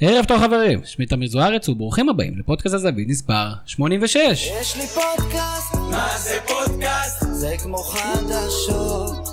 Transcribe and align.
ערב 0.00 0.24
טוב 0.24 0.40
חברים, 0.40 0.80
שמי 0.84 1.06
תמיר 1.06 1.28
זוארץ 1.28 1.68
וברוכים 1.68 2.08
הבאים 2.08 2.38
לפודקאסט 2.38 2.74
הזווית 2.74 3.08
מספר 3.08 3.48
86. 3.66 4.50
יש 4.60 4.76
לי 4.76 4.86
פודקאסט, 4.86 5.74
מה 5.90 6.08
זה 6.18 6.38
פודקאסט? 6.46 7.24
זה 7.32 7.54
כמו 7.62 7.78
חדשות. 7.78 9.28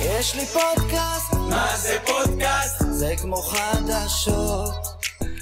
יש 0.00 0.34
לי 0.34 0.46
פודקאסט, 0.46 1.32
מה 1.50 1.66
זה 1.76 1.96
פודקאסט? 2.06 2.84
זה 2.90 3.14
כמו 3.22 3.36
חדשות. 3.36 4.74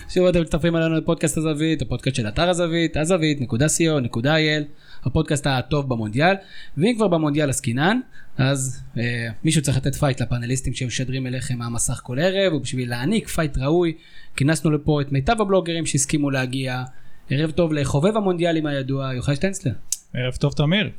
שוב 0.08 0.26
אתם 0.26 0.40
מצטרפים 0.40 0.76
אלינו 0.76 0.94
לפודקאסט 0.94 1.36
הזווית, 1.36 1.82
הפודקאסט 1.82 2.16
של 2.16 2.28
אתר 2.28 2.50
הזווית, 2.50 2.96
הזווית.co.il, 2.96 4.62
הפודקאסט 5.06 5.46
הטוב 5.46 5.88
במונדיאל, 5.88 6.34
ואם 6.76 6.92
כבר 6.96 7.08
במונדיאל 7.08 7.50
עסקינן, 7.50 8.00
אז 8.38 8.82
אה, 8.98 9.28
מישהו 9.44 9.62
צריך 9.62 9.76
לתת 9.76 9.94
fight 9.94 10.22
לפאנליסטים 10.22 10.74
שמשדרים 10.74 11.26
אליכם 11.26 11.58
מהמסך 11.58 12.00
כל 12.02 12.18
ערב, 12.18 12.52
ובשביל 12.52 12.90
להעניק 12.90 13.28
fight 13.28 13.58
ראוי, 13.58 13.94
כינסנו 14.36 14.70
לפה 14.70 15.00
את 15.00 15.12
מיטב 15.12 15.40
הבלוגרים 15.40 15.86
שהסכימו 15.86 16.30
להגיע. 16.30 16.84
ערב 17.30 17.50
טוב 17.50 17.72
לחובב 17.72 18.16
המונדיאלים 18.16 18.66
הידוע, 18.66 19.14
יוחאי 19.14 19.36
שטיינסלר. 19.36 19.72
ערב 20.14 20.34
טוב 20.34 20.52
תמיר. 20.52 20.90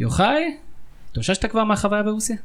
יוחאי, 0.00 0.56
התאוששת 1.10 1.46
כבר 1.50 1.64
מהחוויה 1.64 2.02
ברוסיה? 2.02 2.36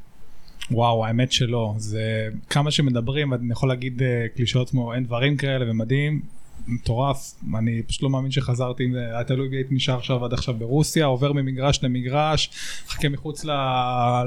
וואו 0.71 1.05
האמת 1.05 1.31
שלא 1.31 1.73
זה 1.77 2.27
כמה 2.49 2.71
שמדברים 2.71 3.33
אני 3.33 3.51
יכול 3.51 3.69
להגיד 3.69 4.01
אה, 4.01 4.25
קלישאות 4.35 4.69
כמו 4.69 4.93
אין 4.93 5.03
דברים 5.03 5.37
כאלה 5.37 5.71
ומדהים 5.71 6.21
מטורף 6.67 7.33
אני 7.57 7.83
פשוט 7.83 8.03
לא 8.03 8.09
מאמין 8.09 8.31
שחזרתי 8.31 8.83
היה 8.95 9.23
תלוי 9.23 9.49
בי 9.49 9.55
הייתי 9.55 9.75
נשאר 9.75 9.97
עכשיו 9.97 10.25
עד 10.25 10.33
עכשיו 10.33 10.55
ברוסיה 10.55 11.05
עובר 11.05 11.33
ממגרש 11.33 11.83
למגרש 11.83 12.49
חכה 12.87 13.09
מחוץ 13.09 13.45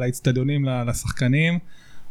לאצטדיונים 0.00 0.64
לשחקנים 0.64 1.58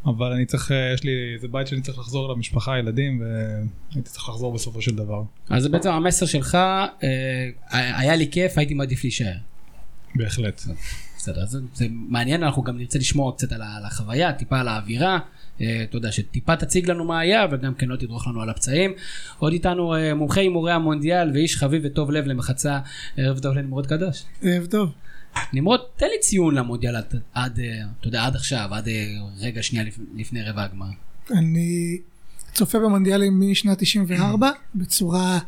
אבל 0.05 0.31
אני 0.31 0.45
צריך 0.45 0.71
אה, 0.71 0.91
יש 0.93 1.03
לי 1.03 1.11
איזה 1.35 1.47
בית 1.47 1.67
שאני 1.67 1.81
צריך 1.81 1.99
לחזור 1.99 2.33
למשפחה 2.33 2.77
ילדים 2.79 3.21
והייתי 3.21 4.09
צריך 4.09 4.29
לחזור 4.29 4.53
בסופו 4.53 4.81
של 4.81 4.95
דבר 4.95 5.23
אז 5.49 5.63
זה 5.63 5.69
בעצם 5.69 5.89
המסר 5.89 6.25
שלך, 6.25 6.55
אה, 6.55 7.49
היה 7.71 8.16
לי 8.16 8.31
כיף, 8.31 8.57
הייתי 8.57 8.73
מעדיף 8.73 9.03
להישאר. 9.03 9.35
בהחלט. 10.16 10.61
בסדר, 11.17 11.45
זה, 11.45 11.59
זה 11.73 11.88
מעניין, 11.89 12.44
אנחנו 12.44 12.63
גם 12.63 12.77
נרצה 12.77 13.00
לשמוע 13.00 13.31
קצת 13.31 13.52
על, 13.52 13.61
החוויה, 13.85 14.33
טיפה 14.33 14.59
על 14.59 14.67
האווירה, 14.67 15.19
אתה 15.56 15.98
יודע, 15.98 16.11
שטיפה 16.11 16.56
תציג 16.56 16.92
לנו 16.92 17.06
מה 17.06 17.20
היה, 17.20 17.45
וגם 17.52 17.73
כן 17.73 17.88
לא 17.88 17.95
תדרוך 17.95 18.28
לנו 18.28 18.42
על 18.42 18.50
הפצעים. 18.50 18.94
עוד 19.38 19.53
איתנו 19.53 19.95
אה, 19.95 20.14
מומחה 20.14 20.42
הימורי 20.42 20.72
המונדיאל 20.72 21.31
ואיש 21.34 21.58
חביב 21.58 21.81
וטוב 21.86 22.12
לב 22.12 22.25
למחצה, 22.25 22.80
ערב 23.17 23.39
טוב 23.39 23.56
לנמרוד 23.58 23.88
קדוש. 23.88 24.23
ערב 24.42 24.66
טוב. 24.66 24.89
נמרוד, 25.53 25.80
תן 25.95 26.06
לי 26.06 26.20
ציון 26.20 26.56
למונדיאל 26.56 26.95
עד, 26.95 27.16
עד, 27.34 27.59
אה, 27.59 27.81
אתה 28.00 28.08
יודע, 28.08 28.25
עד 28.25 28.36
עכשיו, 28.36 28.70
עד 28.72 28.88
אה, 28.88 29.06
רגע 29.39 29.64
שנייה 29.64 29.86
לפ, 29.86 30.00
לפני 30.16 30.44
רבע 30.44 30.64
הגמר. 30.64 30.86
אני 31.31 31.97
צופה 32.53 32.80
במונדיאלים 32.80 33.52
משנת 33.52 33.80
94 33.80 34.50
בצורה 34.75 35.40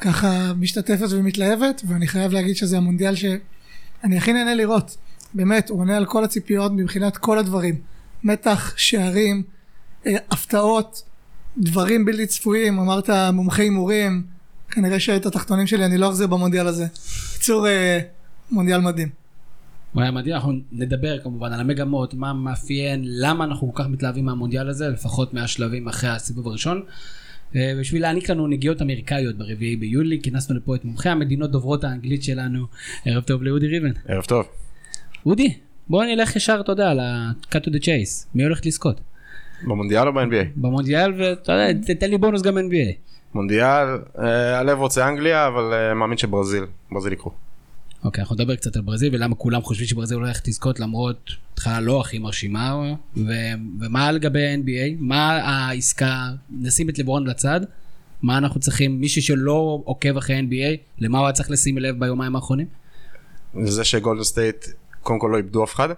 ככה 0.00 0.52
משתתפת 0.54 1.06
ומתלהבת 1.10 1.82
ואני 1.88 2.06
חייב 2.08 2.32
להגיד 2.32 2.56
שזה 2.56 2.76
המונדיאל 2.76 3.14
שאני 3.14 4.18
הכי 4.18 4.32
נהנה 4.32 4.54
לראות. 4.54 4.96
באמת, 5.34 5.70
הוא 5.70 5.80
עונה 5.80 5.96
על 5.96 6.06
כל 6.06 6.24
הציפיות 6.24 6.72
מבחינת 6.72 7.16
כל 7.16 7.38
הדברים. 7.38 7.80
מתח, 8.26 8.74
שערים, 8.76 9.42
אה, 10.06 10.16
הפתעות, 10.30 11.02
דברים 11.58 12.04
בלתי 12.04 12.26
צפויים, 12.26 12.78
אמרת 12.78 13.10
מומחי 13.32 13.62
הימורים, 13.62 14.22
כנראה 14.70 15.00
שאת 15.00 15.26
התחתונים 15.26 15.66
שלי 15.66 15.84
אני 15.84 15.98
לא 15.98 16.08
אחזיר 16.08 16.26
במונדיאל 16.26 16.66
הזה. 16.66 16.86
בקיצור, 17.34 17.68
אה, 17.68 18.00
מונדיאל 18.50 18.80
מדהים. 18.80 19.08
הוא 19.92 20.02
היה 20.02 20.10
מדהים, 20.10 20.34
אנחנו 20.34 20.52
נדבר 20.72 21.18
כמובן 21.18 21.52
על 21.52 21.60
המגמות, 21.60 22.14
מה 22.14 22.32
מאפיין, 22.32 23.02
למה 23.04 23.44
אנחנו 23.44 23.74
כל 23.74 23.82
כך 23.82 23.88
מתלהבים 23.88 24.24
מהמונדיאל 24.24 24.68
הזה, 24.68 24.88
לפחות 24.88 25.34
מהשלבים 25.34 25.88
אחרי 25.88 26.10
הסיבוב 26.10 26.48
הראשון. 26.48 26.82
אה, 27.56 27.72
בשביל 27.80 28.02
להעניק 28.02 28.30
לנו 28.30 28.46
נגיעות 28.46 28.82
אמריקאיות 28.82 29.38
ברביעי 29.38 29.76
ביולי, 29.76 30.20
כינסנו 30.22 30.56
לפה 30.56 30.74
את 30.74 30.84
מומחי 30.84 31.08
המדינות 31.08 31.50
דוברות 31.50 31.84
האנגלית 31.84 32.22
שלנו. 32.22 32.66
ערב 33.04 33.22
טוב 33.22 33.42
לאודי 33.42 33.66
ריבן. 33.66 33.92
ערב 34.08 34.24
טוב. 34.24 34.46
אודי, 35.26 35.54
בוא 35.88 36.04
נלך 36.04 36.36
ישר, 36.36 36.60
אתה 36.60 36.72
יודע, 36.72 36.94
ל-cut 36.94 37.64
to 37.64 37.70
the 37.70 37.82
chase. 37.82 38.26
מי 38.34 38.42
הולך 38.42 38.60
לזכות? 38.66 39.00
במונדיאל 39.62 40.08
או 40.08 40.12
ב-NBA? 40.12 40.46
במונדיאל, 40.56 41.12
ואתה 41.18 41.52
יודע, 41.52 41.94
תתן 41.94 42.10
לי 42.10 42.18
בונוס 42.18 42.42
גם 42.42 42.58
NBA. 42.58 42.92
מונדיאל, 43.34 43.86
אה, 44.18 44.58
הלב 44.58 44.78
רוצה 44.78 45.08
אנגליה, 45.08 45.46
אבל 45.46 45.72
אה, 45.72 45.94
מאמין 45.94 46.18
שברזיל, 46.18 46.64
ברזיל 46.92 47.12
יקחו. 47.12 47.30
אוקיי, 48.04 48.22
אנחנו 48.22 48.34
נדבר 48.36 48.56
קצת 48.56 48.76
על 48.76 48.82
ברזיל 48.82 49.14
ולמה 49.14 49.34
כולם 49.34 49.62
חושבים 49.62 49.86
שברזיל 49.86 50.18
הולכת 50.18 50.48
לזכות 50.48 50.80
למרות 50.80 51.30
התחלה 51.52 51.80
לא 51.80 52.00
הכי 52.00 52.18
מרשימה 52.18 52.74
ו- 53.16 53.30
ומה 53.80 54.12
לגבי 54.12 54.54
NBA, 54.54 54.96
מה 54.98 55.32
העסקה, 55.32 56.24
נשים 56.50 56.88
את 56.88 56.98
לברון 56.98 57.26
לצד, 57.26 57.60
מה 58.22 58.38
אנחנו 58.38 58.60
צריכים, 58.60 59.00
מישהו 59.00 59.22
שלא 59.22 59.82
עוקב 59.84 60.16
אחרי 60.16 60.40
NBA, 60.40 60.76
למה 60.98 61.18
הוא 61.18 61.26
היה 61.26 61.32
צריך 61.32 61.50
לשים 61.50 61.78
לב 61.78 62.00
ביומיים 62.00 62.36
האחרונים? 62.36 62.66
זה 63.62 63.84
שגולדן 63.84 64.22
סטייט 64.24 64.66
קודם 65.06 65.18
כל 65.18 65.28
לא 65.32 65.36
איבדו 65.36 65.64
אף 65.64 65.74
אחד, 65.74 65.88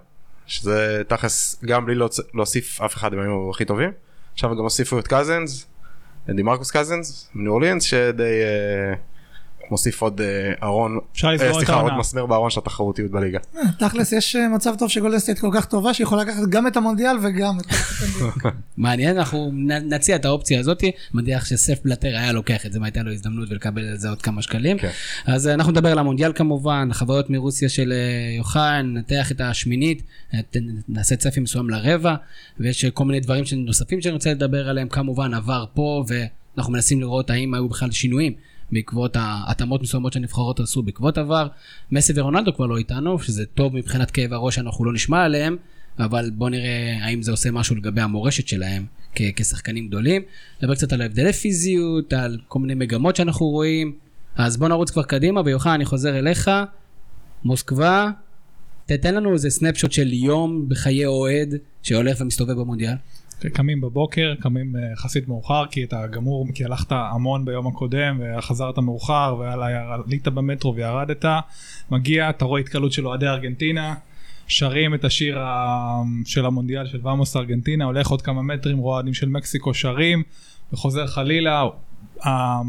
שזה 0.46 1.02
תכלס 1.08 1.64
גם 1.64 1.86
בלי 1.86 1.94
להוסיף 2.34 2.80
אף 2.80 2.96
אחד 2.96 3.12
הם 3.12 3.20
היו 3.20 3.50
הכי 3.50 3.64
טובים. 3.64 3.90
עכשיו 4.32 4.50
גם 4.50 4.62
הוסיפו 4.62 4.98
את 4.98 5.06
קאזנס, 5.06 5.66
דמרקוס 6.28 6.70
קאזנס, 6.70 7.30
מניו 7.34 7.52
אורלינס, 7.52 7.82
שדי 7.82 8.22
אה, 8.22 8.94
מוסיף 9.70 10.02
עוד 10.02 10.20
אה, 10.20 10.52
ארון, 10.62 10.98
אה, 11.24 11.52
סליחה 11.52 11.74
עוד. 11.74 11.92
מסמר 11.98 12.26
בארון 12.26 12.50
של 12.50 12.60
התחרותיות 12.60 13.10
בליגה. 13.10 13.38
אה, 13.56 13.62
תכלס 13.78 14.12
יש 14.12 14.36
מצב 14.36 14.74
טוב 14.78 14.88
שגולדן 14.88 15.18
סטייט 15.18 15.38
כל 15.38 15.50
כך 15.52 15.64
טובה 15.64 15.94
שיכולה 15.94 16.22
לקחת 16.22 16.42
גם 16.48 16.66
את 16.66 16.76
המונדיאל 16.76 17.16
וגם 17.22 17.58
את 17.60 17.66
ה... 17.72 18.48
מעניין, 18.76 19.18
אנחנו 19.18 19.50
נציע 19.84 20.16
את 20.16 20.24
האופציה 20.24 20.60
הזאת, 20.60 20.84
מניח 21.14 21.44
שסף 21.44 21.78
בלטר 21.84 22.08
היה 22.08 22.32
לוקח 22.32 22.66
את 22.66 22.72
זה, 22.72 22.78
הייתה 22.82 23.02
לו 23.02 23.12
הזדמנות 23.12 23.50
ולקבל 23.50 23.88
על 23.88 23.96
זה 23.96 24.08
עוד 24.08 24.22
כמה 24.22 24.42
שקלים. 24.42 24.78
כן. 24.78 24.90
אז 25.26 25.48
אנחנו 25.48 25.72
נדבר 25.72 25.92
על 25.92 25.98
המונדיאל 25.98 26.32
כמובן, 26.32 26.88
חוויות 26.92 27.30
מרוסיה 27.30 27.68
של 27.68 27.92
יוחאי, 28.36 28.82
ננתח 28.82 29.32
את 29.32 29.40
השמינית, 29.40 30.02
נעשה 30.88 31.16
צפי 31.16 31.40
מסוים 31.40 31.70
לרבע, 31.70 32.14
ויש 32.60 32.84
כל 32.84 33.04
מיני 33.04 33.20
דברים 33.20 33.44
נוספים 33.56 34.00
שאני 34.00 34.12
רוצה 34.12 34.30
לדבר 34.30 34.68
עליהם, 34.68 34.88
כמובן 34.88 35.34
עבר 35.34 35.64
פה, 35.74 36.04
ואנחנו 36.08 36.72
מנסים 36.72 37.00
לראות 37.00 37.30
האם 37.30 37.54
היו 37.54 37.68
בכלל 37.68 37.90
שינויים. 37.90 38.32
בעקבות 38.72 39.16
ההתאמות 39.20 39.82
מסוימות 39.82 40.12
שהנבחרות 40.12 40.60
עשו 40.60 40.82
בעקבות 40.82 41.18
עבר. 41.18 41.48
מסי 41.92 42.12
ורונלדו 42.16 42.54
כבר 42.54 42.66
לא 42.66 42.78
איתנו, 42.78 43.18
שזה 43.18 43.46
טוב 43.46 43.76
מבחינת 43.76 44.10
כאב 44.10 44.32
הראש 44.32 44.54
שאנחנו 44.54 44.84
לא 44.84 44.92
נשמע 44.92 45.24
עליהם, 45.24 45.56
אבל 45.98 46.30
בוא 46.34 46.50
נראה 46.50 46.98
האם 47.00 47.22
זה 47.22 47.30
עושה 47.30 47.50
משהו 47.50 47.76
לגבי 47.76 48.00
המורשת 48.00 48.48
שלהם 48.48 48.86
כ- 49.14 49.22
כשחקנים 49.36 49.88
גדולים. 49.88 50.22
נדבר 50.62 50.74
קצת 50.74 50.92
על 50.92 51.02
הבדלי 51.02 51.32
פיזיות, 51.32 52.12
על 52.12 52.38
כל 52.48 52.58
מיני 52.58 52.74
מגמות 52.74 53.16
שאנחנו 53.16 53.46
רואים. 53.46 53.92
אז 54.36 54.56
בוא 54.56 54.68
נרוץ 54.68 54.90
כבר 54.90 55.02
קדימה, 55.02 55.40
ויוחנן 55.44 55.72
אני 55.72 55.84
חוזר 55.84 56.18
אליך. 56.18 56.50
מוסקבה, 57.44 58.10
תתן 58.86 59.14
לנו 59.14 59.32
איזה 59.32 59.50
סנפשוט 59.50 59.92
של 59.92 60.12
יום 60.12 60.68
בחיי 60.68 61.06
אוהד 61.06 61.54
שהולך 61.82 62.20
ומסתובב 62.20 62.52
במונדיאל. 62.52 62.94
קמים 63.46 63.80
בבוקר, 63.80 64.34
קמים 64.40 64.76
אה, 64.76 64.92
יחסית 64.92 65.28
מאוחר 65.28 65.66
כי 65.70 65.84
אתה 65.84 66.06
גמור, 66.06 66.46
כי 66.54 66.64
הלכת 66.64 66.92
המון 66.92 67.44
ביום 67.44 67.66
הקודם 67.66 68.20
וחזרת 68.20 68.78
מאוחר 68.78 69.36
ועלית 69.38 70.28
במטרו 70.28 70.74
וירדת, 70.74 71.24
מגיע, 71.90 72.30
אתה 72.30 72.44
רואה 72.44 72.60
התקלות 72.60 72.92
של 72.92 73.06
אוהדי 73.06 73.26
ארגנטינה, 73.26 73.94
שרים 74.48 74.94
את 74.94 75.04
השיר 75.04 75.38
של 76.24 76.46
המונדיאל 76.46 76.86
של 76.86 77.00
ואמוס 77.02 77.36
ארגנטינה, 77.36 77.84
הולך 77.84 78.08
עוד 78.08 78.22
כמה 78.22 78.42
מטרים, 78.42 78.78
רואה 78.78 78.94
אוהדים 78.94 79.14
של 79.14 79.28
מקסיקו 79.28 79.74
שרים 79.74 80.22
וחוזר 80.72 81.06
חלילה. 81.06 81.64
אה, 82.26 82.60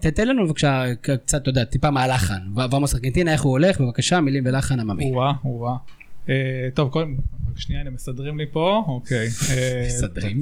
תתן 0.00 0.28
לנו 0.28 0.46
בבקשה 0.46 0.84
קצת, 1.00 1.42
אתה 1.42 1.50
יודע, 1.50 1.64
טיפה 1.64 1.90
מהלחן. 1.90 2.40
ו- 2.56 2.70
ועמוס 2.70 2.94
ארגנטינה, 2.94 3.32
איך 3.32 3.42
הוא 3.42 3.50
הולך, 3.50 3.80
בבקשה, 3.80 4.20
מילים 4.20 4.42
ולחן 4.46 4.80
עממי. 4.80 5.12
או-אה, 5.12 5.32
או-אה. 5.44 5.76
אה, 6.28 6.68
טוב, 6.74 6.90
קודם, 6.90 7.16
רק 7.50 7.58
שנייה, 7.58 7.80
הם 7.80 7.94
מסדרים 7.94 8.38
לי 8.38 8.46
פה, 8.52 8.84
אוקיי. 8.86 9.28
אה, 9.50 9.84
מסדרים. 9.86 10.40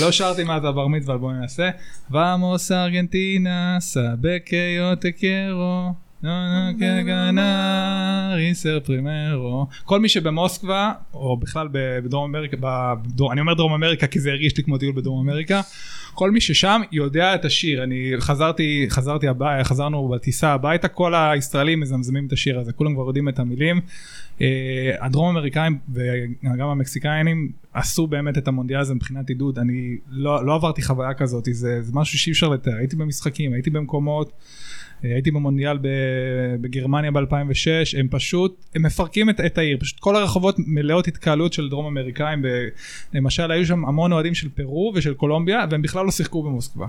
לא 0.00 0.12
שרתי 0.12 0.44
מאז 0.44 0.64
הבר 0.64 0.86
מצווה, 0.86 1.18
בואו 1.18 1.32
ננסה. 1.32 1.70
ואמוס 2.10 2.72
ארגנטינה, 2.72 3.76
סבקיו 3.80 4.94
תקרו, 5.00 5.92
ריסר 8.34 8.80
פרימרו. 8.80 9.66
כל 9.84 10.00
מי 10.00 10.08
שבמוסקבה, 10.08 10.92
או 11.14 11.36
בכלל 11.36 11.68
בדרום 11.72 12.36
אמריקה, 12.36 12.56
בדרום- 12.60 13.32
אני 13.32 13.40
אומר 13.40 13.54
דרום 13.54 13.72
אמריקה 13.72 14.06
כי 14.06 14.20
זה 14.20 14.30
הרגיש 14.30 14.56
לי 14.56 14.62
כמו 14.64 14.78
טיול 14.78 14.92
בדרום 14.96 15.28
אמריקה, 15.28 15.60
כל 16.14 16.30
מי 16.30 16.40
ששם 16.40 16.80
יודע 16.92 17.34
את 17.34 17.44
השיר. 17.44 17.82
אני 17.82 18.12
חזרתי, 18.18 18.86
חזרתי 18.88 19.28
הביתה, 19.28 19.64
חזרנו 19.64 20.08
בטיסה 20.08 20.48
הביתה, 20.52 20.88
כל 20.88 21.14
הישראלים 21.14 21.80
מזמזמים 21.80 22.26
את 22.26 22.32
השיר 22.32 22.58
הזה, 22.58 22.72
כולם 22.72 22.94
כבר 22.94 23.06
יודעים 23.06 23.28
את 23.28 23.38
המילים. 23.38 23.80
אה, 24.40 24.46
הדרום 25.00 25.28
אמריקאים 25.36 25.78
וגם 25.92 26.68
המקסיקאים 26.68 27.52
עשו 27.72 28.06
באמת 28.06 28.38
את 28.38 28.48
המונדיאל 28.48 28.80
הזה 28.80 28.94
מבחינת 28.94 29.28
עידוד 29.28 29.58
אני 29.58 29.96
לא, 30.10 30.46
לא 30.46 30.54
עברתי 30.54 30.82
חוויה 30.82 31.14
כזאת 31.14 31.48
זה, 31.52 31.82
זה 31.82 31.92
משהו 31.94 32.18
שאי 32.18 32.32
אפשר 32.32 32.48
לתאר 32.48 32.72
הייתי 32.74 32.96
במשחקים 32.96 33.52
הייתי 33.52 33.70
במקומות 33.70 34.32
הייתי 35.02 35.30
במונדיאל 35.30 35.78
בגרמניה 36.60 37.10
ב-2006, 37.10 37.98
הם 37.98 38.08
פשוט, 38.10 38.64
הם 38.74 38.82
מפרקים 38.82 39.30
את, 39.30 39.40
את 39.40 39.58
העיר, 39.58 39.76
פשוט 39.80 40.00
כל 40.00 40.16
הרחובות 40.16 40.54
מלאות 40.58 41.08
התקהלות 41.08 41.52
של 41.52 41.68
דרום 41.68 41.86
אמריקאים, 41.86 42.42
ב- 42.42 42.68
למשל 43.14 43.50
היו 43.50 43.66
שם 43.66 43.84
המון 43.84 44.12
אוהדים 44.12 44.34
של 44.34 44.48
פרו 44.48 44.92
ושל 44.94 45.14
קולומביה, 45.14 45.64
והם 45.70 45.82
בכלל 45.82 46.04
לא 46.04 46.10
שיחקו 46.10 46.42
במוסקבה. 46.42 46.86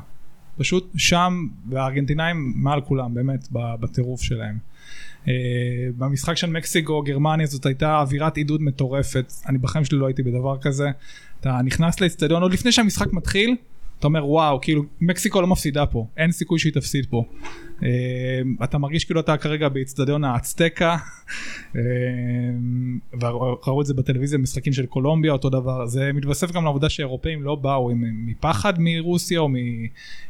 פשוט 0.57 0.91
שם, 0.97 1.47
והארגנטינאים 1.69 2.53
מעל 2.55 2.81
כולם, 2.81 3.13
באמת, 3.13 3.47
בטירוף 3.51 4.21
שלהם. 4.21 4.57
Uh, 5.25 5.27
במשחק 5.97 6.37
של 6.37 6.49
מקסיקו 6.49 7.01
גרמניה 7.01 7.45
זאת 7.45 7.65
הייתה 7.65 7.99
אווירת 7.99 8.37
עידוד 8.37 8.61
מטורפת 8.61 9.33
אני 9.47 9.57
בחיים 9.57 9.85
שלי 9.85 9.97
לא 9.97 10.07
הייתי 10.07 10.23
בדבר 10.23 10.57
כזה 10.61 10.89
אתה 11.39 11.59
נכנס 11.65 12.01
לאצטדיון 12.01 12.41
עוד 12.41 12.53
לפני 12.53 12.71
שהמשחק 12.71 13.13
מתחיל 13.13 13.55
אתה 13.99 14.07
אומר 14.07 14.29
וואו 14.29 14.61
כאילו 14.61 14.83
מקסיקו 15.01 15.41
לא 15.41 15.47
מפסידה 15.47 15.85
פה 15.85 16.07
אין 16.17 16.31
סיכוי 16.31 16.59
שהיא 16.59 16.73
תפסיד 16.73 17.05
פה 17.09 17.25
אתה 18.63 18.77
מרגיש 18.77 19.05
כאילו 19.05 19.19
אתה 19.19 19.37
כרגע 19.37 19.69
באצטדיון 19.69 20.23
האצטקה 20.23 20.97
uh, 21.73 21.77
וראו 23.21 23.81
את 23.81 23.85
זה 23.85 23.93
בטלוויזיה 23.93 24.39
משחקים 24.39 24.73
של 24.73 24.85
קולומביה 24.85 25.31
אותו 25.31 25.49
דבר. 25.49 25.85
זה 25.85 26.13
מתווסף 26.13 26.51
גם 26.51 26.63
לעובדה 26.63 26.89
שאירופאים 26.89 27.43
לא 27.43 27.55
באו 27.55 27.91
מפחד 27.95 28.73
מרוסיה 28.79 29.39
או 29.39 29.49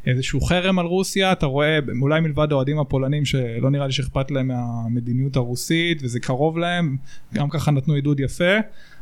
מאיזשהו 0.05 0.41
חרם 0.41 0.79
על 0.79 0.85
רוסיה. 0.85 1.31
אתה 1.31 1.45
רואה 1.45 1.79
אולי 2.01 2.19
מלבד 2.19 2.51
האוהדים 2.51 2.79
הפולנים 2.79 3.25
שלא 3.25 3.69
נראה 3.69 3.87
לי 3.87 3.91
שאכפת 3.91 4.31
להם 4.31 4.47
מהמדיניות 4.47 5.35
הרוסית 5.35 6.03
וזה 6.03 6.19
קרוב 6.19 6.57
להם 6.57 6.97
גם 7.33 7.49
ככה 7.49 7.71
נתנו 7.71 7.93
עידוד 7.93 8.19
יפה 8.19 8.53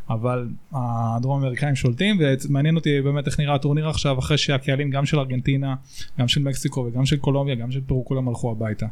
אבל 0.10 0.48
הדרום 0.72 1.44
אמריקאים 1.44 1.76
שולטים 1.76 2.20
ומעניין 2.20 2.76
אותי 2.76 3.02
באמת 3.02 3.28
איך 3.28 3.40
נראה 3.40 3.56
הטורניר 3.56 3.90
עכשיו 3.90 4.20
אחרי 4.20 4.38
שהקהלים 4.38 4.90
גם 4.90 5.06
של 5.06 5.20
ארגנטינה 5.20 5.76
גם 6.20 6.28
של 6.28 6.42
מקסיקו 6.42 6.80
וגם 6.80 7.06
של 7.06 7.18
קולומביה 7.18 7.56
גם 7.56 7.72
של 7.72 7.82
פרו 7.82 8.06
כולם 8.06 8.28
הלכו 8.28 8.52
הביתה. 8.52 8.86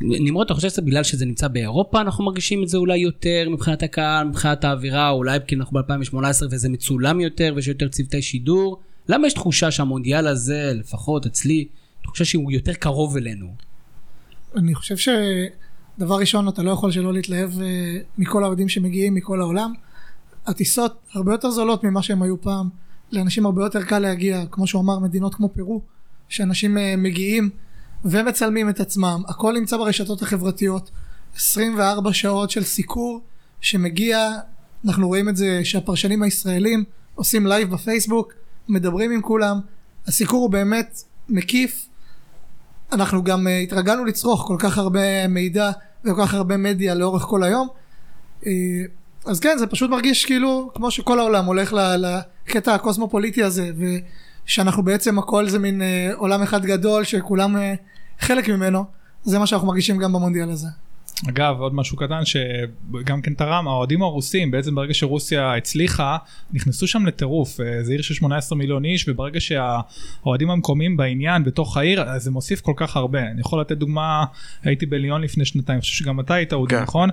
נמרוד, 0.00 0.44
אתה 0.44 0.54
חושב 0.54 0.68
שזה 0.68 0.82
בגלל 0.82 1.02
שזה 1.02 1.26
נמצא 1.26 1.48
באירופה, 1.48 2.00
אנחנו 2.00 2.24
מרגישים 2.24 2.62
את 2.62 2.68
זה 2.68 2.76
אולי 2.76 2.98
יותר 2.98 3.48
מבחינת 3.50 3.82
הקהל, 3.82 4.28
מבחינת 4.28 4.64
האווירה, 4.64 5.10
אולי 5.10 5.38
כי 5.46 5.54
אנחנו 5.54 5.80
ב-2018 5.82 6.46
וזה 6.50 6.68
מצולם 6.68 7.20
יותר 7.20 7.52
ויש 7.56 7.68
יותר 7.68 7.88
צוותי 7.88 8.22
שידור? 8.22 8.80
למה 9.08 9.26
יש 9.26 9.32
תחושה 9.32 9.70
שהמונדיאל 9.70 10.26
הזה, 10.26 10.72
לפחות 10.74 11.26
אצלי, 11.26 11.68
תחושה 12.02 12.24
שהוא 12.24 12.52
יותר 12.52 12.74
קרוב 12.74 13.16
אלינו? 13.16 13.54
אני 14.56 14.74
חושב 14.74 14.96
שדבר 14.96 16.16
ראשון 16.16 16.48
אתה 16.48 16.62
לא 16.62 16.70
יכול 16.70 16.90
שלא 16.90 17.12
להתלהב 17.12 17.60
אה, 17.60 17.98
מכל 18.18 18.44
האוהדים 18.44 18.68
שמגיעים 18.68 19.14
מכל 19.14 19.40
העולם. 19.40 19.72
הטיסות 20.48 20.96
הרבה 21.12 21.32
יותר 21.32 21.50
זולות 21.50 21.84
ממה 21.84 22.02
שהם 22.02 22.22
היו 22.22 22.40
פעם, 22.40 22.68
לאנשים 23.12 23.46
הרבה 23.46 23.64
יותר 23.64 23.82
קל 23.82 23.98
להגיע, 23.98 24.44
כמו 24.50 24.66
שהוא 24.66 24.82
אמר, 24.82 24.98
מדינות 24.98 25.34
כמו 25.34 25.48
פרו, 25.48 25.80
שאנשים 26.28 26.78
אה, 26.78 26.94
מגיעים 26.96 27.50
ומצלמים 28.04 28.68
את 28.68 28.80
עצמם, 28.80 29.22
הכל 29.28 29.52
נמצא 29.52 29.76
ברשתות 29.76 30.22
החברתיות, 30.22 30.90
24 31.36 32.12
שעות 32.12 32.50
של 32.50 32.64
סיקור 32.64 33.20
שמגיע, 33.60 34.30
אנחנו 34.84 35.08
רואים 35.08 35.28
את 35.28 35.36
זה 35.36 35.60
שהפרשנים 35.64 36.22
הישראלים 36.22 36.84
עושים 37.14 37.46
לייב 37.46 37.70
בפייסבוק, 37.70 38.32
מדברים 38.68 39.10
עם 39.12 39.22
כולם, 39.22 39.60
הסיקור 40.06 40.42
הוא 40.42 40.50
באמת 40.50 41.02
מקיף, 41.28 41.88
אנחנו 42.92 43.24
גם 43.24 43.46
אה, 43.46 43.50
התרגלנו 43.50 44.04
לצרוך 44.04 44.44
כל 44.46 44.56
כך 44.58 44.78
הרבה 44.78 45.28
מידע 45.28 45.70
וכל 46.04 46.22
כך 46.22 46.34
הרבה 46.34 46.56
מדיה 46.56 46.94
לאורך 46.94 47.22
כל 47.22 47.42
היום, 47.42 47.68
אה, 48.42 48.46
אז 49.28 49.40
כן 49.40 49.58
זה 49.58 49.66
פשוט 49.66 49.90
מרגיש 49.90 50.24
כאילו 50.24 50.70
כמו 50.74 50.90
שכל 50.90 51.18
העולם 51.18 51.44
הולך 51.44 51.76
לקטע 51.98 52.74
הקוסמופוליטי 52.74 53.42
הזה 53.42 53.70
ושאנחנו 54.46 54.82
בעצם 54.82 55.18
הכל 55.18 55.48
זה 55.48 55.58
מין 55.58 55.82
uh, 55.82 56.16
עולם 56.16 56.42
אחד 56.42 56.64
גדול 56.64 57.04
שכולם 57.04 57.56
uh, 57.56 57.58
חלק 58.20 58.48
ממנו, 58.48 58.84
זה 59.22 59.38
מה 59.38 59.46
שאנחנו 59.46 59.68
מרגישים 59.68 59.98
גם 59.98 60.12
במונדיאל 60.12 60.50
הזה. 60.50 60.68
אגב 61.28 61.56
עוד 61.58 61.74
משהו 61.74 61.96
קטן 61.96 62.24
שגם 62.24 63.22
כן 63.22 63.34
תרם 63.34 63.68
האוהדים 63.68 64.02
הרוסים 64.02 64.50
בעצם 64.50 64.74
ברגע 64.74 64.94
שרוסיה 64.94 65.54
הצליחה 65.54 66.16
נכנסו 66.52 66.86
שם 66.86 67.06
לטירוף 67.06 67.60
אה, 67.60 67.82
זה 67.82 67.92
עיר 67.92 68.02
של 68.02 68.14
18 68.14 68.58
מיליון 68.58 68.84
איש 68.84 69.08
וברגע 69.08 69.40
שהאוהדים 69.40 70.50
המקומיים 70.50 70.96
בעניין 70.96 71.44
בתוך 71.44 71.76
העיר 71.76 72.02
אז 72.02 72.22
זה 72.22 72.30
מוסיף 72.30 72.60
כל 72.60 72.72
כך 72.76 72.96
הרבה 72.96 73.20
אני 73.20 73.40
יכול 73.40 73.60
לתת 73.60 73.76
דוגמה 73.76 74.24
הייתי 74.62 74.86
בליון 74.86 75.22
לפני 75.22 75.44
שנתיים 75.44 75.76
אני 75.76 75.80
חושב 75.80 76.04
שגם 76.04 76.20
אתה 76.20 76.34
היית 76.34 76.52
אודי 76.52 76.74
כן. 76.74 76.82
נכון. 76.82 77.10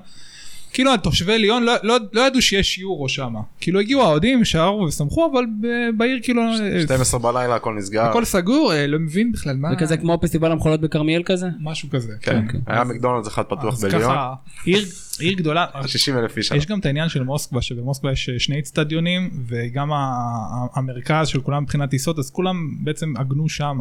כאילו 0.76 0.94
התושבי 0.94 1.38
ליון 1.40 1.64
לא, 1.64 1.74
לא, 1.84 1.98
לא 2.14 2.22
ידעו 2.22 2.42
שיש 2.42 2.78
יורו 2.80 3.10
שם 3.10 3.34
כאילו 3.60 3.80
הגיעו 3.80 4.02
האוהדים 4.02 4.46
שרו 4.46 4.86
ושמחו 4.88 5.32
אבל 5.34 5.46
ב- 5.62 5.98
בעיר 5.98 6.20
כאילו 6.24 6.42
12 6.86 7.20
בלילה 7.20 7.56
הכל 7.56 7.74
נסגר. 7.74 8.02
הכל 8.02 8.26
סגור 8.26 8.74
אה, 8.74 8.88
לא 8.88 9.00
מבין 9.00 9.32
בכלל 9.32 9.56
מה 9.56 9.70
זה 9.70 9.76
כזה 9.76 9.98
כמו 9.98 10.18
פסטיבל 10.22 10.52
המחולות 10.52 10.82
בכרמיאל 10.82 11.22
כזה? 11.26 11.48
משהו 11.62 11.90
כזה 11.90 12.14
כן. 12.22 12.48
כן. 12.52 12.60
היה 12.68 12.84
מקדונלדס 12.84 13.28
אחד 13.28 13.44
פתוח 13.44 13.74
אז 13.74 13.84
בליון. 13.84 14.02
ככה 14.02 14.34
עיר 14.66 14.86
עיר 15.20 15.34
גדולה 15.34 15.66
60 15.88 16.18
אלף 16.18 16.38
איש. 16.38 16.52
יש 16.52 16.66
גם 16.66 16.80
את 16.80 16.86
העניין 16.86 17.10
של 17.10 17.24
מוסקבה 17.24 17.62
שבמוסקבה 17.62 18.12
יש 18.12 18.30
אה, 18.30 18.40
שני 18.40 18.60
אצטדיונים 18.60 19.30
וגם 19.48 19.92
ה- 19.92 19.96
ה- 19.96 20.80
המרכז 20.80 21.28
של 21.28 21.42
כולם 21.42 21.64
מבחינת 21.64 21.90
טיסות 21.90 22.20
אז 22.20 22.30
כולם 22.32 22.56
בעצם 22.84 23.14
עגנו 23.18 23.50
שם 23.50 23.78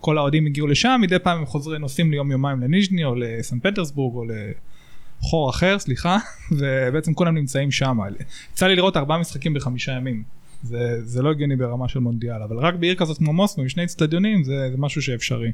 כל 0.00 0.18
האוהדים 0.18 0.46
הגיעו 0.46 0.66
לשם 0.66 0.98
מדי 1.02 1.18
פעם 1.18 1.38
הם 1.38 1.46
חוזרים 1.46 1.80
נוסעים 1.80 2.10
ליום 2.10 2.30
יומיים 2.30 2.60
לניז'ני 2.60 3.04
או 3.04 3.14
לסן 3.14 3.58
פטרסבורג 3.60 4.14
או 4.16 4.24
לחור 5.24 5.50
אחר 5.50 5.78
סליחה 5.78 6.18
ובעצם 6.58 7.14
כולם 7.14 7.34
נמצאים 7.34 7.70
שם 7.70 7.98
יצא 8.52 8.66
לי 8.66 8.76
לראות 8.76 8.96
ארבעה 8.96 9.18
משחקים 9.18 9.54
בחמישה 9.54 9.92
ימים. 9.92 10.22
זה, 10.62 11.00
זה 11.04 11.22
לא 11.22 11.30
הגיוני 11.30 11.56
ברמה 11.56 11.88
של 11.88 11.98
מונדיאל 11.98 12.42
אבל 12.42 12.58
רק 12.58 12.74
בעיר 12.74 12.94
כזאת 12.94 13.18
כמו 13.18 13.32
מוסקבה 13.32 13.62
עם 13.62 13.68
שני 13.68 13.84
אצטדיונים 13.84 14.44
זה, 14.44 14.68
זה 14.70 14.76
משהו 14.78 15.02
שאפשרי. 15.02 15.52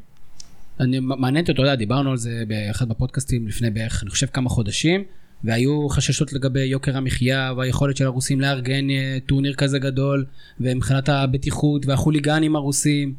אני 0.81 0.99
מעניין 1.01 1.43
אותי, 1.43 1.53
אתה 1.53 1.63
יודע, 1.63 1.75
דיברנו 1.75 2.11
על 2.11 2.17
זה 2.17 2.43
באחד 2.49 2.89
בפודקאסטים 2.89 3.49
לפני 3.49 3.71
בערך, 3.71 4.03
אני 4.03 4.11
חושב 4.11 4.27
כמה 4.27 4.49
חודשים, 4.49 5.05
והיו 5.45 5.89
חששות 5.89 6.33
לגבי 6.33 6.61
יוקר 6.61 6.97
המחיה 6.97 7.53
והיכולת 7.57 7.97
של 7.97 8.07
הרוסים 8.07 8.41
לארגן 8.41 8.91
אה, 8.91 9.19
טורניר 9.27 9.55
כזה 9.55 9.79
גדול, 9.79 10.25
ומבחינת 10.61 11.09
הבטיחות 11.09 11.87
והחוליגנים 11.87 12.57
הרוסים. 12.57 13.15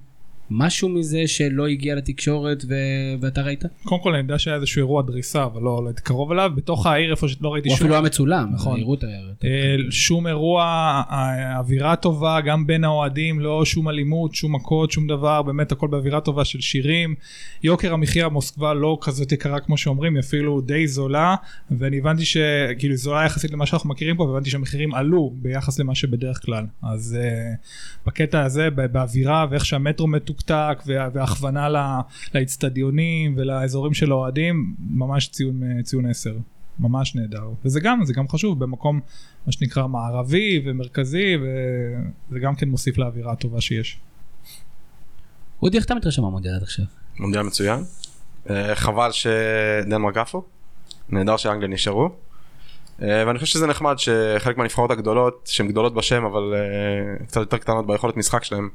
משהו 0.53 0.89
מזה 0.89 1.27
שלא 1.27 1.67
הגיע 1.67 1.95
לתקשורת 1.95 2.63
ו... 2.69 2.75
ואתה 3.21 3.41
ראית? 3.41 3.63
קודם 3.83 4.01
כל 4.01 4.09
אני 4.09 4.21
יודע 4.21 4.39
שהיה 4.39 4.55
איזשהו 4.55 4.79
אירוע 4.79 5.01
דריסה 5.01 5.43
אבל 5.43 5.61
לא, 5.61 5.81
לא 5.83 5.87
הייתי 5.87 6.01
קרוב 6.01 6.31
אליו 6.31 6.51
בתוך 6.55 6.85
העיר 6.85 7.11
איפה 7.11 7.27
שלא 7.27 7.53
ראיתי 7.53 7.69
הוא 7.69 7.77
שום 7.77 7.85
אפילו 7.85 7.95
היה 7.95 8.01
מצולם, 8.01 8.49
נכון. 8.53 8.79
הראו 8.79 8.93
את 8.93 9.03
הערת. 9.03 9.45
אה, 9.45 9.91
שום 9.91 10.27
אירוע, 10.27 10.63
אה, 11.09 11.57
אווירה 11.57 11.95
טובה 11.95 12.41
גם 12.41 12.67
בין 12.67 12.83
האוהדים, 12.83 13.39
לא 13.39 13.65
שום 13.65 13.89
אלימות, 13.89 14.35
שום 14.35 14.55
מכות, 14.55 14.91
שום 14.91 15.07
דבר, 15.07 15.41
באמת 15.41 15.71
הכל 15.71 15.87
באווירה 15.87 16.21
טובה 16.21 16.45
של 16.45 16.61
שירים. 16.61 17.15
יוקר 17.63 17.93
המחיה 17.93 18.29
במוסקבה 18.29 18.73
לא 18.73 18.97
כזאת 19.01 19.31
יקרה 19.31 19.59
כמו 19.59 19.77
שאומרים, 19.77 20.15
היא 20.15 20.19
אפילו 20.21 20.61
די 20.61 20.87
זולה, 20.87 21.35
ואני 21.71 21.97
הבנתי 21.97 22.25
שכאילו 22.25 22.95
זולה 22.95 23.25
יחסית 23.25 23.51
למה 23.51 23.65
שאנחנו 23.65 23.89
מכירים 23.89 24.17
פה, 24.17 24.23
והבנתי 24.23 24.49
שהמחירים 24.49 24.93
עלו 24.93 25.33
ביחס 25.35 25.79
למה 25.79 25.95
שבדרך 25.95 26.45
כלל. 26.45 26.65
אז 26.83 27.17
uh, 27.19 28.07
בקטע 28.07 28.43
הזה, 28.43 28.69
באווירה 28.69 29.45
ואיך 29.51 29.65
שהמטרו 29.65 30.07
מתוקתק, 30.41 30.83
וה- 30.85 31.09
וההכוונה 31.13 31.69
ל- 31.69 31.99
לאצטדיונים 32.35 33.33
ולאזורים 33.37 33.93
של 33.93 34.11
האוהדים, 34.11 34.75
ממש 34.89 35.27
ציון, 35.27 35.81
ציון 35.83 36.05
10. 36.05 36.33
ממש 36.79 37.15
נהדר 37.15 37.49
וזה 37.65 37.79
גם 37.79 37.99
זה 38.05 38.13
גם 38.13 38.27
חשוב 38.27 38.59
במקום 38.59 38.99
מה 39.45 39.51
שנקרא 39.51 39.87
מערבי 39.87 40.61
ומרכזי 40.65 41.37
וזה 41.41 42.39
גם 42.39 42.55
כן 42.55 42.69
מוסיף 42.69 42.97
לאווירה 42.97 43.31
הטובה 43.31 43.61
שיש. 43.61 43.99
אודי, 45.61 45.77
איך 45.77 45.85
אתה 45.85 45.95
מתרשם 45.95 46.21
מהמונדיאל 46.21 46.55
עד 46.55 46.63
עכשיו? 46.63 46.85
מונדיאל 47.19 47.43
מצוין. 47.43 47.83
אה, 48.49 48.75
חבל 48.75 49.09
שדנמרק 49.11 50.17
עפו. 50.17 50.43
נהדר 51.09 51.37
שאנגליה 51.37 51.67
נשארו. 51.69 52.09
אה, 53.01 53.23
ואני 53.27 53.39
חושב 53.39 53.51
שזה 53.53 53.67
נחמד 53.67 53.95
שחלק 53.97 54.57
מהנבחרות 54.57 54.91
הגדולות 54.91 55.41
שהן 55.51 55.67
גדולות 55.67 55.93
בשם 55.93 56.25
אבל 56.25 56.53
אה, 56.53 57.25
קצת 57.25 57.39
יותר 57.39 57.57
קטנות 57.57 57.87
ביכולת 57.87 58.17
משחק 58.17 58.43
שלהם 58.43 58.69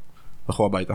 הלכו 0.49 0.67
הביתה. 0.67 0.95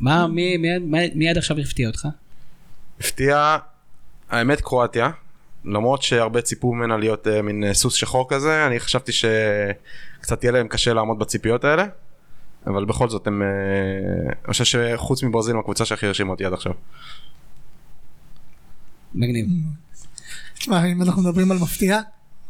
מה, 0.00 0.26
מי, 0.26 0.56
מי, 0.56 0.78
מי, 0.78 1.10
מי 1.14 1.28
עד 1.28 1.38
עכשיו 1.38 1.58
הפתיע 1.58 1.88
אותך? 1.88 2.08
הפתיע 3.00 3.56
האמת 4.30 4.60
קרואטיה 4.60 5.10
למרות 5.64 6.02
שהרבה 6.02 6.42
ציפו 6.42 6.74
ממנה 6.74 6.96
להיות 6.96 7.26
אה, 7.26 7.42
מין 7.42 7.64
אה, 7.64 7.74
סוס 7.74 7.94
שחור 7.94 8.26
כזה 8.28 8.66
אני 8.66 8.80
חשבתי 8.80 9.12
שקצת 9.12 10.44
יהיה 10.44 10.52
להם 10.52 10.68
קשה 10.68 10.92
לעמוד 10.92 11.18
בציפיות 11.18 11.64
האלה. 11.64 11.86
אבל 12.66 12.84
בכל 12.84 13.08
זאת 13.08 13.26
הם 13.26 13.42
אה, 13.42 13.48
אני 14.44 14.52
חושב 14.52 14.64
שחוץ 14.64 15.22
מברזיל 15.22 15.54
הם 15.54 15.60
הקבוצה 15.60 15.84
שהכי 15.84 16.06
הרשימה 16.06 16.30
אותי 16.30 16.44
עד 16.44 16.52
עכשיו. 16.52 16.72
מגניב. 19.14 19.46
תשמע, 20.54 20.84
אם 20.86 21.02
אנחנו 21.02 21.22
מדברים 21.22 21.50
על 21.50 21.58
מפתיע, 21.58 22.00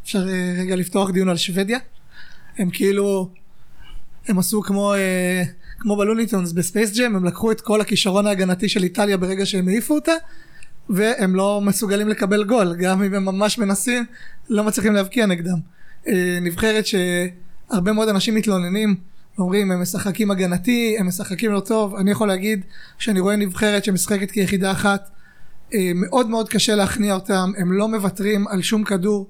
אפשר 0.04 0.28
אה, 0.28 0.54
רגע 0.58 0.76
לפתוח 0.76 1.10
דיון 1.10 1.28
על 1.28 1.36
שוודיה. 1.36 1.78
הם 2.58 2.70
כאילו, 2.70 3.30
הם 4.28 4.38
עשו 4.38 4.62
כמו, 4.62 4.94
אה, 4.94 5.42
כמו 5.80 5.96
בלוני 5.96 6.27
טונס 6.27 6.52
בספייס 6.52 6.98
ג'ם, 6.98 7.16
הם 7.16 7.24
לקחו 7.24 7.52
את 7.52 7.60
כל 7.60 7.80
הכישרון 7.80 8.26
ההגנתי 8.26 8.68
של 8.68 8.82
איטליה 8.82 9.16
ברגע 9.16 9.46
שהם 9.46 9.68
העיפו 9.68 9.94
אותה, 9.94 10.12
והם 10.88 11.34
לא 11.34 11.60
מסוגלים 11.60 12.08
לקבל 12.08 12.44
גול, 12.44 12.76
גם 12.76 13.02
אם 13.02 13.14
הם 13.14 13.24
ממש 13.24 13.58
מנסים, 13.58 14.04
לא 14.48 14.64
מצליחים 14.64 14.94
להבקיע 14.94 15.26
נגדם. 15.26 15.58
אה, 16.08 16.38
נבחרת 16.42 16.84
שהרבה 16.86 17.92
מאוד 17.92 18.08
אנשים 18.08 18.34
מתלוננים, 18.34 18.94
אומרים 19.38 19.70
הם 19.70 19.82
משחקים 19.82 20.30
הגנתי, 20.30 20.96
הם 20.98 21.06
משחקים 21.06 21.52
לא 21.52 21.60
טוב, 21.60 21.94
אני 21.94 22.10
יכול 22.10 22.28
להגיד 22.28 22.60
שאני 22.98 23.20
רואה 23.20 23.36
נבחרת 23.36 23.84
שמשחקת 23.84 24.30
כיחידה 24.30 24.72
אחת, 24.72 25.10
אה, 25.74 25.90
מאוד 25.94 26.28
מאוד 26.28 26.48
קשה 26.48 26.74
להכניע 26.74 27.14
אותם, 27.14 27.52
הם 27.58 27.72
לא 27.72 27.88
מוותרים 27.88 28.48
על 28.48 28.62
שום 28.62 28.84
כדור. 28.84 29.26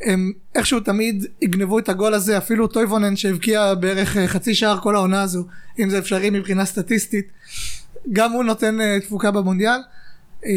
הם 0.00 0.32
איכשהו 0.54 0.80
תמיד 0.80 1.26
יגנבו 1.42 1.78
את 1.78 1.88
הגול 1.88 2.14
הזה, 2.14 2.38
אפילו 2.38 2.66
טויבונן 2.66 3.16
שהבקיע 3.16 3.74
בערך 3.74 4.16
אה, 4.16 4.28
חצי 4.28 4.54
שער 4.54 4.78
כל 4.80 4.96
העונה 4.96 5.22
הזו, 5.22 5.44
אם 5.78 5.90
זה 5.90 5.98
אפשרי 5.98 6.30
מבחינה 6.30 6.64
סטטיסטית, 6.64 7.26
גם 8.12 8.32
הוא 8.32 8.44
נותן 8.44 8.80
אה, 8.80 9.00
תפוקה 9.00 9.30
במונדיאל. 9.30 9.80
אה, 10.46 10.50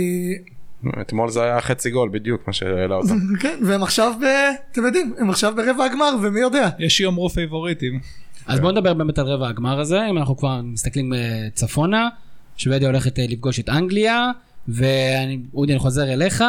אתמול 1.02 1.30
זה 1.30 1.44
היה 1.44 1.62
חצי 1.62 1.90
גול 1.90 2.10
בדיוק 2.10 2.48
מה 2.48 2.54
שהעלה 2.54 2.96
אותם. 2.96 3.20
כן, 3.42 3.60
והם 3.66 3.84
עכשיו, 3.84 4.14
ב, 4.22 4.26
אתם 4.72 4.86
יודעים, 4.86 5.14
הם 5.18 5.30
עכשיו 5.30 5.54
ברבע 5.56 5.86
הגמר, 5.86 6.16
ומי 6.22 6.40
יודע. 6.40 6.70
יש 6.80 6.98
שיאמרו 6.98 7.30
פייבוריטים. 7.30 8.00
אז 8.48 8.60
בואו 8.60 8.72
נדבר 8.72 8.94
באמת 8.94 9.20
על 9.20 9.26
רבע 9.26 9.50
הגמר 9.50 9.80
הזה, 9.80 10.06
אם 10.10 10.18
אנחנו 10.18 10.38
כבר 10.38 10.62
מסתכלים 10.62 11.14
צפונה, 11.54 12.10
שוודיה 12.58 12.88
הולכת 12.88 13.20
לפגוש 13.20 13.60
את 13.60 13.70
אנגליה, 13.70 14.32
ואודי 14.68 15.72
אני 15.72 15.80
חוזר 15.80 16.14
אליך, 16.14 16.44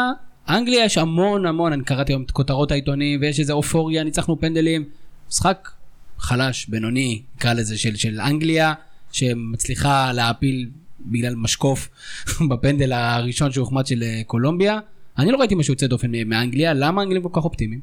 אנגליה 0.48 0.84
יש 0.84 0.98
המון 0.98 1.46
המון, 1.46 1.72
אני 1.72 1.84
קראתי 1.84 2.12
היום 2.12 2.22
את 2.22 2.30
כותרות 2.30 2.70
העיתונים, 2.70 3.20
ויש 3.20 3.40
איזה 3.40 3.52
אופוריה, 3.52 4.04
ניצחנו 4.04 4.40
פנדלים, 4.40 4.84
משחק 5.28 5.70
חלש, 6.18 6.66
בינוני, 6.66 7.22
נקרא 7.36 7.52
לזה, 7.52 7.78
של, 7.78 7.96
של 7.96 8.20
אנגליה, 8.20 8.74
שמצליחה 9.12 10.12
להעפיל 10.12 10.68
בגלל 11.00 11.34
משקוף 11.34 11.88
בפנדל 12.50 12.92
הראשון 12.92 13.52
שהוחמד 13.52 13.86
של 13.86 14.02
אה, 14.02 14.22
קולומביה. 14.26 14.78
אני 15.18 15.32
לא 15.32 15.38
ראיתי 15.38 15.54
משהו 15.54 15.72
יוצא 15.72 15.86
דופן 15.86 16.10
מאנגליה, 16.26 16.74
למה 16.74 17.00
האנגלים 17.00 17.22
כל 17.22 17.40
כך 17.40 17.44
אופטימיים? 17.44 17.80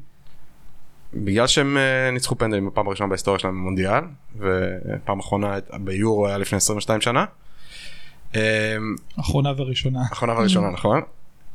בגלל 1.14 1.46
שהם 1.46 1.76
אה, 1.76 2.10
ניצחו 2.10 2.38
פנדלים 2.38 2.66
בפעם 2.66 2.86
הראשונה 2.86 3.08
בהיסטוריה 3.08 3.38
שלהם 3.38 3.54
במונדיאל 3.54 4.04
ופעם 4.36 5.18
אחרונה 5.20 5.58
ביורו 5.80 6.26
היה 6.26 6.38
לפני 6.38 6.56
22 6.56 7.00
שנה. 7.00 7.24
אה, 8.36 8.76
אחרונה 9.20 9.52
וראשונה. 9.56 10.02
אחרונה 10.12 10.32
וראשונה 10.32 10.70
נכון. 10.76 11.00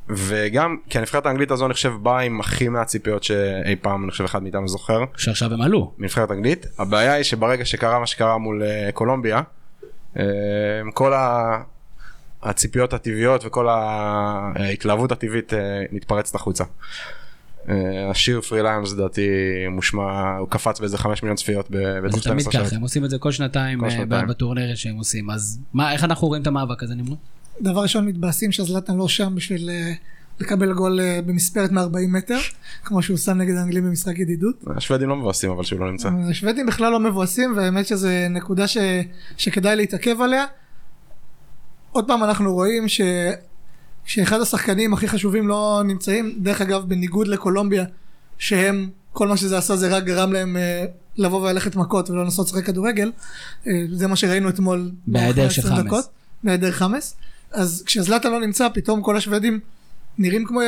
וגם 0.10 0.78
כי 0.90 0.98
הנבחרת 0.98 1.26
האנגלית 1.26 1.52
הזו 1.52 1.66
אני 1.66 1.74
חושב 1.74 1.94
באה 2.02 2.20
עם 2.20 2.40
הכי 2.40 2.70
מעט 2.70 2.88
ציפיות 2.88 3.24
שאי 3.24 3.76
פעם 3.82 4.04
אני 4.04 4.12
חושב 4.12 4.24
אחד 4.24 4.44
מאיתנו 4.44 4.68
זוכר 4.68 5.04
שעכשיו 5.18 5.54
הם 5.54 5.62
עלו. 5.62 5.94
מנבחרת 5.98 6.32
אנגלית 6.32 6.66
הבעיה 6.80 7.14
היא 7.14 7.24
שברגע 7.24 7.66
שקרה 7.66 8.00
מה 8.00 8.08
שקרה 8.08 8.38
מול 8.38 8.64
אה, 8.64 8.90
קולומביה 8.94 9.42
אה, 10.18 10.24
כל 10.94 11.14
ה- 11.14 11.62
הציפיות 12.44 12.94
הטבעיות 12.94 13.46
וכל 13.46 13.68
ההתלהבות 13.70 15.12
הטבעית 15.12 15.54
אה, 15.54 15.60
מתפרצת 15.92 16.36
החוצה. 16.36 16.64
השיר 18.12 18.42
פרי 18.42 18.64
ליאמס 18.64 18.94
לדעתי 18.94 19.30
מושמע 19.72 20.36
הוא 20.38 20.48
קפץ 20.50 20.80
באיזה 20.80 20.98
5 20.98 21.24
מיליון 21.24 21.38
צפיות 21.38 21.68
זה 21.74 22.00
בתוך 22.04 22.24
תמיד 22.24 22.40
12 22.40 22.52
שעות. 22.52 22.66
ככה, 22.68 22.76
הם 22.76 22.82
עושים 22.82 23.06
את 23.06 23.10
זה 23.10 23.18
כל 23.18 23.32
שנתיים. 23.32 23.80
בטורניר 24.30 24.76
שהם 24.76 24.96
עושים, 24.96 25.30
אז 25.32 25.60
מה, 25.74 25.94
איך 25.94 26.04
אנחנו 26.04 26.28
רואים 26.28 26.42
את 26.42 26.48
המאבק 26.48 26.84
הזה 26.84 26.96
נמרוד? 26.96 27.18
דבר 27.62 27.82
ראשון 27.82 28.06
מתבאסים 28.06 28.52
שזלטן 28.52 28.98
לא 28.98 29.08
שם 29.08 29.36
בשביל 29.36 29.70
אה, 29.70 29.94
לקבל 30.40 30.74
גול 30.74 31.00
אה, 31.00 31.20
במספרת 31.26 31.72
מ-40 31.72 32.08
מטר, 32.08 32.40
כמו 32.84 33.02
שהוא 33.02 33.18
שם 33.18 33.38
נגד 33.38 33.56
האנגלים 33.56 33.84
במשחק 33.84 34.20
ידידות. 34.20 34.56
השוודים 34.76 35.10
לא 35.10 35.16
מבאסים 35.16 35.52
אבל 35.52 35.64
שהוא 35.64 35.80
לא 35.80 35.92
נמצא. 35.92 36.10
השוודים 36.30 36.66
בכלל 36.66 36.92
לא 36.92 37.00
מבואסים, 37.00 37.54
והאמת 37.56 37.88
שזו 37.88 38.08
נקודה 38.30 38.68
ש... 38.68 38.78
שכדאי 39.38 39.76
להתעכב 39.76 40.22
עליה. 40.22 40.46
עוד 41.92 42.08
פעם 42.08 42.24
אנחנו 42.24 42.54
רואים 42.54 42.88
ש... 42.88 43.02
שאחד 44.06 44.42
השחקנים 44.42 44.94
הכי 44.94 45.08
חשובים 45.08 45.48
לא 45.48 45.82
נמצאים, 45.86 46.36
דרך 46.38 46.62
אגב 46.62 46.84
בניגוד 46.88 47.28
לקולומביה, 47.28 47.86
שהם, 48.38 48.90
כל 49.14 49.28
מה 49.28 49.38
שזה 49.38 49.58
עשה 49.58 49.76
זה 49.76 49.98
רק 49.98 50.04
גרם 50.04 50.34
להם 50.34 50.58
אה, 50.58 50.86
לבוא 51.18 51.42
וללכת 51.42 51.76
מכות 51.76 52.10
ולא 52.10 52.24
לנסות 52.24 52.48
לשחק 52.48 52.66
כדורגל, 52.66 53.12
אה, 53.68 53.72
זה 53.92 54.08
מה 54.08 54.16
שראינו 54.16 54.50
אתמול. 54.50 54.92
בהיעדר 55.08 55.50
של 55.50 55.62
20 55.62 55.90
חמאס. 55.90 56.10
בהיעדר 56.44 56.72
חמאס, 56.72 57.16
אז 57.52 57.84
כשזלטה 57.86 58.30
לא 58.30 58.40
נמצא 58.40 58.68
פתאום 58.74 59.02
כל 59.02 59.18
השוודים 59.18 59.60
נראים 60.18 60.46
כמו, 60.46 60.60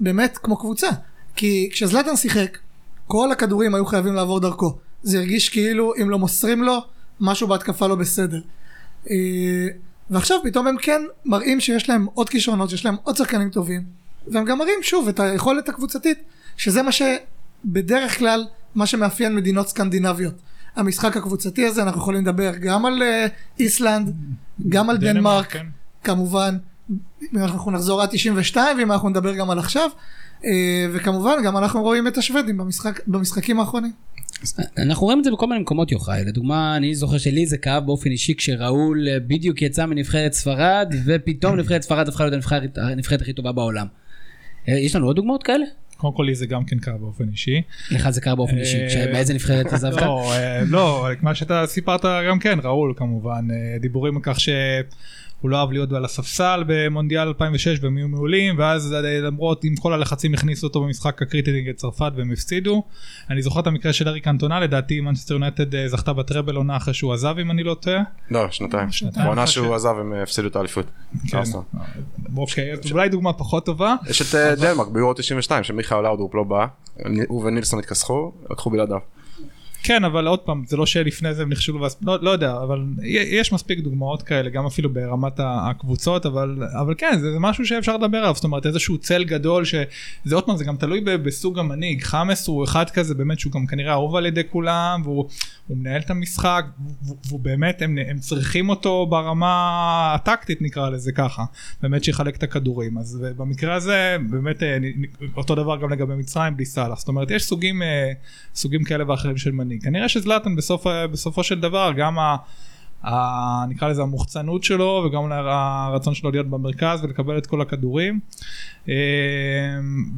באמת 0.00 0.38
כמו 0.38 0.56
קבוצה, 0.56 0.88
כי 1.36 1.68
כשזלטן 1.72 2.16
שיחק, 2.16 2.58
כל 3.06 3.32
הכדורים 3.32 3.74
היו 3.74 3.86
חייבים 3.86 4.14
לעבור 4.14 4.40
דרכו. 4.40 4.78
זה 5.02 5.18
הרגיש 5.18 5.48
כאילו 5.48 5.92
אם 6.02 6.10
לא 6.10 6.18
מוסרים 6.18 6.62
לו, 6.62 6.78
משהו 7.20 7.48
בהתקפה 7.48 7.86
לא 7.86 7.94
בסדר. 7.94 8.40
אה, 9.10 9.16
ועכשיו 10.10 10.38
פתאום 10.44 10.66
הם 10.66 10.76
כן 10.82 11.02
מראים 11.24 11.60
שיש 11.60 11.88
להם 11.88 12.06
עוד 12.14 12.28
כישרונות, 12.28 12.70
שיש 12.70 12.84
להם 12.84 12.96
עוד 13.02 13.16
שחקנים 13.16 13.50
טובים, 13.50 13.84
והם 14.28 14.44
גם 14.44 14.58
מראים 14.58 14.78
שוב 14.82 15.08
את 15.08 15.20
היכולת 15.20 15.68
הקבוצתית, 15.68 16.18
שזה 16.56 16.82
מה 16.82 16.90
שבדרך 16.92 18.18
כלל, 18.18 18.44
מה 18.74 18.86
שמאפיין 18.86 19.36
מדינות 19.36 19.68
סקנדינביות. 19.68 20.34
המשחק 20.76 21.16
הקבוצתי 21.16 21.66
הזה, 21.66 21.82
אנחנו 21.82 22.00
יכולים 22.00 22.22
לדבר 22.22 22.56
גם 22.56 22.86
על 22.86 23.02
אה, 23.02 23.26
איסלנד, 23.58 24.14
גם 24.68 24.90
על 24.90 24.96
דנמרק, 24.96 25.52
כן. 25.52 25.66
כמובן, 26.04 26.56
אם 27.22 27.38
אנחנו 27.38 27.70
נחזור 27.70 28.02
עד 28.02 28.08
92 28.12 28.78
ואם 28.78 28.92
אנחנו 28.92 29.08
נדבר 29.08 29.34
גם 29.34 29.50
על 29.50 29.58
עכשיו, 29.58 29.90
אה, 30.44 30.86
וכמובן 30.92 31.34
גם 31.44 31.56
אנחנו 31.56 31.82
רואים 31.82 32.08
את 32.08 32.18
השוודים 32.18 32.58
במשחק, 32.58 33.00
במשחקים 33.06 33.60
האחרונים. 33.60 33.92
אנחנו 34.78 35.04
רואים 35.04 35.18
את 35.18 35.24
זה 35.24 35.30
בכל 35.30 35.46
מיני 35.46 35.60
מקומות 35.60 35.92
יוחאי, 35.92 36.24
לדוגמה 36.24 36.76
אני 36.76 36.94
זוכר 36.94 37.18
שלי 37.18 37.46
זה 37.46 37.58
כאב 37.58 37.86
באופן 37.86 38.10
אישי 38.10 38.34
כשראול 38.34 39.08
אה, 39.08 39.20
בדיוק 39.20 39.62
יצא 39.62 39.86
מנבחרת 39.86 40.32
ספרד 40.32 40.94
ופתאום 41.04 41.56
נבחרת 41.56 41.82
ספרד 41.82 42.08
הפכה 42.08 42.24
להיות 42.24 42.34
הנבחרת, 42.34 42.78
הנבחרת 42.78 43.20
הכי 43.22 43.32
טובה 43.32 43.52
בעולם. 43.52 43.86
אה, 44.68 44.78
יש 44.78 44.96
לנו 44.96 45.06
עוד 45.06 45.16
דוגמאות 45.16 45.42
כאלה? 45.42 45.64
קודם 45.96 46.14
כל 46.14 46.22
לי 46.22 46.34
זה 46.34 46.46
גם 46.46 46.64
כן 46.64 46.78
קרה 46.78 46.98
באופן 46.98 47.28
אישי. 47.28 47.62
לך 47.90 48.10
זה 48.10 48.20
קרה 48.20 48.34
באופן 48.34 48.58
אישי, 48.58 48.78
באיזה 49.12 49.34
נבחרת 49.34 49.66
עזבת? 49.72 50.02
לא, 50.02 50.32
לא, 50.66 51.08
מה 51.22 51.34
שאתה 51.34 51.64
סיפרת 51.66 52.04
גם 52.28 52.38
כן, 52.38 52.58
ראול 52.62 52.94
כמובן, 52.96 53.48
דיבורים 53.80 54.16
על 54.16 54.22
כך 54.22 54.40
שהוא 55.44 55.50
לא 55.50 55.56
אהב 55.56 55.72
להיות 55.72 55.92
על 55.92 56.04
הספסל 56.04 56.64
במונדיאל 56.66 57.28
2006 57.28 57.78
והם 57.82 57.96
היו 57.96 58.08
מעולים, 58.08 58.58
ואז 58.58 58.92
למרות 59.22 59.64
עם 59.64 59.76
כל 59.76 59.92
הלחצים 59.92 60.34
הכניסו 60.34 60.66
אותו 60.66 60.82
במשחק 60.82 61.22
הקריטי 61.22 61.52
נגד 61.52 61.74
צרפת 61.74 62.12
והם 62.16 62.32
הפסידו. 62.32 62.82
אני 63.30 63.42
זוכר 63.42 63.60
את 63.60 63.66
המקרה 63.66 63.92
של 63.92 64.08
אריק 64.08 64.28
קנטונה, 64.28 64.60
לדעתי 64.60 65.00
מנצ'סטר 65.00 65.34
יונייטד 65.34 65.74
אה, 65.74 65.88
זכתה 65.88 66.12
בטראבל 66.12 66.56
עונה 66.56 66.76
אחרי 66.76 66.94
שהוא 66.94 67.12
עזב 67.12 67.38
אם 67.38 67.50
אני 67.50 67.62
לא 67.62 67.74
טועה. 67.74 68.02
לא 68.30 68.50
שנתיים. 68.50 68.88
בעונה 69.24 69.46
שהוא 69.46 69.74
עזב 69.74 69.94
הם 70.00 70.12
הפסידו 70.12 70.48
את 70.48 70.56
האליפות. 70.56 70.86
כן. 71.28 71.42
אוקיי, 72.36 72.72
אולי 72.92 73.08
דוגמה 73.08 73.32
פחות 73.32 73.66
טובה. 73.66 73.94
יש 74.10 74.22
את 74.22 74.34
אה, 74.34 74.54
דנמרק 74.54 74.88
ביורו 74.88 75.14
92 75.14 75.64
שמיכאל 75.64 76.00
לאודרופ 76.00 76.34
לא 76.34 76.42
בא. 76.42 76.66
הוא 77.28 77.44
ונילסון 77.44 77.78
התכסחו 77.78 78.32
לקחו 78.50 78.70
בלעדיו. 78.70 78.98
כן 79.84 80.04
אבל 80.04 80.26
עוד 80.26 80.38
פעם 80.38 80.62
זה 80.66 80.76
לא 80.76 80.86
שלפני 80.86 81.34
זה 81.34 81.42
הם 81.42 81.48
נכשלו 81.48 81.86
לא, 82.02 82.22
לא 82.22 82.30
יודע 82.30 82.56
אבל 82.62 82.84
יש 83.06 83.52
מספיק 83.52 83.78
דוגמאות 83.78 84.22
כאלה 84.22 84.50
גם 84.50 84.66
אפילו 84.66 84.92
ברמת 84.92 85.32
הקבוצות 85.38 86.26
אבל 86.26 86.62
אבל 86.80 86.94
כן 86.98 87.18
זה, 87.20 87.32
זה 87.32 87.38
משהו 87.38 87.66
שאפשר 87.66 87.96
לדבר 87.96 88.18
עליו 88.18 88.34
זאת 88.34 88.44
אומרת 88.44 88.66
איזשהו 88.66 88.98
צל 88.98 89.24
גדול 89.24 89.64
שזה 89.64 90.34
עוד 90.34 90.44
פעם 90.44 90.56
זה 90.56 90.64
גם 90.64 90.76
תלוי 90.76 91.00
ב- 91.00 91.10
בסוג 91.10 91.58
המנהיג. 91.58 92.02
חאמס 92.02 92.46
הוא 92.46 92.64
אחד 92.64 92.90
כזה 92.90 93.14
באמת 93.14 93.38
שהוא 93.38 93.52
גם 93.52 93.66
כנראה 93.66 93.92
אהוב 93.92 94.16
על 94.16 94.26
ידי 94.26 94.42
כולם 94.50 95.00
והוא 95.04 95.28
הוא 95.66 95.76
מנהל 95.76 96.00
את 96.00 96.10
המשחק 96.10 96.64
והוא, 97.02 97.40
באמת 97.40 97.82
הם, 97.82 97.98
הם 98.08 98.18
צריכים 98.18 98.68
אותו 98.68 99.06
ברמה 99.06 100.14
הטקטית 100.14 100.62
נקרא 100.62 100.90
לזה 100.90 101.12
ככה 101.12 101.44
באמת 101.82 102.04
שיחלק 102.04 102.36
את 102.36 102.42
הכדורים. 102.42 102.98
אז 102.98 103.26
במקרה 103.36 103.74
הזה 103.74 104.16
באמת 104.30 104.62
אה, 104.62 104.78
אותו 105.36 105.54
דבר 105.54 105.76
גם 105.76 105.92
לגבי 105.92 106.14
מצרים 106.14 106.56
בלי 106.56 106.64
סאלח. 106.64 106.98
זאת 106.98 107.08
אומרת 107.08 107.30
יש 107.30 107.44
סוגים 107.44 107.82
אה, 107.82 108.12
סוגים 108.54 108.84
כאלה 108.84 109.10
ואחרים 109.10 109.36
של 109.36 109.50
מנהיג 109.50 109.73
כנראה 109.82 110.08
שזלאטן 110.08 110.56
בסוף, 110.56 110.86
בסופו 111.10 111.44
של 111.44 111.60
דבר 111.60 111.92
גם 111.96 112.18
ה... 112.18 112.36
ה... 113.04 113.66
נקרא 113.68 113.88
לזה 113.88 114.02
המוחצנות 114.02 114.64
שלו 114.64 115.04
וגם 115.06 115.32
הרצון 115.32 116.14
שלו 116.14 116.30
להיות 116.30 116.46
במרכז 116.46 117.04
ולקבל 117.04 117.38
את 117.38 117.46
כל 117.46 117.60
הכדורים. 117.60 118.20
אה, 118.88 118.94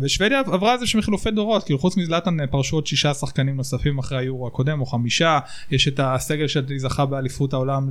ושוודיה 0.00 0.40
עברה 0.40 0.74
איזה 0.74 0.86
שהם 0.86 1.00
חילופי 1.00 1.30
דורות 1.30 1.64
כאילו 1.64 1.78
חוץ 1.78 1.96
מזלאטן 1.96 2.46
פרשו 2.46 2.76
עוד 2.76 2.86
שישה 2.86 3.14
שחקנים 3.14 3.56
נוספים 3.56 3.98
אחרי 3.98 4.18
היורו 4.18 4.46
הקודם 4.46 4.80
או 4.80 4.86
חמישה 4.86 5.38
יש 5.70 5.88
את 5.88 6.00
הסגל 6.02 6.46
שזכה 6.46 7.06
באליפות 7.06 7.52
העולם 7.52 7.88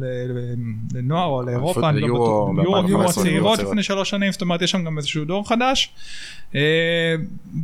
לנוער 0.94 1.26
או 1.26 1.42
לאירופה 1.42 1.90
אני 1.90 2.02
לא 2.02 2.08
בטוח. 2.08 2.20
יורו, 2.20 2.54
ב- 2.54 2.60
יורו 2.60 2.78
2015, 2.78 3.24
הצעירות 3.24 3.60
לפני 3.60 3.84
שלוש 3.84 4.10
שנים 4.10 4.32
זאת 4.32 4.42
אומרת 4.42 4.62
יש 4.62 4.72
שם 4.72 4.84
גם 4.84 4.98
איזשהו 4.98 5.26
דור 5.26 5.50
חדש. 5.50 5.94
אה, 6.56 7.16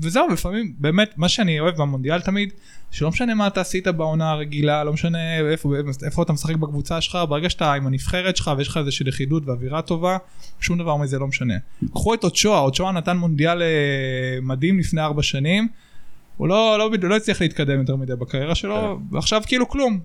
וזהו 0.01 0.27
לפעמים 0.27 0.73
באמת 0.77 1.13
מה 1.17 1.29
שאני 1.29 1.59
אוהב 1.59 1.75
במונדיאל 1.75 2.21
תמיד 2.21 2.53
שלא 2.91 3.09
משנה 3.09 3.35
מה 3.35 3.47
אתה 3.47 3.61
עשית 3.61 3.87
בעונה 3.87 4.31
הרגילה 4.31 4.83
לא 4.83 4.93
משנה 4.93 5.37
איפה, 5.51 5.73
איפה 6.05 6.23
אתה 6.23 6.33
משחק 6.33 6.55
בקבוצה 6.55 7.01
שלך 7.01 7.17
ברגע 7.29 7.49
שאתה 7.49 7.73
עם 7.73 7.87
הנבחרת 7.87 8.37
שלך 8.37 8.51
ויש 8.57 8.67
לך 8.67 8.77
איזושהי 8.77 9.05
לכידות 9.05 9.43
ואווירה 9.45 9.81
טובה 9.81 10.17
שום 10.59 10.77
דבר 10.77 10.95
מזה 10.95 11.19
לא 11.19 11.27
משנה. 11.27 11.53
קחו 11.93 12.13
את 12.13 12.23
אוצ'ואה 12.23 12.59
אוצ'ואה 12.59 12.91
נתן 12.91 13.17
מונדיאל 13.17 13.61
אה, 13.61 13.67
מדהים 14.41 14.79
לפני 14.79 15.01
ארבע 15.01 15.23
שנים. 15.23 15.67
הוא 16.37 16.47
לא, 16.47 16.77
לא, 16.79 16.91
לא 17.01 17.15
הצליח 17.15 17.41
להתקדם 17.41 17.79
יותר 17.79 17.95
מדי 17.95 18.15
בקריירה 18.15 18.55
שלו 18.55 18.99
ועכשיו 19.11 19.41
כאילו 19.47 19.69
כלום. 19.69 19.99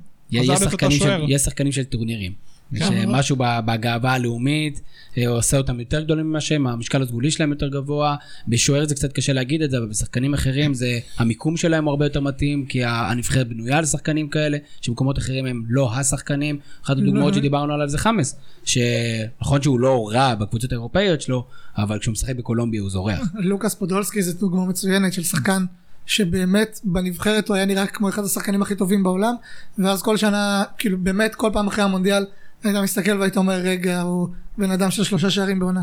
שחקנים 0.59 0.99
של-. 0.99 1.25
יש 1.28 1.43
שחקנים 1.43 1.73
של 1.73 1.85
טורנירים. 1.85 2.33
יש 2.73 2.88
משהו 3.06 3.37
ב- 3.38 3.61
בגאווה 3.66 4.12
הלאומית, 4.12 4.80
אה, 5.18 5.28
עושה 5.28 5.56
אותם 5.56 5.80
יותר 5.80 6.00
גדולים 6.00 6.26
ממה 6.26 6.40
שהם, 6.40 6.66
המשקל 6.66 7.02
הסגולי 7.02 7.30
שלהם 7.30 7.50
יותר 7.50 7.68
גבוה, 7.68 8.16
בשוער 8.49 8.87
זה 8.87 8.94
קצת 8.94 9.12
קשה 9.12 9.32
להגיד 9.32 9.62
את 9.62 9.70
זה, 9.70 9.78
אבל 9.78 9.87
בשחקנים 9.87 10.35
אחרים 10.35 10.75
זה, 10.75 10.99
המיקום 11.18 11.56
שלהם 11.56 11.88
הרבה 11.88 12.06
יותר 12.06 12.20
מתאים, 12.20 12.66
כי 12.66 12.85
הנבחרת 12.85 13.49
בנויה 13.49 13.78
על 13.78 13.85
שחקנים 13.85 14.28
כאלה, 14.28 14.58
שבמקומות 14.80 15.18
אחרים 15.18 15.46
הם 15.46 15.62
לא 15.68 15.94
השחקנים. 15.94 16.58
אחת 16.85 16.96
הדוגמאות 16.96 17.32
לא. 17.32 17.38
שדיברנו 17.38 17.75
עליו 17.75 17.88
זה 17.88 17.99
חמאס, 17.99 18.37
שנכון 18.64 19.62
שהוא 19.62 19.80
לא 19.80 20.08
רע 20.12 20.35
בקבוצות 20.35 20.73
האירופאיות 20.73 21.20
שלו, 21.20 21.46
אבל 21.78 21.99
כשהוא 21.99 22.12
משחק 22.12 22.37
בקולומביה 22.37 22.80
הוא 22.80 22.90
זורח. 22.90 23.20
לוקאס 23.35 23.75
פודולסקי 23.75 24.23
זה 24.23 24.32
דוגמה 24.32 24.64
מצוינת 24.64 25.12
של 25.12 25.23
שחקן 25.23 25.64
שבאמת 26.06 26.80
בנבחרת 26.85 27.49
הוא 27.49 27.56
היה 27.56 27.64
נראה 27.64 27.87
כמו 27.87 28.08
אחד 28.08 28.25
השחקנים 28.25 28.62
הכי 28.62 28.75
טובים 28.75 29.02
בעולם 29.02 29.35
ואז 29.78 30.02
כל 30.02 30.16
שנה 30.16 30.64
כאילו 30.78 30.99
באמת 30.99 31.35
כל 31.35 31.50
פעם 31.52 31.66
אחרי 31.66 31.85
המונדיאל 31.85 32.26
היית 32.66 32.78
מסתכל 32.82 33.18
והיית 33.18 33.37
אומר 33.37 33.54
רגע 33.54 34.00
הוא 34.00 34.28
בן 34.58 34.70
אדם 34.70 34.90
של 34.90 35.04
שלושה 35.04 35.30
שערים 35.30 35.58
בעונה. 35.58 35.82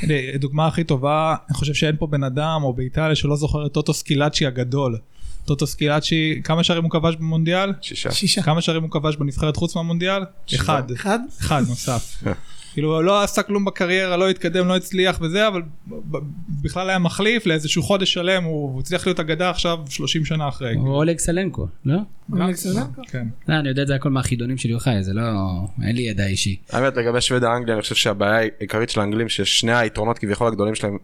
הנה, 0.00 0.14
הדוגמה 0.34 0.66
הכי 0.66 0.84
טובה, 0.84 1.34
אני 1.48 1.54
חושב 1.54 1.74
שאין 1.74 1.96
פה 1.98 2.06
בן 2.06 2.24
אדם 2.24 2.60
או 2.62 2.72
באיטליה 2.72 3.14
שלא 3.14 3.36
זוכר 3.36 3.66
את 3.66 3.72
טוטו 3.72 3.94
סקילאצ'י 3.94 4.46
הגדול. 4.46 4.98
טוטו 5.44 5.66
סקילאצ'י, 5.66 6.40
כמה 6.44 6.64
שערים 6.64 6.82
הוא 6.82 6.90
כבש 6.90 7.16
במונדיאל? 7.16 7.72
שישה. 7.80 8.12
שישה. 8.12 8.42
כמה 8.42 8.60
שערים 8.60 8.82
הוא 8.82 8.90
כבש 8.90 9.16
בנבחרת 9.16 9.56
חוץ 9.56 9.76
מהמונדיאל? 9.76 10.22
אחד. 10.54 10.90
אחד? 10.90 11.18
אחד 11.40 11.62
נוסף. 11.68 12.22
כאילו 12.74 13.02
לא 13.02 13.22
עשה 13.22 13.42
כלום 13.42 13.64
בקריירה, 13.64 14.16
לא 14.16 14.30
התקדם, 14.30 14.68
לא 14.68 14.76
הצליח 14.76 15.18
וזה, 15.20 15.48
אבל 15.48 15.62
בכלל 16.62 16.88
היה 16.88 16.98
מחליף 16.98 17.46
לאיזשהו 17.46 17.82
חודש 17.82 18.12
שלם, 18.12 18.44
הוא 18.44 18.70
הוא 18.72 18.80
הצליח 18.80 19.06
להיות 19.06 19.20
אגדה 19.20 19.50
עכשיו 19.50 19.78
30 19.88 20.24
שנה 20.24 20.48
אחרי. 20.48 20.76
או 20.76 20.96
אולג 20.96 21.18
סלנקו, 21.18 21.66
לא? 21.84 21.98
אולג 22.32 22.54
סלנקו? 22.54 23.02
כן. 23.06 23.26
לא, 23.48 23.54
אני 23.54 23.68
יודע 23.68 23.82
את 23.82 23.86
זה 23.86 23.94
הכל 23.94 24.10
מהחידונים 24.10 24.58
של 24.58 24.70
יוחאי, 24.70 25.02
זה 25.02 25.12
לא... 25.12 25.22
אין 25.82 25.96
לי 25.96 26.02
ידע 26.02 26.26
אישי. 26.26 26.56
האמת 26.70 26.96
לגבי 26.96 27.20
שוודיה 27.20 27.56
אנגליה 27.56 27.74
אני 27.74 27.82
חושב 27.82 27.94
שהבעיה 27.94 28.50
העיקרית 28.58 28.90
של 28.90 29.00
האנגלים 29.00 29.28
ששני 29.28 29.72
היתרונות 29.72 30.18
כביכול 30.18 30.46
הגדולים 30.46 30.74
שלהם 30.74 30.98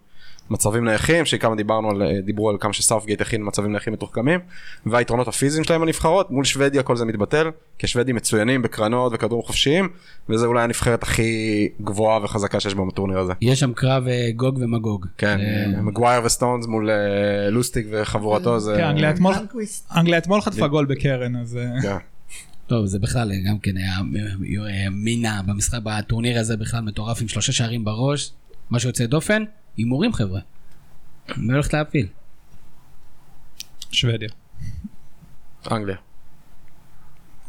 מצבים 0.50 0.84
נייחים 0.84 1.24
שכמה 1.24 1.54
דיברנו 1.54 1.90
על 1.90 2.02
דיברו 2.24 2.50
על 2.50 2.56
כמה 2.60 2.72
שסאופגייט 2.72 3.20
הכין 3.20 3.42
מצבים 3.46 3.70
נייחים 3.70 3.92
מתוחכמים 3.92 4.40
והיתרונות 4.86 5.28
הפיזיים 5.28 5.64
שלהם 5.64 5.80
בנבחרות 5.80 6.30
מול 6.30 6.44
שוודיה 6.44 6.82
כל 6.82 6.96
זה 6.96 7.04
מתבטל 7.04 7.50
כי 7.78 7.86
השוודים 7.86 8.16
מצוינים 8.16 8.62
בקרנות 8.62 9.12
וכדורים 9.14 9.46
חופשיים 9.46 9.88
וזה 10.28 10.46
אולי 10.46 10.62
הנבחרת 10.62 11.02
הכי 11.02 11.68
גבוהה 11.82 12.24
וחזקה 12.24 12.60
שיש 12.60 12.74
בה 12.74 12.84
בטורניר 12.84 13.18
הזה. 13.18 13.32
יש 13.40 13.60
שם 13.60 13.72
קרב 13.72 14.08
אה, 14.08 14.30
גוג 14.36 14.58
ומגוג. 14.60 15.06
כן, 15.18 15.38
אה, 15.40 15.82
מגווייר 15.82 16.24
וסטונס 16.24 16.66
מול 16.66 16.90
אה, 16.90 17.50
לוסטיק 17.50 17.86
וחבורתו 17.90 18.60
זה... 18.60 18.74
כן, 18.76 18.84
אנגליה 18.84 20.18
אתמול- 20.18 20.40
חטפה 20.40 20.66
גול 20.68 20.84
בקרן, 20.86 21.36
אז... 21.36 21.56
אה, 21.56 21.82
כן. 21.82 21.96
טוב, 22.66 22.86
זה 22.86 22.98
בכלל 22.98 23.32
גם 23.48 23.58
כן 23.58 23.76
היה 23.76 23.96
אה, 23.96 24.90
מינה 24.90 25.40
במשחק, 25.46 25.78
בטורניר 25.84 26.38
הזה 26.38 26.56
בכלל 26.56 26.80
מטורף 26.80 27.22
עם 27.22 27.28
שלושה 27.28 27.52
שערים 27.52 27.84
בראש. 27.84 28.32
משהו 28.70 28.88
יוצא 28.88 29.06
דופן, 29.06 29.44
הימורים 29.76 30.12
חבר'ה. 30.12 30.40
מי 31.36 31.52
הולך 31.52 31.74
להפיל? 31.74 32.06
שוודיה. 33.92 34.28
אנגליה. 35.70 35.96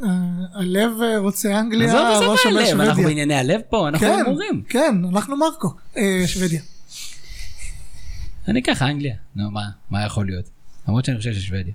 אה, 0.03 0.07
הלב 0.53 0.91
אה, 1.01 1.17
רוצה 1.17 1.59
אנגליה, 1.59 1.93
הראש 1.93 2.45
אומר 2.45 2.59
הלב, 2.59 2.69
אנחנו 2.69 2.85
שוודיה. 2.85 3.07
בענייני 3.07 3.35
הלב 3.35 3.61
פה, 3.69 3.87
אנחנו 3.87 4.07
כן, 4.07 4.23
הימורים. 4.25 4.63
כן, 4.69 5.01
אנחנו 5.09 5.37
מרקו. 5.37 5.73
אה, 5.97 6.23
שוודיה. 6.25 6.61
אני 8.47 8.59
אקח 8.59 8.81
אנגליה, 8.81 9.15
נו 9.35 9.51
מה, 9.51 9.69
מה 9.89 10.05
יכול 10.05 10.25
להיות? 10.25 10.49
למרות 10.87 11.05
שאני 11.05 11.17
חושב 11.17 11.33
ששוודיה. 11.33 11.73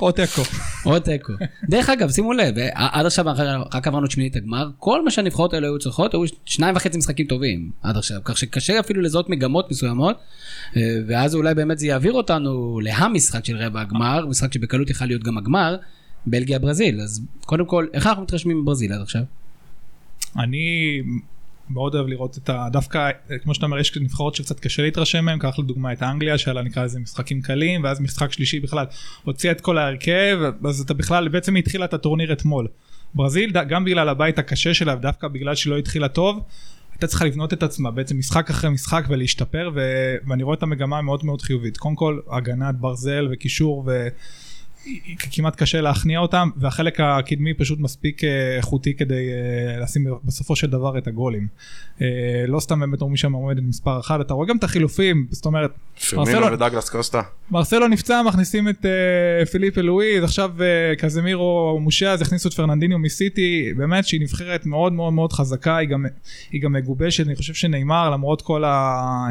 או 0.00 0.12
תיקו. 0.12 0.42
או 0.86 1.00
תיקו. 1.00 1.32
דרך 1.68 1.88
אגב, 1.88 2.10
שימו 2.10 2.32
לב, 2.32 2.58
אה, 2.58 2.68
עד 2.92 3.06
עכשיו 3.06 3.24
רק 3.74 3.86
עברנו 3.86 4.06
את 4.06 4.10
שמינית 4.10 4.36
הגמר, 4.36 4.70
כל 4.78 5.04
מה 5.04 5.10
שהנבחרות 5.10 5.54
האלה 5.54 5.66
היו 5.66 5.78
צריכות, 5.78 6.14
היו 6.14 6.22
שניים 6.44 6.76
וחצי 6.76 6.98
משחקים 6.98 7.26
טובים 7.26 7.70
עד 7.82 7.96
עכשיו, 7.96 8.20
כך 8.24 8.38
שקשה 8.38 8.80
אפילו 8.80 9.02
לזהות 9.02 9.28
מגמות 9.28 9.70
מסוימות, 9.70 10.16
אה, 10.76 10.82
ואז 11.06 11.34
אולי 11.34 11.54
באמת 11.54 11.78
זה 11.78 11.86
יעביר 11.86 12.12
אותנו 12.12 12.80
להמשחק 12.82 13.44
של 13.44 13.56
רבע 13.56 13.80
הגמר, 13.80 14.26
משחק 14.26 14.52
שבקלות 14.52 14.90
יכול 14.90 15.06
להיות 15.06 15.22
גם 15.22 15.38
הגמר, 15.38 15.76
בלגיה 16.26 16.58
ברזיל, 16.58 17.00
אז 17.00 17.22
קודם 17.40 17.66
כל, 17.66 17.86
איך 17.92 18.06
אנחנו 18.06 18.22
מתרשמים 18.22 18.60
מברזיל 18.60 18.92
עד 18.92 19.00
עכשיו? 19.00 19.22
אני 20.38 21.00
מאוד 21.70 21.94
אוהב 21.94 22.06
לראות 22.06 22.38
את 22.38 22.48
ה... 22.48 22.68
דווקא, 22.72 23.10
כמו 23.42 23.54
שאתה 23.54 23.66
אומר, 23.66 23.78
יש 23.78 23.96
נבחרות 23.96 24.34
שקצת 24.34 24.60
קשה 24.60 24.82
להתרשם 24.82 25.24
מהן, 25.24 25.38
קח 25.38 25.58
לדוגמה 25.58 25.92
את 25.92 26.02
אנגליה, 26.02 26.38
שהיה 26.38 26.54
לה 26.54 26.62
נקרא 26.62 26.84
לזה 26.84 27.00
משחקים 27.00 27.42
קלים, 27.42 27.84
ואז 27.84 28.00
משחק 28.00 28.32
שלישי 28.32 28.60
בכלל 28.60 28.86
הוציאה 29.24 29.52
את 29.52 29.60
כל 29.60 29.78
ההרכב, 29.78 30.38
אז 30.64 30.80
אתה 30.80 30.94
בכלל, 30.94 31.28
בעצם 31.28 31.56
התחילה 31.56 31.84
את 31.84 31.94
הטורניר 31.94 32.32
אתמול. 32.32 32.68
ברזיל, 33.14 33.50
גם 33.50 33.84
בגלל 33.84 34.08
הבית 34.08 34.38
הקשה 34.38 34.74
שלה, 34.74 34.94
ודווקא 34.98 35.28
בגלל 35.28 35.54
שהיא 35.54 35.70
לא 35.70 35.78
התחילה 35.78 36.08
טוב, 36.08 36.42
הייתה 36.92 37.06
צריכה 37.06 37.24
לבנות 37.24 37.52
את 37.52 37.62
עצמה 37.62 37.90
בעצם 37.90 38.18
משחק 38.18 38.50
אחרי 38.50 38.70
משחק 38.70 39.04
ולהשתפר 39.08 39.70
ו... 39.74 39.80
ואני 40.28 40.42
רואה 40.42 40.56
את 40.56 40.62
המגמה 40.62 41.02
מאוד 41.02 41.24
מאוד 41.24 41.42
חיובית 41.42 41.76
קודם 41.76 41.94
כל 41.94 42.20
הגנת 42.30 42.74
ברזל 42.74 43.28
וקישור 43.32 43.84
ו... 43.86 44.08
כמעט 45.32 45.56
קשה 45.56 45.80
להכניע 45.80 46.18
אותם 46.18 46.50
והחלק 46.56 47.00
הקדמי 47.00 47.54
פשוט 47.54 47.78
מספיק 47.78 48.24
אה, 48.24 48.56
איכותי 48.56 48.94
כדי 48.94 49.28
אה, 49.32 49.80
לשים 49.80 50.06
בסופו 50.24 50.56
של 50.56 50.70
דבר 50.70 50.98
את 50.98 51.06
הגולים. 51.06 51.46
אה, 52.00 52.06
לא 52.48 52.60
סתם 52.60 52.80
באמת 52.80 53.00
אומרים 53.00 53.16
שם 53.16 53.32
עומדת 53.32 53.62
מספר 53.62 54.00
אחת 54.00 54.20
אתה 54.20 54.34
רואה 54.34 54.48
גם 54.48 54.56
את 54.56 54.64
החילופים 54.64 55.26
זאת 55.30 55.46
אומרת 55.46 55.70
מרסלו- 56.12 56.52
ודגלס 56.52 56.88
קוסטה. 56.88 57.22
מרסלו 57.50 57.88
נפצע 57.88 58.22
מכניסים 58.22 58.68
את 58.68 58.86
אה, 58.86 59.46
פיליפה 59.46 59.80
לואיז 59.80 60.24
עכשיו 60.24 60.50
קזמירו 60.98 61.78
מושה 61.80 62.12
אז 62.12 62.22
הכניסו 62.22 62.48
את 62.48 62.54
פרננדיניו 62.54 62.98
מסיטי 62.98 63.72
באמת 63.76 64.06
שהיא 64.06 64.20
נבחרת 64.20 64.66
מאוד 64.66 64.92
מאוד 64.92 65.12
מאוד 65.12 65.32
חזקה 65.32 65.76
היא 65.76 65.88
גם, 65.88 66.04
היא 66.50 66.62
גם 66.62 66.72
מגובשת 66.72 67.26
אני 67.26 67.36
חושב 67.36 67.54
שנאמר 67.54 68.10
למרות 68.10 68.42
כל 68.42 68.64
ה... 68.64 69.28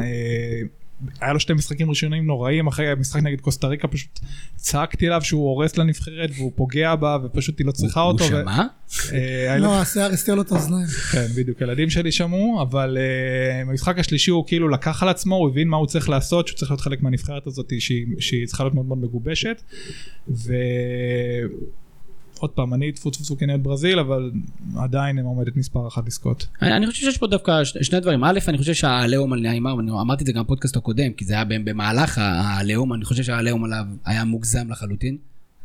אה, 1.02 1.08
היה 1.20 1.32
לו 1.32 1.40
שתי 1.40 1.52
משחקים 1.52 1.88
ראשונים 1.88 2.26
נוראים 2.26 2.66
אחרי 2.66 2.90
המשחק 2.90 3.22
נגד 3.22 3.40
קוסטה 3.40 3.66
ריקה 3.66 3.88
פשוט 3.88 4.20
צעקתי 4.56 5.06
עליו 5.06 5.22
שהוא 5.22 5.48
הורס 5.48 5.76
לנבחרת 5.76 6.30
והוא 6.36 6.52
פוגע 6.54 6.94
בה 6.94 7.18
ופשוט 7.24 7.58
היא 7.58 7.66
לא 7.66 7.72
צריכה 7.72 8.00
הוא 8.00 8.12
אותו. 8.12 8.24
ו- 8.24 8.28
שמע? 8.28 8.62
אה, 9.12 9.58
לא, 9.58 9.80
השיער 9.80 10.12
הסתיר 10.12 10.34
לו 10.34 10.42
את 10.42 10.52
האוזניים. 10.52 10.86
כן 11.12 11.26
בדיוק 11.36 11.62
הילדים 11.62 11.90
שלי 11.90 12.12
שמעו 12.12 12.62
אבל 12.62 12.98
uh, 12.98 13.68
במשחק 13.68 13.98
השלישי 13.98 14.30
הוא 14.30 14.44
כאילו 14.46 14.68
לקח 14.68 15.02
על 15.02 15.08
עצמו 15.08 15.36
הוא 15.36 15.48
הבין 15.48 15.68
מה 15.68 15.76
הוא 15.76 15.86
צריך 15.86 16.08
לעשות 16.08 16.48
שהוא 16.48 16.58
צריך 16.58 16.70
להיות 16.70 16.80
חלק 16.80 17.02
מהנבחרת 17.02 17.46
הזאת 17.46 17.72
שהיא, 17.78 18.06
שהיא 18.18 18.46
צריכה 18.46 18.64
להיות 18.64 18.74
מאוד 18.74 18.86
מאוד 18.86 18.98
מגובשת. 18.98 19.62
ועוד 22.38 22.50
פעם 22.50 22.74
אני 22.74 22.92
טפו 22.92 23.10
טפו 23.10 23.24
טפו 23.24 23.38
כנגד 23.38 23.64
ברזיל 23.64 23.98
אבל 23.98 24.30
עדיין 24.76 25.18
הם 25.18 25.24
עומדת 25.24 25.56
מספר 25.56 25.88
אחת 25.88 26.06
לזכות. 26.06 26.46
אני 26.62 26.86
חושב 26.86 27.02
שיש 27.02 27.18
פה 27.18 27.26
דווקא 27.26 27.64
שני 27.64 28.00
דברים. 28.00 28.24
א', 28.24 28.38
אני 28.48 28.58
חושב 28.58 28.74
שהעליהום 28.74 29.32
על 29.32 29.40
נעימר, 29.40 29.72
אמרתי 30.00 30.22
את 30.22 30.26
זה 30.26 30.32
גם 30.32 30.44
בפודקאסט 30.44 30.76
הקודם, 30.76 31.12
כי 31.12 31.24
זה 31.24 31.34
היה 31.34 31.44
במהלך 31.44 32.18
העליהום, 32.18 32.92
אני 32.92 33.04
חושב 33.04 33.22
שהעליהום 33.22 33.64
עליו 33.64 33.84
היה 34.04 34.24
מוגזם 34.24 34.70
לחלוטין. 34.70 35.16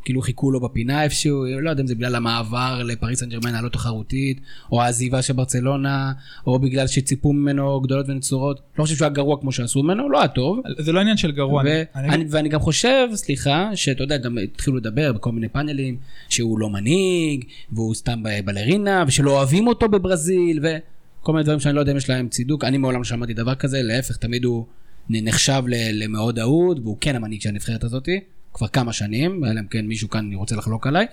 כאילו 0.05 0.21
חיכו 0.21 0.51
לו 0.51 0.59
בפינה 0.59 1.03
איפשהו, 1.03 1.45
לא 1.61 1.69
יודע 1.69 1.81
אם 1.81 1.87
זה 1.87 1.95
בגלל 1.95 2.15
המעבר 2.15 2.81
לפריס 2.83 3.19
סן 3.19 3.29
ג'רמן 3.29 3.55
הלא 3.55 3.69
תחרותית, 3.69 4.39
או 4.71 4.81
העזיבה 4.81 5.21
של 5.21 5.33
ברצלונה, 5.33 6.11
או 6.47 6.59
בגלל 6.59 6.87
שציפו 6.87 7.33
ממנו 7.33 7.81
גדולות 7.81 8.05
ונצורות. 8.09 8.61
לא 8.79 8.83
חושב 8.83 8.95
שהוא 8.95 9.05
היה 9.05 9.13
גרוע 9.13 9.37
כמו 9.41 9.51
שעשו 9.51 9.83
ממנו, 9.83 10.09
לא 10.09 10.19
היה 10.19 10.27
טוב. 10.27 10.59
זה 10.77 10.91
לא 10.91 10.99
עניין 10.99 11.17
של 11.17 11.31
גרוע. 11.31 11.61
אני- 11.95 12.09
אני- 12.15 12.25
ואני, 12.29 12.49
גם 12.49 12.59
חושב, 12.59 13.07
סליחה, 13.13 13.69
שאתה 13.75 14.03
יודע, 14.03 14.17
גם 14.17 14.37
התחילו 14.43 14.77
לדבר 14.77 15.13
בכל 15.13 15.31
מיני 15.31 15.49
פאנלים, 15.49 15.97
שהוא 16.29 16.59
לא 16.59 16.69
מנהיג, 16.69 17.43
והוא 17.71 17.95
סתם 17.95 18.23
בלרינה, 18.45 19.03
ושלא 19.07 19.31
אוהבים 19.31 19.67
אותו 19.67 19.89
בברזיל, 19.89 20.59
וכל 20.63 21.31
מיני 21.31 21.43
דברים 21.43 21.59
שאני 21.59 21.75
לא 21.75 21.79
יודע 21.79 21.91
אם 21.91 21.97
יש 21.97 22.09
להם 22.09 22.27
צידוק. 22.29 22.63
אני 22.63 22.77
מעולם 22.77 22.97
לא 22.97 23.03
שמעתי 23.03 23.33
דבר 23.33 23.55
כזה, 23.55 23.81
להפך, 23.81 24.17
תמיד 24.17 24.45
הוא 24.45 24.65
נחשב 25.09 25.63
למאוד 25.93 26.39
אהוד, 26.39 26.79
והוא 26.83 26.97
כן 27.01 27.15
המנהיג 27.15 27.41
של 27.41 27.49
הנבחרת 27.49 27.83
הזאתי, 27.83 28.19
כבר 28.53 28.67
כמה 28.67 28.93
שנים, 28.93 29.45
אלא 29.45 29.59
אם 29.59 29.67
כן 29.67 29.87
מישהו 29.87 30.09
כאן 30.09 30.33
רוצה 30.33 30.55
לחלוק 30.55 30.87
עליי, 30.87 31.05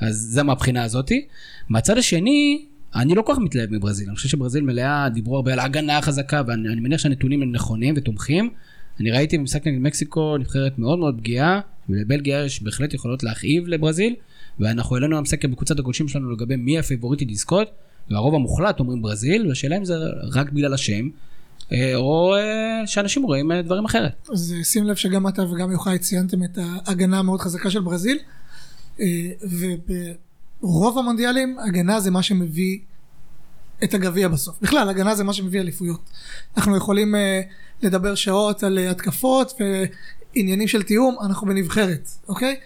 אז 0.00 0.16
זה 0.16 0.42
מהבחינה 0.42 0.84
הזאתי. 0.84 1.26
מהצד 1.68 1.98
השני, 1.98 2.64
אני 2.94 3.14
לא 3.14 3.22
כל 3.22 3.32
כך 3.32 3.38
מתלהב 3.38 3.72
מברזיל, 3.72 4.08
אני 4.08 4.16
חושב 4.16 4.28
שברזיל 4.28 4.64
מלאה, 4.64 5.08
דיברו 5.08 5.36
הרבה 5.36 5.52
על 5.52 5.58
ההגנה 5.58 5.98
החזקה, 5.98 6.42
ואני 6.46 6.68
אני 6.68 6.80
מניח 6.80 7.00
שהנתונים 7.00 7.42
הם 7.42 7.52
נכונים 7.52 7.94
ותומכים. 7.96 8.50
אני 9.00 9.10
ראיתי 9.10 9.38
במשחק 9.38 9.66
נגד 9.66 9.78
מקסיקו 9.78 10.38
נבחרת 10.38 10.78
מאוד 10.78 10.98
מאוד 10.98 11.18
פגיעה, 11.18 11.60
ולבלגיה 11.88 12.44
יש 12.44 12.62
בהחלט 12.62 12.94
יכולות 12.94 13.22
להכאיב 13.22 13.68
לברזיל, 13.68 14.14
ואנחנו 14.60 14.96
העלינו 14.96 15.16
היום 15.16 15.24
סקר 15.24 15.48
בקבוצת 15.48 15.78
הגולשים 15.78 16.08
שלנו 16.08 16.30
לגבי 16.30 16.56
מי 16.56 16.78
הפייבוריטית 16.78 17.30
לזכות, 17.30 17.70
והרוב 18.10 18.34
המוחלט 18.34 18.80
אומרים 18.80 19.02
ברזיל, 19.02 19.48
והשאלה 19.48 19.76
אם 19.76 19.84
זה 19.84 19.94
רק 20.32 20.52
בגלל 20.52 20.74
השם, 20.74 21.08
או 21.94 22.34
אה, 22.36 22.86
שאנשים 22.86 23.22
רואים 23.22 23.52
אה, 23.52 23.62
דברים 23.62 23.84
אחרת. 23.84 24.28
אז 24.32 24.54
אה, 24.58 24.64
שים 24.64 24.84
לב 24.84 24.96
שגם 24.96 25.28
אתה 25.28 25.42
וגם 25.42 25.72
יוחאי 25.72 25.98
ציינתם 25.98 26.44
את 26.44 26.58
ההגנה 26.58 27.18
המאוד 27.18 27.40
חזקה 27.40 27.70
של 27.70 27.80
ברזיל, 27.80 28.18
אה, 29.00 29.30
וברוב 30.62 30.98
המונדיאלים 30.98 31.58
הגנה 31.58 32.00
זה 32.00 32.10
מה 32.10 32.22
שמביא 32.22 32.78
את 33.84 33.94
הגביע 33.94 34.28
בסוף. 34.28 34.56
בכלל, 34.62 34.88
הגנה 34.88 35.14
זה 35.14 35.24
מה 35.24 35.32
שמביא 35.32 35.60
אליפויות. 35.60 36.00
אנחנו 36.56 36.76
יכולים 36.76 37.14
אה, 37.14 37.40
לדבר 37.82 38.14
שעות 38.14 38.62
על 38.62 38.78
אה, 38.78 38.90
התקפות 38.90 39.60
ועניינים 40.34 40.68
של 40.68 40.82
תיאום, 40.82 41.16
אנחנו 41.22 41.46
בנבחרת, 41.46 42.08
אוקיי? 42.28 42.56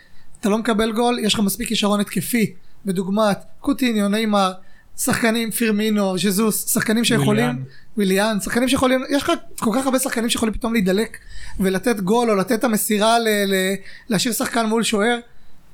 אתה 0.41 0.49
לא 0.49 0.59
מקבל 0.59 0.93
גול, 0.93 1.19
יש 1.19 1.35
לך 1.35 1.41
מספיק 1.41 1.69
כישרון 1.69 2.01
התקפי, 2.01 2.55
בדוגמת 2.87 3.39
קוטיניו, 3.61 4.09
נאמר, 4.09 4.53
שחקנים, 4.99 5.51
פירמינו, 5.51 6.19
ז'זוס, 6.19 6.73
שחקנים 6.75 7.05
שיכולים, 7.05 7.45
וויליאן. 7.45 7.63
וויליאן, 7.97 8.41
שחקנים 8.41 8.69
שיכולים, 8.69 9.05
יש 9.11 9.23
לך 9.23 9.33
כל 9.61 9.71
כך 9.75 9.85
הרבה 9.85 9.99
שחקנים 9.99 10.31
שיכולים 10.31 10.55
פתאום 10.55 10.73
להידלק 10.73 11.19
ולתת 11.61 12.01
גול 12.01 12.31
או 12.31 12.37
לתת 12.37 12.53
את 12.53 12.65
המסירה, 12.65 13.19
ל- 13.19 13.29
ל- 13.47 13.75
להשאיר 14.09 14.35
שחקן 14.35 14.67
מול 14.67 14.83
שוער, 14.83 15.19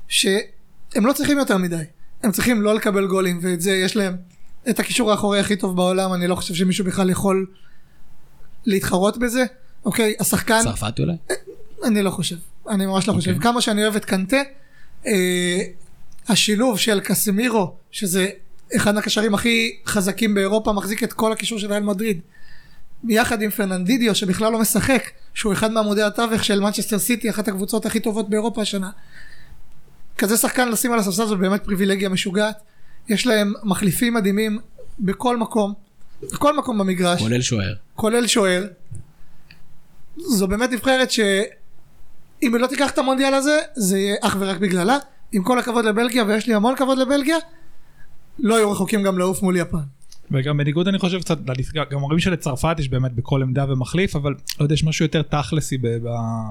שהם 0.09 0.41
לא 0.97 1.13
צריכים 1.13 1.39
יותר 1.39 1.57
מדי, 1.59 1.83
הם 2.23 2.33
צריכים 2.33 2.63
לא 2.63 2.75
לקבל 2.75 3.07
גולים, 3.07 3.39
ואת 3.43 3.61
זה 3.61 3.71
יש 3.71 3.97
להם 3.97 4.17
את 4.71 4.81
הקישור 4.81 5.11
האחורי 5.11 5.41
הכי 5.41 5.57
טוב 5.57 5.77
בעולם, 5.77 6.13
אני 6.13 6.27
לא 6.27 6.35
חושב 6.35 6.55
שמישהו 6.55 6.85
בכלל 6.85 7.11
יכול 7.11 7.47
להתחרות 8.67 9.19
בזה, 9.19 9.45
אוקיי, 9.85 10.15
השחקן, 10.21 10.61
צרפת 10.63 11.01
אולי? 11.01 11.13
אני 11.85 12.03
לא 12.03 12.11
חושב, 12.11 12.37
אני 12.69 12.87
ממש 12.87 13.09
לא 13.09 13.13
חושב. 13.13 13.31
אוקיי. 13.31 13.43
כמה 13.43 13.61
שאני 13.61 13.83
אוהב 13.83 13.97
את 13.97 14.05
קנטה, 14.05 14.37
אה, 15.07 15.63
השילוב 16.29 16.79
של 16.79 17.01
קסמירו, 17.01 17.75
שזה 17.91 18.29
אחד 18.77 18.95
מהקשרים 18.95 19.35
הכי 19.35 19.77
חזקים 19.87 20.35
באירופה, 20.35 20.73
מחזיק 20.73 21.05
את 21.05 21.13
כל 21.13 21.33
הקישור 21.33 21.59
של 21.59 21.67
ריאל 21.67 21.83
מדריד, 21.83 22.21
יחד 23.09 23.43
עם 23.43 23.51
פרננדידיו, 23.51 24.15
שבכלל 24.15 24.53
לא 24.53 24.59
משחק, 24.59 25.11
שהוא 25.35 25.53
אחד 25.53 25.73
מעמודי 25.73 26.03
התווך 26.03 26.45
של 26.45 26.61
מנצ'סטר 26.61 26.99
סיטי, 26.99 27.31
אחת 27.31 27.49
הקבוצות 27.49 27.87
הכי 27.87 28.01
טובות 28.01 28.31
באירופה 28.31 28.63
השנה. 28.63 28.91
כזה 30.19 30.37
שחקן 30.37 30.69
לשים 30.69 30.93
על 30.93 30.99
הספסל 30.99 31.27
זאת 31.27 31.39
באמת 31.39 31.65
פריבילגיה 31.65 32.09
משוגעת. 32.09 32.57
יש 33.09 33.27
להם 33.27 33.53
מחליפים 33.63 34.15
מדהימים 34.15 34.59
בכל 35.01 35.37
מקום, 35.37 35.75
בכל 36.23 36.57
מקום 36.57 36.79
במגרש. 36.79 37.21
כולל 37.21 37.41
שוער. 37.41 37.75
כולל 37.95 38.27
שוער. 38.27 38.67
זו 40.17 40.49
באמת 40.49 40.71
נבחרת 40.71 41.11
שאם 41.11 41.29
היא 42.41 42.51
לא 42.61 42.67
תיקח 42.67 42.91
את 42.91 42.99
המונדיאל 42.99 43.35
הזה, 43.35 43.59
זה 43.75 43.99
יהיה 43.99 44.17
אך 44.23 44.37
ורק 44.39 44.57
בגללה. 44.57 44.99
עם 45.33 45.43
כל 45.43 45.59
הכבוד 45.59 45.85
לבלגיה, 45.85 46.25
ויש 46.25 46.47
לי 46.47 46.55
המון 46.55 46.77
כבוד 46.77 46.99
לבלגיה, 46.99 47.37
לא 48.39 48.55
יהיו 48.55 48.71
רחוקים 48.71 49.03
גם 49.03 49.19
לעוף 49.19 49.43
מול 49.43 49.57
יפן. 49.57 49.79
וגם 50.31 50.57
בניגוד 50.57 50.89
אני 50.89 50.99
חושב 50.99 51.21
קצת, 51.21 51.39
גם 51.91 52.03
אומרים 52.03 52.19
שלצרפת 52.19 52.77
יש 52.79 52.89
באמת 52.89 53.13
בכל 53.13 53.43
עמדה 53.43 53.65
ומחליף, 53.69 54.17
אבל 54.17 54.35
יודע, 54.61 54.75
יש 54.75 54.85
משהו 54.85 55.05
יותר 55.05 55.23
תכלסי 55.23 55.79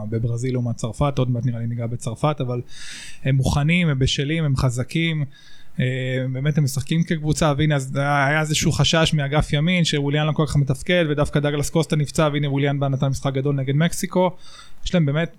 בברזיל 0.09 0.53
לעומת 0.53 0.75
צרפת, 0.75 1.13
עוד 1.17 1.29
מעט 1.31 1.45
נראה 1.45 1.59
לי 1.59 1.67
ניגע 1.67 1.87
בצרפת, 1.87 2.41
אבל 2.41 2.61
הם 3.23 3.35
מוכנים, 3.35 3.89
הם 3.89 3.99
בשלים, 3.99 4.43
הם 4.43 4.57
חזקים. 4.57 5.25
אה, 5.79 5.85
באמת 6.31 6.57
הם 6.57 6.63
משחקים 6.63 7.03
כקבוצה 7.03 7.53
והנה 7.57 7.75
אז 7.75 7.95
היה 7.95 8.39
איזשהו 8.39 8.71
חשש 8.71 9.13
מאגף 9.13 9.53
ימין 9.53 9.85
שווליאן 9.85 10.27
לא 10.27 10.31
כל 10.31 10.45
כך 10.47 10.55
מתפקד 10.55 11.05
ודווקא 11.09 11.39
דגלס 11.39 11.69
קוסטה 11.69 11.95
נפצע 11.95 12.29
והנה 12.33 12.49
ווליאן 12.49 12.79
בא 12.79 12.87
נתן 12.87 13.07
משחק 13.07 13.33
גדול 13.33 13.55
נגד 13.55 13.75
מקסיקו 13.75 14.31
יש 14.85 14.93
להם 14.93 15.05
באמת 15.05 15.35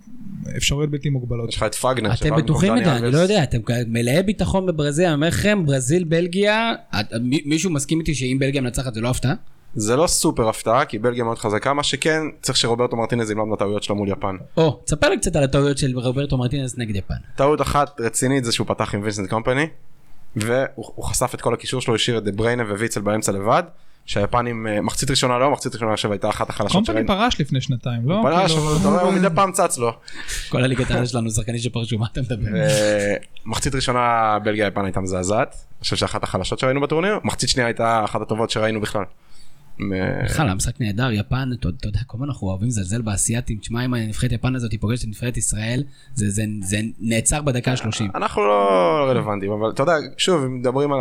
אפשרויות 0.57 0.91
בלתי 0.91 1.11
מוגבלות. 1.11 1.49
יש 1.49 1.57
לך 1.57 1.63
את 1.63 1.75
פאגנר. 1.75 2.13
אתם 2.13 2.37
בטוחים 2.37 2.75
מדי, 2.75 2.85
אני. 2.85 3.11
לא 3.11 3.19
יודע, 3.19 3.43
אתם 3.43 3.59
מלאי 3.87 4.23
ביטחון 4.23 4.67
בברזיל, 4.67 5.07
אני 5.07 5.15
אומר 5.15 5.29
לכם, 5.29 5.67
ברזיל, 5.67 6.05
בלגיה, 6.05 6.73
מישהו 7.23 7.71
מסכים 7.71 8.01
איתי 8.01 8.15
שאם 8.15 8.37
בלגיה 8.41 8.61
מנצחת 8.61 8.95
זה 8.95 9.01
לא 9.01 9.09
הפתעה? 9.09 9.35
זה 9.75 9.97
לא 9.97 10.07
סופר 10.07 10.49
הפתעה 10.49 10.85
כי 10.85 10.99
בלגיה 10.99 11.25
מאוד 11.25 11.39
חזקה 11.39 11.73
מה 11.73 11.83
שכן 11.83 12.23
צריך 12.43 12.59
שרוברטו 12.59 12.97
מרטינז 12.97 13.31
ילמד 13.31 13.45
מהטעויות 13.45 13.83
שלו 13.83 13.97
מול 13.97 14.09
יפן. 14.09 14.37
או, 14.57 14.81
תספר 14.85 15.09
לי 15.09 15.19
קצת 15.19 15.37
על 15.37 15.45
הטעויות 15.45 15.79
של 15.79 15.99
רוברטו 15.99 16.39
מרטינס 16.39 16.79
נגד 16.79 16.97
יפן. 16.97 17.15
טעות 17.37 17.61
אחת 17.61 18.01
רצינית 18.01 18.45
זה 18.45 18.53
שהוא 18.53 18.67
פתח 18.67 18.95
עם 18.95 19.03
וינסנט 19.03 19.31
קומפני 19.31 19.67
והוא 20.37 20.93
הוא 20.95 21.05
חשף 21.05 21.31
את 21.35 21.41
כל 21.41 21.55
הקישור 21.55 21.81
שלו 21.81 21.95
השאיר 21.95 22.19
את 22.19 22.25
דה 22.25 22.33
בריינה 22.33 22.63
וויצל 22.63 23.01
באמצע 23.01 23.33
לבד 23.33 23.63
שהיפנים 24.07 24.67
אה, 24.67 24.81
מחצית 24.81 25.11
ראשונה 25.11 25.39
לא 25.39 25.51
מחצית 25.51 25.75
ראשונה 25.75 25.93
עכשיו 25.93 26.13
הייתה 26.13 26.29
אחת 26.29 26.51
החלשות 26.51 26.73
קומפני 26.73 26.95
שראינו. 26.95 27.09
פרש 27.09 27.41
לפני 27.41 27.61
שנתיים 27.61 28.09
לא? 28.09 28.21
פרש 28.23 28.53
כאילו- 28.53 28.69
אבל 28.69 28.81
אתה 28.81 28.89
רואה, 28.89 29.03
הוא 29.03 29.13
מדי 29.13 29.27
פעם 29.35 29.53
צץ 29.53 29.79
לו. 29.79 29.93
כל 30.49 30.65
הליגת 30.65 30.91
העל 30.91 31.07
שלנו 31.07 31.31
שחקנים 31.31 31.59
שפרשו, 31.59 31.99
מה 31.99 32.07
אתה 32.13 32.21
מדבר? 32.21 32.49
מחצית 33.47 33.75
ראשונה 33.75 34.39
בלגיה 34.45 34.67
יפן 34.67 34.85
הייתה 34.85 35.01
מזעזעת. 35.01 35.49
אני 35.49 35.83
חושב 35.83 35.97
שאחת 35.97 36.23
החלשות 36.23 36.59
שראינו 36.59 36.81
בטורניר 36.81 37.19
מחצית 37.25 37.49
שנייה 37.49 37.67
הייתה 37.67 38.05
אחת 38.05 38.21
הטובות 38.21 38.51
שראינו 38.51 38.81
בכלל. 38.81 39.05
בכלל, 40.25 40.49
המשחק 40.49 40.81
נהדר, 40.81 41.13
יפן, 41.13 41.49
אתה 41.61 41.89
יודע, 41.89 41.99
כל 42.07 42.17
הזמן 42.17 42.29
אנחנו 42.29 42.49
אוהבים 42.49 42.69
לזלזל 42.69 43.03
באסייתים, 43.03 43.59
תשמע 43.59 43.85
אם 43.85 43.95
הנבחרת 43.95 44.33
יפן 44.33 44.55
הזאת 44.57 44.71
פוגשת 44.81 45.03
את 45.05 45.09
נבחרת 45.09 45.37
ישראל, 45.37 45.83
זה- 46.15 46.31
זה 46.31 46.43
זה 46.63 46.77
נעצר 47.01 47.43
בדקה 47.43 47.73
ה-30. 47.73 48.05
אנחנו 48.15 48.43
לא 48.47 48.61
רלוונטיים 49.11 49.53
אבל 49.53 49.71
אתה 49.71 49.83
יודע 49.83 49.93
שוב 50.19 50.45
אם 50.45 50.59
מדברים 50.59 50.93
על 50.93 51.01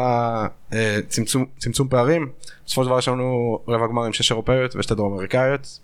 הצמצום 0.71 1.45
צמצום 1.57 1.87
פערים 1.87 2.29
בסופו 2.65 2.83
של 2.83 2.87
דבר 2.89 2.99
יש 2.99 3.07
לנו 3.07 3.59
רבע 3.67 3.87
גמר 3.87 4.03
עם 4.03 4.13
שש 4.13 4.31
אירופאיות 4.31 4.75
ושתי 4.75 4.95
דרום 4.95 5.13
אמריקאיות 5.13 5.79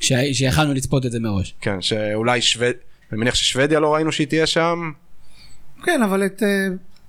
שיכלנו 0.00 0.74
לצפות 0.74 1.06
את 1.06 1.12
זה 1.12 1.20
מראש. 1.20 1.54
כן 1.60 1.80
שאולי 1.80 2.40
שווד... 2.40 2.74
אני 3.12 3.20
מניח 3.20 3.34
ששוודיה 3.34 3.80
לא 3.80 3.94
ראינו 3.94 4.12
שהיא 4.12 4.26
תהיה 4.26 4.46
שם 4.46 4.92
כן, 5.84 6.02
אבל 6.02 6.26
את, 6.26 6.42
אה, 6.42 6.48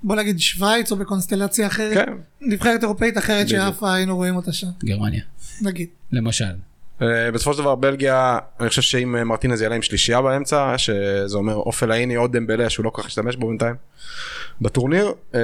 בוא 0.04 0.16
נגיד 0.16 0.40
שווייץ 0.40 0.92
או 0.92 0.96
בקונסטלציה 0.96 1.68
אחרת, 1.68 1.94
כן. 1.94 2.14
נבחרת 2.42 2.84
אירופאית 2.84 3.18
אחרת. 3.18 3.50
שאף 3.50 3.84
היינו 3.84 4.16
רואים 4.16 4.36
אותה 4.36 4.52
שם, 4.52 4.68
גרמניה, 4.84 5.22
נגיד. 5.62 5.88
למשל. 6.12 6.46
אה, 7.02 7.32
בסופו 7.32 7.54
של 7.54 7.60
דבר 7.60 7.76
בלגיה 7.76 8.40
אני 8.60 8.70
חושב 8.70 8.82
שאם 8.82 9.16
אה, 9.16 9.24
מרטינז 9.24 9.62
יעלה 9.62 9.76
עם 9.76 9.82
שלישייה 9.82 10.22
באמצע 10.22 10.78
שזה 10.78 11.38
אומר 11.38 11.56
אופל 11.56 11.92
האיני 11.92 12.16
עוד 12.16 12.38
דמבלה 12.38 12.70
שהוא 12.70 12.86
לא 12.86 12.90
כל 12.90 13.02
כך 13.02 13.08
השתמש 13.08 13.36
בו 13.36 13.48
בינתיים 13.48 13.76
בטורניר 14.62 15.14
אה, 15.36 15.40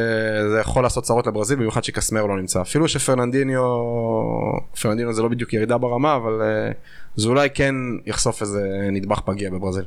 זה 0.49 0.59
יכול 0.59 0.83
לעשות 0.83 1.03
צרות 1.03 1.27
לברזיל 1.27 1.57
במיוחד 1.57 1.83
שקסמר 1.83 2.25
לא 2.25 2.37
נמצא 2.37 2.61
אפילו 2.61 2.87
שפרננדיניו 2.87 3.61
פרננדיניו 4.81 5.13
זה 5.13 5.21
לא 5.21 5.27
בדיוק 5.27 5.53
ירידה 5.53 5.77
ברמה 5.77 6.15
אבל 6.15 6.41
אה, 6.41 6.71
זה 7.15 7.27
אולי 7.27 7.49
כן 7.53 7.75
יחשוף 8.05 8.41
איזה 8.41 8.87
נדבך 8.91 9.19
פגיע 9.19 9.49
בברזיל. 9.49 9.85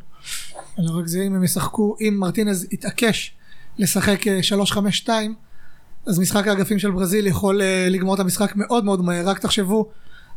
לא 0.79 0.98
רק 0.98 1.07
זה, 1.07 1.22
אם 1.22 1.35
הם 1.35 1.44
ישחקו, 1.44 1.96
אם 2.00 2.16
מרטינז 2.18 2.66
יתעקש 2.72 3.35
לשחק 3.79 4.27
אה, 4.27 4.41
3-5-2, 5.05 5.09
אז 6.07 6.19
משחק 6.19 6.49
האגפים 6.49 6.79
של 6.79 6.91
ברזיל 6.91 7.27
יכול 7.27 7.62
אה, 7.62 7.87
לגמור 7.91 8.15
את 8.15 8.21
המשחק 8.21 8.53
מאוד 8.57 8.85
מאוד 8.85 9.01
מהר, 9.05 9.29
רק 9.29 9.39
תחשבו 9.39 9.89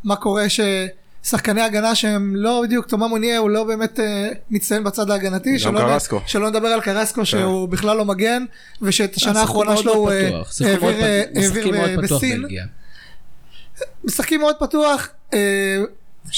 מה 0.04 0.16
קורה 0.16 0.46
ששחקני 0.50 1.62
הגנה 1.62 1.96
שהם 1.96 2.36
לא 2.36 2.62
בדיוק, 2.64 2.86
תומה 2.86 3.08
מוניה 3.08 3.38
הוא 3.38 3.50
לא 3.50 3.64
באמת 3.64 4.00
אה, 4.00 4.30
מצטיין 4.50 4.84
בצד 4.84 5.10
ההגנתי, 5.12 5.60
שלא, 5.60 5.80
קרסקו. 5.80 6.22
שלא 6.26 6.50
נדבר 6.50 6.68
על 6.68 6.82
קרסקו 6.82 7.26
שהוא 7.26 7.70
בכלל 7.70 7.98
לא 7.98 8.06
מגן, 8.06 8.46
ושאת 8.82 9.16
השנה 9.16 9.42
האחרונה 9.42 9.78
שלו 9.78 9.94
הוא 9.94 10.12
אה, 10.12 10.42
העביר 10.66 11.76
אה, 11.76 11.86
אה, 11.86 11.98
בסין. 11.98 12.46
משחקים 14.04 14.40
מאוד 14.40 14.56
פתוח, 14.60 15.08
אה, 15.34 15.78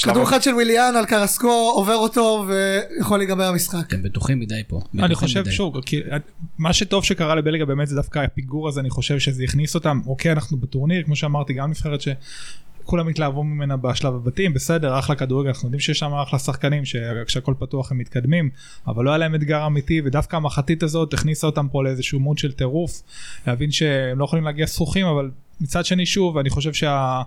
כדור 0.02 0.22
אחד 0.22 0.42
של 0.42 0.54
וויליאן 0.54 0.94
על 0.98 1.06
קרסקו 1.06 1.72
עובר 1.74 1.96
אותו 1.96 2.46
ויכול 2.48 3.18
להיגמר 3.18 3.44
המשחק. 3.44 3.86
אתם 3.86 4.02
בטוחים 4.02 4.40
מדי 4.40 4.62
פה. 4.68 4.80
אני 4.98 5.14
חושב. 5.14 5.50
שוב, 5.50 5.74
מה 6.58 6.72
שטוב 6.72 7.04
שקרה 7.04 7.34
לבלגיה 7.34 7.66
באמת 7.66 7.88
זה 7.88 7.96
דווקא 7.96 8.18
הפיגור 8.18 8.68
הזה, 8.68 8.80
אני 8.80 8.90
חושב 8.90 9.18
שזה 9.18 9.44
הכניס 9.44 9.74
אותם, 9.74 10.00
אוקיי 10.06 10.32
אנחנו 10.32 10.56
בטורניר, 10.56 11.02
כמו 11.02 11.16
שאמרתי, 11.16 11.52
גם 11.52 11.70
נבחרת 11.70 12.00
שכולם 12.00 13.08
התלהבו 13.08 13.44
ממנה 13.44 13.76
בשלב 13.76 14.14
הבתים, 14.14 14.54
בסדר, 14.54 14.98
אחלה 14.98 15.16
כדורגל, 15.16 15.48
אנחנו 15.48 15.66
יודעים 15.66 15.80
שיש 15.80 15.98
שם 15.98 16.12
אחלה 16.12 16.38
שחקנים, 16.38 16.84
שכשהכל 16.84 17.54
פתוח 17.58 17.92
הם 17.92 17.98
מתקדמים, 17.98 18.50
אבל 18.86 19.04
לא 19.04 19.10
היה 19.10 19.18
להם 19.18 19.34
אתגר 19.34 19.66
אמיתי, 19.66 20.00
ודווקא 20.04 20.36
המחצית 20.36 20.82
הזאת 20.82 21.14
הכניסה 21.14 21.46
אותם 21.46 21.68
פה 21.72 21.84
לאיזשהו 21.84 22.20
מוד 22.20 22.38
של 22.38 22.52
טירוף, 22.52 23.02
להבין 23.46 23.70
שהם 23.70 24.18
לא 24.18 24.24
יכולים 24.24 24.44
להגיע 24.44 24.66
זכוכים, 24.66 25.06
אבל 25.06 25.30
מצד 25.60 25.84
שני 25.84 26.06
שוב, 26.06 26.38
אני 26.38 26.50
חושב 26.50 26.72
שה... 26.72 27.22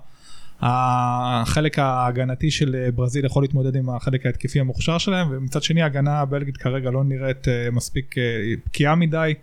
החלק 0.61 1.79
ההגנתי 1.79 2.51
של 2.51 2.89
ברזיל 2.95 3.25
יכול 3.25 3.43
להתמודד 3.43 3.75
עם 3.75 3.89
החלק 3.89 4.25
ההתקפי 4.25 4.59
המוכשר 4.59 4.97
שלהם 4.97 5.27
ומצד 5.31 5.63
שני 5.63 5.81
ההגנה 5.81 6.19
הבלגית 6.19 6.57
כרגע 6.57 6.91
לא 6.91 7.03
נראית 7.03 7.47
אה, 7.47 7.67
מספיק 7.71 8.17
אה, 8.17 8.23
בקיאה 8.65 8.95
מדי. 8.95 9.33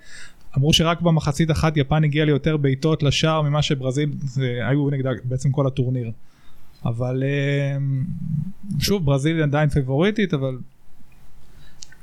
אמרו 0.57 0.72
שרק 0.72 1.01
במחצית 1.01 1.51
אחת 1.51 1.77
יפן 1.77 2.05
הגיעה 2.05 2.27
ליותר 2.27 2.57
בעיטות 2.57 3.03
לשער 3.03 3.42
ממה 3.42 3.62
שברזיל 3.62 4.11
היו 4.68 4.90
נגדה 4.90 5.11
בעצם 5.25 5.51
כל 5.51 5.66
הטורניר. 5.66 6.11
אבל 6.85 7.22
אה, 7.22 7.77
שוב 8.81 9.05
ברזיל 9.05 9.42
עדיין 9.42 9.68
פייבוריטית 9.68 10.35
אבל 10.35 10.59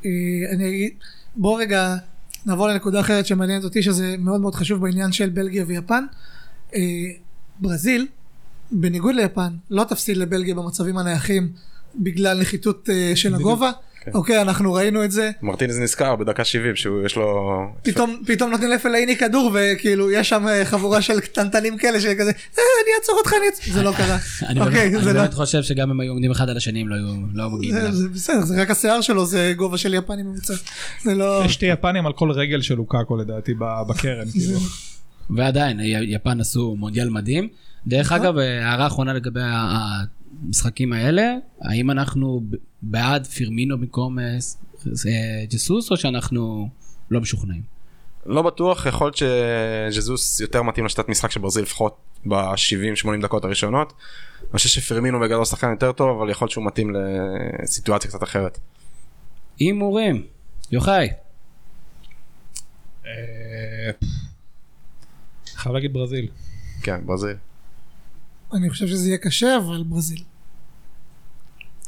אה, 0.05 0.11
אני 0.51 0.69
אגיד, 0.69 0.91
בוא 1.35 1.61
רגע 1.61 1.95
נעבור 2.45 2.67
לנקודה 2.67 2.99
אחרת 2.99 3.25
שמעניינת 3.25 3.63
אותי 3.63 3.81
שזה 3.81 4.15
מאוד 4.19 4.41
מאוד 4.41 4.55
חשוב 4.55 4.81
בעניין 4.81 5.11
של 5.11 5.29
בלגיה 5.29 5.63
ויפן. 5.67 6.05
אה, 6.75 6.81
ברזיל, 7.59 8.07
בניגוד 8.71 9.15
ליפן, 9.15 9.49
לא 9.69 9.83
תפסיד 9.83 10.17
לבלגיה 10.17 10.55
במצבים 10.55 10.97
הנייחים 10.97 11.49
בגלל 11.95 12.41
נחיתות 12.41 12.89
אה, 12.89 13.11
של 13.15 13.35
הגובה. 13.35 13.71
כן. 14.03 14.11
אוקיי, 14.13 14.41
אנחנו 14.41 14.73
ראינו 14.73 15.03
את 15.03 15.11
זה. 15.11 15.31
מרטינז 15.41 15.79
נזכר 15.79 16.15
בדקה 16.15 16.43
70 16.43 16.75
שהוא 16.75 17.05
יש 17.05 17.15
לו 17.15 17.49
פתאום 17.83 18.21
פתאום 18.27 18.51
נותנים 18.51 18.69
לפלאיני 18.69 19.17
כדור 19.17 19.51
וכאילו 19.53 20.11
יש 20.11 20.29
שם 20.29 20.47
אה, 20.47 20.65
חבורה 20.65 21.01
של 21.01 21.19
קטנטנים 21.19 21.77
כאלה 21.77 21.99
שכזה 22.01 22.31
"אה, 22.31 22.63
אני 22.83 22.91
אעצור 22.99 23.15
אותך 23.17 23.33
אני 23.33 23.45
אעצור 23.45 23.73
זה 23.73 23.83
לא 23.83 23.91
קרה. 23.97 24.17
אני 24.49 24.59
אוקיי, 24.59 24.73
באמת- 24.89 25.03
זה 25.03 25.09
אני 25.09 25.15
לא. 25.17 25.21
באמת 25.21 25.33
חושב 25.33 25.63
שגם 25.63 25.89
אם 25.91 25.99
היו 25.99 26.11
עומדים 26.11 26.31
אחד 26.31 26.49
על 26.49 26.57
השני 26.57 26.81
הם 26.81 26.87
לא 26.87 26.95
היו 26.95 27.05
לא 27.33 27.49
מגיעים 27.49 27.73
זה- 27.75 27.81
אליו. 27.81 27.91
זה 27.93 28.09
בסדר 28.09 28.41
זה 28.41 28.61
רק 28.61 28.71
השיער 28.71 29.01
שלו 29.01 29.25
זה 29.25 29.53
גובה 29.57 29.77
של 29.77 29.93
יפני 29.93 30.23
ממוצע. 30.23 30.53
זה 31.03 31.15
לא. 31.15 31.41
יש 31.45 31.53
שתי 31.53 31.65
יפנים 31.65 32.05
על 32.05 32.13
כל 32.13 32.31
רגל 32.31 32.61
של 32.61 32.75
לוקאקו 32.75 33.17
לדעתי 33.17 33.53
ב- 33.53 33.81
בקרן. 33.89 34.29
כאילו. 34.31 34.59
ועדיין, 35.29 35.79
יפן 35.83 36.39
עשו 36.39 36.75
מונדיאל 36.79 37.09
מדהים. 37.09 37.47
דרך 37.87 38.11
נכון. 38.11 38.25
אגב, 38.25 38.37
אה, 38.37 38.69
הערה 38.69 38.87
אחרונה 38.87 39.13
לגבי 39.13 39.41
המשחקים 39.43 40.93
האלה, 40.93 41.33
האם 41.61 41.91
אנחנו 41.91 42.41
בעד 42.81 43.27
פירמינו 43.27 43.77
במקום 43.77 44.19
אה, 44.19 44.23
אה, 44.25 45.45
ג'סוס, 45.49 45.91
או 45.91 45.97
שאנחנו 45.97 46.69
לא 47.11 47.21
משוכנעים? 47.21 47.61
לא 48.25 48.41
בטוח, 48.41 48.85
יכול 48.85 49.07
להיות 49.07 49.17
שז'זוס 49.91 50.39
יותר 50.39 50.61
מתאים 50.61 50.85
לשיטת 50.85 51.09
משחק 51.09 51.31
של 51.31 51.39
ברזיל 51.39 51.63
לפחות 51.63 51.97
ב-70-80 52.25 53.21
דקות 53.21 53.45
הראשונות. 53.45 53.93
אני 54.41 54.57
חושב 54.57 54.69
שפרמינו 54.69 55.19
בגדול 55.19 55.45
שחקן 55.45 55.69
יותר 55.69 55.91
טוב, 55.91 56.21
אבל 56.21 56.29
יכול 56.29 56.45
להיות 56.45 56.51
שהוא 56.51 56.65
מתאים 56.65 56.95
לסיטואציה 57.63 58.09
קצת 58.09 58.23
אחרת. 58.23 58.59
הימורים. 59.59 60.25
יוחאי. 60.71 61.09
חייב 65.55 65.75
להגיד 65.75 65.93
ברזיל. 65.93 66.27
כן, 66.83 67.05
ברזיל. 67.05 67.35
אני 68.53 68.69
חושב 68.69 68.87
שזה 68.87 69.07
יהיה 69.07 69.17
קשה, 69.17 69.57
אבל 69.57 69.83
ברזיל. 69.83 70.23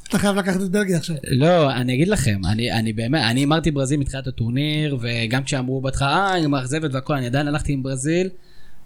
אתה 0.09 0.19
חייב 0.19 0.35
לקחת 0.35 0.61
את 0.61 0.71
בלגיה 0.71 0.97
עכשיו. 0.97 1.15
לא, 1.27 1.71
אני 1.73 1.93
אגיד 1.93 2.07
לכם, 2.07 2.41
אני, 2.45 2.71
אני 2.71 2.93
באמת, 2.93 3.21
אני 3.29 3.43
אמרתי 3.43 3.71
ברזיל 3.71 3.99
מתחילת 3.99 4.27
הטורניר, 4.27 4.97
וגם 5.01 5.43
כשאמרו 5.43 5.81
בהתחלה, 5.81 6.27
אה, 6.27 6.33
היא 6.33 6.47
מאכזבת 6.47 6.93
והכל, 6.93 7.13
אני 7.13 7.25
עדיין 7.25 7.47
הלכתי 7.47 7.73
עם 7.73 7.83
ברזיל, 7.83 8.29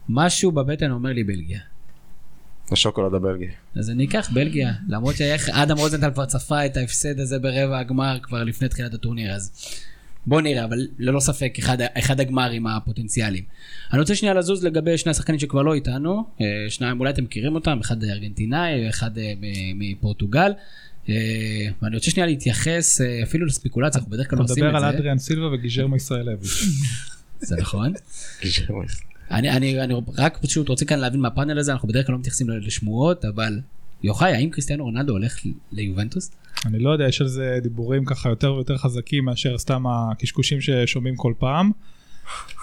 משהו 0.10 0.52
בבטן 0.52 0.92
אומר 0.92 1.10
לי 1.10 1.24
בלגיה. 1.24 1.60
השוקולד 2.72 3.14
הבלגי. 3.14 3.48
אז 3.76 3.90
אני 3.90 4.06
אקח 4.06 4.30
בלגיה, 4.34 4.74
למרות 4.88 5.16
שאדם 5.16 5.78
רוזנטל 5.78 6.12
כבר 6.12 6.26
צפה 6.26 6.66
את 6.66 6.78
ההפסד 6.78 7.20
הזה 7.20 7.40
ברבע 7.40 7.80
הגמר 7.80 8.18
כבר 8.24 8.44
לפני 8.44 8.68
תחילת 8.70 8.94
הטורניר, 8.94 9.36
אז 9.36 9.52
בוא 10.28 10.42
נראה, 10.42 10.64
אבל 10.64 10.88
ללא 11.00 11.20
ספק 11.20 11.56
אחד, 11.60 11.78
אחד 11.82 12.20
הגמרים 12.20 12.68
הפוטנציאליים. 12.68 13.44
אני 13.94 14.00
רוצה 14.00 14.16
שנייה 14.16 14.34
לזוז 14.34 14.64
לגבי 14.64 14.98
שני 14.98 15.12
השחקנים 15.12 15.40
שכבר 15.40 15.62
לא 15.62 15.74
איתנו, 15.74 16.24
אה, 16.42 16.46
שניים 16.70 17.00
אולי 17.00 17.10
אתם 17.12 17.24
מכירים 17.24 17.56
אותם, 17.56 17.80
אחד 17.82 18.04
ארגנטינאי, 18.04 18.90
אחד 18.90 19.18
אה, 19.18 19.34
מ- 19.42 19.80
מפורטוגל. 19.80 20.52
אה, 21.10 21.16
ואני 21.82 21.96
רוצה 21.96 22.12
שנייה 22.12 22.28
להתייחס 22.28 23.02
אה, 23.02 23.24
אפילו 23.24 23.46
לספקולציה, 23.46 24.00
אנחנו 24.00 24.12
בדרך 24.12 24.30
כלל 24.30 24.38
אתה 24.38 24.44
לא 24.48 24.52
עושים 24.52 24.66
מדבר 24.66 24.78
את 24.78 24.84
על 24.84 24.92
זה, 24.92 24.98
אדריאן 24.98 25.18
סילבה 25.18 25.54
וגיז'רמו 25.54 25.96
ישראלביץ'. 25.96 26.64
זה 27.40 27.56
נכון. 27.56 27.94
אני, 29.32 29.50
אני, 29.50 29.82
אני 29.84 29.94
רק 30.18 30.38
פשוט 30.42 30.70
רוצה 30.70 30.86
כאן 30.86 31.00
להבין 31.00 31.20
מהפאנל 31.20 31.60
הזה, 31.60 31.72
אנחנו 31.72 31.88
בדרך 31.88 32.06
כלל 32.06 32.14
לא 32.14 32.20
מתייחסים 32.20 32.50
לשמועות, 32.50 33.26
אבל 33.26 33.60
יוחאי, 34.06 34.32
האם 34.34 34.50
קריסטיאנו 34.50 34.84
רונלדו 34.84 35.14
הולך 35.14 35.38
ליובנטוס? 35.72 36.32
אני 36.66 36.80
לא 36.80 36.90
יודע, 36.90 37.08
יש 37.08 37.22
על 37.22 37.28
זה 37.28 37.60
דיבורים 37.62 38.06
ככה 38.06 38.30
יותר 38.30 38.54
ויותר 38.54 38.78
חזקים 38.78 39.26
מאשר 39.26 39.58
סתם 39.58 39.84
הקשקושים 39.88 40.62
ששומעים 40.62 41.16
כל 41.16 41.34
פעם. 41.40 41.72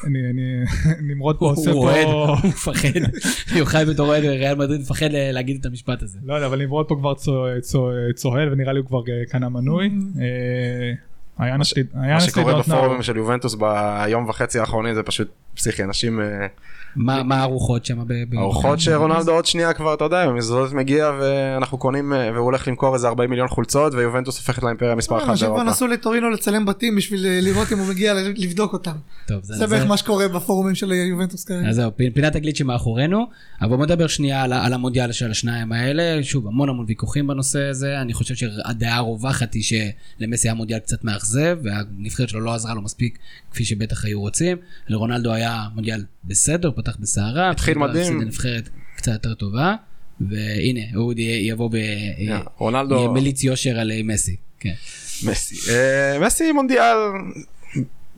אני, 0.07 0.19
אני, 0.31 0.43
נמרוד 1.15 1.37
פה 1.39 1.51
עושה 1.51 1.71
הוא 1.71 1.85
אוהד, 1.85 2.05
פה, 2.07 2.37
הוא 2.43 2.49
מפחד. 2.49 2.89
יוחאי 3.57 3.85
בתור 3.85 4.09
אוהד 4.09 4.25
ריאל 4.25 4.55
מדריד 4.55 4.81
מפחד 4.81 5.09
להגיד 5.13 5.57
את 5.61 5.67
המשפט 5.67 6.03
הזה. 6.03 6.19
לא 6.25 6.35
יודע, 6.35 6.47
אבל 6.47 6.63
נמרוד 6.63 6.87
פה 6.89 6.97
כבר 6.99 7.15
צו- 7.15 7.47
צו- 7.61 7.91
צוהל 8.15 8.53
ונראה 8.53 8.73
לי 8.73 8.79
הוא 8.79 8.87
כבר 8.87 8.99
אה, 9.09 9.23
קנה 9.29 9.49
מנוי. 9.49 9.91
אה, 11.41 11.57
נשליט, 11.57 11.87
היה 11.95 12.15
מה 12.15 12.21
שקורה 12.21 12.53
לא 12.53 12.59
בפורומים 12.61 13.03
של 13.03 13.17
יובנטוס 13.17 13.55
ביום 13.55 14.29
וחצי 14.29 14.59
האחרונים 14.59 14.95
זה 14.95 15.03
פשוט 15.03 15.29
פסיכי, 15.55 15.85
אנשים, 15.85 16.21
אה, 16.21 16.47
מה 16.97 17.23
מה 17.23 17.37
הארוחות 17.37 17.85
שם? 17.85 17.99
ב- 18.07 18.13
ב- 18.29 18.35
ארוחות 18.39 18.81
שרונלדו 18.81 19.33
עוד 19.33 19.47
שנייה 19.47 19.73
כבר, 19.73 19.95
אתה 19.95 20.05
יודע, 20.05 20.31
מזוזות 20.31 20.73
מגיע 20.73 21.11
ואנחנו 21.21 21.79
קונים, 21.79 22.13
אה, 22.13 22.31
והוא 22.35 22.45
הולך 22.45 22.69
למכור 22.69 22.95
איזה 22.95 23.09
40 23.09 23.31
מיליון 23.31 23.49
חולצות 23.49 23.95
ויובנטוס 23.95 24.39
הופכת 24.39 24.63
לאימפריה 24.63 24.95
מספר 24.95 25.19
אחת 25.19 25.29
אנשים 25.29 25.47
כבר 25.47 25.55
באירופה. 25.55 25.71
נסעו 25.71 25.87
לטורינו 25.87 26.31
לצלם 26.31 26.65
בתים 26.65 26.97
בשביל 26.97 27.27
אה, 27.27 27.39
לראות 27.43 27.73
אם 27.73 27.79
הוא 27.79 27.87
מגיע 27.89 28.15
ל- 28.15 28.33
לבדוק 28.37 28.73
אותם. 28.73 28.93
טוב, 29.27 29.39
זה- 29.43 29.67
בערך 29.67 29.87
מה 29.87 29.97
שקורה 29.97 30.29
בפורומים 30.29 30.75
של 30.75 30.93
יובנטוס 30.93 31.45
כרגע. 31.45 31.69
אז 31.69 31.77
זהו, 31.77 31.91
פינת 32.15 32.37
הגליץ' 32.37 32.59
שמאחורינו, 32.59 33.27
אבל 33.61 33.77
בוא 33.77 33.87
נדבר 33.87 34.07
שנייה 34.07 34.43
על, 34.43 34.53
על 34.53 34.73
המונדיאל 34.73 35.13
של 35.13 35.31
השניים 35.31 35.73
האלה, 35.73 36.23
שוב, 36.23 36.47
המון 36.47 36.69
המון 36.69 36.85
ויכוחים 36.89 37.27
בנושא 37.27 37.61
הזה, 37.71 38.01
אני 38.01 38.13
חושב 38.15 38.35
שהדעה 38.35 38.97
הרווחת 38.97 39.55
היא 39.55 39.63
שלמסי 39.63 40.49
היה 40.49 40.55
מונדיאל 40.55 40.79
קצת 40.79 41.05
מאכזב, 41.05 41.59
והנבחרת 41.63 42.29
שלו 42.29 42.41
לא 42.41 42.55
עזרה 42.55 42.75
לו 42.75 42.83
מספיק, 42.83 43.19
כפי 43.53 43.65
שבטח 43.65 44.05
היו 44.05 44.21
רוצים, 44.21 44.57
לרונלדו 44.89 45.33
היה 45.33 45.63
מונדיאל 45.75 46.05
בסדר, 46.25 46.71
פתח 46.83 46.97
בסערה, 47.01 47.51
התחיל 47.51 47.79
מדהים. 47.79 48.21
לנבחרת 48.21 48.69
קצת 48.97 49.13
יותר 49.13 49.35
טובה, 49.35 49.75
והנה, 50.21 50.81
הוא 50.95 51.15
יבוא 51.19 51.71
ב... 51.73 51.77
רונלדו- 52.59 53.11
מליץ 53.15 53.45
יושר 53.45 53.79
על 53.79 53.91
אה, 53.93 54.01
מסי, 54.05 54.37
כן. 54.61 54.73
מסי. 55.27 55.73
אה, 55.73 56.19
מסי 56.27 56.53
מונדיאל 56.53 56.97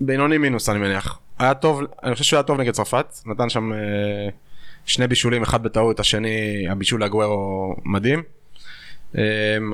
בינוני 0.00 0.38
מינוס 0.38 0.68
אני 0.68 0.78
מניח. 0.78 1.18
היה 1.38 1.54
טוב, 1.54 1.80
אני 2.02 2.12
חושב 2.12 2.24
שהוא 2.24 2.36
היה 2.36 2.42
טוב 2.42 2.60
נגד 2.60 2.72
צרפת, 2.72 3.06
נתן 3.26 3.48
שם 3.48 3.72
אה, 3.72 3.78
שני 4.86 5.06
בישולים, 5.06 5.42
אחד 5.42 5.62
בטעות, 5.62 6.00
השני, 6.00 6.28
הבישול 6.70 7.00
לאגוורו 7.00 7.76
מדהים. 7.84 8.22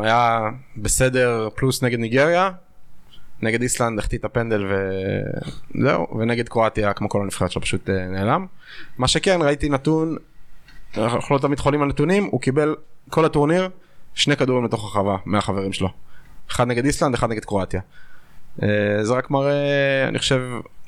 היה 0.02 0.40
בסדר 0.76 1.48
פלוס 1.56 1.82
נגד 1.82 1.98
ניגריה, 1.98 2.50
נגד 3.42 3.62
איסלנד 3.62 3.98
החטיא 3.98 4.18
את 4.18 4.24
הפנדל 4.24 4.64
וזהו, 4.66 6.18
ונגד 6.18 6.48
קרואטיה 6.48 6.92
כמו 6.92 7.08
כל 7.08 7.22
הנבחרת 7.22 7.50
שלו 7.50 7.62
פשוט 7.62 7.90
אה, 7.90 8.06
נעלם. 8.08 8.46
מה 8.98 9.08
שכן 9.08 9.38
ראיתי 9.42 9.68
נתון, 9.68 10.16
אנחנו 10.96 11.36
לא 11.36 11.40
תמיד 11.40 11.58
חולים 11.58 11.82
על 11.82 11.88
נתונים, 11.88 12.24
הוא 12.24 12.40
קיבל 12.40 12.74
כל 13.10 13.24
הטורניר 13.24 13.68
שני 14.14 14.36
כדורים 14.36 14.64
לתוך 14.64 14.84
הרחבה 14.84 15.16
מהחברים 15.24 15.72
שלו. 15.72 15.88
אחד 16.50 16.66
נגד 16.66 16.84
איסלנד, 16.84 17.14
אחד 17.14 17.30
נגד 17.30 17.44
קרואטיה. 17.44 17.80
אה, 18.62 18.68
זה 19.02 19.14
רק 19.14 19.30
מראה, 19.30 20.08
אני 20.08 20.18
חושב, 20.18 20.40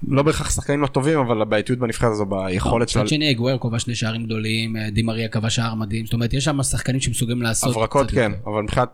לא 0.09 0.23
בהכרח 0.23 0.51
שחקנים 0.51 0.83
לא 0.83 0.87
טובים, 0.87 1.19
אבל 1.19 1.43
הבעייתיות 1.43 1.79
בנבחרת 1.79 2.11
הזו, 2.11 2.27
ביכולת 2.27 2.89
שלה, 2.89 3.03
מצד 3.03 3.09
שני, 3.09 3.31
אגואר 3.31 3.59
כובש 3.59 3.83
שני 3.83 3.95
שערים 3.95 4.25
גדולים, 4.25 4.77
אה, 4.77 4.91
דימריה 4.91 5.29
כבש 5.29 5.57
שער 5.57 5.75
מדהים, 5.75 6.05
זאת 6.05 6.13
אומרת, 6.13 6.35
יש 6.35 6.45
שם 6.45 6.63
שחקנים 6.63 7.01
שמסוגלים 7.01 7.43
לעשות... 7.43 7.77
הברקות 7.77 8.11
כן. 8.11 8.33
אבל 8.47 8.63
מבחינת 8.63 8.89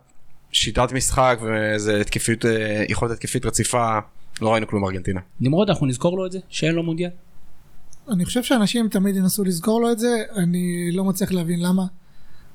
שיטת 0.53 0.93
משחק 0.93 1.39
ואיזה 1.43 2.01
התקפיות, 2.01 2.45
אה, 2.45 2.85
יכולת 2.89 3.13
התקפית 3.13 3.47
רציפה, 3.47 3.99
לא 4.41 4.53
ראינו 4.53 4.67
כלום 4.67 4.85
ארגנטינה. 4.85 5.21
נמרוד, 5.41 5.69
אנחנו 5.71 5.87
נזכור 5.87 6.17
לו 6.17 6.27
את 6.27 6.33
זה, 6.33 6.39
שאין 6.49 6.75
לו 6.75 6.83
מונדיאל? 6.83 7.11
אני 8.11 8.25
חושב 8.25 8.43
שאנשים 8.43 8.89
תמיד 8.89 9.17
ינסו 9.17 9.45
לזכור 9.45 9.81
לו 9.81 9.93
את 9.93 9.99
זה, 9.99 10.23
אני 10.37 10.91
לא 10.93 11.05
מצליח 11.05 11.33
להבין 11.33 11.61
למה. 11.61 11.85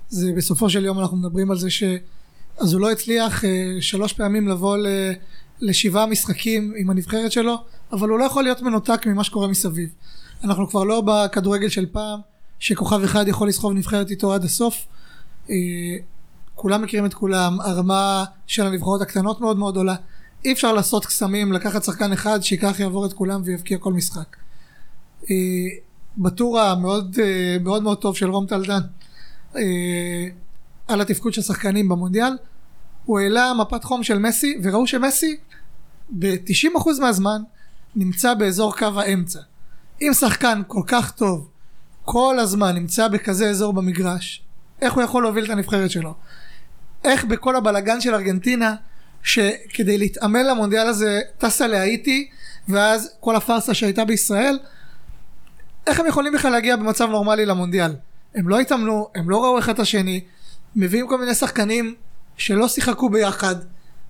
זה 0.10 0.32
בסופו 0.38 0.70
של 0.70 0.86
יום 0.86 1.00
אנחנו 1.00 1.18
מדברים 1.18 1.52
על 1.52 1.58
זה 1.58 1.70
ש... 1.70 1.84
אז 2.58 2.74
הוא 2.74 2.82
לא 2.82 2.92
הצליח 2.92 3.46
אה, 3.46 3.50
שלוש 3.80 4.14
פעמים 4.14 4.48
לבוא 4.48 4.78
ל... 4.78 4.88
לשבעה 5.62 6.06
משחקים 6.06 6.74
עם 6.78 6.90
הנבחרת 6.90 7.32
שלו, 7.32 7.56
אבל 7.92 8.10
הוא 8.10 8.20
לא 8.20 8.24
יכול 8.24 8.44
להיות 8.44 8.62
מנותק 8.62 9.06
ממה 9.06 9.24
שקורה 9.24 9.48
מסביב. 9.48 9.90
אנחנו 10.44 10.70
כבר 10.70 10.84
לא 10.84 11.04
בכדורגל 11.06 11.70
של 11.70 11.86
פעם, 11.86 12.20
שכוכב 12.60 13.04
אחד 13.04 13.28
יכול 13.28 13.48
לסחוב 13.48 13.74
נבחרת 13.74 14.10
איתו 14.10 14.34
עד 14.34 14.44
הסוף. 14.44 14.86
אה, 15.50 15.56
כולם 16.56 16.82
מכירים 16.82 17.06
את 17.06 17.14
כולם, 17.14 17.62
הרמה 17.62 18.24
של 18.48 18.66
הנבחרות 18.66 19.02
הקטנות 19.02 19.42
מאוד 19.42 19.58
מאוד 19.58 19.78
עולה. 19.78 19.96
אי 20.46 20.54
אפשר 20.54 20.74
לעשות 20.74 21.06
קסמים, 21.06 21.54
לקחת 21.54 21.84
שחקן 21.84 22.12
אחד 22.12 22.44
שייקח 22.44 22.80
יעבור 22.80 23.06
את 23.06 23.14
כולם 23.14 23.42
ויבקיע 23.46 23.78
כל 23.78 23.94
משחק. 23.94 24.36
אה, 25.32 25.36
בטור 26.18 26.60
המאוד 26.60 27.18
אה, 27.24 27.58
מאוד 27.62 27.84
מאוד 27.84 27.98
טוב 27.98 28.16
של 28.16 28.30
רום 28.30 28.46
טלדן 28.46 28.82
אה, 29.56 29.62
על 30.88 31.02
התפקוד 31.02 31.34
של 31.34 31.42
שחקנים 31.42 31.90
במונדיאל 31.90 32.38
הוא 33.06 33.20
העלה 33.20 33.54
מפת 33.54 33.84
חום 33.84 34.04
של 34.04 34.20
מסי 34.20 34.60
וראו 34.64 34.88
שמסי 34.88 35.38
ב-90% 36.10 37.02
מהזמן 37.02 37.42
נמצא 37.96 38.34
באזור 38.34 38.76
קו 38.78 39.00
האמצע 39.00 39.40
אם 40.02 40.12
שחקן 40.14 40.62
כל 40.68 40.82
כך 40.88 41.12
טוב 41.12 41.50
כל 42.06 42.40
הזמן 42.40 42.76
נמצא 42.76 43.08
בכזה 43.08 43.50
אזור 43.50 43.74
במגרש 43.74 44.44
איך 44.82 44.94
הוא 44.94 45.04
יכול 45.04 45.24
להוביל 45.24 45.46
את 45.46 45.50
הנבחרת 45.50 45.92
שלו 45.92 46.14
איך 47.06 47.26
בכל 47.26 47.56
הבלגן 47.56 48.02
של 48.02 48.16
ארגנטינה 48.16 48.76
שכדי 49.24 49.98
להתאמן 49.98 50.46
למונדיאל 50.46 50.88
הזה 50.88 51.22
טסה 51.38 51.68
להאיטי 51.68 52.30
ואז 52.68 53.12
כל 53.20 53.36
הפארסה 53.36 53.74
שהייתה 53.74 54.06
בישראל 54.06 54.60
איך 55.88 56.00
הם 56.00 56.06
יכולים 56.06 56.34
בכלל 56.34 56.52
להגיע 56.52 56.76
במצב 56.76 57.10
נורמלי 57.10 57.46
למונדיאל? 57.46 57.92
הם 58.36 58.50
לא 58.50 58.60
התאמנו, 58.60 59.08
הם 59.16 59.30
לא 59.30 59.44
ראו 59.44 59.60
אחד 59.60 59.74
את 59.74 59.80
השני, 59.80 60.22
מביאים 60.76 61.08
כל 61.08 61.18
מיני 61.18 61.36
שחקנים 61.36 61.96
שלא 62.38 62.68
שיחקו 62.68 63.10
ביחד, 63.10 63.56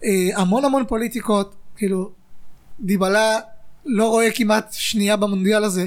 אה, 0.03 0.09
המון 0.35 0.65
המון 0.65 0.85
פוליטיקות, 0.85 1.55
כאילו, 1.75 2.11
דיבלה 2.79 3.39
לא 3.85 4.09
רואה 4.09 4.31
כמעט 4.31 4.73
שנייה 4.73 5.17
במונדיאל 5.17 5.63
הזה, 5.63 5.85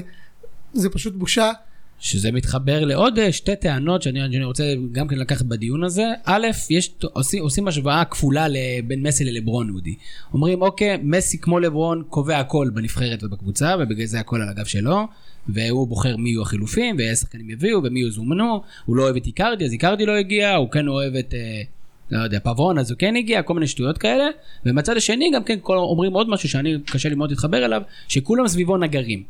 זה 0.73 0.89
פשוט 0.89 1.13
בושה. 1.13 1.51
שזה 1.99 2.31
מתחבר 2.31 2.85
לעוד 2.85 3.19
אה, 3.19 3.31
שתי 3.31 3.55
טענות 3.55 4.01
שאני, 4.01 4.19
שאני 4.31 4.43
רוצה 4.43 4.63
גם 4.91 5.07
כן 5.07 5.15
לקחת 5.15 5.45
בדיון 5.45 5.83
הזה. 5.83 6.05
א', 6.25 6.47
יש, 6.69 6.95
עושים, 7.13 7.43
עושים 7.43 7.67
השוואה 7.67 8.05
כפולה 8.05 8.47
בין 8.87 9.07
מסי 9.07 9.23
ללברון 9.23 9.69
אודי. 9.69 9.95
אומרים 10.33 10.61
אוקיי, 10.61 10.97
מסי 11.03 11.37
כמו 11.37 11.59
לברון 11.59 12.03
קובע 12.09 12.39
הכל 12.39 12.69
בנבחרת 12.73 13.23
ובקבוצה 13.23 13.75
ובגלל 13.79 14.05
זה 14.05 14.19
הכל 14.19 14.41
על 14.41 14.49
הגב 14.49 14.65
שלו. 14.65 15.07
והוא 15.49 15.87
בוחר 15.87 16.17
מי 16.17 16.29
יהיו 16.29 16.41
החילופים 16.41 16.95
ואיזה 16.97 17.21
שחקנים 17.21 17.49
יביאו 17.49 17.83
ומי 17.83 17.99
יזומנו. 17.99 18.61
הוא 18.85 18.95
לא 18.95 19.03
אוהב 19.03 19.15
את 19.15 19.25
איקרדי 19.25 19.65
אז 19.65 19.71
איקרדי 19.71 20.05
לא 20.05 20.11
הגיע, 20.11 20.55
הוא 20.55 20.71
כן 20.71 20.87
אוהב 20.87 21.15
את... 21.15 21.33
אה, 21.33 21.61
לא 22.11 22.23
יודע, 22.23 22.39
פברון 22.39 22.77
אז 22.77 22.91
הוא 22.91 22.97
כן 22.97 23.15
הגיע, 23.15 23.41
כל 23.41 23.53
מיני 23.53 23.67
שטויות 23.67 23.97
כאלה, 23.97 24.25
ומצד 24.65 24.97
השני 24.97 25.31
גם 25.33 25.43
כן 25.43 25.57
כל, 25.61 25.77
אומרים 25.77 26.13
עוד 26.13 26.29
משהו 26.29 26.49
שאני 26.49 26.77
קשה 26.85 27.09
לי 27.09 27.15
מאוד 27.15 27.29
להתחבר 27.29 27.65
אליו, 27.65 27.81
שכולם 28.07 28.47
סביבו 28.47 28.77
נגרים. 28.77 29.23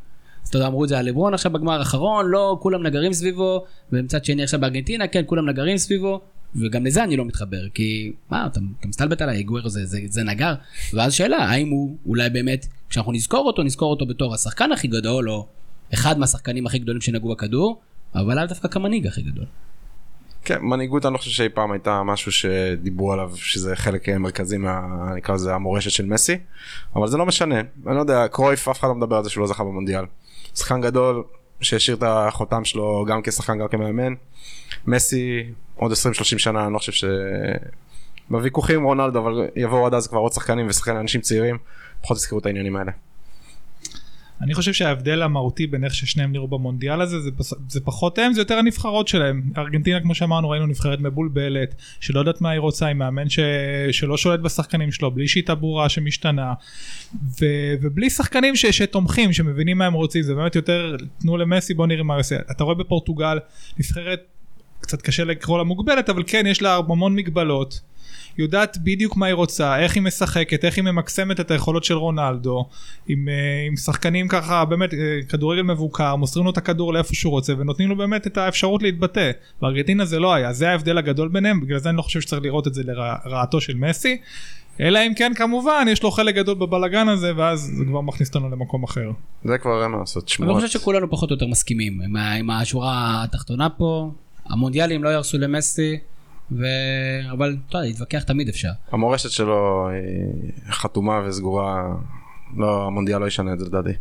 אתה 0.49 0.57
יודע, 0.57 0.67
אמרו 0.67 0.83
את 0.83 0.89
זה 0.89 0.99
על 0.99 1.05
לברון 1.05 1.33
עכשיו 1.33 1.51
בגמר 1.51 1.79
האחרון, 1.79 2.25
לא 2.29 2.57
כולם 2.61 2.83
נגרים 2.83 3.13
סביבו, 3.13 3.63
ומצד 3.91 4.25
שני 4.25 4.43
עכשיו 4.43 4.59
בארגנטינה, 4.59 5.07
כן, 5.07 5.21
כולם 5.25 5.49
נגרים 5.49 5.77
סביבו, 5.77 6.21
וגם 6.55 6.85
לזה 6.85 7.03
אני 7.03 7.17
לא 7.17 7.25
מתחבר, 7.25 7.69
כי 7.73 8.11
מה, 8.29 8.45
אתה, 8.45 8.59
אתה 8.79 8.87
מסתלבט 8.87 9.21
עליי, 9.21 9.37
היגוארו 9.37 9.69
זה, 9.69 9.85
זה, 9.85 9.99
זה 10.05 10.23
נגר, 10.23 10.53
ואז 10.93 11.13
שאלה, 11.13 11.37
האם 11.37 11.69
הוא 11.69 11.97
אולי 12.05 12.29
באמת, 12.29 12.65
כשאנחנו 12.89 13.11
נזכור 13.11 13.47
אותו, 13.47 13.63
נזכור 13.63 13.89
אותו 13.89 14.05
בתור 14.05 14.33
השחקן 14.33 14.71
הכי 14.71 14.87
גדול, 14.87 15.29
או 15.29 15.47
אחד 15.93 16.19
מהשחקנים 16.19 16.65
הכי 16.65 16.79
גדולים 16.79 17.01
שנגעו 17.01 17.29
בכדור, 17.29 17.81
אבל 18.15 18.35
לאו 18.35 18.45
דווקא 18.45 18.67
כמנהיג 18.67 19.07
הכי 19.07 19.21
גדול. 19.21 19.45
כן, 20.47 20.61
מנהיגות 20.61 21.05
אני 21.05 21.13
לא 21.13 21.17
חושב 21.17 21.31
שאי 21.31 21.49
פעם 21.49 21.71
הייתה 21.71 22.03
משהו 22.03 22.31
שדיברו 22.31 23.13
עליו 23.13 23.31
שזה 23.35 23.75
חלק 23.75 24.09
אה, 24.09 24.17
מרכזי 24.17 24.57
מה... 24.57 24.81
נקרא 25.15 25.35
לזה 25.35 25.55
המורשת 25.55 25.91
של 25.91 26.05
מסי, 26.05 26.37
אבל 26.95 27.07
זה 27.07 27.17
לא 27.17 27.25
משנה, 27.25 27.59
אני 27.59 27.95
לא 27.95 27.99
יודע, 27.99 28.27
קרויף 28.27 28.67
אף 28.67 28.79
אחד 28.79 28.87
לא 28.87 28.95
מדבר 28.95 29.15
על 29.15 29.23
זה 29.23 29.29
שהוא 29.29 29.41
לא 29.41 29.47
זכה 29.47 29.63
במונדיאל. 29.63 30.05
שחקן 30.57 30.81
גדול 30.81 31.23
שהשאיר 31.61 31.97
את 31.97 32.03
החותם 32.05 32.65
שלו 32.65 33.05
גם 33.07 33.21
כשחקן 33.23 33.57
גם 33.59 33.67
כמאמן. 33.67 34.13
מסי 34.87 35.43
עוד 35.75 35.91
20-30 35.91 35.95
שנה 36.23 36.65
אני 36.65 36.73
לא 36.73 36.77
חושב 36.77 36.91
ש... 36.91 37.05
בוויכוחים 38.29 38.75
עם 38.75 38.83
רונלדו 38.83 39.19
אבל 39.19 39.47
יבואו 39.55 39.85
עד 39.85 39.93
אז 39.93 40.07
כבר 40.07 40.19
עוד 40.19 40.33
שחקנים 40.33 40.67
ושחקנים 40.69 40.97
אנשים 40.97 41.21
צעירים 41.21 41.57
פחות 42.01 42.17
יזכרו 42.17 42.39
את 42.39 42.45
העניינים 42.45 42.75
האלה. 42.75 42.91
אני 44.41 44.53
חושב 44.53 44.73
שההבדל 44.73 45.21
המהותי 45.21 45.67
בין 45.67 45.83
איך 45.83 45.95
ששניהם 45.95 46.31
נראו 46.31 46.47
במונדיאל 46.47 47.01
הזה 47.01 47.19
זה, 47.19 47.29
זה 47.69 47.81
פחות 47.81 48.17
הם 48.17 48.33
זה 48.33 48.41
יותר 48.41 48.57
הנבחרות 48.57 49.07
שלהם. 49.07 49.41
ארגנטינה 49.57 49.99
כמו 49.99 50.15
שאמרנו 50.15 50.49
ראינו 50.49 50.65
נבחרת 50.65 50.99
מבולבלת 50.99 51.75
שלא 51.99 52.19
יודעת 52.19 52.41
מה 52.41 52.49
היא 52.49 52.59
רוצה 52.59 52.87
עם 52.87 52.97
מאמן 52.97 53.29
ש... 53.29 53.39
שלא 53.91 54.17
שולט 54.17 54.39
בשחקנים 54.39 54.91
שלו 54.91 55.11
בלי 55.11 55.27
שיטה 55.27 55.55
ברורה 55.55 55.89
שמשתנה 55.89 56.53
ו... 57.41 57.45
ובלי 57.81 58.09
שחקנים 58.09 58.55
ש... 58.55 58.65
שתומכים 58.65 59.33
שמבינים 59.33 59.77
מה 59.77 59.85
הם 59.85 59.93
רוצים. 59.93 60.21
זה 60.21 60.35
באמת 60.35 60.55
יותר 60.55 60.95
תנו 61.19 61.37
למסי 61.37 61.73
בוא 61.73 61.87
נראה 61.87 62.03
מה 62.03 62.13
הוא 62.13 62.19
עושה. 62.19 62.35
אתה 62.51 62.63
רואה 62.63 62.75
בפורטוגל 62.75 63.37
נבחרת 63.79 64.19
קצת 64.81 65.01
קשה 65.01 65.23
לקרוא 65.23 65.57
לה 65.57 65.63
מוגבלת 65.63 66.09
אבל 66.09 66.23
כן 66.27 66.45
יש 66.47 66.61
לה 66.61 66.75
המון 66.75 67.15
מגבלות 67.15 67.81
יודעת 68.37 68.77
בדיוק 68.83 69.17
מה 69.17 69.25
היא 69.25 69.33
רוצה, 69.33 69.79
איך 69.79 69.95
היא 69.95 70.03
משחקת, 70.03 70.65
איך 70.65 70.75
היא 70.75 70.83
ממקסמת 70.83 71.39
את 71.39 71.51
היכולות 71.51 71.83
של 71.83 71.93
רונלדו, 71.93 72.69
עם, 73.07 73.29
אה, 73.29 73.33
עם 73.67 73.75
שחקנים 73.75 74.27
ככה, 74.27 74.65
באמת, 74.65 74.93
אה, 74.93 74.97
כדורגל 75.29 75.61
מבוקר, 75.61 76.15
מוסרים 76.15 76.45
לו 76.45 76.51
את 76.51 76.57
הכדור 76.57 76.93
לאיפה 76.93 77.15
שהוא 77.15 77.31
רוצה, 77.31 77.53
ונותנים 77.57 77.89
לו 77.89 77.95
באמת 77.95 78.27
את 78.27 78.37
האפשרות 78.37 78.83
להתבטא. 78.83 79.31
בארגנטינה 79.61 80.05
זה 80.05 80.19
לא 80.19 80.33
היה, 80.33 80.53
זה 80.53 80.69
ההבדל 80.69 80.97
הגדול 80.97 81.27
ביניהם, 81.27 81.61
בגלל 81.61 81.79
זה 81.79 81.89
אני 81.89 81.97
לא 81.97 82.01
חושב 82.01 82.21
שצריך 82.21 82.43
לראות 82.43 82.67
את 82.67 82.73
זה 82.73 82.81
לרעתו 82.85 83.61
של 83.61 83.75
מסי, 83.75 84.17
אלא 84.79 84.99
אם 85.07 85.13
כן 85.13 85.31
כמובן 85.35 85.85
יש 85.89 86.03
לו 86.03 86.11
חלק 86.11 86.35
גדול 86.35 86.55
בבלגן 86.55 87.07
הזה, 87.07 87.31
ואז 87.35 87.71
זה 87.77 87.85
כבר 87.85 88.01
מכניס 88.01 88.27
אותנו 88.29 88.49
למקום 88.49 88.83
אחר. 88.83 89.11
זה 89.43 89.57
כבר 89.57 89.83
אין 89.83 89.91
מה 89.91 89.97
לעשות 89.97 90.23
אני 90.23 90.29
שמועות. 90.29 90.61
חושב 90.61 90.79
שכולנו 90.79 91.09
פחות 91.09 91.29
או 91.29 91.35
יותר 91.35 91.47
מסכימים 91.47 92.01
עם, 92.01 92.17
עם 92.17 92.49
השורה 92.49 93.23
התחתונה 93.23 93.69
פה, 93.69 94.11
המונדיאלים 94.45 95.03
לא 95.03 95.09
יהרסו 95.09 95.37
למסי, 95.37 95.97
ו... 96.51 96.65
אבל 97.31 97.57
אתה 97.69 97.77
יודע, 97.77 97.87
להתווכח 97.87 98.23
תמיד 98.23 98.49
אפשר. 98.49 98.71
המורשת 98.91 99.29
שלו 99.29 99.89
היא 99.89 100.51
חתומה 100.69 101.21
וסגורה, 101.27 101.95
לא 102.57 102.87
המונדיאל 102.87 103.19
לא 103.19 103.25
ישנה 103.25 103.53
את 103.53 103.59
זה 103.59 103.65
לדעתי. 103.65 103.93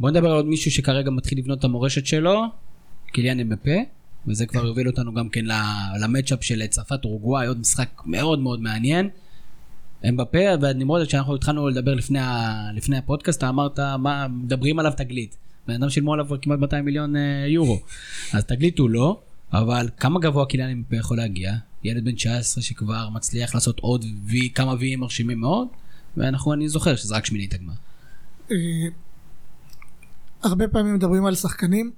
בוא 0.00 0.10
נדבר 0.10 0.30
על 0.30 0.36
עוד 0.36 0.46
מישהו 0.46 0.70
שכרגע 0.70 1.10
מתחיל 1.10 1.38
לבנות 1.38 1.58
את 1.58 1.64
המורשת 1.64 2.06
שלו, 2.06 2.44
קיליאן 3.06 3.40
אמבפה, 3.40 3.76
וזה 4.26 4.46
כבר 4.46 4.66
יוביל 4.66 4.88
אותנו 4.88 5.14
גם 5.14 5.28
כן 5.28 5.44
למצ'אפ 6.00 6.44
של 6.44 6.66
צרפת 6.66 7.04
אורוגוואי, 7.04 7.46
עוד 7.46 7.60
משחק 7.60 7.88
מאוד 8.06 8.38
מאוד 8.38 8.60
מעניין. 8.60 9.08
אמבפה 10.08 10.38
ונמרוד, 10.60 11.06
כשאנחנו 11.06 11.34
התחלנו 11.34 11.68
לדבר 11.68 11.94
לפני, 11.94 12.18
ה... 12.18 12.54
לפני 12.74 12.98
הפודקאסט, 12.98 13.38
אתה 13.38 13.48
אמרת, 13.48 13.78
מה, 13.78 14.28
מדברים 14.28 14.78
עליו 14.78 14.92
תגלית. 14.96 15.36
בן 15.66 15.74
אדם 15.74 15.90
שילמו 15.90 16.12
עליו 16.12 16.26
כבר 16.26 16.36
כמעט 16.42 16.58
200 16.58 16.84
מיליון 16.84 17.16
אה, 17.16 17.44
יורו. 17.46 17.80
אז 18.32 18.44
תגלית 18.44 18.78
הוא 18.78 18.90
לא, 18.90 19.20
אבל 19.52 19.88
כמה 19.96 20.20
גבוה 20.20 20.46
קיליאן 20.46 20.70
אמבפה 20.70 20.96
יכול 20.96 21.16
להגיע? 21.16 21.52
ילד 21.84 22.04
בן 22.04 22.14
19 22.14 22.62
שכבר 22.62 23.08
מצליח 23.08 23.54
לעשות 23.54 23.80
עוד 23.80 24.04
וי, 24.24 24.50
כמה 24.54 24.74
ויים 24.78 25.00
מרשימים 25.00 25.40
מאוד, 25.40 25.68
ואנחנו, 26.16 26.52
אני 26.52 26.68
זוכר 26.68 26.96
שזה 26.96 27.16
רק 27.16 27.26
שמינית 27.26 27.54
הגמר. 27.54 27.72
אה, 28.50 28.56
הרבה 30.42 30.68
פעמים 30.68 30.94
מדברים 30.94 31.26
על 31.26 31.34
שחקנים 31.34 31.92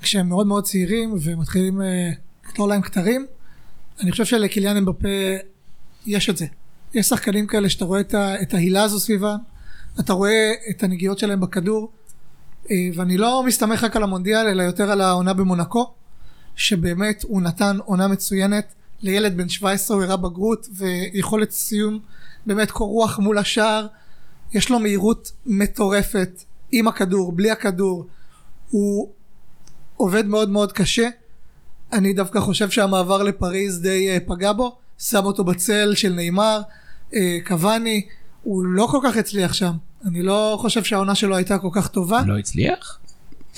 כשהם 0.00 0.28
מאוד 0.28 0.46
מאוד 0.46 0.64
צעירים 0.64 1.14
ומתחילים 1.20 1.82
אה, 1.82 2.10
לקטור 2.44 2.68
להם 2.68 2.82
כתרים 2.82 3.26
אני 4.00 4.10
חושב 4.10 4.24
שלקיליאן 4.24 4.76
אמבפה 4.76 5.08
יש 6.06 6.30
את 6.30 6.36
זה 6.36 6.46
יש 6.94 7.06
שחקנים 7.06 7.46
כאלה 7.46 7.68
שאתה 7.68 7.84
רואה 7.84 8.00
את, 8.00 8.14
ה, 8.14 8.42
את 8.42 8.54
ההילה 8.54 8.82
הזו 8.82 9.00
סביבם 9.00 9.36
אתה 10.00 10.12
רואה 10.12 10.52
את 10.70 10.82
הנגיעות 10.82 11.18
שלהם 11.18 11.40
בכדור 11.40 11.92
אה, 12.70 12.76
ואני 12.94 13.16
לא 13.16 13.42
מסתמך 13.46 13.84
רק 13.84 13.96
על 13.96 14.02
המונדיאל 14.02 14.46
אלא 14.46 14.62
יותר 14.62 14.90
על 14.90 15.00
העונה 15.00 15.34
במונקו 15.34 15.94
שבאמת 16.58 17.22
הוא 17.22 17.42
נתן 17.42 17.78
עונה 17.84 18.08
מצוינת 18.08 18.74
לילד 19.02 19.36
בן 19.36 19.48
17 19.48 19.96
הוא 19.96 20.04
הראה 20.04 20.16
בגרות 20.16 20.68
ויכולת 20.72 21.50
סיום 21.50 21.98
באמת 22.46 22.70
קור 22.70 22.88
רוח 22.88 23.18
מול 23.18 23.38
השער. 23.38 23.86
יש 24.52 24.70
לו 24.70 24.78
מהירות 24.78 25.32
מטורפת 25.46 26.42
עם 26.72 26.88
הכדור, 26.88 27.32
בלי 27.32 27.50
הכדור. 27.50 28.06
הוא 28.70 29.08
עובד 29.96 30.26
מאוד 30.26 30.50
מאוד 30.50 30.72
קשה. 30.72 31.08
אני 31.92 32.12
דווקא 32.12 32.40
חושב 32.40 32.70
שהמעבר 32.70 33.22
לפריז 33.22 33.80
די 33.80 34.08
אה, 34.08 34.18
פגע 34.26 34.52
בו. 34.52 34.76
שם 34.98 35.24
אותו 35.24 35.44
בצל 35.44 35.94
של 35.94 36.12
נאמר 36.12 36.60
אה, 37.14 37.38
קוואני. 37.46 38.06
הוא 38.42 38.64
לא 38.64 38.88
כל 38.90 38.98
כך 39.04 39.16
הצליח 39.16 39.52
שם. 39.52 39.72
אני 40.04 40.22
לא 40.22 40.58
חושב 40.60 40.84
שהעונה 40.84 41.14
שלו 41.14 41.36
הייתה 41.36 41.58
כל 41.58 41.70
כך 41.72 41.88
טובה. 41.88 42.22
לא 42.26 42.38
הצליח? 42.38 42.98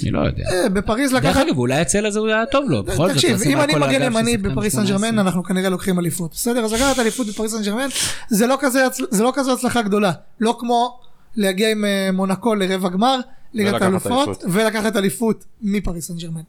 אני 0.02 0.10
לא 0.10 0.20
יודע. 0.20 0.44
אה, 0.52 0.68
בפריז 0.68 1.10
דרך 1.12 1.24
לקחת 1.24 1.46
אגב, 1.46 1.58
אולי 1.58 1.80
הצל 1.80 2.06
הזה 2.06 2.18
הוא 2.18 2.28
היה 2.28 2.46
טוב 2.46 2.70
לו, 2.70 2.82
בכל 2.82 3.08
זאת, 3.08 3.16
תקשיב, 3.16 3.42
אם 3.46 3.60
אני 3.60 3.74
מגן 3.74 4.02
ימני 4.02 4.36
בפריס 4.36 4.72
סן 4.72 4.86
18. 4.86 5.10
ג'רמן 5.10 5.18
אנחנו 5.18 5.44
כנראה 5.44 5.68
לוקחים 5.68 5.98
אליפות 5.98 6.32
בסדר 6.32 6.64
אז 6.64 6.72
לקחת 6.72 6.98
אליפות 6.98 7.26
בפריס 7.26 7.52
סן 7.52 7.62
ג'רמן 7.62 7.88
זה 8.28 8.46
לא 8.46 8.56
כזה 8.60 8.86
לא 9.20 9.32
כזו 9.34 9.52
הצלחה 9.52 9.82
גדולה 9.82 10.12
לא 10.40 10.56
כמו 10.60 11.00
להגיע 11.36 11.70
עם 11.70 11.84
אה, 11.84 12.08
מונקו 12.12 12.54
לרבע 12.54 12.88
גמר 12.88 13.20
ליגת 13.54 13.82
האלופות 13.82 14.28
אליפות. 14.28 14.44
ולקחת 14.48 14.96
אליפות 14.96 15.44
מפריס 15.62 16.08
סן 16.08 16.16
ג'רמן 16.16 16.42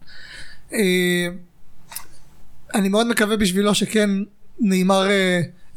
אה, 0.73 1.27
אני 2.75 2.89
מאוד 2.89 3.07
מקווה 3.07 3.37
בשבילו 3.37 3.75
שכן 3.75 4.09
נאמר 4.59 5.07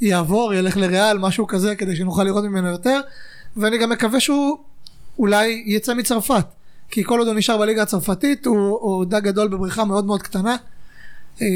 יעבור 0.01 0.55
ילך 0.55 0.77
לריאל 0.77 1.19
משהו 1.19 1.47
כזה 1.47 1.77
כדי 1.77 1.97
שנוכל 1.97 2.25
לראות 2.25 2.45
ממנו 2.45 2.69
יותר 2.69 3.01
ואני 3.57 3.79
גם 3.79 3.91
מקווה 3.91 4.21
שהוא 4.21 4.59
אולי 5.19 5.63
יצא 5.67 5.95
מצרפת 5.95 6.45
כי 6.95 7.05
כל 7.05 7.19
עוד 7.19 7.29
הוא 7.29 7.37
נשאר 7.37 7.59
בליגה 7.59 7.83
הצרפתית 7.83 8.47
הוא, 8.47 8.57
הוא 8.81 9.05
דג 9.05 9.23
גדול 9.25 9.49
בבריכה 9.49 9.85
מאוד 9.85 10.05
מאוד 10.05 10.23
קטנה. 10.23 10.57
אה, 11.43 11.47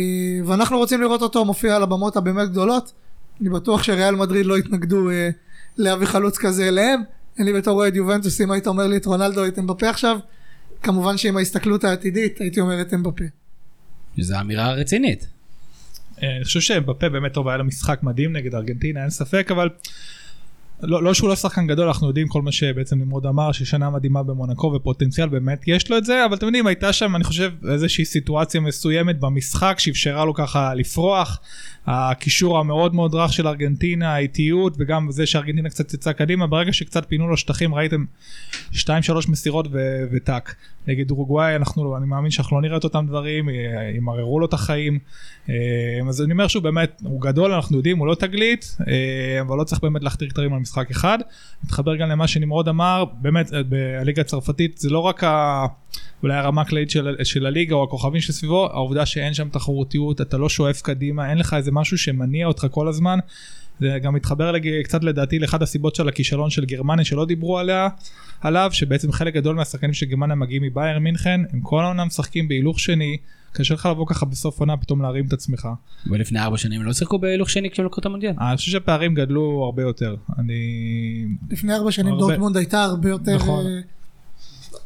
ואנחנו 0.47 0.79
רוצים 0.79 1.01
לראות 1.01 1.23
אותו 1.23 1.45
מופיע 1.45 1.77
על 1.77 1.83
הבמות 1.83 2.17
הבאמת 2.17 2.51
גדולות. 2.51 2.93
אני 3.41 3.49
בטוח 3.49 3.83
שריאל 3.83 4.15
מדריד 4.15 4.47
לא 4.47 4.59
יתנגדו 4.59 5.11
אה, 5.11 5.31
להביא 5.77 6.07
חלוץ 6.07 6.39
כזה 6.39 6.69
אליהם. 6.69 7.03
אני 7.39 7.53
בתור 7.53 7.81
אוהד 7.81 7.97
יובנטוס 7.97 8.41
אם 8.41 8.51
היית 8.51 8.67
אומר 8.67 8.87
לי 8.87 8.97
את 8.97 9.07
רונלדו 9.07 9.47
את 9.47 9.59
אמבפה 9.59 9.91
עכשיו 9.91 10.19
כמובן 10.83 11.17
שעם 11.17 11.37
ההסתכלות 11.37 11.85
העתידית 11.85 12.41
הייתי 12.41 12.61
אומר 12.61 12.81
את 12.81 12.95
אמבפה. 12.95 13.25
זו 14.19 14.41
אמירה 14.41 14.73
רצינית. 14.73 15.27
אה, 16.23 16.37
אני 16.37 16.45
חושב 16.45 16.61
שבפה 16.61 17.09
באמת 17.09 17.33
טוב 17.33 17.49
היה 17.49 17.57
לו 17.57 17.65
משחק 17.65 18.03
מדהים 18.03 18.37
נגד 18.37 18.55
ארגנטינה 18.55 19.03
אין 19.03 19.11
ספק 19.11 19.49
אבל 19.51 19.69
לא, 20.83 21.03
לא 21.03 21.15
שהוא 21.15 21.29
לא 21.29 21.37
שחקן 21.37 21.67
גדול 21.67 21.87
אנחנו 21.87 22.09
יודעים 22.09 22.29
כל 22.29 22.43
מה 22.43 22.53
שבעצם 22.53 22.99
נמרוד 22.99 23.27
אמר 23.27 23.53
ששנה 23.53 23.91
מדהימה 23.91 24.23
במונקו 24.23 24.73
ופוטנציאל 24.77 25.29
באמת 25.29 25.63
יש 25.67 25.91
לו 25.91 25.99
את 25.99 26.05
זה 26.05 26.25
אבל 26.25 26.35
אתם 26.35 26.47
יודעים 26.47 26.67
הייתה 26.67 26.93
שם 26.93 27.17
אני 27.17 27.25
חושב 27.25 27.53
איזושהי 27.73 28.05
סיטואציה 28.05 28.61
מסוימת 28.61 29.21
במשחק 29.21 29.79
שאפשרה 29.79 30.25
לו 30.25 30.35
ככה 30.35 30.75
לפרוח. 30.75 31.41
הקישור 31.87 32.59
המאוד 32.59 32.95
מאוד 32.95 33.15
רך 33.15 33.33
של 33.33 33.49
ארגנטינה 33.49 34.15
האיטיות 34.15 34.77
וגם 34.79 35.11
זה 35.11 35.27
שארגנטינה 35.27 35.69
קצת 35.69 35.95
יצאה 35.95 36.13
קדימה. 36.13 36.47
ברגע 36.47 36.73
שקצת 36.73 37.09
פינו 37.09 37.29
לו 37.29 37.37
שטחים 37.37 37.75
ראיתם 37.75 38.05
2-3 38.73 38.77
מסירות 39.29 39.67
וטאק 40.13 40.55
נגד 40.89 41.11
אורוגוואי 41.11 41.57
אנחנו 41.57 41.97
אני 41.97 42.07
מאמין 42.07 42.31
שאנחנו 42.31 42.57
לא 42.57 42.63
נראה 42.63 42.77
את 42.77 42.85
אותם 42.85 43.07
דברים 43.09 43.49
אה, 43.49 43.55
ימררו 43.97 44.41
לו 44.41 44.47
את 44.47 44.53
החיים 44.53 44.99
אה, 45.49 45.55
אז 46.09 46.23
אני 46.23 46.33
אומר 46.33 46.49
שהוא 46.49 46.63
באמת 46.63 47.03
הוא 47.05 47.21
גדול 47.21 47.53
אנחנו 47.53 47.77
יודעים 47.77 47.99
הוא 47.99 48.07
לא 48.07 48.15
תגלית 48.15 48.77
אה, 48.89 49.41
אבל 49.41 49.59
לא 49.59 49.65
צריך 49.65 49.83
באמת 49.83 50.03
להכתיר 50.03 50.29
כתרים 50.29 50.53
על 50.53 50.61
משחק 50.61 50.91
אחד. 50.91 51.19
מתחבר 51.65 51.97
גם 51.97 52.09
למה 52.09 52.29
שנמרוד 52.29 52.69
אמר 52.69 53.05
באמת 53.21 53.51
בליגה 53.69 54.23
הצרפתית 54.23 54.79
זה 54.79 54.91
לא 54.91 54.99
רק 54.99 55.25
ה... 55.25 55.67
אולי 56.23 56.35
הרמה 56.35 56.61
הכללית 56.61 56.91
של, 56.91 57.17
של 57.25 57.47
הליגה 57.47 57.75
או 57.75 57.85
הכוכבים 57.85 58.21
שסביבו 58.21 58.67
העובדה 58.67 59.07
שאין 59.07 59.35
שם 59.35 59.49
תחרותיות 59.49 60.21
אתה 60.21 60.39
לא 60.39 60.49
שואף 60.49 60.83
קדימה 60.83 61.31
אין 61.31 61.39
לך 61.39 61.55
איזה 61.55 61.73
משהו 61.73 61.99
שמניע 61.99 62.47
אותך 62.47 62.67
כל 62.71 62.89
הזמן. 62.89 63.19
זה 63.81 63.99
גם 64.03 64.15
מתחבר 64.15 64.53
לג... 64.53 64.83
קצת 64.83 65.05
לדעתי 65.05 65.39
לאחד 65.39 65.63
הסיבות 65.63 65.95
של 65.95 66.09
הכישלון 66.09 66.51
של 66.51 66.65
גרמניה 66.65 67.05
שלא 67.05 67.25
דיברו 67.25 67.59
עליה 67.59 67.89
עליו 68.41 68.71
שבעצם 68.73 69.13
חלק 69.13 69.35
גדול 69.35 69.57
מהשחקנים 69.57 69.93
של 69.93 70.07
גרמניה 70.07 70.37
מגיעים 70.37 70.63
מבאייר 70.63 70.99
מינכן 70.99 71.41
הם 71.53 71.61
כל 71.61 71.83
העונה 71.85 72.05
משחקים 72.05 72.49
בהילוך 72.49 72.81
שני 72.81 73.17
קשה 73.53 73.75
לך 73.75 73.87
לבוא 73.87 74.07
ככה 74.07 74.27
בסוף 74.27 74.61
עונה 74.61 74.77
פתאום 74.77 75.03
להרים 75.03 75.27
את 75.27 75.33
עצמך. 75.33 75.69
ולפני 76.07 76.41
ארבע 76.41 76.57
שנים 76.57 76.83
לא 76.83 76.93
שיחקו 76.93 77.19
בהילוך 77.19 77.51
שני 77.51 77.71
כשהם 77.71 77.87
לקחו 77.87 78.01
את 78.01 78.07
המונדיאל. 78.07 78.33
אני 78.41 78.57
חושב 78.57 78.71
שהפערים 78.71 79.15
גדלו 79.15 79.63
הרבה 79.65 79.83
יותר 79.83 80.17
אני 80.39 80.55
לפני 81.51 81.75
ארבע 81.75 81.91
שנים 81.91 82.13
הרבה- 82.13 82.27
דורטמונד 82.27 82.57
הייתה 82.57 82.85
הרבה 82.85 83.09
יותר 83.09 83.37
נכון. 83.37 83.65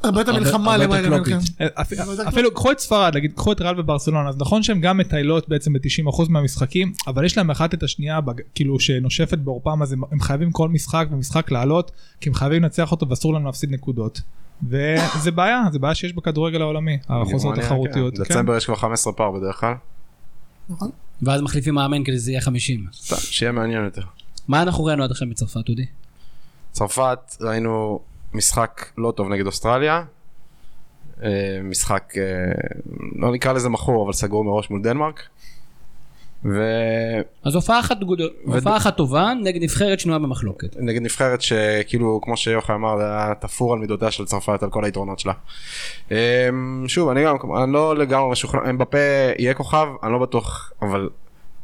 אה, 0.05 0.09
הרבה 0.09 0.21
יותר 0.21 0.33
מלחמה. 0.33 0.77
מינכן. 1.11 1.39
אפ- 1.75 1.93
לא 1.93 2.11
יודע 2.11 2.29
אפילו 2.29 2.55
קחו 2.55 2.73
את 2.73 2.79
ספרד, 2.79 3.17
נגיד 3.17 3.33
קחו 3.33 3.53
את 3.53 3.61
ריאל 3.61 3.81
וברסלונה, 3.81 4.29
אז 4.29 4.37
נכון 4.39 4.63
שהן 4.63 4.81
גם 4.81 4.99
מטיילות 4.99 5.49
בעצם 5.49 5.73
ב-90% 5.73 6.23
מהמשחקים, 6.29 6.93
אבל 7.07 7.25
יש 7.25 7.37
להם 7.37 7.51
אחת 7.51 7.75
את 7.75 7.83
השנייה, 7.83 8.19
כאילו 8.55 8.81
שנושפת 8.81 9.39
בעורפם, 9.39 9.83
אז 9.83 9.93
הם, 9.93 10.21
חייבים 10.21 10.51
כל 10.53 10.69
משחק 10.69 11.07
ומשחק 11.11 11.51
לעלות, 11.51 11.91
כי 12.21 12.29
הם 12.29 12.35
חייבים 12.35 12.63
לנצח 12.63 12.93
אותו 12.93 13.09
ואסור 13.09 13.35
להם 13.35 13.45
להפסיד 13.47 13.71
נקודות. 13.71 14.21
וזה 14.69 15.31
בעיה, 15.35 15.63
זה 15.73 15.79
בעיה 15.79 15.95
שיש 15.95 16.13
בכדורגל 16.13 16.63
העולמי, 16.63 16.99
החוסר 17.09 17.53
התחרותיות. 17.53 18.17
כן. 18.19 18.25
כן. 18.25 18.31
דצמבר 18.35 18.57
יש 18.57 18.65
כבר 18.67 18.77
15 18.77 19.13
פער 19.13 19.31
בדרך 19.31 19.61
כלל. 19.61 19.75
נכון. 20.69 20.91
ואז 21.23 21.41
מחליפים 21.41 21.75
מאמן 21.75 22.05
כדי 22.05 22.17
שזה 22.17 22.31
יהיה 22.31 22.41
50. 22.41 22.87
סתם, 22.95 23.17
שיהיה 23.17 23.53
מעניין 23.53 23.85
יותר. 23.85 24.03
מה 24.49 24.63
אנחנו 24.63 24.85
ראינו 24.85 25.05
עד 25.05 25.11
עכשיו 25.11 25.29
מצרפת, 25.29 25.69
אודי? 25.69 25.87
צרפת 26.73 27.19
ראינו 27.41 28.01
משחק 28.35 28.87
לא 28.99 29.13
טוב 29.17 29.29
נגד 29.29 29.47
אוסטרליה. 29.47 30.05
אה, 31.23 31.29
משחק, 31.65 32.13
אה, 32.17 32.23
לא 33.17 33.33
נקרא 33.33 33.53
לזה 33.53 33.69
מכור, 33.69 34.05
אבל 34.05 34.13
סגרו 34.13 34.45
מראש 34.45 34.71
מול 34.71 34.83
דנמרק. 34.83 35.23
ונגד 36.45 37.23
אז 37.45 37.55
הופעה 37.55 37.81
אחת, 37.81 37.97
גדול- 37.99 38.31
הופעה 38.45 38.77
אחת 38.77 38.97
טובה 38.97 39.33
נגד 39.43 39.63
נבחרת 39.63 40.01
שנויה 40.01 40.19
במחלוקת. 40.19 40.77
נבחרת 40.81 41.43
שכאילו, 41.43 42.21
כמו 42.23 42.37
שיוחאי 42.37 42.75
אמר, 42.75 43.01
היה 43.01 43.35
תפור 43.41 43.73
על 43.73 43.79
מידותיה 43.79 44.11
של 44.11 44.25
צרפת, 44.25 44.63
על 44.63 44.71
כל 44.71 44.85
היתרונות 44.85 45.19
שלה. 45.19 45.33
אה, 46.13 46.49
שוב, 46.87 47.09
אני 47.09 47.25
גם, 47.25 47.37
אני 47.63 47.73
לא 47.73 47.97
לגמרי 47.97 48.31
משוכנע, 48.33 48.71
אמבפה 48.71 48.99
יהיה 49.39 49.55
כוכב, 49.55 49.87
אני 50.03 50.13
לא 50.13 50.19
בטוח, 50.19 50.73
אבל 50.83 51.09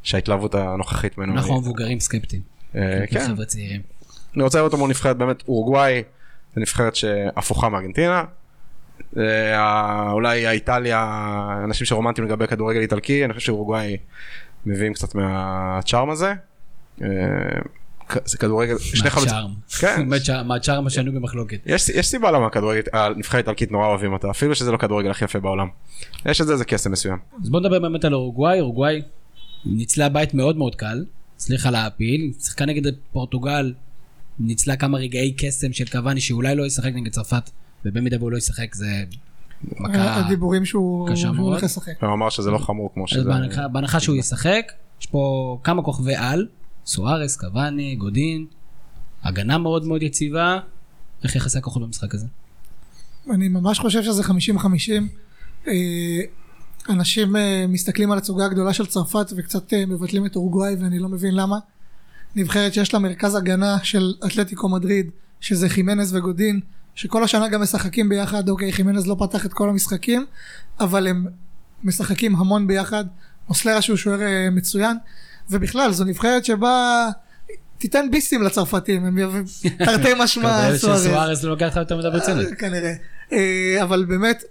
שההתלהבות 0.03 0.55
הנוכחית 0.55 1.19
ממנו. 1.19 1.33
אנחנו 1.33 1.55
המבוגרים 1.57 2.01
סקפטיים. 2.01 2.43
כן, 2.73 3.27
חבר'ה 3.27 3.45
צעירים. 3.45 3.81
אני 4.35 4.43
רוצה 4.43 4.59
לראות 4.59 4.73
אותו 4.73 4.81
מול 4.81 4.91
נבחרת 4.91 5.16
באמת 5.16 5.43
אורוגוואי, 5.49 6.03
זו 6.59 6.62
נבחרת 6.62 6.96
שהפוכה 6.96 7.68
מארגנטינה. 7.68 8.24
אה, 9.16 10.11
אולי 10.11 10.46
האיטליה, 10.46 11.04
אנשים 11.64 11.86
שרומנטיים 11.86 12.26
לגבי 12.26 12.46
כדורגל 12.46 12.80
איטלקי, 12.80 13.24
אני 13.24 13.32
חושב 13.32 13.46
שאורוגוואי 13.46 13.96
מביאים 14.66 14.94
קצת 14.94 15.14
מהצ'ארם 15.14 16.11
הזה. 16.11 16.34
אה, 17.02 17.09
זה 18.24 18.38
כדורגל, 18.38 18.78
שני 18.78 19.11
חלוצים. 19.11 19.34
מהצ'ארם. 19.34 19.54
כן. 19.80 20.86
השנוי 20.86 21.14
במחלוקת. 21.14 21.59
יש, 21.66 21.88
יש 21.88 22.09
סיבה 22.09 22.30
למה 22.30 22.48
הנבחרת 22.92 23.34
האיטלקית 23.34 23.72
נורא 23.72 23.86
אוהבים 23.86 24.12
אותה, 24.12 24.30
אפילו 24.30 24.54
שזה 24.54 24.72
לא 24.72 24.76
כדורגל 24.76 25.11
הכי 25.11 25.24
יפה 25.24 25.40
בעולם. 25.40 25.68
יש 26.26 26.40
לזה 26.40 26.52
איזה 26.52 26.64
קסם 26.64 26.92
מסוים. 26.92 27.18
אז 27.42 27.50
בוא 27.50 27.61
נדבר 27.61 27.78
באמת 27.78 28.04
על 28.04 28.14
אורוגוואי, 28.14 28.61
אורוגוואי 28.61 29.02
ניצלה 29.64 30.09
בית 30.09 30.34
מאוד 30.34 30.56
מאוד 30.56 30.74
קל, 30.74 31.04
הצליחה 31.36 31.70
להעפיל, 31.70 32.32
שיחקה 32.40 32.66
נגד 32.66 32.92
פורטוגל, 33.12 33.72
ניצלה 34.41 34.76
כמה 34.76 34.99
רגעי 34.99 35.32
קסם 35.32 35.72
של 35.72 35.89
קוואני 35.89 36.20
שאולי 36.20 36.55
לא 36.55 36.66
ישחק 36.66 36.93
נגד 36.95 37.12
צרפת, 37.12 37.51
ובמידה 37.84 38.16
והוא 38.18 38.32
לא 38.32 38.36
ישחק 38.36 38.74
זה 38.74 39.05
מכה... 39.62 40.16
הדיבורים 40.16 40.64
שהוא 40.64 41.09
קשה 41.09 41.16
שהוא 41.16 41.36
מאוד. 41.36 41.53
הולך 41.53 41.62
לשחק. 41.62 42.03
הוא 42.03 42.12
אמר 42.12 42.30
שזה 42.30 42.51
לא 42.51 42.59
חמור 42.59 42.91
כמו 42.95 43.05
אז 43.05 43.11
שזה. 43.11 43.24
בהנחה, 43.24 43.68
בהנחה 43.68 44.01
שהוא 44.01 44.16
ישחק, 44.16 44.72
יש 45.01 45.07
פה 45.07 45.59
כמה 45.64 45.82
כוכבי 45.82 46.14
על, 46.14 46.47
סוארס, 46.86 47.36
קוואני, 47.36 47.97
גודין, 47.97 48.47
הגנה 49.22 49.59
מאוד 49.59 49.84
מאוד 49.84 50.03
יציבה, 50.03 50.59
איך 51.24 51.36
יחסי 51.36 51.59
הכוחות 51.59 51.82
במשחק 51.82 52.14
הזה? 52.14 52.26
אני 53.30 53.49
ממש 53.49 53.78
חושב 53.78 54.03
שזה 54.03 54.22
50-50. 54.22 54.30
אה, 55.68 55.72
אנשים 56.89 57.36
אה, 57.36 57.64
מסתכלים 57.68 58.12
על 58.12 58.18
הצוגה 58.18 58.45
הגדולה 58.45 58.72
של 58.72 58.86
צרפת 58.86 59.26
וקצת 59.36 59.72
אה, 59.72 59.86
מבטלים 59.86 60.26
את 60.26 60.36
אורוגוואי 60.36 60.74
ואני 60.74 60.99
לא 60.99 61.09
מבין 61.09 61.34
למה. 61.34 61.59
נבחרת 62.37 62.74
שיש 62.74 62.95
לה 62.95 63.01
מרכז 63.01 63.35
הגנה 63.35 63.76
של 63.83 64.12
אתלטיקו 64.26 64.68
מדריד, 64.68 65.11
שזה 65.41 65.68
חימנז 65.68 66.14
וגודין, 66.14 66.61
שכל 66.95 67.24
השנה 67.24 67.49
גם 67.49 67.62
משחקים 67.62 68.09
ביחד, 68.09 68.49
אוקיי, 68.49 68.72
חימנז 68.72 69.07
לא 69.07 69.16
פתח 69.18 69.47
את 69.47 69.53
כל 69.53 69.70
המשחקים, 69.70 70.26
אבל 70.81 71.07
הם 71.07 71.26
משחקים 71.85 72.37
המון 72.37 72.66
ביחד. 72.66 73.05
מוסלרה 73.49 73.83
שהוא 73.83 73.97
שוער 73.97 74.22
אה, 74.22 74.51
מצוין, 74.51 74.97
ובכלל 75.51 75.93
זו 75.93 76.05
נבחרת 76.05 76.45
שבה 76.45 77.09
תיתן 77.79 78.07
ביסים 78.11 78.43
לצרפתים, 78.43 79.05
הם 79.05 79.18
יביאו 79.18 79.43
תרתי 79.85 80.09
משמע 80.18 80.76
סוארז. 80.76 81.03
שסוארס 81.03 81.43
לא 81.43 81.51
לוקח 81.51 81.66
לך 81.66 81.76
יותר 81.76 81.97
מדי 81.97 82.11
ברצינות. 82.11 82.47
כנראה. 82.59 82.93
אה, 83.33 83.83
אבל 83.83 84.05
באמת, 84.05 84.45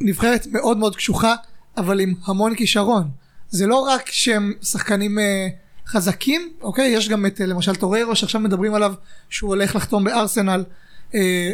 נבחרת 0.00 0.46
מאוד 0.46 0.76
מאוד 0.76 0.96
קשוחה, 0.96 1.34
אבל 1.76 2.00
עם 2.00 2.14
המון 2.24 2.54
כישרון. 2.54 3.08
זה 3.50 3.66
לא 3.66 3.76
רק 3.76 4.10
שהם 4.10 4.52
שחקנים 4.62 5.18
אה, 5.18 5.48
חזקים, 5.86 6.52
אוקיי? 6.62 6.90
יש 6.90 7.08
גם 7.08 7.26
את 7.26 7.40
אה, 7.40 7.46
למשל 7.46 7.74
טוריירו 7.74 8.16
שעכשיו 8.16 8.40
מדברים 8.40 8.74
עליו 8.74 8.94
שהוא 9.30 9.48
הולך 9.48 9.76
לחתום 9.76 10.04
בארסנל. 10.04 10.64
אה, 11.14 11.50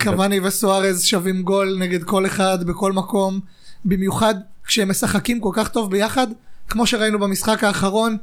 קוואני 0.00 0.40
וסוארז 0.40 1.04
שווים 1.04 1.42
גול 1.42 1.76
נגד 1.78 2.02
כל 2.02 2.26
אחד 2.26 2.64
בכל 2.64 2.92
מקום, 2.92 3.40
במיוחד 3.84 4.34
כשהם 4.64 4.90
משחקים 4.90 5.40
כל 5.40 5.50
כך 5.54 5.68
טוב 5.68 5.90
ביחד, 5.90 6.26
כמו 6.68 6.86
שראינו 6.86 7.18
במשחק 7.18 7.64
האחרון, 7.64 8.16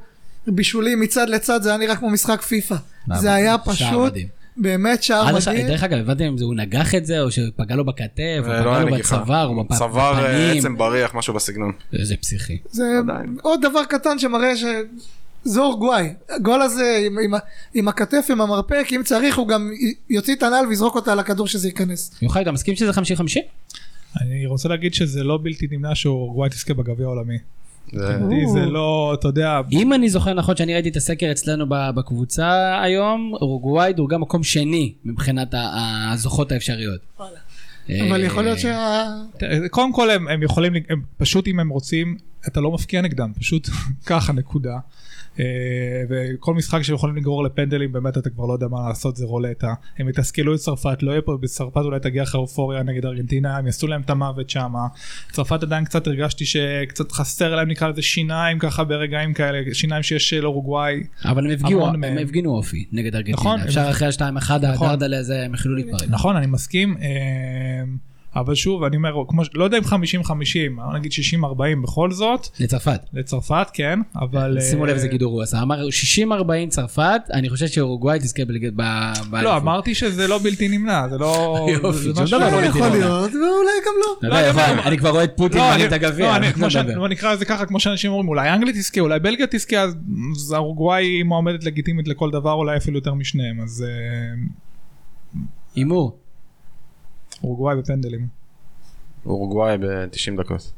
בישולים 0.47 0.99
מצד 0.99 1.29
לצד 1.29 1.61
זה 1.61 1.69
היה 1.69 1.77
נראה 1.77 1.95
כמו 1.95 2.09
משחק 2.09 2.41
פיפא. 2.41 2.75
זה 3.13 3.33
היה 3.33 3.57
פשוט. 3.57 4.13
באמת 4.57 5.03
שער 5.03 5.35
מדהים. 5.35 5.67
דרך 5.67 5.83
אגב, 5.83 5.97
הבנתם 5.97 6.23
אם 6.23 6.37
זה 6.37 6.45
הוא 6.45 6.55
נגח 6.55 6.95
את 6.95 7.05
זה, 7.05 7.21
או 7.21 7.31
שפגע 7.31 7.75
לו 7.75 7.85
בכתף, 7.85 8.39
או 8.39 8.45
ולא 8.45 8.61
פגע 8.61 8.79
לו 8.79 8.89
נגיחה. 8.89 9.17
בצוואר, 9.17 9.47
או 9.47 9.65
צוואר 9.77 10.25
אה, 10.25 10.31
בפנים. 10.31 10.57
עצם 10.57 10.77
בריח, 10.77 11.15
משהו 11.15 11.33
בסגנון. 11.33 11.71
איזה 11.99 12.17
פסיכי. 12.17 12.57
זה 12.69 12.83
עדיין. 12.99 13.37
עוד 13.41 13.61
דבר 13.61 13.83
קטן 13.83 14.19
שמראה 14.19 14.53
זה 15.43 15.59
אורוגוואי. 15.61 16.13
הגול 16.29 16.61
הזה 16.61 16.99
עם, 17.07 17.17
עם, 17.23 17.31
עם 17.73 17.87
הכתף, 17.87 18.27
עם 18.31 18.41
המרפק, 18.41 18.87
אם 18.95 19.01
צריך 19.05 19.37
הוא 19.37 19.47
גם 19.47 19.71
יוציא 20.09 20.35
את 20.35 20.43
הנעל 20.43 20.67
ויזרוק 20.67 20.95
אותה 20.95 21.11
על 21.11 21.19
הכדור 21.19 21.47
שזה 21.47 21.67
ייכנס. 21.67 22.11
יוחאי, 22.21 22.41
אתה 22.41 22.51
מסכים 22.51 22.75
שזה 22.75 22.91
50-50? 22.91 22.93
אני 24.21 24.45
רוצה 24.45 24.69
להגיד 24.69 24.93
שזה 24.93 25.23
לא 25.23 25.39
בלתי 25.43 25.67
נמנע 25.71 25.95
שאורוגוואי 25.95 26.49
תזכה 26.49 26.73
בגביע 26.73 27.05
העולמי. 27.05 27.37
זה- 27.91 28.65
לא, 28.65 29.15
אתה 29.19 29.27
יודע, 29.27 29.61
אם 29.71 29.93
אני 29.93 30.09
זוכר 30.09 30.33
נכון 30.33 30.55
שאני 30.55 30.73
ראיתי 30.73 30.89
את 30.89 30.95
הסקר 30.95 31.31
אצלנו 31.31 31.65
בקבוצה 31.69 32.79
היום, 32.83 33.33
אורוגוואי 33.33 33.93
דורגה 33.93 34.17
מקום 34.17 34.43
שני 34.43 34.93
מבחינת 35.05 35.53
הזוכות 36.11 36.51
האפשריות. 36.51 37.01
אבל 37.19 37.27
אה, 38.21 38.25
יכול 38.25 38.43
להיות 38.43 38.59
שה... 38.59 39.07
תראה, 39.37 39.69
קודם 39.69 39.93
כל 39.93 40.09
הם, 40.09 40.27
הם 40.27 40.43
יכולים, 40.43 40.73
הם 40.89 41.01
פשוט 41.17 41.47
אם 41.47 41.59
הם 41.59 41.69
רוצים, 41.69 42.17
אתה 42.47 42.61
לא 42.61 42.71
מפקיע 42.71 43.01
נגדם, 43.01 43.31
פשוט 43.39 43.69
ככה 44.05 44.33
נקודה. 44.33 44.77
אה, 45.41 45.45
וכל 46.09 46.53
משחק 46.53 46.81
שיכולים 46.81 47.15
לגרור 47.15 47.43
לפנדלים 47.43 47.91
באמת 47.91 48.17
אתה 48.17 48.29
כבר 48.29 48.45
לא 48.45 48.53
יודע 48.53 48.67
מה 48.67 48.87
לעשות 48.89 49.15
זה 49.15 49.25
רולטה 49.25 49.73
הם 49.99 50.09
יתסכלו 50.09 50.55
את 50.55 50.59
צרפת 50.59 51.03
לא 51.03 51.11
יהיה 51.11 51.21
פה 51.21 51.37
בצרפת 51.41 51.77
אולי 51.77 51.99
תגיע 51.99 52.23
אחרי 52.23 52.41
אופוריה 52.41 52.83
נגד 52.83 53.05
ארגנטינה 53.05 53.57
הם 53.57 53.65
יעשו 53.65 53.87
להם 53.87 54.01
את 54.01 54.09
המוות 54.09 54.49
שמה 54.49 54.87
צרפת 55.31 55.63
עדיין 55.63 55.85
קצת 55.85 56.07
הרגשתי 56.07 56.45
שקצת 56.45 57.11
חסר 57.11 57.55
להם 57.55 57.67
נקרא 57.67 57.87
לזה 57.87 58.01
שיניים 58.01 58.59
ככה 58.59 58.83
ברגעים 58.83 59.33
כאלה 59.33 59.73
שיניים 59.73 60.03
שיש 60.03 60.29
של 60.29 60.45
אורוגוואי 60.45 61.03
אבל 61.25 61.45
הם 61.45 61.51
הפגיעו, 61.51 61.87
הם 61.87 61.99
מהם. 61.99 62.17
הפגינו 62.17 62.51
אופי 62.51 62.85
נגד 62.91 63.15
ארגנטינה. 63.15 63.35
נכון, 63.37 63.59
אפשר 63.61 63.81
הם- 63.81 63.89
אחרי 63.89 64.07
ה-2-1 64.07 64.23
נכון. 64.73 64.87
הדרדלה 64.89 65.17
הזה 65.19 65.45
הם 65.45 65.53
יכלו 65.53 65.75
להתפרק. 65.75 66.09
נכון 66.09 66.35
אני 66.35 66.47
מסכים 66.47 66.97
אה, 67.01 67.07
אבל 68.35 68.55
שוב 68.55 68.83
אני 68.83 68.95
אומר 68.95 69.23
כמו 69.27 69.41
לא 69.53 69.63
יודע 69.63 69.77
אם 69.77 69.83
50 69.83 70.23
50 70.23 70.79
אבל 70.79 70.97
נגיד 70.97 71.11
60 71.11 71.45
40 71.45 71.81
בכל 71.81 72.11
זאת 72.11 72.47
לצרפת. 72.59 72.99
לצרפת 73.13 73.67
כן 73.73 73.99
אבל 74.15 74.57
שימו 74.61 74.83
לב 74.85 74.89
אה, 74.89 74.95
איזה 74.95 75.07
גידור 75.07 75.33
הוא 75.33 75.41
עשה. 75.41 75.61
אמר 75.61 75.87
60-40 76.67 76.69
צרפת, 76.69 77.21
אני 77.33 77.49
חושב 77.49 77.67
שאורוגוואי 77.67 78.19
תזכה 78.19 78.45
בליגת 78.45 78.73
ב... 78.75 78.81
לא. 79.41 79.57
אמרתי 79.57 79.95
שזה 79.95 80.27
לא 80.27 80.37
בלתי 80.43 80.67
נמנע 80.67 81.07
זה 81.09 81.17
לא 81.17 81.57
יופי, 81.83 81.97
זה 82.13 82.27
שום 82.27 82.39
דבר 82.39 82.39
לא 82.39 82.45
יכול 82.45 82.61
בלתי 82.61 82.79
נמנע. 82.79 82.89
להיות, 82.89 83.31
ואולי 83.31 83.71
גם 83.85 83.93
לא. 84.23 84.29
לא, 84.29 84.87
אני 84.87 84.97
כבר 84.97 85.09
רואה 85.09 85.23
את 85.23 85.31
פוטין 85.37 85.57
לא, 85.57 85.63
מעלים 85.63 85.79
אני- 85.87 85.87
את 85.87 86.03
הגביע. 86.03 86.25
לא, 86.31 86.35
אני-. 86.35 86.95
בוא 86.95 87.07
נקרא 87.07 87.33
לזה 87.33 87.45
ככה 87.45 87.65
כמו 87.65 87.79
שאנשים 87.79 88.11
אומרים 88.11 88.29
אולי 88.29 88.49
אנגליה 88.49 88.73
תזכה 88.73 89.01
אולי 89.01 89.19
בלגיה 89.19 89.47
תזכה 89.47 89.81
אז 89.81 89.95
אורוגוואי 90.57 91.05
היא 91.05 91.23
מועמדת 91.23 91.63
לגיטימית 91.63 92.07
לכל 92.07 92.31
דבר 92.31 92.53
אולי 92.53 92.77
אפילו 92.77 92.97
יותר 92.97 93.13
משניהם 93.13 93.61
אז 93.61 93.85
אה, 93.87 95.39
הימור. 95.75 96.20
אורוגוואי 97.43 97.75
בפנדלים. 97.77 98.27
אורוגוואי 99.25 99.77
ב-90 99.77 100.41
דקות. 100.41 100.71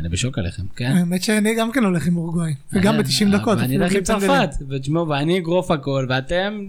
אני 0.00 0.08
בשוק 0.08 0.38
עליכם, 0.38 0.62
כן? 0.76 0.96
האמת 0.96 1.22
שאני 1.22 1.54
גם 1.54 1.72
כן 1.72 1.84
הולך 1.84 2.06
עם 2.06 2.16
אורוגוואי. 2.16 2.54
וגם 2.72 2.94
אה, 2.94 3.02
ב-90 3.02 3.38
דקות. 3.38 3.58
ואני 3.58 3.66
אפילו 3.66 3.84
אלך 3.84 3.94
עם. 3.94 4.02
צרפת, 4.02 4.50
ותשמעו, 4.68 5.08
ואני 5.08 5.38
אגרוף 5.38 5.70
הכל, 5.70 6.06
ואתם... 6.08 6.68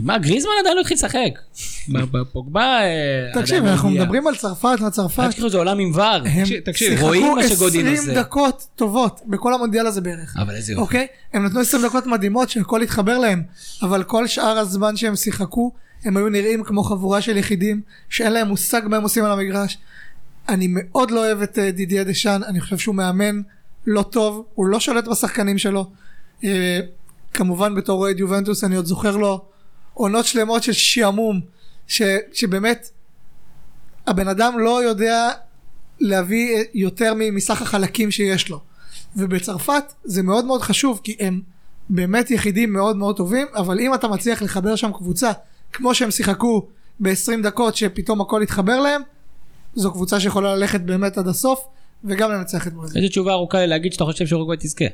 מה, 0.00 0.18
גריזמן 0.18 0.50
עדיין 0.60 0.76
לא 0.76 0.80
התחיל 0.80 0.94
לשחק. 0.94 1.38
פוגבה... 2.32 2.80
אה, 2.80 3.40
תקשיב, 3.40 3.64
לא 3.64 3.70
אנחנו. 3.70 3.90
מדברים 3.90 4.26
על 4.26 4.36
צרפת, 4.36 4.78
על 4.84 4.90
צרפת. 4.90 5.22
אל 5.22 5.28
תשכחו, 5.28 5.50
זה 5.50 5.58
עולם 5.58 5.78
עם 5.78 5.90
ור. 5.94 6.02
הם 6.02 6.44
תקשיב, 6.64 7.00
רואים 7.00 7.22
שיחקו 7.22 7.36
מה 7.36 7.48
שגודין 7.48 7.86
20 7.86 8.08
עושה. 8.08 8.20
דקות 8.20 8.66
טובות 8.76 9.20
בכל 9.26 9.54
המונדיאל 9.54 9.86
הזה 9.86 10.00
בערך. 10.00 10.36
אבל 10.36 10.54
איזה 10.54 10.72
יופי. 10.72 10.82
אוקיי? 10.82 11.06
הם 11.32 11.46
נתנו 11.46 11.60
20 11.60 11.84
דקות 11.86 12.06
מדהימות 12.06 12.50
שהכל 12.50 12.82
התחבר 12.82 13.18
להם, 13.18 13.42
אבל 13.82 14.02
כל 14.02 14.26
שאר 14.26 14.58
הזמן 14.58 14.96
שהם 14.96 15.16
שיחקו, 15.16 15.72
הם 16.04 16.16
היו 16.16 16.28
נראים 16.28 16.64
כמו 16.64 16.82
חבורה 16.82 17.20
של 17.20 17.36
יחידים, 17.36 17.80
שאין 18.08 18.32
להם 18.32 18.48
מושג 18.48 18.82
מה 18.84 18.96
הם 18.96 19.02
עושים 19.02 19.24
על 19.24 19.32
המגרש. 19.32 19.78
אני 20.48 20.66
מאוד 20.70 21.10
לא 21.10 21.20
אוהב 21.26 21.42
את 21.42 21.58
אה, 21.58 21.70
דידיה 21.70 22.04
דשאן, 22.04 22.42
אני 22.42 22.60
חושב 22.60 22.78
שהוא 22.78 22.94
מאמן 22.94 23.40
לא 23.86 24.02
טוב, 24.02 24.46
הוא 24.54 24.66
לא 24.66 24.80
שולט 24.80 25.08
בשחקנים 25.08 25.58
שלו. 25.58 25.90
אה, 26.44 26.80
כמובן 27.34 27.74
בתור 27.74 28.00
אוהד 28.00 28.18
יובנטוס 28.18 28.64
אני 28.64 28.76
עוד 28.76 28.86
זוכר 28.86 29.16
לו 29.16 29.44
עונות 29.94 30.26
שלמות 30.26 30.62
של 30.62 30.72
שעמום, 30.72 31.40
ש, 31.86 32.02
שבאמת 32.32 32.90
הבן 34.06 34.28
אדם 34.28 34.58
לא 34.58 34.82
יודע 34.84 35.30
להביא 36.00 36.64
יותר 36.74 37.14
מ- 37.14 37.34
מסך 37.34 37.62
החלקים 37.62 38.10
שיש 38.10 38.48
לו. 38.48 38.60
ובצרפת 39.16 39.84
זה 40.04 40.22
מאוד 40.22 40.44
מאוד 40.44 40.62
חשוב 40.62 41.00
כי 41.04 41.16
הם 41.20 41.40
באמת 41.90 42.30
יחידים 42.30 42.72
מאוד 42.72 42.96
מאוד 42.96 43.16
טובים 43.16 43.46
אבל 43.54 43.80
אם 43.80 43.94
אתה 43.94 44.08
מצליח 44.08 44.42
לחבר 44.42 44.76
שם 44.76 44.92
קבוצה 44.92 45.30
כמו 45.72 45.94
שהם 45.94 46.10
שיחקו 46.10 46.66
ב-20 47.00 47.42
דקות 47.42 47.76
שפתאום 47.76 48.20
הכל 48.20 48.42
התחבר 48.42 48.80
להם 48.80 49.02
זו 49.74 49.92
קבוצה 49.92 50.20
שיכולה 50.20 50.56
ללכת 50.56 50.80
באמת 50.80 51.18
עד 51.18 51.28
הסוף 51.28 51.60
וגם 52.04 52.30
לנצח 52.30 52.66
את 52.66 52.72
ברזיל. 52.72 52.96
איזה 52.96 53.08
תשובה 53.08 53.32
ארוכה 53.32 53.66
להגיד 53.66 53.92
שאתה 53.92 54.04
חושב 54.04 54.26
שאורוגוואי 54.26 54.56
תזכה. 54.60 54.84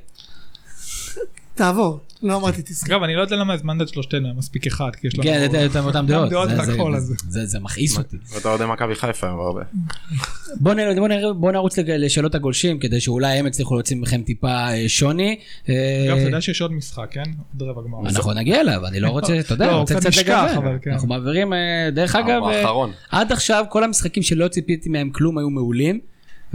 תעבור, 1.56 2.00
לא 2.22 2.36
אמרתי 2.36 2.62
תזכה. 2.64 2.92
אגב, 2.92 3.02
אני 3.02 3.14
לא 3.14 3.20
יודע 3.20 3.36
למה 3.36 3.54
הזמנת 3.54 3.82
את 3.82 3.88
שלושתנו, 3.88 4.24
היה 4.26 4.34
מספיק 4.34 4.66
אחד, 4.66 4.90
כי 5.00 5.06
יש 5.06 5.14
לנו... 5.14 5.22
כן, 5.24 5.48
זה- 5.50 5.68
זה 5.68 5.80
אותם 5.80 6.06
דעות. 6.06 6.30
דעות 6.30 6.48
והכל, 6.56 6.92
זה- 6.98 7.14
אז- 7.42 7.50
זה- 7.50 7.58
מכעיס 7.60 7.98
אותי. 7.98 8.16
ואתה 8.34 8.48
אוהדי 8.48 8.64
מכבי 8.66 8.94
חיפה 8.94 9.26
הם 9.28 9.38
הרבה. 9.40 9.62
בוא 11.36 11.52
נרוץ 11.52 11.78
לשאלות 11.78 12.34
הגולשים 12.34 12.78
כדי 12.78 13.00
שאולי 13.00 13.38
הם 13.38 13.46
יצליחו 13.46 13.74
להוציא 13.74 13.96
מכם 13.96 14.22
טיפה 14.22 14.48
אה, 14.68 14.84
שוני. 14.88 15.38
אה, 15.68 15.74
אגב, 16.08 16.16
אתה 16.16 16.26
יודע 16.26 16.40
שיש 16.40 16.62
עוד 16.62 16.72
משחק, 16.72 17.06
כן? 17.10 17.22
עוד 17.58 17.68
רבע 17.70 17.82
גמר. 17.82 17.98
אנחנו 18.08 18.32
נגיע 18.32 18.60
אליו, 18.60 18.86
אני 18.86 19.00
לא 19.00 19.08
רוצה, 19.08 19.40
אתה 19.40 19.54
יודע, 19.54 19.66
לא, 19.66 19.70
אני 19.70 19.80
רוצה 19.80 19.94
קצת 20.00 20.16
לגוון. 20.16 20.48
אבל 20.56 20.78
כן. 20.82 20.90
אנחנו 20.90 21.08
מעבירים, 21.08 21.52
אה, 21.52 21.58
דרך 21.92 22.16
אגב. 22.16 22.42
עד 23.10 23.32
עכשיו 23.32 23.64
כל 23.70 23.84
המשחקים 23.84 24.22
שלא 24.22 24.48
ציפיתי 24.48 24.88
מהם 24.88 25.10
כלום 25.10 25.38
היו 25.38 25.50
מעולים. 25.50 26.00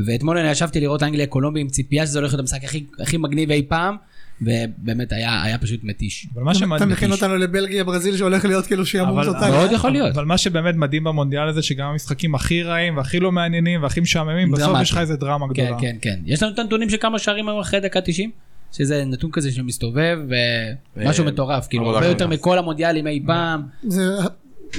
ואתמול 0.05 0.37
אני 0.37 0.49
ישבתי 0.51 0.79
לראות 0.79 1.03
אנגליה 1.03 1.27
קולומבי 1.27 1.59
עם 1.61 1.67
ציפייה 1.67 2.05
שזה 2.05 2.19
הולך 2.19 2.31
להיות 2.31 2.39
המשחק 2.39 2.63
הכי- 2.63 2.85
הכי 2.99 3.17
מגניב 3.17 3.51
אי 3.51 3.63
פעם. 3.67 3.95
ובאמת 4.41 5.11
היה 5.13 5.43
היה 5.43 5.57
פשוט 5.57 5.79
מתיש. 5.83 6.27
אבל 6.33 6.43
מה 6.43 6.51
אתה 6.51 6.59
שמדהים... 6.59 6.89
מכין 6.89 7.11
אותנו 7.11 7.35
לבלגיה 7.37 7.83
ברזיל 7.83 8.17
שהולך 8.17 8.45
להיות 8.45 8.65
כאילו 8.65 8.85
שימות 8.85 9.09
אבל- 9.09 9.27
אותנו. 9.27 9.51
מאוד 9.51 9.71
יכול 9.71 9.91
להיות. 9.91 10.11
אבל 10.15 10.25
מה 10.25 10.37
שבאמת 10.37 10.75
מדהים 10.75 11.03
במונדיאל 11.03 11.47
הזה 11.47 11.61
שגם 11.61 11.87
המשחקים 11.87 12.35
הכי 12.35 12.63
רעים 12.63 12.97
והכי 12.97 13.19
לא 13.19 13.31
מעניינים 13.31 13.83
והכי 13.83 13.99
משעממים 13.99 14.51
בסוף. 14.51 14.77
יש 14.81 14.91
לך 14.91 14.97
איזה 14.97 15.15
דרמה 15.15 15.45
כן, 15.53 15.63
גדולה. 15.65 15.79
כן, 15.81 15.95
כן. 16.01 16.19
יש 16.25 16.43
לנו 16.43 16.53
את 16.53 16.59
הנתונים 16.59 16.89
של 16.89 16.97
כמה 16.99 17.19
שערים 17.19 17.49
היו 17.49 17.61
אחרי 17.61 17.79
דקה 17.79 18.01
90? 18.01 18.31
שזה 18.71 19.05
נתון 19.05 19.31
כזה 19.31 19.51
שמסתובב, 19.51 20.17
ומשהו 20.97 21.25
אה, 21.25 21.31
מטורף, 21.31 21.67
כאילו 21.67 21.89
הרבה 21.95 22.07
יותר. 22.07 22.27
מכל 22.27 22.57
המונדיאלים 22.57 23.07
אי 23.07 23.19
פעם. 23.25 23.61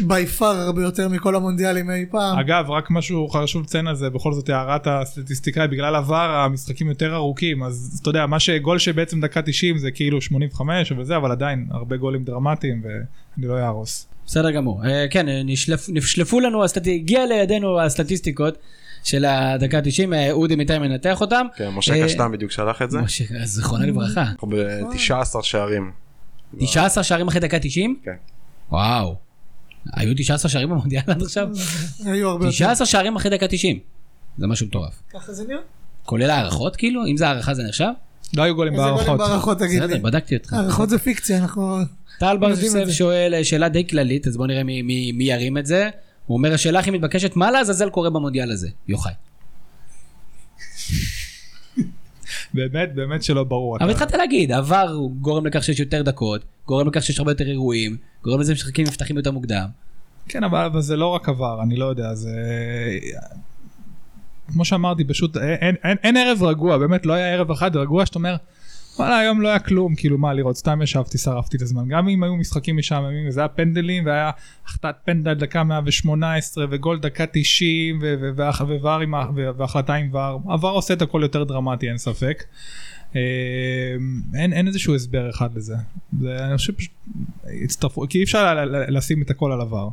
בי 0.00 0.26
פאר 0.26 0.46
הרבה 0.60 0.82
יותר 0.82 1.08
מכל 1.08 1.34
המונדיאלים 1.36 1.90
אי 1.90 2.04
פעם. 2.10 2.38
אגב 2.38 2.70
רק 2.70 2.90
משהו 2.90 3.28
חשוב 3.28 3.62
לציין 3.62 3.86
על 3.86 3.94
זה 3.94 4.10
בכל 4.10 4.32
זאת 4.32 4.48
הערת 4.48 4.86
הסטטיסטיקאי 4.86 5.68
בגלל 5.68 5.96
עבר 5.96 6.30
המשחקים 6.30 6.88
יותר 6.88 7.14
ארוכים 7.14 7.62
אז 7.62 7.98
אתה 8.02 8.10
יודע 8.10 8.26
מה 8.26 8.40
שגול 8.40 8.78
שבעצם 8.78 9.20
דקה 9.20 9.42
90 9.42 9.78
זה 9.78 9.90
כאילו 9.90 10.20
85 10.20 10.92
וזה 10.98 11.16
אבל 11.16 11.30
עדיין 11.30 11.66
הרבה 11.70 11.96
גולים 11.96 12.24
דרמטיים 12.24 12.82
ואני 12.84 13.48
לא 13.48 13.58
אהרוס. 13.58 14.06
בסדר 14.26 14.50
גמור. 14.50 14.84
אה, 14.86 15.06
כן, 15.10 15.28
אה, 15.28 15.42
נשלף- 15.44 15.88
נשלפו 15.92 16.40
לנו, 16.40 16.64
הסטט- 16.64 16.86
הגיע 16.86 17.26
לידינו 17.26 17.80
הסטטיסטיקות 17.80 18.58
של 19.04 19.24
הדקה 19.24 19.78
ה-90, 19.78 20.30
אודי 20.32 20.56
בינתיים 20.56 20.82
מנתח 20.82 21.20
אותם. 21.20 21.46
כן, 21.56 21.68
משה 21.68 21.94
אה, 21.94 22.04
קשטן 22.04 22.32
בדיוק 22.32 22.50
שלח 22.50 22.82
את 22.82 22.90
זה. 22.90 23.00
משה, 23.00 23.24
אז 23.42 23.48
זיכרונה 23.50 23.86
לברכה. 23.86 24.22
אנחנו 24.22 24.48
ב-19 24.48 25.42
שערים. 25.42 25.90
19 26.58 27.04
שערים 27.04 27.28
אחרי 27.28 27.40
דקה 27.40 27.58
90? 27.58 27.96
כן. 28.04 28.12
וואו. 28.70 29.16
היו 29.92 30.14
19 30.16 30.50
שערים 30.50 30.70
במונדיאל 30.70 31.02
עד 31.06 31.22
עכשיו? 31.22 31.48
היו 32.06 32.28
הרבה 32.28 32.44
יותר. 32.44 32.54
19 32.56 32.86
שערים 32.86 33.16
אחרי 33.16 33.30
דקה 33.30 33.46
90. 33.48 33.78
זה 34.38 34.46
משהו 34.46 34.66
מטורף. 34.66 35.02
ככה 35.12 35.32
זה 35.32 35.44
נראה? 35.48 35.60
כולל 36.04 36.30
הערכות 36.30 36.76
כאילו? 36.76 37.06
אם 37.06 37.16
זה 37.16 37.26
הערכה 37.28 37.54
זה 37.54 37.62
נחשב? 37.62 37.88
לא 38.36 38.42
היו 38.42 38.54
גולים 38.54 38.72
איזה 38.72 38.82
גולים 38.84 38.96
בהערכות. 38.96 39.18
בהערכות 39.18 39.58
תגיד 39.58 39.82
בסדר, 39.82 39.94
לי. 39.94 40.00
בדקתי 40.00 40.36
אותך. 40.36 40.52
הערכות 40.52 40.88
זה 40.90 40.98
פיקציה, 40.98 41.38
אנחנו... 41.38 41.76
טל 42.18 42.36
בר 42.36 42.50
יוסף. 42.50 42.84
שואל 42.90 43.34
אה, 43.34 43.44
שאלה 43.44 43.68
די 43.68 43.86
כללית, 43.86 44.26
אז 44.26 44.36
בוא 44.36 44.46
נראה 44.46 44.62
מי- 44.64 44.82
מי 44.82 45.12
מי 45.12 45.24
ירים 45.24 45.58
את 45.58 45.66
זה. 45.66 45.90
הוא 46.26 46.36
אומר 46.38 46.54
השאלה 46.54 46.78
הכי 46.78 46.90
מתבקשת, 46.90 47.36
מה 47.36 47.50
לעזאזל 47.50 47.90
קורה 47.90 48.10
במונדיאל 48.10 48.50
הזה? 48.50 48.68
יוחאי. 48.88 49.12
באמת 52.54 52.94
באמת 52.94 53.22
שלא 53.22 53.44
ברור. 53.44 53.76
אבל 53.80 53.90
התחלת 53.90 54.12
להגיד, 54.14 54.52
עבר 54.52 54.96
גורם 55.20 55.46
לכך 55.46 55.64
שיש 55.64 55.80
יותר 55.80 56.02
דקות, 56.02 56.44
גורם 56.66 56.88
לכך 56.88 57.02
שיש 57.02 57.18
הרבה 57.18 57.30
יותר 57.30 57.46
אירועים, 57.46 57.96
גורם 58.24 58.40
לזה 58.40 58.56
שמשחקים 58.56 58.86
נפתחים 58.86 59.16
יותר 59.16 59.30
מוקדם. 59.30 59.66
כן 60.28 60.44
אבל, 60.44 60.64
אבל 60.64 60.80
זה 60.80 60.96
לא 60.96 61.06
רק 61.06 61.28
עבר 61.28 61.62
אני 61.62 61.76
לא 61.76 61.84
יודע 61.84 62.14
זה 62.14 62.30
כמו 64.52 64.64
שאמרתי 64.64 65.04
פשוט 65.04 65.36
אין, 65.36 65.74
אין, 65.84 65.96
אין 66.02 66.16
ערב 66.16 66.42
רגוע 66.42 66.78
באמת 66.78 67.06
לא 67.06 67.12
היה 67.12 67.32
ערב 67.34 67.50
אחד 67.50 67.76
רגוע 67.76 68.06
שאתה 68.06 68.18
אומר 68.18 68.36
וואלה 68.98 69.18
היום 69.18 69.40
לא 69.40 69.48
היה 69.48 69.58
כלום 69.58 69.94
כאילו 69.94 70.18
מה 70.18 70.32
לראות 70.32 70.56
סתם 70.56 70.82
ישבתי 70.82 71.18
שרפתי 71.18 71.56
את 71.56 71.62
הזמן 71.62 71.88
גם 71.88 72.08
אם 72.08 72.22
היו 72.22 72.36
משחקים 72.36 72.76
משעממים 72.76 73.28
וזה 73.28 73.40
היה 73.40 73.48
פנדלים 73.48 74.06
והיה 74.06 74.30
החלטת 74.66 74.94
פנדל 75.04 75.34
דקה 75.34 75.64
118 75.64 76.64
וגול 76.70 76.98
דקה 77.00 77.24
90 77.32 77.98
ו- 78.02 78.14
ו- 78.20 78.30
והח- 78.36 78.60
וואר 78.80 79.00
עם 79.00 79.14
ה- 79.14 79.26
ו- 79.36 79.48
והחלטה 79.56 79.94
עם 79.94 80.08
וואר 80.10 80.36
עבר 80.48 80.68
עושה 80.68 80.94
את 80.94 81.02
הכל 81.02 81.20
יותר 81.22 81.44
דרמטי 81.44 81.88
אין 81.88 81.98
ספק. 81.98 82.44
אה, 83.16 83.20
אין, 84.34 84.52
אין 84.52 84.66
איזשהו 84.66 84.94
הסבר 84.94 85.30
אחד 85.30 85.48
לזה. 85.56 85.74
זה, 86.20 86.36
אני 86.46 86.56
חושב 86.56 86.72
פשוט 86.72 86.92
הצטרפו 87.64 88.04
כי 88.08 88.18
אי 88.18 88.22
אפשר 88.24 88.64
לשים 88.88 89.22
את 89.22 89.30
הכל 89.30 89.52
על 89.52 89.60
עבר. 89.60 89.88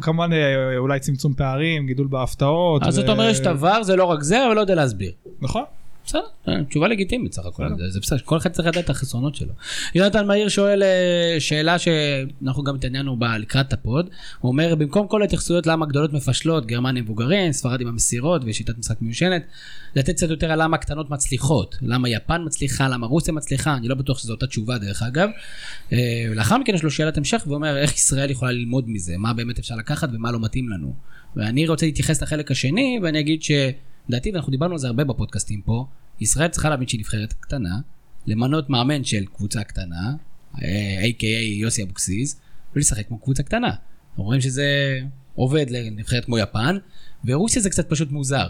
כמובן 0.00 0.32
אה, 0.32 0.76
אולי 0.76 1.00
צמצום 1.00 1.34
פערים 1.34 1.86
גידול 1.86 2.06
בהפתעות. 2.06 2.82
אז 2.82 2.88
ו- 2.98 3.00
זאת 3.00 3.08
אומרת 3.08 3.36
שאתה 3.36 3.50
עבר, 3.50 3.82
זה 3.82 3.96
לא 3.96 4.04
רק 4.04 4.22
זה, 4.22 4.46
אבל 4.46 4.54
לא 4.54 4.60
יודע 4.60 4.74
להסביר. 4.74 5.12
נכון. 5.40 5.62
בסדר, 6.06 6.20
אה, 6.48 6.64
תשובה 6.64 6.88
לגיטימית 6.88 7.32
סך 7.32 7.46
הכל, 7.46 7.64
זה- 7.90 8.00
בסדר, 8.00 8.18
כל 8.24 8.36
אחד 8.36 8.50
צריך 8.50 8.68
לדעת 8.68 8.84
את 8.84 8.90
החסרונות 8.90 9.34
שלו. 9.34 9.52
יונתן 9.94 10.26
מאיר 10.26 10.48
שואל 10.48 10.82
אה, 10.82 11.36
שאלה 11.38 11.76
שאנחנו 11.78 12.64
גם 12.64 12.74
התעניינו 12.74 13.16
בה 13.18 13.38
לקראת 13.38 13.72
הפוד, 13.72 14.10
הוא 14.40 14.52
אומר 14.52 14.74
במקום 14.74 15.06
כל 15.08 15.22
ההתייחסויות 15.22 15.66
למה 15.66 15.86
גדולות 15.86 16.12
מפשלות, 16.12 16.66
גרמניה 16.66 17.02
מבוגרים, 17.02 17.52
ספרד 17.52 17.80
עם 17.80 17.88
המסירות 17.88 18.42
ושיטת 18.46 18.78
משחק 18.78 19.02
מיושנת, 19.02 19.42
לתת 19.96 20.12
קצת 20.14 20.30
יותר 20.30 20.52
על 20.52 20.62
למה 20.62 20.76
הקטנות 20.76 21.10
מצליחות, 21.10 21.76
למה 21.82 22.08
יפן 22.08 22.42
מצליחה, 22.46 22.88
למה 22.88 23.06
רוסיה 23.06 23.34
מצליחה, 23.34 23.74
אני 23.76 23.88
לא 23.88 23.94
בטוח 23.94 24.18
שזו 24.18 24.32
אותה 24.32 24.46
תשובה 24.46 24.78
דרך 24.78 25.02
אגב. 25.02 25.28
אה, 25.92 25.98
לאחר 26.34 26.58
מכן 26.58 26.74
יש 26.74 26.82
לו 26.82 26.90
שאלת 26.90 27.16
המשך 27.18 27.42
ואומר 27.46 27.76
איך 27.78 27.94
ישראל 27.94 28.30
יכולה 28.30 28.52
ללמוד 28.52 28.84
מזה, 28.88 29.14
מה 29.18 29.32
באמת 29.32 29.58
אפשר 29.58 29.74
לקחת 29.76 30.08
ומה 30.12 30.32
לא 30.32 30.40
מתאים 30.40 30.68
לנו. 30.68 30.94
ואני 31.36 31.68
רוצה 31.68 31.86
להתייחס 31.86 32.22
לחלק 32.22 32.50
השני 32.50 33.00
ואני 33.02 33.20
אגיד 33.20 33.42
ש... 33.42 33.50
לדעתי, 34.08 34.30
ואנחנו 34.30 34.50
דיברנו 34.50 34.72
על 34.72 34.78
זה 34.78 34.86
הרבה 34.86 35.04
בפודקאסטים 35.04 35.62
פה, 35.62 35.86
ישראל 36.20 36.48
צריכה 36.48 36.68
להבין 36.68 36.88
שהיא 36.88 37.00
נבחרת 37.00 37.32
קטנה, 37.32 37.80
למנות 38.26 38.70
מאמן 38.70 39.04
של 39.04 39.24
קבוצה 39.26 39.64
קטנה, 39.64 40.14
אה, 40.62 41.02
a.k.a 41.02 41.44
יוסי 41.60 41.82
אבוקסיס, 41.82 42.40
ולשחק 42.76 43.08
כמו 43.08 43.18
קבוצה 43.18 43.42
קטנה. 43.42 43.70
אנחנו 44.10 44.24
רואים 44.24 44.40
שזה 44.40 44.98
עובד 45.34 45.66
לנבחרת 45.70 46.24
כמו 46.24 46.38
יפן, 46.38 46.76
ורוסיה 47.24 47.62
זה 47.62 47.70
קצת 47.70 47.90
פשוט 47.90 48.10
מוזר. 48.10 48.48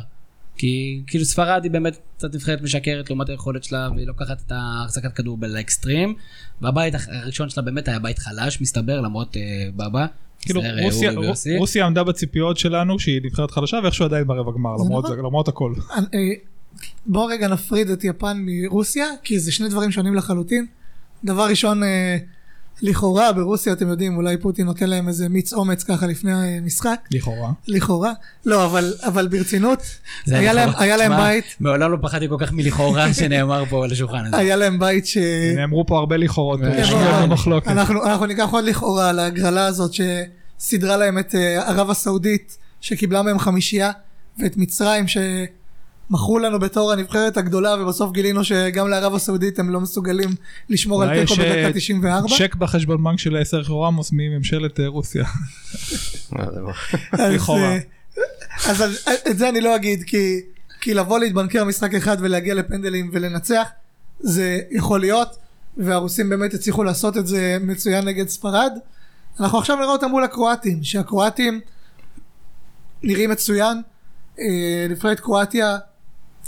כי 0.57 1.03
כאילו 1.07 1.25
ספרד 1.25 1.61
היא 1.63 1.71
באמת 1.71 1.97
קצת 2.17 2.35
נבחרת 2.35 2.63
משקרת 2.63 3.11
לעומת 3.11 3.29
היכולת 3.29 3.65
שלה, 3.65 3.89
והיא 3.95 4.07
לוקחת 4.07 4.41
את 4.47 4.53
ההחזקת 4.53 5.13
כדור 5.13 5.39
לאקסטרים, 5.41 6.15
והבית 6.61 6.95
הראשון 7.09 7.49
שלה 7.49 7.63
באמת 7.63 7.89
היה 7.89 7.99
בית 7.99 8.19
חלש, 8.19 8.61
מסתבר, 8.61 9.01
למרות 9.01 9.37
אה, 9.37 9.69
בבא. 9.77 10.07
כאילו 10.43 10.63
רוסיה, 10.83 11.21
ויוסי. 11.21 11.59
רוסיה 11.59 11.87
עמדה 11.87 12.05
בציפיות 12.05 12.59
שלנו 12.59 12.99
שהיא 12.99 13.21
נבחרת 13.25 13.51
חדשה 13.51 13.79
ואיכשהו 13.83 14.05
עדיין 14.05 14.27
ברבע 14.27 14.53
גמר 14.53 14.71
למרות, 14.77 15.05
נכון. 15.05 15.17
זה, 15.17 15.23
למרות 15.23 15.49
הכל. 15.49 15.73
אה, 15.91 16.05
בוא 17.07 17.33
רגע 17.33 17.49
נפריד 17.49 17.91
את 17.91 18.05
יפן 18.05 18.37
מרוסיה, 18.47 19.07
כי 19.23 19.39
זה 19.39 19.53
שני 19.53 19.69
דברים 19.69 19.91
שונים 19.91 20.15
לחלוטין. 20.15 20.67
דבר 21.25 21.47
ראשון, 21.49 21.83
אה, 21.83 22.17
לכאורה 22.83 23.33
ברוסיה, 23.33 23.73
אתם 23.73 23.89
יודעים, 23.89 24.17
אולי 24.17 24.37
פוטין 24.37 24.67
נותן 24.67 24.91
להם 24.91 25.09
איזה 25.09 25.29
מיץ 25.29 25.53
אומץ 25.53 25.83
ככה 25.83 26.07
לפני 26.07 26.33
המשחק, 26.33 27.09
לכאורה. 27.11 27.51
לכאורה. 27.69 28.13
לא, 28.47 28.65
אבל, 28.65 28.95
אבל 29.03 29.29
ברצינות, 29.29 29.83
זה 30.25 30.39
היה 30.39 30.53
להם, 30.53 30.69
לכאורה. 30.69 30.85
היה 30.85 30.97
להם 30.97 31.13
בית, 31.17 31.45
מעולם 31.61 31.93
לא 31.93 31.99
פחדתי 32.03 32.29
כל 32.29 32.37
כך 32.39 32.53
מלכאורה 32.53 33.13
שנאמר 33.19 33.65
פה 33.71 33.85
על 33.85 33.93
השולחן 33.93 34.25
הזה. 34.27 34.37
היה 34.37 34.57
להם 34.57 34.79
בית 34.79 35.07
ש... 35.07 35.19
נאמרו 35.57 35.87
פה 35.87 35.99
הרבה 35.99 36.17
לכאורות. 36.17 36.61
כן. 36.61 36.83
אנחנו, 37.67 38.05
אנחנו 38.05 38.27
ניקח 38.27 38.49
עוד 38.51 38.65
לכאורה 38.65 39.09
על 39.09 39.19
ההגרלה 39.19 39.67
הזאת 39.67 39.91
שסידרה 39.93 40.97
להם 40.97 41.19
את 41.19 41.35
אה, 41.35 41.69
ערב 41.69 41.91
הסעודית 41.91 42.59
שקיבלה 42.81 43.23
מהם 43.23 43.39
חמישייה 43.39 43.91
ואת 44.39 44.57
מצרים 44.57 45.05
שמכרו 46.13 46.39
לנו 46.39 46.59
בתור 46.59 46.93
הנבחרת 46.93 47.37
הגדולה 47.37 47.83
ובסוף 47.83 48.13
גילינו 48.13 48.45
שגם 48.45 48.89
לערב 48.89 49.15
הסעודית 49.15 49.59
הם 49.59 49.71
לא 49.71 49.81
מסוגלים 49.81 50.31
לשמור 50.69 51.03
על 51.03 51.09
תיקו 51.09 51.33
יש, 51.33 51.39
אה, 51.39 51.63
בדקה 51.65 51.79
94. 51.79 52.29
צ'ק 52.39 52.55
בחשבון 52.55 53.05
בנק 53.05 53.19
של 53.19 53.45
סרחיו 53.45 53.81
רמוס 53.81 54.11
מממשלת 54.13 54.81
אה, 54.81 54.87
רוסיה. 54.87 55.25
אה, 56.39 56.45
לא- 56.57 56.73
אז, 57.13 57.35
לכאורה. 57.35 57.61
אה, 57.61 57.79
אז 58.67 58.83
את 59.31 59.39
זה 59.39 59.49
אני 59.49 59.61
לא 59.61 59.77
אגיד 59.77 60.03
כי, 60.03 60.41
כי 60.81 60.95
לבוא 60.95 61.19
להתבנקר 61.19 61.65
משחק 61.65 61.95
אחד 61.95 62.17
ולהגיע 62.21 62.55
לפנדלים 62.55 63.11
ולנצח 63.13 63.69
זה 64.21 64.61
יכול 64.71 65.01
להיות 65.01 65.37
והרוסים 65.77 66.29
באמת 66.29 66.55
הצליחו 66.55 66.85
לעשות 66.85 67.17
את 67.17 67.27
זה 67.27 67.57
מצוין 67.61 68.05
נגד 68.05 68.29
ספרד. 68.29 68.73
אנחנו 69.41 69.59
עכשיו 69.59 69.77
נראה 69.77 69.89
אותם 69.89 70.09
מול 70.09 70.25
הקרואטים 70.25 70.83
שהקרואטים 70.83 71.61
נראים 73.03 73.31
מצוין. 73.31 73.83
אה, 74.39 74.87
נבחרת 74.91 75.21
קרואטיה 75.21 75.79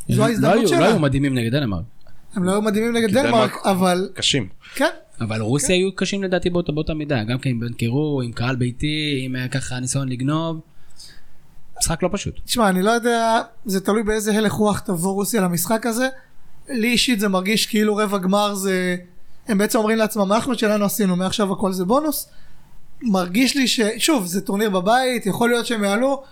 זו 0.08 0.18
לא 0.18 0.26
ההזדמנות 0.26 0.62
לא 0.62 0.66
שלה. 0.66 0.86
היו 0.86 0.98
מדהימים 0.98 1.34
נגד 1.34 1.52
דנמרק. 1.52 1.84
הם 2.34 2.44
לא 2.44 2.52
היו 2.52 2.62
מדהימים 2.62 2.96
נגד 2.96 3.10
דנמרק 3.10 3.66
אבל 3.66 4.08
קשים. 4.14 4.48
כן 4.74 4.90
אבל 5.20 5.40
רוסיה 5.40 5.74
היו 5.74 5.96
קשים 5.96 6.22
לדעתי 6.22 6.50
באותה 6.50 6.94
מידה, 6.94 7.24
גם 7.24 7.38
כן 7.38 7.60
בנקרו, 7.60 8.22
עם 8.24 8.32
קהל 8.32 8.56
ביתי, 8.56 9.20
עם 9.24 9.36
אה, 9.36 9.48
ככה 9.48 9.80
ניסיון 9.80 10.08
לגנוב. 10.08 10.60
משחק 11.78 12.02
לא 12.02 12.08
פשוט. 12.12 12.40
תשמע, 12.44 12.68
אני 12.68 12.82
לא 12.82 12.90
יודע, 12.90 13.40
זה 13.64 13.80
תלוי 13.80 14.02
באיזה 14.02 14.36
הלך 14.36 14.52
רוח 14.52 14.80
תבוא 14.80 15.12
רוסיה 15.12 15.40
למשחק 15.40 15.86
הזה. 15.86 16.08
לי 16.68 16.88
אישית 16.88 17.20
זה 17.20 17.28
מרגיש 17.28 17.66
כאילו 17.66 17.96
רבע 17.96 18.18
גמר 18.18 18.54
זה... 18.54 18.96
הם 19.48 19.58
בעצם 19.58 19.78
אומרים 19.78 19.98
לעצמם, 19.98 20.32
אנחנו 20.32 20.58
שלנו 20.58 20.84
עשינו, 20.84 21.16
מעכשיו 21.16 21.52
הכל 21.52 21.72
זה 21.72 21.84
בונוס. 21.84 22.28
מרגיש 23.02 23.56
לי 23.56 23.68
ש... 23.68 23.80
שוב, 23.98 24.26
זה 24.26 24.40
טורניר 24.40 24.70
בבית, 24.70 25.26
יכול 25.26 25.48
להיות 25.50 25.66
שהם 25.66 25.84
יעלו. 25.84 26.22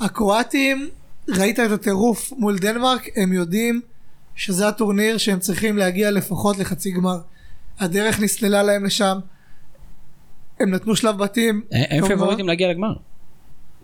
הקרואטים, 0.00 0.88
ראית 1.28 1.60
את 1.60 1.70
הטירוף 1.70 2.32
מול 2.32 2.58
דנמרק, 2.58 3.08
הם 3.16 3.32
יודעים 3.32 3.80
שזה 4.34 4.68
הטורניר 4.68 5.18
שהם 5.18 5.38
צריכים 5.38 5.76
להגיע 5.76 6.10
לפחות 6.10 6.58
לחצי 6.58 6.90
גמר. 6.90 7.18
הדרך 7.78 8.20
נסללה 8.20 8.62
להם 8.62 8.84
לשם. 8.84 9.18
הם 10.60 10.70
נתנו 10.70 10.96
שלב 10.96 11.18
בתים. 11.18 11.62
הם 11.72 12.00
כמובן. 12.00 12.14
פבוריטים 12.14 12.48
להגיע 12.48 12.70
לגמר. 12.70 12.94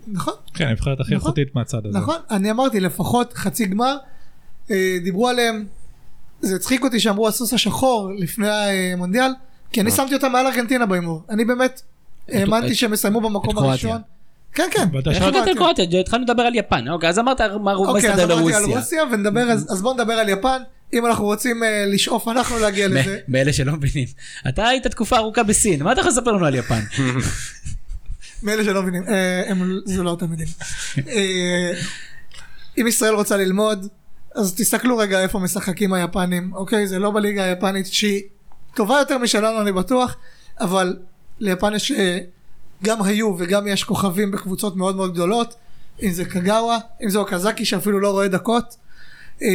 נכון. 0.07 0.33
כן, 0.53 0.67
הנבחרת 0.67 0.99
הכי 0.99 1.15
נכון. 1.15 1.27
איכותית 1.27 1.55
מהצד 1.55 1.85
הזה. 1.85 1.97
נכון, 1.97 2.15
אני 2.31 2.51
אמרתי 2.51 2.79
לפחות 2.79 3.33
חצי 3.33 3.65
גמר, 3.65 3.97
אה, 4.71 4.97
דיברו 5.03 5.27
עליהם, 5.27 5.65
זה 6.41 6.55
הצחיק 6.55 6.83
אותי 6.83 6.99
שאמרו 6.99 7.27
הסוס 7.27 7.53
השחור 7.53 8.11
לפני 8.17 8.47
המונדיאל, 8.93 9.31
כי 9.71 9.81
אני 9.81 9.91
שמתי 9.91 10.15
אותם 10.15 10.31
מעל 10.31 10.47
ארגנטינה 10.47 10.85
בהימור, 10.85 11.23
אני 11.29 11.45
באמת 11.45 11.81
האמנתי 12.29 12.75
שהם 12.75 12.93
יסיימו 12.93 13.21
במקום. 13.21 13.57
הראשון. 13.57 14.01
כן 14.55 14.67
כן, 14.71 14.87
ואתה 14.93 15.09
איך 15.09 15.19
שאלת- 15.19 15.35
הגעת 15.35 15.47
לקרואטיה? 15.47 15.99
התחלנו 15.99 16.23
לדבר 16.23 16.43
על 16.43 16.55
יפן, 16.55 16.87
אוקיי, 16.89 17.09
אז 17.09 17.19
אמרת 17.19 17.41
מה 17.41 17.73
הוא 17.73 17.87
אוקיי 17.87 18.09
אז 18.09 18.19
מסתדר 18.19 18.33
אמרתי 18.39 18.53
על 18.55 18.61
לרוסיה. 18.61 18.77
רוסיה 18.79 19.03
ונדבר, 19.11 19.51
אז 19.51 19.67
אז 19.71 19.81
בואו 19.81 19.93
נדבר 19.93 20.13
על 20.13 20.29
יפן, 20.29 20.61
אם 20.93 21.05
אנחנו 21.05 21.25
רוצים 21.25 21.63
אה, 21.63 21.85
לשאוף 21.87 22.27
אנחנו 22.27 22.59
להגיע 22.59 22.87
לזה. 22.87 23.17
מאלה 23.27 23.53
שלא 23.53 23.73
מבינים. 23.73 24.07
אתה 24.49 24.67
היית 24.67 24.87
תקופה 24.87 25.17
ארוכה 25.17 25.43
בסין, 25.43 25.83
מה 25.83 25.91
אתה 25.91 25.99
יכול 25.99 26.11
לספר 26.11 26.31
לנו 26.31 26.45
על 26.45 26.55
יפן? 26.55 26.79
מאלה 28.43 28.63
שלא 28.63 28.81
מבינים, 28.81 29.03
אה, 29.07 29.43
הם- 29.47 29.79
זה 29.85 30.03
לא 30.03 30.09
אותם 30.09 30.31
מדינים. 30.31 30.53
אה, 31.07 31.71
אם 32.77 32.87
ישראל 32.87 33.13
רוצה 33.13 33.37
ללמוד, 33.37 33.87
אז 34.35 34.55
תסתכלו 34.55 34.97
רגע 34.97 35.19
איפה 35.19 35.39
משחקים 35.39 35.93
היפנים, 35.93 36.51
אוקיי? 36.53 36.87
זה 36.87 36.99
לא 36.99 37.11
בליגה 37.11 37.43
היפנית 37.43 37.85
שהיא 37.87 38.21
טובה 38.75 38.95
יותר 38.99 39.17
משלנו 39.17 39.61
אני 39.61 39.71
בטוח, 39.71 40.15
אבל 40.59 40.97
ליפן 41.39 41.73
יש 41.75 41.91
גם 42.83 43.01
היו 43.01 43.35
וגם 43.37 43.67
יש 43.67 43.83
כוכבים 43.83 44.31
בקבוצות 44.31 44.75
מאוד 44.75 44.95
מאוד 44.95 45.13
גדולות, 45.13 45.55
אם 46.03 46.11
זה 46.11 46.25
קגאווה, 46.25 46.77
אם 47.03 47.09
זה 47.09 47.19
אוקזקי 47.19 47.65
שאפילו 47.65 47.99
לא 47.99 48.11
רואה 48.11 48.27
דקות, 48.27 48.75
אה, 49.41 49.47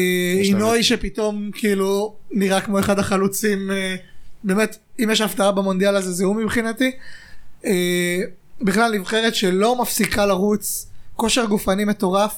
אינוי 0.43 0.83
שפתאום 0.83 1.51
כאילו 1.55 2.15
נראה 2.31 2.61
כמו 2.61 2.79
אחד 2.79 2.99
החלוצים, 2.99 3.71
אה, 3.71 3.97
באמת, 4.45 4.77
אם 5.03 5.11
יש 5.13 5.21
הפתעה 5.21 5.53
במונדיאל 5.53 5.97
הזה 5.97 6.13
זה 6.13 6.25
הוא 6.25 6.37
מבחינתי. 6.37 6.93
אה, 7.65 8.21
בכלל 8.63 8.95
נבחרת 8.95 9.35
שלא 9.35 9.83
מפסיקה 9.83 10.27
לרוץ, 10.27 10.87
כושר 11.17 11.45
גופני 11.45 11.85
מטורף, 11.85 12.35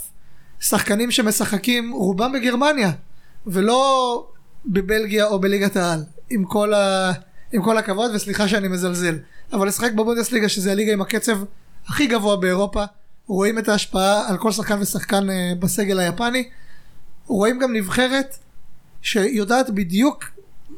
שחקנים 0.60 1.10
שמשחקים 1.10 1.92
רובם 1.92 2.32
בגרמניה, 2.32 2.90
ולא 3.46 4.26
בבלגיה 4.66 5.26
או 5.26 5.38
בליגת 5.38 5.76
העל, 5.76 6.04
עם 6.30 6.44
כל, 6.44 6.74
ה... 6.74 7.12
עם 7.52 7.62
כל 7.62 7.78
הכבוד 7.78 8.10
וסליחה 8.14 8.48
שאני 8.48 8.68
מזלזל, 8.68 9.18
אבל 9.52 9.68
לשחק 9.68 9.92
בבונדסליגה 9.92 10.48
שזה 10.48 10.72
הליגה 10.72 10.92
עם 10.92 11.00
הקצב 11.00 11.38
הכי 11.86 12.06
גבוה 12.06 12.36
באירופה, 12.36 12.84
רואים 13.26 13.58
את 13.58 13.68
ההשפעה 13.68 14.28
על 14.28 14.38
כל 14.38 14.52
שחקן 14.52 14.80
ושחקן 14.80 15.30
אה, 15.30 15.52
בסגל 15.58 15.98
היפני, 15.98 16.48
רואים 17.26 17.58
גם 17.58 17.72
נבחרת 17.72 18.36
שיודעת 19.02 19.70
בדיוק 19.70 20.24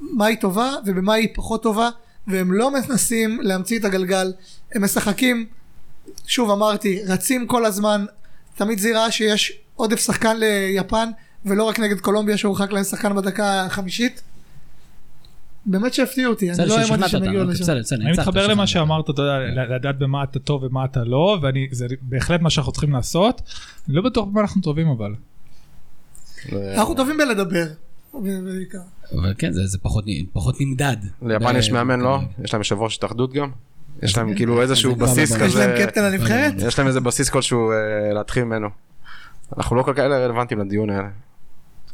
מה 0.01 0.27
היא 0.27 0.41
טובה 0.41 0.73
ובמה 0.87 1.15
היא 1.15 1.29
פחות 1.35 1.63
טובה 1.63 1.89
והם 2.27 2.53
לא 2.53 2.71
מנסים 2.71 3.41
להמציא 3.43 3.79
את 3.79 3.85
הגלגל. 3.85 4.33
הם 4.75 4.85
משחקים 4.85 5.47
שוב 6.27 6.51
אמרתי 6.51 7.03
רצים 7.07 7.47
כל 7.47 7.67
הזמן. 7.67 8.07
תמיד 8.55 8.79
זה 8.79 8.89
יראה 8.89 9.11
שיש 9.11 9.59
עודף 9.77 10.01
שחקן 10.01 10.37
ליפן 10.37 11.09
ולא 11.45 11.65
רק 11.65 11.81
נגד 11.81 12.01
קולומביה 12.01 12.37
שהורחק 12.37 12.73
להם 12.73 12.85
שחקן 12.85 13.17
בדקה 13.17 13.65
החמישית 13.65 14.23
באמת 15.67 15.95
שהפתיעו 15.95 16.33
אותי 16.33 16.51
אני 16.51 16.69
לא 16.69 16.79
האמנתי 16.79 17.09
שהם 17.09 17.25
יגיעו 17.25 17.41
אוקיי, 17.41 17.55
לשם 17.55 17.63
בסדר, 17.63 17.81
בסדר, 17.81 18.01
אני 18.03 18.13
מתחבר 18.13 18.47
למה. 18.47 18.67
שאמרת, 18.67 19.11
אתה 19.11 19.23
יודע, 19.23 19.39
לדעת 19.77 19.99
במה 19.99 20.25
אתה 20.25 20.39
טוב 20.39 20.63
ומה 20.63 20.85
אתה 20.85 21.05
לא, 21.05 21.39
וזה 21.71 21.87
בהחלט 22.03 22.41
מה 22.41 22.51
שאנחנו 22.51 22.73
צריכים 22.73 22.93
לעשות. 22.93 23.43
אני 23.89 23.97
לא 23.97 24.03
בטוח 24.03 24.29
במה 24.29 24.41
אנחנו 24.41 24.61
טובים 24.61 24.89
אבל. 24.89 25.15
אנחנו 26.53 26.95
טובים 26.95 27.17
בלדבר. 27.17 27.67
אבל 29.13 29.35
כן, 29.39 29.53
זה 29.53 29.67
זה 29.67 29.79
פחות 30.33 30.61
נמדד. 30.61 30.97
ליפן 31.23 31.57
יש 31.57 31.71
מאמן 31.71 32.01
לא? 32.01 32.19
יש 32.45 32.53
להם 32.53 32.61
יושב 32.61 32.79
ראש 32.79 32.97
התאחדות 32.97 33.33
גם? 33.33 33.51
יש 34.03 34.17
להם 34.19 34.35
כאילו 34.35 34.63
איזשהו 34.63 34.91
זה 34.91 34.97
כבר 34.97 35.07
בסיס 35.07 35.33
בבית. 35.33 35.49
יש 35.49 35.57
להם 35.57 35.71
כזה, 35.77 35.87
קפטן 35.87 36.05
הנבחרת? 36.05 36.55
יש 36.67 36.79
להם 36.79 36.89
איזה 36.89 37.01
בסיס 37.01 37.31
כלשהו 37.31 37.71
אה, 37.71 38.13
להתחיל 38.13 38.45
ממנו. 38.45 38.69
אנחנו 39.57 39.77
לא 39.77 39.83
כל 39.83 39.93
כאלה 39.97 40.25
רלוונטיים 40.25 40.61
לדיון 40.61 40.91
האלה. 40.91 41.09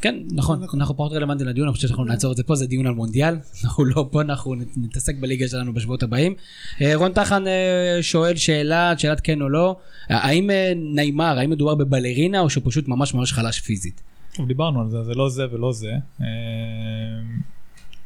כן, 0.01 0.14
נכון, 0.32 0.62
אנחנו 0.74 0.96
פחות 0.96 1.12
רלוונטיים 1.12 1.48
לדיון, 1.48 1.66
אני 1.66 1.74
חושב 1.74 1.88
שאנחנו 1.88 2.05
נעצור 2.05 2.32
את 2.32 2.36
זה 2.36 2.42
פה, 2.42 2.55
זה 2.55 2.66
דיון 2.66 2.86
על 2.86 2.94
מונדיאל, 2.94 3.34
אנחנו 3.64 3.84
לא 3.84 4.09
פה, 4.11 4.20
אנחנו 4.20 4.55
נתעסק 4.76 5.16
בליגה 5.16 5.48
שלנו 5.48 5.74
בשבועות 5.74 6.03
הבאים. 6.03 6.34
אה, 6.82 6.96
רון 6.96 7.12
טחן 7.12 7.46
אה, 7.46 7.98
שואל 8.03 8.36
שאלה, 8.36 8.92
שאלת 8.98 9.20
כן 9.20 9.42
או 9.42 9.48
לא, 9.48 9.76
האם 10.09 10.51
אה, 10.51 10.72
נעימר, 10.76 11.38
האם 11.38 11.51
מדובר 11.51 11.74
בבלרינה 11.74 12.40
או 12.40 12.51
שהוא 12.51 12.62
פשוט 12.66 12.88
ממש 12.88 13.14
ממש 13.14 13.32
חלש 13.32 13.61
פיזית? 13.61 14.03
טוב, 14.34 14.48
דיברנו 14.48 14.80
על 14.80 14.88
זה, 14.90 15.03
זה 15.05 15.14
לא 15.14 15.28
זה 15.28 15.44
ולא 15.53 15.72
זה. 15.72 15.92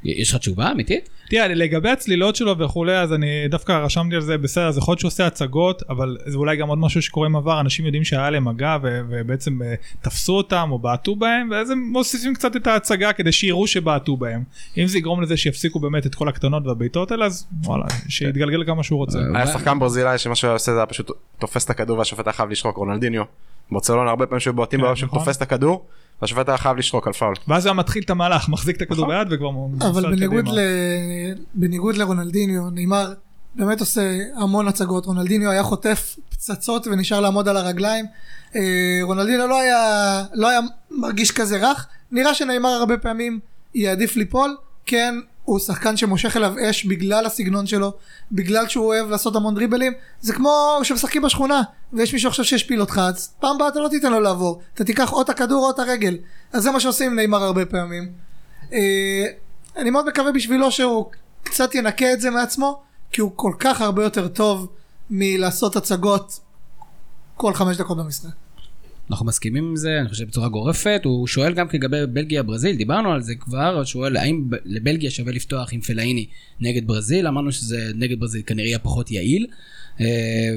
אה, 0.07 0.13
יש 0.17 0.31
לך 0.31 0.37
תשובה 0.37 0.73
אמיתית? 0.73 1.09
תראה, 1.29 1.49
לגבי 1.49 1.91
הצלילות 1.91 2.37
שלו 2.37 2.59
וכולי, 2.59 2.99
אז 2.99 3.13
אני 3.13 3.49
דווקא 3.49 3.73
רשמתי 3.73 4.15
על 4.15 4.21
זה 4.21 4.39
בסדר, 4.39 4.69
אז 4.69 4.79
יכול 4.79 4.93
להיות 4.93 5.01
שהוא 5.01 5.09
עושה 5.09 5.27
הצגות, 5.27 5.83
אבל 5.91 6.17
זה 6.27 6.37
אולי 6.37 6.57
גם 6.57 6.69
עוד 6.69 6.79
משהו 6.79 7.03
שקורה 7.03 7.27
עם 7.27 7.37
עבר, 7.37 7.61
אנשים 7.61 7.85
יודעים 7.85 8.05
שהיה 8.05 8.31
להם 8.31 8.45
מגע 8.45 8.77
ו- 8.83 9.01
ובעצם 9.09 9.63
אה, 9.63 9.75
תפסו 10.01 10.33
אותם 10.33 10.69
או 10.73 10.79
בעטו 10.79 11.17
בהם, 11.17 11.49
ואז 11.51 11.71
הם 11.71 11.79
מוסיפים 11.79 12.35
קצת 12.35 12.57
את 12.57 12.67
ההצגה 12.67 13.13
כדי 13.13 13.33
שיראו 13.33 13.67
שבעטו 13.67 14.17
בהם. 14.17 14.43
אם 14.79 14.87
זה 14.87 14.99
יגרום 14.99 15.23
לזה 15.23 15.37
שיפסיקו 15.37 15.81
באמת 15.81 16.07
את 16.07 16.15
כל 16.15 16.29
הקטנות 16.29 16.67
והבעיטות 16.67 17.11
האלה, 17.11 17.27
אז 17.27 17.47
וואלה, 17.65 17.85
שיתגלגל 18.09 18.65
כמה 18.67 18.83
שהוא 18.83 18.97
רוצה. 18.97 19.19
היה 19.35 19.47
שחקן 19.47 19.79
ברזילאי 19.79 20.19
שמה 20.19 20.35
שהוא 20.35 20.55
עושה 20.55 20.73
זה 20.73 20.79
היה 20.79 20.87
פשוט 20.87 21.11
תופס 21.39 21.65
את 21.65 21.71
הכדור 21.71 21.99
והשופט 21.99 22.27
היה 22.27 22.33
חייב 22.33 22.51
לשרוק, 22.51 22.77
רונלדיניו. 22.77 23.23
ברצלונה 23.71 24.11
הרבה 24.11 24.27
פעמים 24.27 24.41
שהיו 24.41 24.55
בועטים 24.55 24.79
כן, 24.79 24.83
בעולם 24.83 24.97
שהוא 24.97 25.07
נכון. 25.07 25.19
תופס 25.19 25.37
את 25.37 25.43
הכדור, 25.43 25.87
והשופט 26.25 26.49
היה 26.49 26.59
חייב 26.59 26.77
לשרוק 26.77 27.07
על 27.07 27.13
פאול. 27.13 27.35
ואז 27.49 27.67
הוא 27.67 27.71
היה 27.71 27.79
מתחיל 27.79 28.03
את 28.03 28.11
המהלך, 28.11 28.49
מחזיק 28.49 28.77
את 28.77 28.83
הכדור 28.83 29.07
ביד 29.07 29.29
וכבר 29.31 29.49
אבל 29.49 29.57
מוסר 29.91 30.11
בניגוד, 30.11 30.45
קדימה. 30.45 30.53
ל... 30.53 30.61
בניגוד 31.55 31.97
לרונלדיניו, 31.97 32.71
נאמר 32.71 33.13
באמת 33.55 33.81
עושה 33.81 34.19
המון 34.37 34.69
הצגות, 34.69 35.07
רונלדיניו 35.07 35.51
היה 35.51 35.63
חוטף 35.63 36.17
פצצות 36.31 36.87
ונשאר 36.87 37.21
לעמוד 37.21 37.49
על 37.49 37.57
הרגליים, 37.57 38.07
אה, 38.57 38.61
רונלדיניו 39.03 39.47
לא 39.47 39.61
היה, 39.61 40.23
לא 40.35 40.49
היה 40.49 40.61
מרגיש 40.91 41.31
כזה 41.31 41.71
רך, 41.71 41.87
נראה 42.13 42.35
שנאמר 42.35 42.69
הרבה 42.69 42.99
פעמים 42.99 43.41
יעדיף 43.75 44.17
ליפול, 44.17 44.57
כן 44.87 45.15
הוא 45.45 45.59
שחקן 45.59 45.97
שמושך 45.97 46.37
אליו 46.37 46.55
אש 46.71 46.85
בגלל 46.85 47.27
הסגנון 47.27 47.67
שלו, 47.67 47.93
בגלל 48.33 48.69
שהוא 48.69 48.87
אוהב 48.87 49.11
לעשות 49.11 49.37
המון 49.37 49.55
דריבלים, 49.55 49.93
זה 50.21 50.33
כמו 50.33 50.81
שמשחקים 50.83 51.23
בשכונה 51.23 51.63
ויש 51.93 52.13
מישהו 52.13 52.29
עכשיו 52.29 52.45
שישפיל 52.45 52.81
אותך, 52.81 53.01
אז 53.09 53.29
פעם 53.41 53.57
הבאה 53.57 53.69
אתה 53.69 53.81
לא 53.81 53.89
תיתן 53.89 54.13
לו 54.13 54.21
לעבור, 54.21 54.61
אתה 54.75 54.85
תיקח 54.85 55.13
או 55.13 55.23
את 55.23 55.29
הכדור 55.29 55.65
או 55.65 55.71
את 55.71 55.79
הרגל, 55.79 56.17
אז 56.53 56.63
זה 56.63 56.71
מה 56.71 56.81
שעושים 56.81 57.11
עם 57.11 57.19
נאמר 57.19 57.43
הרבה 57.43 57.67
פעמים. 57.67 58.13
אה, 58.73 59.25
אני 59.77 59.91
מאוד 59.91 60.09
מקווה 60.09 60.33
בשבילו 60.33 60.73
שהוא 60.73 61.11
קצת 61.43 61.75
ינקה 61.75 62.13
את 62.13 62.21
זה 62.21 62.31
מעצמו, 62.31 62.83
כי 63.13 63.21
הוא 63.21 63.33
כל 63.37 63.53
כך 63.59 63.81
הרבה 63.81 64.05
יותר 64.05 64.29
טוב 64.29 64.69
מלעשות 65.11 65.77
הצגות 65.77 66.41
כל 67.37 67.55
חמש 67.55 67.77
דקות 67.77 67.99
במשחק. 67.99 68.44
אנחנו 69.11 69.27
מסכימים 69.27 69.65
עם 69.65 69.77
זה, 69.77 70.01
אני 70.01 70.09
חושב 70.09 70.27
בצורה 70.27 70.49
גורפת, 70.49 71.01
הוא 71.05 71.27
שואל 71.27 71.55
גם 71.55 71.67
לגבי 71.73 72.07
בלגיה 72.07 72.43
ברזיל, 72.43 72.77
דיברנו 72.77 73.13
על 73.13 73.23
זה 73.23 73.35
כבר, 73.35 73.77
הוא 73.77 73.85
שואל 73.85 74.17
האם 74.17 74.49
לבלגיה 74.65 75.11
שווה 75.11 75.33
לפתוח 75.33 75.73
עם 75.73 75.81
פלאיני 75.81 76.27
נגד 76.61 76.87
ברזיל, 76.87 77.27
אמרנו 77.27 77.53
שזה 77.53 77.91
נגד 77.95 78.21
ברזיל 78.21 78.43
כנראה 78.47 78.69
יהיה 78.69 78.79
פחות 78.79 79.11
יעיל, 79.11 79.47
אה, 80.01 80.07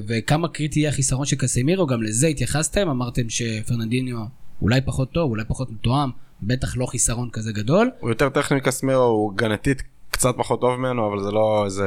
וכמה 0.07 0.47
קריטי 0.47 0.79
יהיה 0.79 0.89
החיסרון 0.89 1.25
של 1.25 1.35
קסמירו, 1.35 1.87
גם 1.87 2.03
לזה 2.03 2.27
התייחסתם, 2.27 2.89
אמרתם 2.89 3.29
שפרננדיניו 3.29 4.17
אולי 4.61 4.81
פחות 4.81 5.11
טוב, 5.11 5.29
אולי 5.31 5.43
פחות 5.47 5.71
מתואם, 5.71 6.09
בטח 6.43 6.77
לא 6.77 6.85
חיסרון 6.85 7.29
כזה 7.29 7.51
גדול, 7.51 7.91
הוא 7.99 8.09
יותר 8.09 8.29
טכני 8.29 8.57
מקסמירו, 8.57 9.03
הוא 9.03 9.33
גנתית 9.35 9.83
קצת 10.17 10.33
פחות 10.37 10.61
טוב 10.61 10.75
ממנו, 10.79 11.07
אבל 11.07 11.23
זה 11.23 11.31
לא 11.31 11.61
איזה 11.65 11.83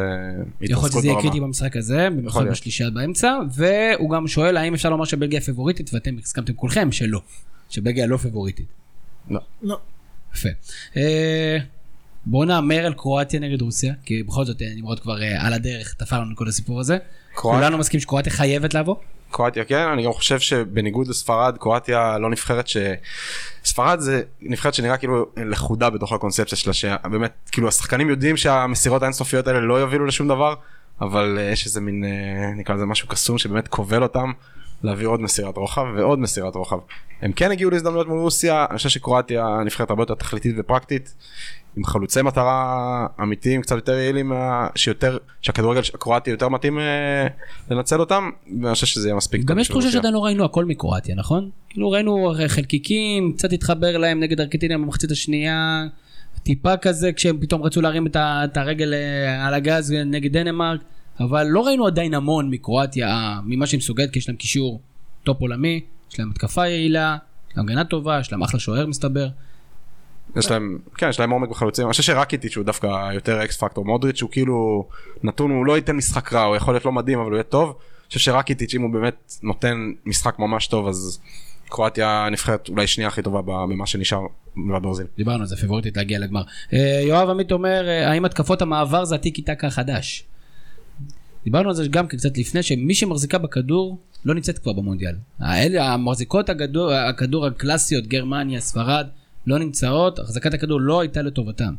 יכול 0.61 0.83
להיות 0.85 0.93
שזה 0.93 1.07
יהיה 1.07 1.14
ברמה. 1.14 1.22
קריטי 1.22 1.41
במשחק 1.41 1.76
הזה, 1.76 2.09
במיוחד. 2.11 2.47
בשלישייה 2.51 2.91
באמצע, 2.91 3.39
והוא 3.55 4.11
גם 4.11 4.28
שואל 4.28 4.57
האם 4.57 4.74
אפשר 4.74 4.91
לומר 4.91 5.05
שבלגיה 5.05 5.41
פיבוריטית, 5.41 5.91
ואתם 5.95 6.16
הסכמתם 6.22 6.53
כולכם 6.53 6.93
שלא, 6.93 7.20
שבלגיה 7.70 8.07
לא 8.07 8.16
פיבוריטית. 8.16 8.66
לא. 9.31 9.41
לא. 9.62 9.78
יפה. 10.35 10.49
אה, 10.97 11.59
בואו 12.26 12.45
נאמר 12.45 12.87
על 12.87 12.95
קרואטיה 12.95 13.41
נגד 13.41 13.62
רוסיה, 13.62 13.95
כי 14.05 14.22
בכל 14.22 14.45
זאת 14.45 14.62
אה, 14.62 14.68
נמרוד 14.76 15.01
כבר 15.01 15.22
אה, 15.22 15.47
על 15.47 15.53
הדרך 15.53 15.95
תפר 15.95 16.20
לנו 16.20 16.37
כל 16.37 16.49
הסיפור 16.49 16.81
הזה. 16.81 16.99
קרואט- 17.35 17.57
כולנו 17.57 17.78
מסכים 17.78 18.01
שקרואטיה 18.01 18.33
חייבת 18.33 18.74
לבוא? 18.74 18.95
קרואטיה 19.31 19.64
כן, 19.64 19.89
אני 19.93 20.05
גם 20.05 20.12
חושב 20.12 20.39
שבניגוד 20.39 21.09
לספרד, 21.09 21.57
קרואטיה 21.59 22.18
לא 22.18 22.31
נבחרת 22.31 22.68
ש... 22.68 22.76
ספרד 23.64 24.01
זה 24.01 24.22
נבחרת 24.41 24.74
שנראה 24.74 24.97
כאילו 24.97 25.26
לכודה 25.37 25.91
בתוך 25.91 26.12
הקונספציה 26.12 26.59
שלה, 26.59 26.72
שבאמת, 26.72 27.33
כאילו 27.53 27.68
השחקנים 27.68 28.11
יודעים 28.11 28.37
שהמסירות 28.37 29.03
האינסופיות 29.03 29.47
האלה 29.47 29.61
לא 29.61 29.74
יובילו 29.74 30.07
לשום 30.07 30.28
דבר, 30.28 30.55
אבל 31.01 31.39
אה, 31.39 31.43
יש 31.43 31.66
איזה 31.66 31.81
מין, 31.81 32.05
אה, 32.05 32.51
נקרא 32.57 32.74
לזה 32.74 32.87
משהו 32.87 33.09
קסום 33.09 33.39
שבאמת 33.39 33.68
כובל 33.68 34.03
אותם, 34.03 34.33
להביא 34.83 35.07
עוד 35.07 35.20
מסירת 35.20 35.57
רוחב 35.57 35.85
ועוד 35.97 36.18
מסירת 36.18 36.55
רוחב. 36.55 36.78
הם 37.22 37.33
כן 37.33 37.51
הגיעו 37.51 37.70
להזדמנויות 37.70 38.09
מול 38.09 38.18
רוסיה, 38.18 38.66
אני 38.70 38.76
חושב 38.76 38.89
שקרואטיה 38.89 39.47
נבחרת 39.64 39.91
הרבה 39.91 40.03
יותר 40.03 40.14
תכליתית 40.14 40.55
ופרקטית, 40.59 41.14
עם 41.77 41.85
חלוצי 41.85 42.23
מטרה 42.23 43.07
אמיתיים 43.23 43.62
קצת 43.62 43.77
יותר 43.77 43.93
יעילים, 43.93 44.29
מה- 44.29 44.66
שיותר, 44.75 45.18
שהכדורגל 45.43 45.81
הקרואטי 45.95 46.31
יותר 46.31 46.49
מתאים 46.49 46.79
אה, 46.79 47.27
לנצל 47.71 48.01
אותם, 48.01 48.31
ואני 48.62 48.75
חושב 48.75 48.87
שזה 48.87 49.09
יהיה 49.09 49.16
מספיק. 49.16 49.45
גם 49.45 49.59
יש 49.59 49.68
תחושה. 49.68 49.91
שעדיין 49.91 50.14
לא 50.14 50.25
ראינו 50.25 50.45
הכל 50.45 50.64
מקרואטיה, 50.64 51.14
נכון? 51.14 51.51
כאילו 51.68 51.91
ראינו 51.91 52.35
חלקיקים, 52.49 53.33
קצת 53.33 53.53
התחבר 53.53 53.99
להם 53.99 54.21
נגד 54.21 54.41
ארגנטינה 54.41 54.79
במחצית 54.79 55.11
השנייה, 55.11 55.85
טיפה 56.43 56.77
כזה 56.77 57.12
כשהם 57.12 57.39
פתאום 57.41 57.62
רצו 57.62 57.81
להרים 57.81 58.07
את 58.16 58.57
הרגל 58.57 58.95
אה, 58.95 59.47
על 59.47 59.55
הגז 59.55 59.93
נגד 60.07 60.33
דנמרק, 60.33 60.81
אבל 61.21 61.47
לא 61.47 61.66
ראינו 61.66 61.87
עדיין 61.87 62.14
המון 62.14 62.51
מקרואטיה, 62.51 63.09
אה, 63.09 63.39
ממה 63.45 63.66
שהיא 63.66 63.79
מסוגלת, 63.79 64.11
כי 64.11 64.18
יש 64.18 64.29
להם 64.29 64.37
קישור 64.37 64.81
טופ 65.25 65.41
עולמי, 65.41 65.81
יש 66.12 66.18
להם 66.18 66.31
התקפה 66.31 66.68
יעילה, 66.68 67.16
יש 67.51 67.57
להם 67.57 67.66
הגנה 67.66 67.85
טובה, 67.85 68.18
יש 68.21 68.33
להם 68.33 68.43
אחלה 68.43 68.61
שוער 68.61 68.87
מסתבר. 68.87 69.29
יש 70.37 70.51
להם, 70.51 70.78
כן, 70.95 71.09
יש 71.09 71.20
להם 71.20 71.31
עומק 71.31 71.49
בחלוצים, 71.49 71.85
אני 71.85 71.91
חושב 71.91 72.03
שרקיטיץ' 72.03 72.57
הוא 72.57 72.64
דווקא 72.64 73.12
יותר 73.14 73.45
X 73.45 73.57
factor, 73.57 73.84
מודריץ' 73.85 74.22
הוא 74.22 74.31
כאילו 74.31 74.89
נתון, 75.22 75.51
הוא 75.51 75.66
לא 75.66 75.76
ייתן 75.76 75.97
משחק 75.97 76.33
רע, 76.33 76.43
הוא 76.43 76.57
יכול 76.57 76.74
להיות 76.74 76.85
לא 76.85 76.93
מדהים 76.93 77.18
אבל 77.18 77.28
הוא 77.28 77.37
יהיה 77.37 77.43
טוב. 77.43 77.68
אני 77.68 78.09
חושב 78.09 78.20
שרקיטיץ' 78.20 78.74
אם 78.74 78.83
הוא 78.83 78.91
באמת 78.91 79.35
נותן 79.43 79.93
משחק 80.07 80.39
ממש 80.39 80.66
טוב 80.66 80.89
אז 80.89 81.20
קרואטיה 81.68 82.28
נבחרת 82.33 82.68
אולי 82.68 82.87
שנייה 82.87 83.09
הכי 83.09 83.22
טובה 83.22 83.43
במה 83.43 83.87
שנשאר 83.87 84.20
בברזיל. 84.57 85.07
דיברנו 85.16 85.41
על 85.41 85.47
זה, 85.47 85.57
פיבוריטית 85.57 85.97
להגיע 85.97 86.18
לגמר. 86.18 86.43
אה, 86.72 87.01
יואב 87.05 87.31
עמית 87.31 87.53
אומר, 87.53 87.89
אה, 87.89 88.11
האם 88.11 88.24
התקפות 88.24 88.62
המעבר 88.62 89.05
זה 89.05 89.14
הטיקי 89.14 89.43
טקה 89.43 89.66
החדש? 89.66 90.24
דיברנו 91.45 91.68
על 91.68 91.74
זה 91.74 91.89
גם 91.89 92.07
קצת 92.07 92.39
לפני, 92.39 92.62
שמי 92.62 92.95
שמחזיקה 92.95 93.39
בכדור 93.39 93.99
לא 94.24 94.35
נמצאת 94.35 94.59
כבר 94.59 94.72
במונדיאל. 94.72 95.14
האלה, 95.39 95.93
המחזיקות 95.93 96.51
הכדור 97.09 97.47
הקלאסיות, 97.47 98.07
גרמניה, 98.07 98.61
ספרד, 98.61 99.07
לא 99.51 99.59
נמצאות, 99.59 100.18
החזקת 100.18 100.55
הכדור 100.55 100.80
לא 100.80 101.01
הייתה 101.01 101.22
לטובתם. 101.22 101.74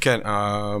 כן, 0.00 0.20
ה- 0.24 0.76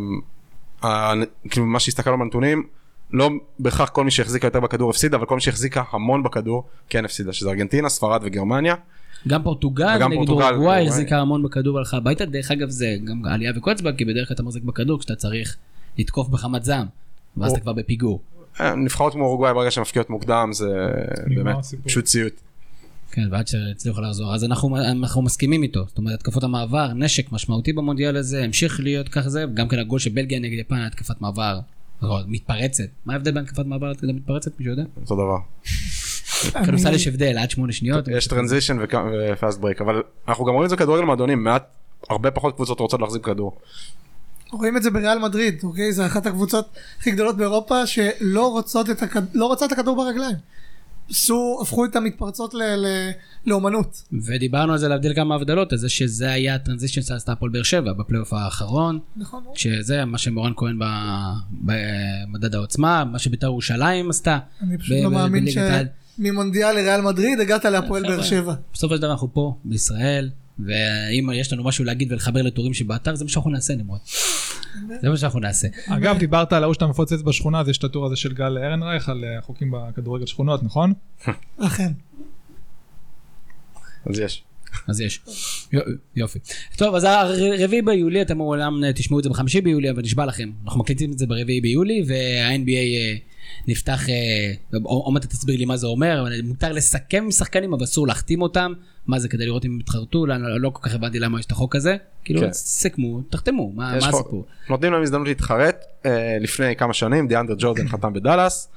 ה- 0.86 1.12
כאילו 1.50 1.66
מה 1.66 1.80
שהסתכלנו 1.80 2.18
בנתונים, 2.18 2.66
לא 3.12 3.30
בהכרח 3.58 3.88
כל 3.88 4.04
מי 4.04 4.10
שהחזיקה 4.10 4.46
יותר 4.46 4.60
בכדור 4.60 4.90
הפסידה, 4.90 5.16
אבל 5.16 5.26
כל 5.26 5.34
מי 5.34 5.40
שהחזיקה 5.40 5.82
המון 5.92 6.22
בכדור 6.22 6.64
כן 6.88 7.04
הפסידה, 7.04 7.32
שזה 7.32 7.48
ארגנטינה, 7.50 7.88
ספרד 7.88 8.20
וגרמניה. 8.24 8.74
גם 9.28 9.42
פורטוגל 9.42 9.92
וגם 9.96 10.10
נגד 10.10 10.16
פורטוגל, 10.18 10.44
אורוגוואי. 10.44 10.86
החזיקה 10.86 11.18
המון 11.18 11.42
בכדור 11.42 11.74
והלכה 11.74 11.96
הביתה, 11.96 12.24
דרך 12.24 12.50
אגב 12.50 12.68
זה 12.68 12.96
גם 13.04 13.24
עלייה 13.24 13.52
וקוצבה, 13.56 13.92
כי 13.92 14.04
בדרך 14.04 14.28
כלל 14.28 14.34
אתה 14.34 14.42
מחזיק 14.42 14.62
בכדור 14.62 14.98
כשאתה 14.98 15.14
צריך 15.14 15.56
לתקוף 15.98 16.28
בחמת 16.28 16.64
זעם, 16.64 16.86
ואז 17.36 17.52
אתה 17.52 17.60
כבר 17.60 17.72
בפיגור. 17.72 18.20
אה, 18.60 18.74
נבחרות 18.74 19.12
כמו 19.12 19.24
אורוגוואי 19.24 19.54
ברגע 19.54 19.70
שהן 19.70 19.82
מפקיעות 19.82 20.10
מוקדם 20.10 20.48
זה 20.52 20.88
באמת. 21.26 21.56
פשוט 21.84 22.04
ציוט. 22.04 22.40
כן, 23.12 23.28
ועד 23.30 23.46
שהצליחו 23.48 24.00
לחזור. 24.00 24.34
אז 24.34 24.44
אנחנו, 24.44 24.76
אנחנו 24.76 25.22
מסכימים 25.22 25.62
איתו. 25.62 25.84
זאת 25.88 25.98
אומרת, 25.98 26.14
התקפות 26.14 26.44
המעבר, 26.44 26.92
נשק 26.92 27.32
משמעותי 27.32 27.72
במונדיאל 27.72 28.16
הזה, 28.16 28.44
המשיך 28.44 28.80
להיות 28.80 29.08
כך 29.08 29.28
זה, 29.28 29.44
גם 29.54 29.68
כן 29.68 29.78
הגול 29.78 29.98
של 29.98 30.10
בלגיה 30.10 30.38
נגד 30.38 30.58
יפן, 30.58 30.76
התקפת 30.76 31.20
מעבר 31.20 31.60
לא, 32.02 32.18
מתפרצת. 32.26 32.84
מה 33.06 33.12
ההבדל 33.12 33.30
בין 33.30 33.42
התקפת 33.42 33.66
מעבר 33.66 33.92
למתפרצת, 34.02 34.58
מישהו 34.58 34.70
יודע? 34.70 34.84
אותו 35.00 35.14
דבר. 35.14 35.38
כדורסל 36.64 36.94
יש 36.94 37.06
הבדל, 37.06 37.38
עד 37.38 37.50
שמונה 37.50 37.72
שניות. 37.72 38.08
יש 38.08 38.26
transition 38.26 38.78
ו 39.32 39.38
fast 39.38 39.60
break 39.60 39.80
אבל 39.80 40.02
אנחנו 40.28 40.44
גם 40.44 40.52
רואים 40.52 40.64
את 40.64 40.70
זה 40.70 40.76
בכדורגל 40.76 41.04
מועדונים 41.04 41.44
מעט 41.44 41.64
הרבה 42.10 42.30
פחות 42.30 42.54
קבוצות 42.54 42.80
רוצות 42.80 43.00
להחזיק 43.00 43.24
כדור. 43.24 43.58
רואים 44.52 44.76
את 44.76 44.82
זה 44.82 44.90
בריאל 44.90 45.18
מדריד, 45.18 45.60
אוקיי? 45.62 45.92
זה 45.92 46.06
אחת 46.06 46.26
הקבוצות 46.26 46.68
הכי 47.00 47.10
גדולות 47.10 47.36
באירופה 47.36 47.86
שלא 47.86 48.50
רוצות 48.50 48.90
את, 48.90 49.02
הכד... 49.02 49.22
לא 49.34 49.46
רוצה 49.46 49.66
את 49.66 49.72
הכדור 49.72 49.96
ברגליים. 49.96 50.36
עשו, 51.10 51.58
הפכו 51.62 51.84
את 51.84 51.96
המתפרצות 51.96 52.54
ל... 52.54 52.58
ל... 52.62 52.86
לאומנות. 53.46 54.02
ודיברנו 54.26 54.72
על 54.72 54.78
זה 54.78 54.88
להבדיל 54.88 55.14
כמה 55.14 55.34
הבדלות, 55.34 55.72
על 55.72 55.78
זה 55.78 55.88
שזה 55.88 56.32
היה 56.32 56.54
ה 56.54 56.58
transition 56.58 57.02
שעשתה 57.02 57.32
הפועל 57.32 57.50
באר 57.50 57.62
שבע 57.62 57.92
בפלייאוף 57.92 58.32
האחרון, 58.32 58.98
נכון? 59.16 59.44
שזה 59.54 60.04
מה 60.04 60.18
שמורן 60.18 60.52
כהן 60.56 60.78
במדד 61.62 62.54
העוצמה, 62.54 63.04
מה 63.04 63.18
שבית"ר 63.18 63.46
ירושלים 63.46 64.10
עשתה. 64.10 64.38
אני 64.62 64.78
פשוט 64.78 64.96
ב- 64.96 65.02
לא 65.02 65.08
ב- 65.08 65.12
מאמין. 65.12 65.46
שממונדיאל 66.18 66.72
לריאל 66.72 67.00
מדריד 67.00 67.40
הגעת 67.40 67.64
להפועל 67.64 68.02
באר 68.02 68.22
שבע. 68.22 68.54
בסופו 68.72 68.94
של 68.94 69.02
דבר 69.02 69.12
אנחנו 69.12 69.34
פה, 69.34 69.54
בישראל, 69.64 70.30
ואם 70.58 71.30
יש 71.34 71.52
לנו 71.52 71.64
משהו 71.64 71.84
להגיד 71.84 72.12
ולחבר 72.12 72.42
לטורים 72.42 72.74
שבאתר, 72.74 73.14
זה 73.14 73.24
מה 73.24 73.30
שאנחנו 73.30 73.50
נעשה 73.50 73.74
נמרוד. 73.74 74.00
זה 75.02 75.08
מה 75.08 75.16
שאנחנו 75.16 75.40
נעשה. 75.40 75.68
אגב, 75.88 76.18
דיברת 76.18 76.52
על 76.52 76.62
ההוא 76.62 76.74
שאתה 76.74 76.86
מפוצץ 76.86 77.22
בשכונה, 77.22 77.60
אז 77.60 77.68
יש 77.68 77.78
את 77.78 77.84
הטור 77.84 78.06
הזה 78.06 78.16
של 78.16 78.32
גל 78.34 78.58
ארנרייך 78.58 79.08
על 79.08 79.24
אה, 79.24 79.40
חוקים 79.42 79.70
בכדורגל 79.70 80.26
שכונות, 80.26 80.62
נכון? 80.62 80.92
אכן. 81.58 81.92
אז 84.06 84.18
יש. 84.18 84.42
אז 84.88 85.00
יש. 85.00 85.20
יו- 85.72 85.80
יופי. 86.16 86.38
טוב, 86.76 86.94
אז 86.94 87.04
הרביעי 87.04 87.82
ביולי, 87.82 88.22
אתם 88.22 88.36
מעולם 88.36 88.80
תשמעו 88.94 89.18
את 89.18 89.24
זה 89.24 89.30
בחמישי 89.30 89.60
ביולי, 89.60 89.90
אבל 89.90 90.02
נשבע 90.02 90.26
לכם, 90.26 90.50
אנחנו 90.64 90.80
מקליטים 90.80 91.12
את 91.12 91.18
זה 91.18 91.26
ברביעי 91.26 91.60
ביולי, 91.60 92.04
וה-NBA 92.06 92.70
אה, 92.70 93.14
נפתח, 93.68 94.08
אה, 94.08 94.52
עוד 94.82 95.14
מעט 95.14 95.24
תסביר 95.26 95.56
לי 95.58 95.64
מה 95.64 95.76
זה 95.76 95.86
אומר, 95.86 96.20
אבל 96.22 96.42
מותר 96.42 96.72
לסכם 96.72 97.22
עם 97.24 97.30
שחקנים, 97.30 97.72
אבל 97.74 97.84
אסור 97.84 98.06
להחתים 98.06 98.42
אותם. 98.42 98.72
מה 99.10 99.18
זה, 99.18 99.28
כדי 99.28 99.46
לראות 99.46 99.64
אם 99.64 99.70
הם 99.70 99.80
יתחרטו? 99.80 100.26
לא, 100.26 100.36
לא, 100.36 100.60
לא 100.60 100.70
כל 100.70 100.88
כך 100.88 100.94
הבנתי 100.94 101.18
למה 101.18 101.40
יש 101.40 101.46
את 101.46 101.52
החוק 101.52 101.76
הזה. 101.76 101.96
כאילו, 102.24 102.40
כן. 102.40 102.52
סכמו, 102.52 103.20
תחתמו, 103.30 103.72
מה 103.76 103.90
מה 103.90 103.96
הסיפור? 104.08 104.44
נותנים 104.70 104.92
להם 104.92 105.02
הזדמנות 105.02 105.28
להתחרט 105.28 105.84
אה, 106.06 106.10
לפני 106.40 106.76
כמה 106.76 106.94
שנים 106.94 107.28
דיאנדר 107.28 107.54
ג'ורדן 107.58 107.88
חתם 107.92 108.12
בדאלאס. 108.12 108.68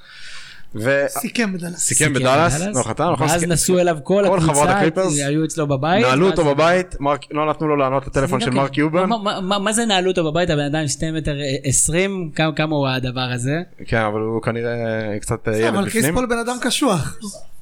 וסיכם 0.75 1.53
סיכם 1.75 2.13
בדלס. 2.13 2.21
בדאלאס, 2.21 2.61
לא 2.77 2.83
חתם, 2.83 3.09
נכון? 3.13 3.27
ואז 3.27 3.39
סיכם- 3.39 3.51
נסעו 3.51 3.79
אליו 3.79 3.97
כל 4.03 4.25
הקבוצה, 4.25 4.63
הקליפרס, 4.77 5.19
היו 5.19 5.45
אצלו 5.45 5.67
בבית. 5.67 6.05
נעלו 6.05 6.29
אותו 6.29 6.45
בבית, 6.45 6.99
מרק- 7.01 7.25
לא 7.31 7.49
נתנו 7.49 7.67
לו 7.67 7.75
לענות 7.75 8.07
לטלפון 8.07 8.39
של. 8.41 8.49
מארק 8.49 8.77
קיובן. 8.77 9.09
מה- 9.09 9.17
מה- 9.17 9.41
מה- 9.41 9.59
מה 9.59 9.73
זה 9.73 9.85
נעלו 9.85 10.11
אותו 10.11 10.31
בבית 10.31 10.49
הבן 10.49 10.63
אדם 10.65 10.87
2 10.87 11.15
מטר 11.15 11.35
20 11.63 12.31
כמה 12.35 12.51
כמה 12.55 12.75
הוא 12.75 12.87
הדבר 12.87 13.29
הזה 13.33 13.55
כן 13.85 14.01
אבל 14.01 14.19
הוא 14.21 14.41
כנראה 14.41 14.73
קצת 15.21 15.47
אה, 15.47 15.57
ילד 15.57 15.67
אבל 15.75 15.83
קריס 15.89 15.95
בפנים. 16.03 16.15
פול 16.15 16.25
בן 16.25 16.37
אדם 16.37 16.55
קשוח. 16.61 17.17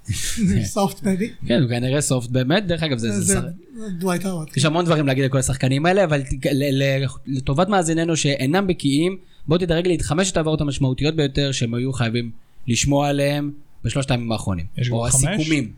soft 0.63 1.03
baby. 1.03 1.31
כן 1.47 1.61
הוא 1.61 1.69
כנראה 1.69 2.01
soft 2.01 2.29
באמת 2.29 2.67
דרך 2.67 2.83
אגב 2.83 2.97
זה, 2.97 3.11
זה, 3.11 3.21
זה 3.21 3.39
זה 3.77 3.89
דווייט 3.99 4.25
האווארד. 4.25 4.47
יש 4.57 4.65
המון 4.65 4.85
דברים 4.85 5.07
להגיד 5.07 5.25
לכל 5.25 5.37
השחקנים 5.37 5.85
האלה 5.85 6.03
אבל 6.03 6.21
ת- 6.21 6.45
ל- 6.45 6.83
ל- 6.83 7.05
לטובת 7.27 7.67
מאזיננו 7.67 8.17
שאינם 8.17 8.67
בקיאים 8.67 9.17
בוא 9.47 9.57
תדרג 9.57 9.87
לי 9.87 9.95
את 9.95 10.01
חמשת 10.01 10.37
העברות 10.37 10.61
המשמעותיות 10.61 11.15
ביותר 11.15 11.51
שהם 11.51 11.73
היו 11.73 11.93
חייבים 11.93 12.31
לשמוע 12.67 13.07
עליהם 13.09 13.51
בשלושת 13.83 14.11
הימים 14.11 14.31
האחרונים 14.31 14.65
יש 14.77 14.91
או 14.91 15.01
חמש? 15.11 15.15
הסיכומים 15.25 15.71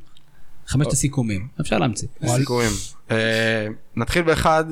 חמשת 0.67 0.91
הסיכומים 0.91 1.47
אפשר 1.61 1.77
להמציא 1.79 2.07
סיכויים. 2.25 2.71
אה, 3.11 3.67
נתחיל 3.95 4.21
באחד 4.23 4.63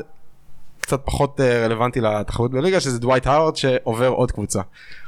קצת 0.82 1.02
פחות 1.06 1.40
אה, 1.42 1.66
רלוונטי 1.66 2.02
לתחרות 2.02 2.52
בליגה 2.52 2.80
שזה 2.80 3.00
דווייט 3.00 3.28
האוורד 3.28 3.56
שעובר 3.56 4.08
עוד 4.08 4.32
קבוצה. 4.32 4.62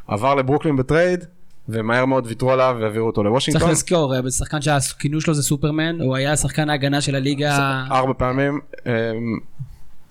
עבר 0.07 0.35
לברוקלין 0.35 0.75
בטרייד 0.75 1.25
ומהר 1.69 2.05
מאוד 2.05 2.27
ויתרו 2.27 2.51
עליו 2.51 2.77
והעבירו 2.81 3.07
אותו 3.07 3.21
צריך 3.21 3.25
לוושינגטון. 3.25 3.71
לזכור 3.71 4.15
אה, 4.15 4.31
שחקן 4.31 4.61
שהכינוי 4.61 5.21
שלו 5.21 5.33
זה 5.33 5.43
סופרמן 5.43 6.01
הוא 6.01 6.15
היה 6.15 6.35
שחקן 6.35 6.69
ההגנה 6.69 7.01
של 7.01 7.15
הליגה 7.15 7.83
ארבע 7.91 8.13
פעמים. 8.17 8.59
אה, 8.87 9.11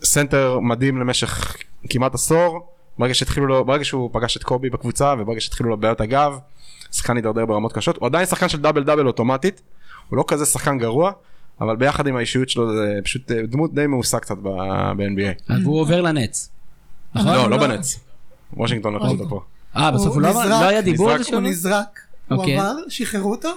סנטר 0.03 0.59
מדהים 0.59 1.01
למשך 1.01 1.57
כמעט 1.91 2.15
עשור. 2.15 2.67
ברגע 2.99 3.15
שהתחילו 3.15 3.47
לו, 3.47 3.65
ברגע 3.65 3.85
שהוא 3.85 4.11
פגש 4.13 4.37
את 4.37 4.43
קובי 4.43 4.71
בקבוצה 4.71 5.15
וברגע 5.19 5.41
שהתחילו 5.41 5.71
לו 5.71 5.77
בעיות 5.77 6.01
הגב, 6.01 6.39
שחקן 6.93 7.17
הידרדר 7.17 7.47
ברמות 7.47 7.73
קשות. 7.73 7.97
הוא 7.97 8.07
עדיין 8.07 8.27
שחקן 8.27 8.49
של 8.49 8.61
דאבל 8.61 8.85
דאבל 8.85 9.07
אוטומטית. 9.07 9.63
הוא 10.09 10.17
לא 10.17 10.25
כזה 10.29 10.47
שחקן 10.47 10.79
גרוע. 10.79 11.13
אבל 11.61 11.77
ביחד 11.77 12.07
עם 12.07 12.17
האישיות 12.17 12.49
שלו 12.49 12.73
זה 12.77 12.99
פשוט 13.05 13.33
אה, 13.33 13.43
דמות 13.47 13.75
די 13.75 13.87
מאוסה 13.87 14.19
קצת 14.19 14.37
ב-NBA. 14.43 15.53
והוא 15.65 15.81
עובר 15.81 16.01
לנץ. 16.01 16.51
נכון? 17.15 17.33
לא, 17.33 17.51
לא 17.51 17.51
לא. 17.51 17.59
בנץ. 17.59 18.01
וושינגטון 18.53 18.95
לקחו 18.95 19.07
אותו 19.07 19.29
פה. 19.29 19.41
אה 19.77 19.91
בסוף 19.91 20.15
הוא 20.15 20.23
לא 20.23 20.29
נזרק, 20.31 20.47
לא 20.47 20.69
היה 20.69 20.83
דיבור 20.83 21.11
על 21.11 21.23
זה 21.23 21.31
הוא 21.33 21.41
נזרק, 21.41 22.01
הוא 22.29 22.39
אוקיי. 22.39 22.59
עבר, 22.59 22.75
שחררו 22.89 23.31
אותו, 23.31 23.49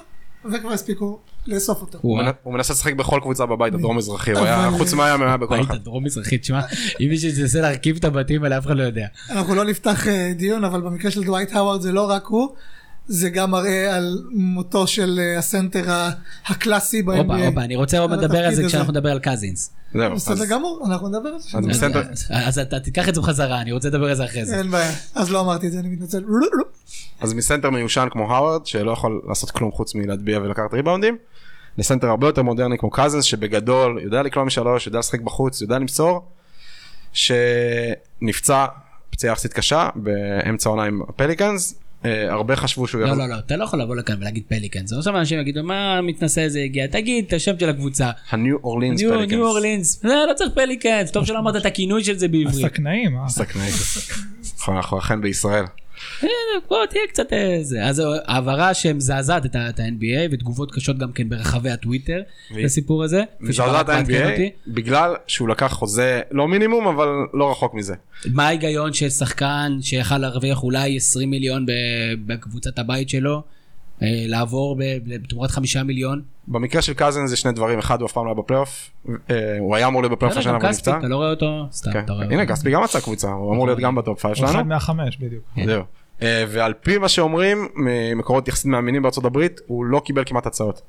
וכבר 0.45 0.71
הספיקו 0.71 1.19
לאסוף 1.47 1.81
אותו. 1.81 1.97
הוא 2.01 2.17
הוא 2.17 2.25
מנ- 2.25 2.31
הוא 2.43 2.53
מנסה 2.53 2.73
לשחק 2.73 2.93
בכל 2.93 3.19
קבוצה 3.21 3.45
בבית 3.45 3.73
הדרום 3.73 3.97
מזרחי, 3.97 4.31
הוא 4.31 4.39
היה 4.45 4.69
חוץ 4.77 4.93
ממיאמי 4.93 5.19
הוא 5.19 5.27
היה 5.27 5.37
בכל 5.37 5.53
הבית. 5.55 5.79
דרום 5.81 6.03
מזרחית, 6.03 6.45
שמע, 6.45 6.61
אם 7.01 7.09
מישהו 7.09 7.29
ינסה 7.41 7.61
להרכיב 7.61 7.95
את 7.95 8.03
הבתים 8.03 8.43
האלה 8.43 8.57
אף 8.57 8.65
אחד 8.65 8.77
לא 8.77 8.83
יודע. 8.83 9.07
אנחנו 9.29 9.55
לא 9.55 9.63
נפתח 9.65 10.07
אה, 10.07 10.31
דיון, 10.35 10.63
אבל 10.63 10.81
במקרה 10.81 11.11
של 11.11 11.23
דווייט 11.23 11.53
האווארד 11.55 11.81
זה 11.81 11.91
לא 11.91 12.09
רק 12.09 12.25
הוא, 12.25 12.49
זה 13.07 13.29
גם 13.29 13.51
מראה 13.51 13.95
על 13.95 14.23
מותו 14.31 14.87
של 14.87 15.19
אה, 15.19 15.37
הסנטר 15.37 16.09
הקלאסי 16.47 16.99
הופה, 16.99 17.23
ב-NBA. 17.23 17.45
הופה, 17.45 17.61
אני 17.61 17.75
רוצה 17.75 17.99
עוד 17.99 18.11
על 18.13 18.19
לדבר 18.19 18.45
על 18.45 18.55
זה. 18.55 18.63
כשאנחנו 18.67 18.91
נדבר 18.91 19.11
על 19.11 19.19
קזינס. 19.19 19.71
זהו, 19.93 20.15
בסדר 20.15 20.45
גמור, 20.45 20.83
אנחנו 20.87 21.07
נדבר 21.07 21.29
על 21.29 21.39
זה. 21.39 21.57
אז 22.29 22.59
אתה 22.59 22.79
תיקח 22.79 23.09
את 23.09 23.15
זה 23.15 23.21
בחזרה, 23.21 23.61
אני 23.61 23.71
רוצה 23.71 23.87
לדבר 23.87 24.09
על 24.09 24.15
זה 24.15 24.25
אחרי 24.25 24.45
זה. 24.45 24.57
אין 24.57 24.71
בעיה, 24.71 24.91
אז 25.15 25.31
לא 25.31 25.41
אמרתי 25.41 25.67
את 25.67 25.71
זה, 25.71 25.79
אני 25.79 25.87
מתנצל. 25.87 26.23
אז 27.21 27.33
מסנטר 27.33 27.69
מיושן 27.69 28.07
כמו 28.11 28.33
האוורד 28.33 28.65
שלא 28.65 28.91
יכול 28.91 29.21
לעשות 29.27 29.51
כלום 29.51 29.71
חוץ 29.71 29.95
מלהטביע 29.95 30.39
ולקחת 30.39 30.73
ריבאונדים. 30.73 31.17
לסנטר 31.77 32.07
הרבה 32.07 32.27
יותר 32.27 32.41
מודרני 32.41 32.77
כמו 32.77 32.89
קזנס 32.89 33.23
שבגדול 33.23 33.99
יודע 34.03 34.21
לקלוע 34.21 34.45
משלוש, 34.45 34.87
יודע 34.87 34.99
לשחק 34.99 35.21
בחוץ, 35.21 35.61
יודע 35.61 35.79
למסור. 35.79 36.27
שנפצע 37.13 38.65
פציעה 39.09 39.33
יחסית 39.33 39.53
קשה 39.53 39.89
באמצע 39.95 40.69
העונה 40.69 40.83
עם 40.83 41.01
הפליקאנס. 41.09 41.75
אה, 42.05 42.33
הרבה 42.33 42.55
חשבו 42.55 42.87
שהוא 42.87 43.01
לא, 43.01 43.07
יחזור. 43.07 43.23
לא, 43.23 43.29
לא, 43.29 43.39
אתה 43.39 43.57
לא 43.57 43.63
יכול 43.63 43.81
לבוא 43.81 43.95
לכאן 43.95 44.15
ולהגיד 44.19 44.43
פליקנס. 44.47 44.93
עכשיו 44.93 45.17
אנשים 45.17 45.39
יגידו, 45.39 45.63
מה 45.63 45.97
המתנשא 45.97 46.41
הזה 46.41 46.59
הגיע? 46.59 46.87
תגיד 46.87 47.25
את 47.27 47.33
השם 47.33 47.59
של 47.59 47.69
הקבוצה. 47.69 48.11
הניו 48.29 48.57
אורלינס 48.63 49.01
ניו 49.01 49.09
פליקנס. 49.09 49.31
ניו 49.31 49.47
אורלינס. 49.47 50.03
לא, 50.03 50.25
לא 50.29 50.33
צריך 50.33 50.51
פליקנס. 50.53 51.11
טוב 51.11 51.25
שלא 51.25 51.39
אמרת 51.39 51.55
את 51.55 51.65
הכינוי 51.65 52.03
של 52.03 52.17
זה 52.17 52.27
בעברית. 52.27 52.65
הסכנאים? 52.65 53.17
סכנאי. 53.27 53.69
נכון, 54.57 54.75
אנחנו 54.75 54.99
אכן 54.99 55.21
בישראל. 55.21 55.65
אה, 56.23 56.29
בוא 56.67 56.85
תהיה 56.85 57.03
קצת 57.09 57.33
איזה. 57.33 57.85
אז 57.85 57.95
זו 57.95 58.13
העברה 58.25 58.73
שמזעזעת 58.73 59.45
את 59.45 59.55
ה-NBA 59.55 60.31
ותגובות 60.31 60.71
קשות 60.71 60.97
גם 60.97 61.11
כן 61.11 61.29
ברחבי 61.29 61.69
הטוויטר 61.69 62.21
לסיפור 62.51 63.03
הזה. 63.03 63.23
מזעזעת 63.39 63.89
ה-NBA. 63.89 64.41
בגלל 64.67 65.15
שהוא 65.27 65.49
לקח 65.49 65.71
חוזה 65.71 66.21
לא 66.31 66.47
מינימום 66.47 66.87
אבל 66.87 67.07
לא 67.33 67.51
רחוק 67.51 67.73
מזה. 67.73 67.95
מה 68.25 68.47
ההיגיון 68.47 68.93
של 68.93 69.09
שחקן 69.09 69.77
שיכל 69.81 70.17
להרוויח 70.17 70.63
אולי 70.63 70.97
20 70.97 71.29
מיליון 71.29 71.65
בקבוצת 72.25 72.79
הבית 72.79 73.09
שלו, 73.09 73.35
אה, 73.35 73.54
לעבור 74.01 74.75
ב- 74.75 74.81
בתמורת 75.23 75.51
5 75.51 75.77
מיליון? 75.77 76.21
במקרה 76.47 76.81
של 76.81 76.93
קזנס 76.93 77.27
זה 77.27 77.35
שני 77.37 77.51
דברים 77.51 77.79
אחד 77.79 78.01
הוא 78.01 78.07
אף 78.07 78.11
פעם 78.11 78.25
לא 78.25 78.29
היה 78.31 78.35
בפלייאוף 78.41 78.91
אה, 79.29 79.57
הוא 79.59 79.75
היה 79.75 79.87
אמור 79.87 80.01
להיות 80.01 80.11
בפלייאוף 80.11 80.37
בסדר, 80.37 80.41
השנה 80.41 80.53
גם 80.53 80.59
אבל 80.65 80.69
נפצע. 80.69 80.97
אתה 80.97 81.07
לא 81.07 81.15
רואה 81.15 81.29
אותו? 81.29 81.65
סתם, 81.71 81.91
כן. 81.93 81.99
אתה 82.05 82.13
רואה 82.13 82.25
הנה. 82.25 82.45
כספי 82.45 82.71
גם 82.71 82.83
מצא 82.83 82.99
קבוצה 82.99 83.31
הוא 83.31 83.53
אמור 83.53 83.65
להיות 83.65 83.79
גם 83.79 83.95
ב 83.95 84.01
top 84.01 84.19
five 84.21 84.35
הוא 84.37 84.45
אחד 84.45 84.53
שלנו. 84.53 84.65
מהחמש 84.69 85.17
בדיוק. 85.17 85.43
זהו. 85.65 85.83
אה, 86.21 86.45
ועל 86.47 86.73
פי 86.73 86.97
מה 86.97 87.09
שאומרים 87.09 87.67
ממקורות 87.75 88.47
יחסית 88.47 88.65
אמינים 88.71 89.01
בארצות 89.01 89.25
הברית 89.25 89.61
הוא 89.67 89.85
לא 89.85 90.01
קיבל 90.05 90.23
כמעט 90.25 90.45
הצעות. 90.45 90.81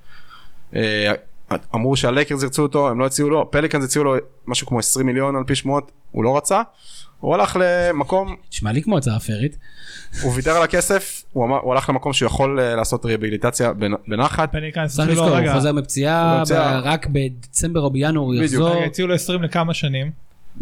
אמרו 1.75 1.97
שהלייקרס 1.97 2.43
ירצו 2.43 2.63
אותו 2.63 2.89
הם 2.89 3.01
לא 3.01 3.07
הציעו 3.07 3.31
לו 3.31 3.51
פליקנס 3.51 3.85
הציעו 3.85 4.05
לו 4.05 4.15
משהו 4.47 4.67
כמו 4.67 4.79
20 4.79 5.07
מיליון 5.07 5.37
על 5.37 5.45
פי 5.47 5.55
שמועות 5.55 5.91
הוא 6.13 6.25
לא 6.25 6.37
רצה. 6.37 6.63
הוא 7.21 7.35
הלך 7.35 7.57
למקום 7.61 8.37
נשמע 8.53 8.73
לי 8.73 8.83
כמו 8.83 8.99
הצעה 8.99 9.21
פיירית. 9.21 9.57
הוא 10.23 10.33
ויתר 10.35 10.51
על 10.57 10.63
הכסף 10.63 11.23
הוא, 11.33 11.45
אמר, 11.47 11.57
הוא 11.57 11.73
הלך 11.73 11.89
למקום 11.89 12.13
שהוא 12.13 12.27
יכול 12.27 12.61
אה, 12.61 12.77
לעשות 12.77 13.05
ריהביליטציה 13.05 13.71
בנ- 13.73 14.09
בנחת. 14.09 14.53
פליקנס 14.53 14.97
צריך 14.97 15.09
לזכור, 15.09 15.29
הוא 15.39 15.53
חוזר 15.55 15.73
מפציעה, 15.73 16.39
מפציעה. 16.41 16.81
רק 16.81 17.07
בדצמבר 17.13 17.81
או 17.81 17.91
בינואר 17.91 18.25
הוא 18.25 18.35
בדיוק. 18.35 18.45
יחזור, 18.53 18.69
רגע, 18.77 18.85
הציעו 18.87 19.09
לו 19.09 19.15
20 19.15 19.43
לכמה 19.43 19.75
שנים. 19.75 20.11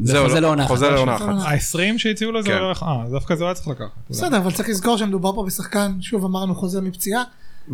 זהו, 0.02 0.24
וחוזה 0.24 0.34
לא- 0.34 0.40
לעונה 0.40 0.66
חוזה 0.66 0.86
אחת. 0.86 0.94
לעונה 0.94 1.12
חוזה 1.18 1.24
אחת. 1.24 1.34
לעונה. 1.34 1.48
ה-20 1.94 1.98
שהציעו 1.98 2.32
לו 2.32 2.42
זה 2.42 2.48
כן. 2.48 2.58
הולך, 2.58 2.82
אה, 2.82 3.04
דווקא 3.10 3.34
זה 3.34 3.42
הוא 3.44 3.48
היה 3.48 3.54
צריך 3.54 3.68
לקחת. 3.68 3.88
בסדר, 4.10 4.36
אבל 4.38 4.50
צריך 4.52 4.68
לזכור 4.68 4.96
שמדובר 4.98 5.32
פה 5.34 5.44
בשחקן, 5.46 5.92
שוב 6.00 6.24
אמרנו 6.24 6.54
חוזר 6.54 6.80
מפציעה, 6.80 7.22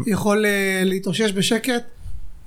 יכול 0.07 0.47
אה, 0.47 0.83
להתאושש 0.85 1.33
בשקט, 1.33 1.83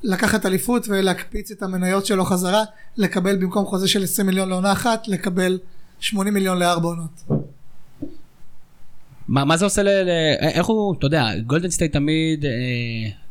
לקחת 0.03 0.45
אליפות 0.45 0.85
ולהקפיץ 0.89 1.51
את 1.51 1.63
המניות 1.63 2.05
שלו 2.05 2.25
חזרה, 2.25 2.63
לקבל 2.97 3.35
במקום 3.35 3.65
חוזה 3.65 3.87
של 3.87 4.03
20 4.03 4.27
מיליון 4.27 4.49
לעונה 4.49 4.71
אחת, 4.71 5.07
לקבל 5.07 5.59
80 5.99 6.33
מיליון 6.33 6.59
לארבע 6.59 6.87
עונות. 6.87 7.23
מה 9.27 9.45
מה 9.45 9.57
זה 9.57 9.65
עושה 9.65 9.83
ל... 9.83 9.87
ל- 9.87 10.09
איך 10.41 10.65
הוא, 10.65 10.95
אתה 10.97 11.05
יודע, 11.05 11.39
גולדן 11.47 11.69
סטייט 11.69 11.93
תמיד 11.93 12.45
אה, 12.45 12.51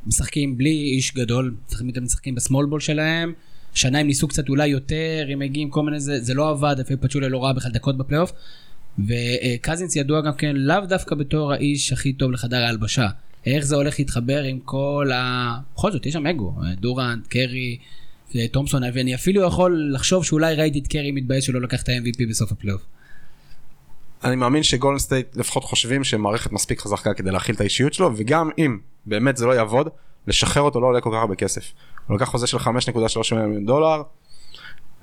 משחקים 0.06 0.58
בלי 0.58 0.70
איש 0.70 1.14
גדול, 1.14 1.54
תמיד 1.78 1.98
הם 1.98 2.04
משחקים 2.04 2.34
ב 2.34 2.40
small 2.40 2.66
ball 2.66 2.80
שלהם, 2.80 3.32
השנה 3.74 3.98
הם 3.98 4.06
ניסו 4.06 4.28
קצת 4.28 4.48
אולי 4.48 4.66
יותר, 4.66 5.26
הם 5.32 5.38
מגיעים 5.38 5.70
כל 5.70 5.82
מיני 5.82 6.00
זה, 6.00 6.20
זה 6.20 6.34
לא 6.34 6.50
עבד, 6.50 6.76
אפילו 6.80 7.00
פאצ'וליה 7.00 7.28
לא 7.28 7.44
ראה 7.44 7.52
בכלל 7.52 7.70
דקות 7.70 7.96
בפלייאוף, 7.98 8.32
וקזינס 8.98 9.96
ידוע 9.96 10.20
גם 10.20 10.34
כן 10.34 10.56
לאו 10.56 10.80
דווקא 10.88 11.14
בתור 11.14 11.52
האיש 11.52 11.92
הכי 11.92 12.12
טוב 12.12 12.32
לחדר 12.32 12.56
ההלבשה. 12.56 13.08
איך 13.47 13.64
זה 13.64 13.76
הולך 13.76 13.99
להתחבר 13.99 14.43
עם 14.43 14.59
כל 14.64 15.11
ה... 15.14 15.59
בכל 15.74 15.93
זאת, 15.93 16.07
יש 16.07 16.12
שם 16.12 16.26
אגו, 16.26 16.55
דורנט, 16.80 17.26
קרי, 17.26 17.78
אה, 18.36 18.49
תומפסון, 18.49 18.82
ואני 18.95 19.14
אפילו 19.14 19.43
יכול 19.43 19.90
לחשוב 19.95 20.24
שאולי 20.24 20.55
ראיתי 20.55 20.78
את 20.78 20.86
קרי 20.86 21.12
מתבאס 21.12 21.45
שלא 21.45 21.61
לקח 21.61 21.82
את 21.82 21.88
ה-MVP 21.88 22.28
בסוף 22.30 22.53
הפלייאוף. 22.53 22.82
אני 24.24 24.36
מאמין 24.36 24.62
שגולדן 24.62 24.99
סטייט 24.99 25.36
לפחות 25.36 25.64
חושבים 25.64 26.05
שמערכת 26.05 26.53
מספיק 26.53 26.80
חזקה 26.80 27.14
כדי 27.14 27.30
להכיל 27.30 27.55
את 27.55 27.61
האישיות 27.61 27.95
שלו 27.95 28.11
וגם 28.16 28.51
אם 28.59 28.78
באמת 29.07 29.36
זה 29.36 29.47
לא 29.47 29.53
יעבוד 29.53 29.88
לשחרר 30.26 30.62
אותו 30.62 30.80
לא 30.80 30.86
עולה 30.86 31.01
כל 31.01 31.11
כך 31.12 31.20
הרבה 31.20 31.34
כסף. 31.34 31.72
הוא 32.07 32.16
לקח 32.16 32.24
חוזה 32.24 32.47
של 32.47 32.57
5.3 32.57 33.34
מיליון 33.34 33.66
דולר. 33.66 34.03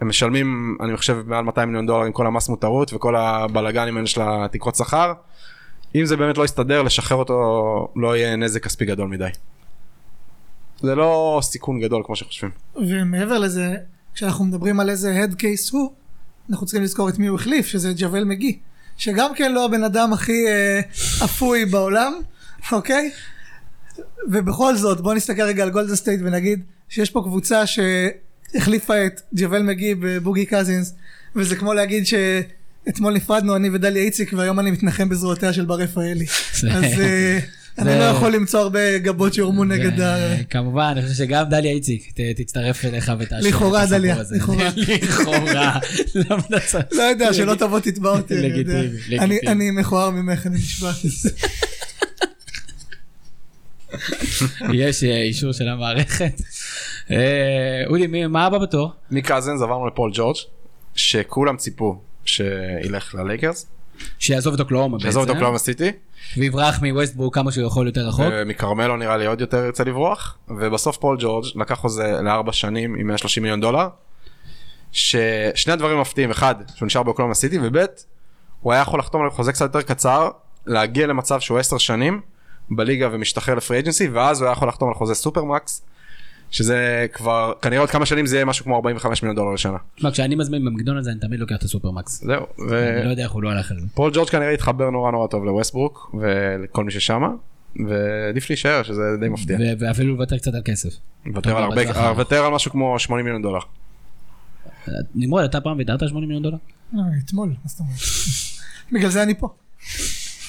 הם 0.02 0.10
משלמים 0.10 0.78
אני 0.82 0.98
חושב 0.98 1.18
מעל 1.26 1.44
200 1.44 1.70
מיליון 1.70 1.86
דולר 1.86 2.06
עם 2.06 2.12
כל 2.12 2.28
המס 2.28 2.50
מותרות 2.50 2.94
וכל 2.94 3.16
הבלאגנים 3.16 3.98
האלה 3.98 4.08
של 4.08 4.22
התקרות 4.24 4.76
שכר. 4.76 5.14
אם 5.96 6.06
זה 6.06 6.18
באמת 6.18 6.38
לא 6.38 6.46
יסתדר 6.46 6.82
לשחרר 6.82 7.18
אותו 7.18 7.88
לא 7.96 8.18
יהיה 8.18 8.36
נזק 8.36 8.64
כספי 8.64 8.86
גדול 8.86 9.08
מדי. 9.08 9.30
זה 10.82 10.96
לא 10.96 11.40
סיכון 11.44 11.80
גדול 11.80 12.04
כמו 12.06 12.16
שחושבים. 12.16 12.52
ומעבר 12.76 13.38
לזה, 13.38 13.76
כשאנחנו 14.14 14.46
מדברים 14.46 14.80
על 14.80 14.90
איזה 14.90 15.24
head 15.24 15.34
case 15.34 15.72
הוא, 15.72 15.92
אנחנו 16.50 16.66
צריכים 16.66 16.84
לזכור 16.84 17.10
את 17.10 17.18
מי 17.18 17.28
הוא 17.28 17.36
החליף, 17.36 17.68
שזה 17.68 17.94
ג'אוול 17.98 18.24
מגי, 18.24 18.60
שגם 18.98 19.36
כן 19.36 19.52
לא 19.52 19.66
הבן 19.66 19.84
אדם 19.84 20.14
הכי 20.14 20.48
אה, 20.48 20.80
אפוי 21.24 21.66
בעולם, 21.66 22.14
אוקיי? 22.72 23.12
ובכל 24.32 24.76
זאת, 24.76 25.02
בואו 25.02 25.16
נסתכל 25.16 25.42
רגע 25.42 25.64
על 25.64 25.70
גולדן 25.70 25.96
סטייט 25.96 26.22
ונגיד 26.24 26.64
שיש 26.90 27.10
פה 27.10 27.22
קבוצה 27.22 27.64
שהחליפה 27.66 29.06
את 29.06 29.22
ג'אוול 29.34 29.62
מגי 29.62 29.96
בבוגי 29.96 30.46
קזינס, 30.46 30.96
וזה 31.36 31.56
כמו 31.56 31.74
להגיד 31.74 32.04
שאתמול 32.90 33.14
נפרדנו 33.14 33.56
אני 33.56 33.70
ודליה 33.70 34.04
איציק 34.04 34.34
והיום 34.38 34.60
אני 34.60 34.72
מתנחם 34.72 35.10
בזרועותיה 35.10 35.54
של 35.54 35.66
בר 35.66 35.76
רפאלי. 35.76 36.26
אז 36.72 37.00
אה, 37.00 37.40
אני 37.78 38.00
לא 38.00 38.04
יכול 38.04 38.32
למצוא 38.36 38.60
הרבה 38.60 38.98
גבות 38.98 39.34
שיורמו 39.34 39.64
נגד 39.64 40.00
ה... 40.02 40.36
כמובן, 40.50 40.94
אני 40.98 41.02
חושב 41.02 41.14
שגם 41.16 41.46
דליה 41.50 41.72
איציק 41.72 42.12
תצטרף 42.36 42.86
אליך 42.86 43.12
ותאשר 43.20 43.38
את 43.40 43.54
לכאורה, 43.54 43.82
הסיפור 43.82 43.98
דליה, 44.00 44.16
הזה. 44.16 44.36
לכאורה. 44.36 44.70
לכאורה. 45.04 45.80
למה 46.16 46.42
אתה 46.50 46.60
צריך? 46.60 46.86
לא 46.92 47.02
יודע, 47.04 47.34
שלא 47.34 47.56
תבוא 47.56 47.80
תתבע 47.80 48.10
אותי. 48.10 48.34
לגיטימי, 48.36 48.84
לגיטימי. 48.88 49.20
אני- 49.20 49.40
אני 49.48 49.72
מכוער 49.72 50.10
ממך, 50.10 50.48
אני 50.48 50.56
נשבע. 50.56 50.92
יש 54.74 55.04
אה, 55.04 55.22
אישור 55.22 55.52
של 55.52 55.68
המערכת. 55.68 56.42
אה, 57.12 57.18
אודי, 57.88 58.08
מי- 58.08 58.28
מה 58.28 58.46
הבא 58.46 58.58
בתור? 58.58 58.92
מקזנס 59.12 59.62
עברנו 59.62 59.88
לפול 59.88 60.12
ג'ורג' 60.14 60.36
שכולם 60.96 61.58
ציפו 61.58 62.02
שילך 62.30 63.16
ללייקרס. 63.16 63.66
שיעזוב 64.20 64.54
את 64.54 64.60
אוקלהומה 64.60 64.98
בעצם. 64.98 65.04
שיעזוב 65.04 65.24
את 65.24 65.30
אוקלהומה 65.30 65.58
סיטי. 65.58 65.92
ויברח 66.38 66.80
מווסטברוק 66.82 67.34
כמה 67.34 67.52
שהוא 67.52 67.68
יכול 67.68 67.88
יותר 67.88 68.08
רחוק. 68.08 68.26
מכרמלו 68.46 68.98
נראה 68.98 69.18
לי 69.18 69.26
עוד 69.26 69.42
יותר 69.42 69.58
ירצה 69.66 69.84
לברוח 69.84 70.38
ובסוף 70.48 70.98
פול 70.98 71.18
ג'ורג' 71.20 71.46
לקח 71.56 71.76
חוזה 71.76 72.22
לארבע 72.22 72.54
שנים 72.54 72.96
עם 72.96 73.08
130 73.08 73.44
מיליון 73.44 73.62
דולר. 73.62 73.88
ששני 74.92 75.74
הדברים 75.74 76.00
מפתיעים 76.02 76.32
אחד 76.32 76.56
שהוא 76.76 76.86
נשאר 76.86 77.04
באוקלהומה 77.04 77.34
סיטי 77.34 77.60
וב' 77.62 77.86
הוא 78.60 78.74
היה 78.74 78.82
יכול 78.82 79.00
לחתום 79.00 79.22
על 79.22 79.30
חוזה 79.30 79.52
קצת 79.54 79.66
יותר 79.66 79.82
קצר 79.82 80.30
להגיע 80.66 81.08
למצב 81.08 81.40
שהוא 81.40 81.60
10 81.60 81.78
שנים 81.78 82.22
בליגה 82.72 83.10
ומשתחרר 83.12 83.56
ל 83.56 83.60
free 83.60 83.80
agency 83.80 84.08
ואז 84.08 84.42
הוא 84.42 84.48
היה 84.48 84.54
יכול 84.54 84.68
לחתום 84.68 84.90
על 84.90 84.96
חוזה 84.96 85.16
supermax. 85.16 85.86
שזה 86.52 87.06
כבר 87.14 87.54
כנראה 87.62 87.80
עוד 87.82 87.90
כמה 87.90 88.06
שנים 88.06 88.26
זה 88.26 88.36
יהיה 88.36 88.46
משהו 88.46 88.66
כמו 88.66 88.76
45 88.76 89.24
מיליון 89.24 89.36
דולר 89.36 89.54
לשנה. 89.54 89.78
תשמע, 89.96 90.12
כשאני 90.12 90.36
מזמין 90.36 90.66
במקדונלדס 90.66 91.08
אני 91.08 91.20
תמיד 91.20 91.40
לוקח 91.40 91.56
את 91.56 91.64
ה 91.64 91.70
supermax. 91.70 92.24
זהו. 92.24 92.46
אני 92.60 93.06
לא 93.06 93.10
יודע 93.10 93.24
איך 93.24 93.32
הוא 93.32 93.44
לא 93.44 93.50
הלך 93.50 93.72
על 93.72 93.80
זה. 93.80 93.86
ופול 93.86 94.12
ג'ורג' 94.14 94.30
כנראה 94.30 94.52
התחבר 94.52 94.90
נורא 94.90 95.12
נורא 95.12 95.28
טוב 95.28 95.46
לווסטברוק 95.46 96.16
ולכל 96.20 96.84
מי 96.84 96.92
ששמה 96.92 97.28
והעדיף 97.88 98.50
להישאר 98.50 98.84
שזה 98.84 99.02
די 99.20 99.30
מפתיע. 99.30 99.58
ו- 99.60 99.80
ואפילו 99.80 100.14
לוותר 100.16 100.38
קצת 100.38 100.54
על 100.54 100.62
כסף. 100.66 100.90
לוותר 101.26 101.58
על. 101.58 101.64
הרבה, 101.64 101.84
לוותר 102.10 102.46
על 102.46 102.54
משהו 102.54 102.72
כמו 102.72 103.00
80 103.00 103.26
מיליון 103.26 103.42
דולר. 103.42 103.60
נמרוד, 105.16 105.44
אתה 105.44 105.62
פעם 105.62 105.78
ויתרת 105.78 106.02
על 106.02 106.08
80 106.08 106.28
מיליון 106.28 106.44
דולר? 106.44 106.58
אה, 106.96 107.00
אתמול, 107.26 107.50
מה 107.50 107.56
זאת 107.66 107.80
אומרת? 107.80 108.00
בגלל 108.92 109.10
זה 109.10 109.24
אני 109.24 109.40
פה. 109.40 109.48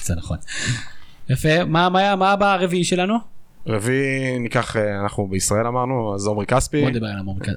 זה 0.03 0.15
נכון. 0.15 0.37
יפה, 1.29 1.63
מה 1.65 1.89
מה- 1.89 2.15
מה 2.15 2.31
הבא 2.31 2.53
הרביעי 2.53 2.83
שלנו? 2.83 3.30
רביעי 3.67 4.39
ניקח, 4.39 4.75
אה, 4.77 5.01
אנחנו 5.01 5.27
בישראל 5.27 5.67
אמרנו, 5.67 6.15
אז 6.15 6.27
עומרי 6.27 6.45
כספי. 6.45 6.81
בוא 6.81 6.89
נדבר 6.89 7.07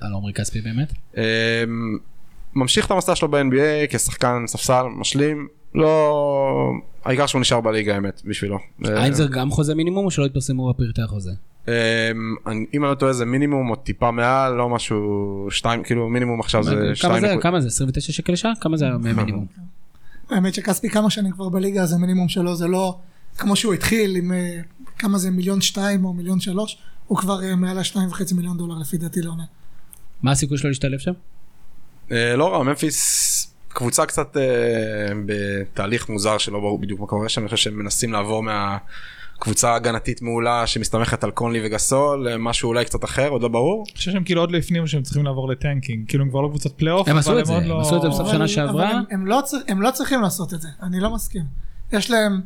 על 0.00 0.12
עמרי 0.14 0.32
כספי 0.32 0.60
באמת. 0.60 0.92
אה, 1.16 1.64
ממשיך 2.54 2.86
את 2.86 2.90
המסע 2.90 3.14
שלו 3.14 3.28
ב-NBA 3.28 3.86
כשחקן 3.90 4.42
ספסל 4.46 4.82
משלים, 4.96 5.48
לא... 5.74 6.70
העיקר 7.04 7.26
שהוא 7.26 7.40
נשאר 7.40 7.60
בליגה 7.60 7.94
האמת 7.94 8.22
בשבילו. 8.24 8.58
האם 8.84 9.12
זה 9.12 9.24
גם 9.30 9.50
חוזה 9.50 9.74
מינימום 9.74 10.04
או 10.04 10.10
שלא 10.10 10.26
התפרסמו 10.26 10.72
בפרטי 10.72 11.02
החוזה? 11.02 11.30
אני- 11.66 11.74
אם 12.74 12.84
אני 12.84 12.90
לא 12.90 12.94
טועה 12.94 13.12
זה 13.12 13.24
מינימום 13.24 13.70
או 13.70 13.76
טיפה 13.76 14.10
מעל, 14.10 14.52
לא 14.52 14.68
משהו 14.68 14.96
שתיים, 15.50 15.82
כאילו 15.82 16.08
מינימום 16.08 16.40
עכשיו 16.40 16.62
זה 16.62 16.70
כמה 16.84 16.94
שתיים 16.94 17.20
זה? 17.20 17.34
כמה 17.42 17.60
זה? 17.60 17.68
29 17.68 18.12
שקל 18.12 18.32
לשעה? 18.32 18.52
כמה 18.60 18.76
זה 18.76 18.86
המינימום? 18.88 19.46
האמת 20.30 20.54
שכספי 20.54 20.88
כמה 20.90 21.10
שנים 21.10 21.32
כבר 21.32 21.48
בליגה, 21.48 21.82
אז 21.82 21.92
המינימום 21.92 22.28
שלו 22.28 22.56
זה 22.56 22.66
לא 22.68 22.98
כמו 23.38 23.56
שהוא 23.56 23.74
התחיל 23.74 24.16
עם 24.16 24.32
אה, 24.32 24.60
כמה 24.98 25.18
זה 25.18 25.30
מיליון 25.30 25.60
שתיים 25.60 26.04
או 26.04 26.12
מיליון 26.12 26.40
שלוש, 26.40 26.78
הוא 27.06 27.18
כבר 27.18 27.42
אה, 27.44 27.56
מעל 27.56 27.78
השניים 27.78 28.08
וחצי 28.08 28.34
מיליון 28.34 28.58
דולר 28.58 28.74
לפי 28.78 28.98
דעתי 28.98 29.20
לעונה. 29.20 29.44
מה 30.22 30.30
הסיכוי 30.30 30.58
שלו 30.58 30.68
להשתלב 30.68 30.98
שם? 30.98 31.12
אה, 32.12 32.36
לא 32.36 32.52
רע, 32.52 32.62
ממפיס 32.62 33.54
קבוצה 33.68 34.06
קצת 34.06 34.36
אה, 34.36 34.42
בתהליך 35.26 36.08
מוזר 36.08 36.38
שלא 36.38 36.60
ברור 36.60 36.78
בדיוק 36.78 37.00
מה 37.00 37.06
קורה 37.06 37.28
שם, 37.28 37.40
אני 37.40 37.48
חושב 37.48 37.64
שהם 37.64 37.78
מנסים 37.78 38.12
לעבור 38.12 38.42
מהקבוצה 38.42 39.74
הגנתית 39.74 40.22
מעולה 40.22 40.66
שמסתמכת 40.66 41.24
על 41.24 41.30
קונלי 41.30 41.66
וגסול, 41.66 42.28
למשהו 42.28 42.68
אולי 42.68 42.84
קצת 42.84 43.04
אחר, 43.04 43.28
עוד 43.28 43.42
לא 43.42 43.48
ברור. 43.48 43.84
אני 43.88 43.96
חושב 43.96 44.10
שהם 44.12 44.24
כאילו 44.24 44.40
עוד 44.40 44.50
לא 44.50 44.58
הפנימו 44.58 44.88
שהם 44.88 45.02
צריכים 45.02 45.24
לעבור 45.24 45.48
ל 45.48 45.55
tanking, 45.55 46.08
כאילו 46.08 46.24
הם 46.24 46.30
כבר 46.30 46.40
לא 46.40 46.48
קבוצת 46.48 46.72
פלייאוף, 46.72 47.08
הם 47.08 47.16
עשו 47.16 47.38
את 47.38 47.46
זה, 47.46 47.52
עוד 47.52 47.62
הם 47.62 47.68
לא- 47.68 47.80
עשו 47.80 47.96
את 47.96 48.02
זה 48.02 48.08
בסוף 48.08 48.28
שנה 48.30 48.48
שעברה. 48.48 48.92
לא 49.24 49.40
הם 49.68 49.82
לא 49.82 49.90
צריכים 49.90 50.20
לעשות 50.20 50.54
את 50.54 50.60
זה, 50.60 50.68
אני 50.82 51.00
לא 51.00 51.14
מסכים. 51.14 51.42
יש 51.92 52.10
להם 52.10 52.40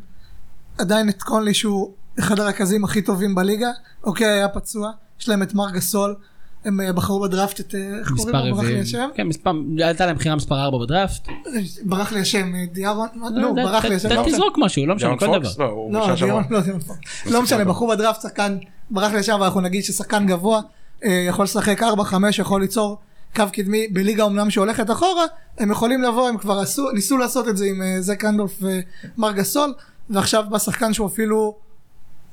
עדיין 0.79 1.09
את 1.09 1.23
קונלי 1.23 1.55
שהוא 1.55 1.93
אחד 2.19 2.41
הרכזים 2.41 2.85
הכי 2.85 3.03
טובים 3.03 3.35
בליגה, 3.35 3.69
אוקיי 4.05 4.27
היה 4.27 4.49
פצוע, 4.49 4.91
יש 5.21 5.29
להם 5.29 5.43
את 5.43 5.55
מארק 5.55 5.71
גסול, 5.71 6.15
הם 6.65 6.81
אה, 6.81 6.93
בחרו 6.93 7.21
בדראפט 7.21 7.61
את, 7.61 7.75
אה, 7.75 7.81
איך 7.99 8.09
קוראים 8.17 8.27
לו? 8.27 8.33
ברח 8.33 8.45
לי 8.45 8.51
רביעי. 8.53 8.81
השם? 8.81 9.09
כן, 9.15 9.27
מספר, 9.27 9.51
הייתה 9.85 10.07
להם 10.07 10.17
בחירה 10.17 10.37
מספר 10.37 10.55
4 10.65 10.79
בדראפט. 10.79 11.29
ברח 11.85 12.13
לי 12.13 12.21
השם, 12.21 12.55
אה, 12.55 12.65
דיארון, 12.73 13.09
מה- 13.15 13.29
לא, 13.31 13.41
נו, 13.41 13.53
ת- 13.53 13.55
ברח 13.55 13.85
לי 13.85 13.95
השם, 13.95 14.09
לא. 14.09 14.25
תזרוק 14.27 14.59
משהו, 14.59 14.87
לא 14.87 14.95
משנה, 14.95 15.17
כל 15.19 15.27
דבר. 15.27 15.49
לא, 15.59 15.89
לא, 16.09 16.15
דיארון. 16.15 16.45
לא, 16.51 16.61
דיארון 16.61 16.81
פוקס. 16.81 17.27
לא 17.27 17.43
משנה, 17.43 17.65
בחרו 17.65 17.89
בדראפט 17.89 18.21
שחקן, 18.23 18.59
ברח 18.91 19.13
לי 19.13 19.19
השם, 19.19 19.37
ואנחנו 19.41 19.61
נגיד 19.61 19.85
ששחקן 19.85 20.27
גבוה, 20.27 20.61
יכול 21.05 21.45
לשחק 21.45 21.83
4-5, 21.83 21.87
יכול 22.39 22.61
ליצור 22.61 22.99
קו 23.37 23.45
קדמי 23.53 23.89
בליגה 23.89 24.27
אמנם 24.27 24.51
שהולכת 24.51 24.91
אחורה, 24.91 25.25
הם 25.59 25.71
יכולים 25.71 26.03
לבוא, 26.03 26.29
הם 26.29 26.39
כבר 26.39 26.63
ניסו 26.95 27.17
לעשות 27.19 27.49
את 27.49 27.57
זה 27.57 27.65
עם 27.67 27.83
זק 28.01 28.25
אנדולף 28.25 28.63
ומר 29.19 29.33
גסול, 29.33 29.75
ועכשיו 30.11 30.45
בא 30.51 30.59
שחקן 30.59 30.93
שהוא 30.93 31.07
אפילו 31.09 31.57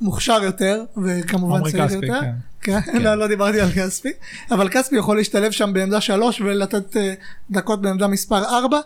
מוכשר 0.01 0.43
יותר, 0.43 0.83
וכמובן 1.03 1.71
צעיר 1.71 1.87
כספי, 1.87 1.95
יותר. 1.95 2.19
כספי, 2.19 2.27
כן, 2.61 2.81
כן. 2.81 3.01
לא, 3.01 3.15
לא 3.15 3.27
דיברתי 3.27 3.61
על 3.61 3.69
כספי, 3.71 4.11
אבל 4.51 4.69
כספי 4.69 4.95
יכול 4.95 5.17
להשתלב 5.17 5.51
שם 5.51 5.73
בעמדה 5.73 6.01
3 6.01 6.41
ולתת 6.41 6.97
אה, 6.97 7.13
דקות 7.51 7.81
בעמדה 7.81 8.07
מספר 8.07 8.43
4, 8.43 8.79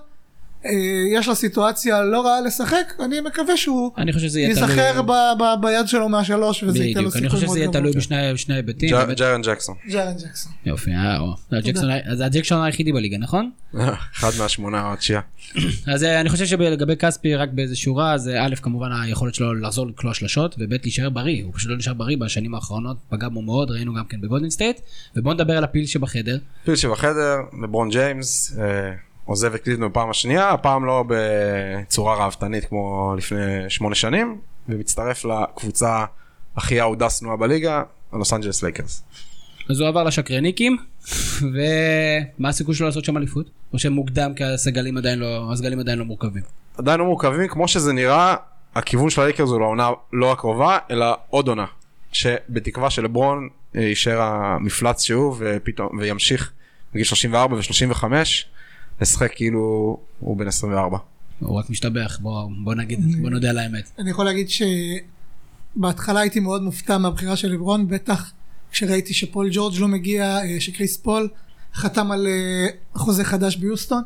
יש 1.18 1.28
לו 1.28 1.36
סיטואציה 1.36 2.02
לא 2.02 2.26
רעה 2.26 2.42
לשחק, 2.42 2.94
אני 3.06 3.22
מקווה 3.22 3.58
שהוא 3.58 3.92
אני 3.98 4.14
חושב 4.14 4.28
שזה 4.28 4.40
יהיה. 4.40 4.50
ייזכר 4.50 5.02
ב- 5.02 5.12
ב- 5.40 5.62
ביד 5.62 5.88
שלו 5.88 6.10
מהשלוש 6.10 6.64
וזה 6.64 6.84
ייתן 6.84 7.02
לו 7.04 7.10
בדיוק, 7.10 7.16
אני 7.16 7.30
סיכוי 7.30 7.30
חושב 7.30 7.46
מאוד 7.46 7.50
שזה 7.56 7.60
יהיה 7.60 7.68
גבוה. 7.68 7.82
תלוי 7.82 7.94
בשני 8.34 8.56
היבטים. 8.56 8.90
ג'ארן 9.18 9.42
ג'קסון. 9.42 9.76
ג'ארן 9.90 10.14
ג'קסון. 10.14 10.52
יופי, 10.66 10.92
אה. 10.92 11.18
זה 11.52 11.58
הג'קסון 11.58 11.90
ה- 11.90 12.16
זה 12.16 12.26
הג'קסון 12.26 12.62
היחידי 12.64 12.92
בליגה, 12.92 13.18
נכון? 13.18 13.50
אחד 14.20 14.32
מהשמונה 14.40 14.88
או 14.88 14.94
התשיעה. 14.94 15.22
אז 15.88 16.04
אה, 16.04 16.22
אני 16.22 16.30
חושב 16.30 16.46
שבלגבי 16.46 16.96
כספי 16.96 17.36
רק 17.36 17.50
באיזה 17.54 17.76
שורה 17.76 18.18
זה 18.18 18.42
א' 18.42 18.56
כמובן 18.62 18.90
היכולת 19.04 19.36
שלו 19.36 19.54
לחזור 19.54 19.88
לקלוע 19.88 20.14
שלשות 20.14 20.56
וב' 20.60 20.74
להישאר 20.84 21.10
בריא 21.10 21.44
הוא 21.44 21.54
פשוט 21.56 21.70
לא 21.72 21.78
נשאר 21.78 21.94
בריא 21.94 22.18
בשנים 22.18 22.56
האחרונות 22.56 22.98
פגע 23.10 23.28
בו 23.30 23.42
מאוד 23.42 23.72
ראינו 23.72 23.94
גם 23.94 24.04
כן 24.10 24.22
בגולדן 24.22 24.50
סטייט 24.50 24.80
ובואו 25.16 25.34
נדבר 25.34 25.58
על 25.58 25.64
הפיל 25.64 25.86
שבחדר 25.86 26.38
פיל 26.66 26.76
שבחדר, 26.76 27.36
לברון 27.64 27.90
ג'יימס, 27.90 28.58
אה, 28.60 28.92
עוזב 29.30 29.54
את 29.54 29.64
קליבלנד 29.64 29.92
בפעם 29.92 30.10
השנייה, 30.10 30.50
הפעם 30.50 30.86
לא 30.86 31.04
בצורה 31.08 32.16
ראוותנית 32.16 32.66
כמו 32.66 33.14
לפני 33.18 33.70
שמונה 33.70 33.96
שנים, 33.96 34.38
ומצטרף 34.70 35.26
לקבוצה 35.26 36.06
הכי 36.56 36.82
אהודה 36.82 37.10
שנואה 37.10 37.38
בליגה, 37.38 37.84
הלוס 38.12 38.34
אנג'לס 38.34 38.64
לייקרס. 38.64 39.04
אז 39.70 39.80
הוא 39.80 39.88
עבר 39.88 40.04
לשקרניקים 40.04 40.78
ומה 41.54 42.50
הסיכוי 42.50 42.76
שלו 42.76 42.88
לעשות 42.88 43.06
שם 43.06 43.18
אליפות 43.18 43.50
או 43.74 43.80
שמוקדם 43.80 44.34
כי 44.34 44.44
הסגלים 44.44 44.98
עדיין 44.98 45.20
לא 45.20 45.50
הסגלים 45.54 45.80
עדיין 45.80 46.00
לא 46.00 46.06
מורכבים. 46.06 46.44
עדיין 46.78 47.00
לא 47.00 47.06
מורכבים, 47.06 47.48
כמו 47.48 47.68
שזה 47.68 47.94
נראה, 47.94 48.36
הכיוון 48.76 49.10
של 49.10 49.22
הלייקרס 49.22 49.50
הוא 49.50 49.60
לעונה 49.60 49.90
לא 50.14 50.32
הקרובה, 50.32 50.78
אלא 50.92 51.18
עוד 51.30 51.48
עונה. 51.48 51.66
שבתקווה 52.12 52.90
שלברון 52.90 53.50
יישאר 53.76 54.22
המפלץ 54.22 55.04
שהוא 55.04 55.36
ופתאום, 55.40 55.98
וימשיך 55.98 56.52
בגיל 56.94 57.06
34 57.06 57.56
ו-35 57.56 58.04
לשחק 59.02 59.32
כאילו 59.36 59.98
הוא 60.20 60.38
בן 60.38 60.48
24. 60.48 60.98
הוא 61.40 61.60
רק 61.60 61.70
משתבח 61.70 62.18
בוא 62.22 62.50
בוא 62.64 62.76
נגיד 62.76 63.22
בוא 63.22 63.30
נודה 63.30 63.50
על 63.50 63.58
האמת. 63.58 63.90
אני 64.00 64.10
יכול 64.10 64.26
להגיד 64.26 64.48
שבהתחלה 65.76 66.20
הייתי 66.20 66.40
מאוד 66.40 66.64
מופתע 66.64 66.98
מהבחירה 66.98 67.36
של 67.36 67.52
לברון, 67.52 67.88
בטח 67.88 68.32
כשראיתי 68.72 69.14
שפול 69.14 69.50
ג'ורג' 69.52 69.80
לא 69.80 69.88
מגיע, 69.88 70.38
אה, 70.38 70.56
שקריס 70.60 70.98
פול 70.98 71.30
חתם 71.74 72.12
על 72.12 72.28
אה, 72.28 72.68
חוזה 72.94 73.24
חדש 73.24 73.56
ביוסטון, 73.56 74.04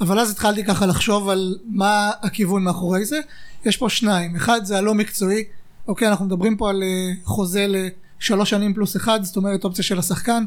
אבל 0.00 0.18
אז 0.18 0.30
התחלתי 0.30 0.64
ככה 0.64 0.86
לחשוב 0.86 1.28
על 1.28 1.58
מה 1.66 2.10
הכיוון 2.22 2.64
מאחורי 2.64 3.04
זה. 3.04 3.20
יש 3.64 3.76
פה 3.76 3.88
שניים, 3.88 4.36
אחד 4.36 4.64
זה 4.64 4.78
הלא 4.78 4.94
מקצועי, 4.94 5.44
אוקיי, 5.88 6.08
אנחנו 6.08 6.24
מדברים 6.24 6.56
פה 6.56 6.70
על 6.70 6.82
אה, 6.82 7.12
חוזה 7.24 7.66
לשלוש 7.68 8.50
שנים 8.50 8.74
פלוס 8.74 8.96
אחד, 8.96 9.22
זאת 9.22 9.36
אומרת 9.36 9.64
אופציה 9.64 9.84
של 9.84 9.98
השחקן. 9.98 10.44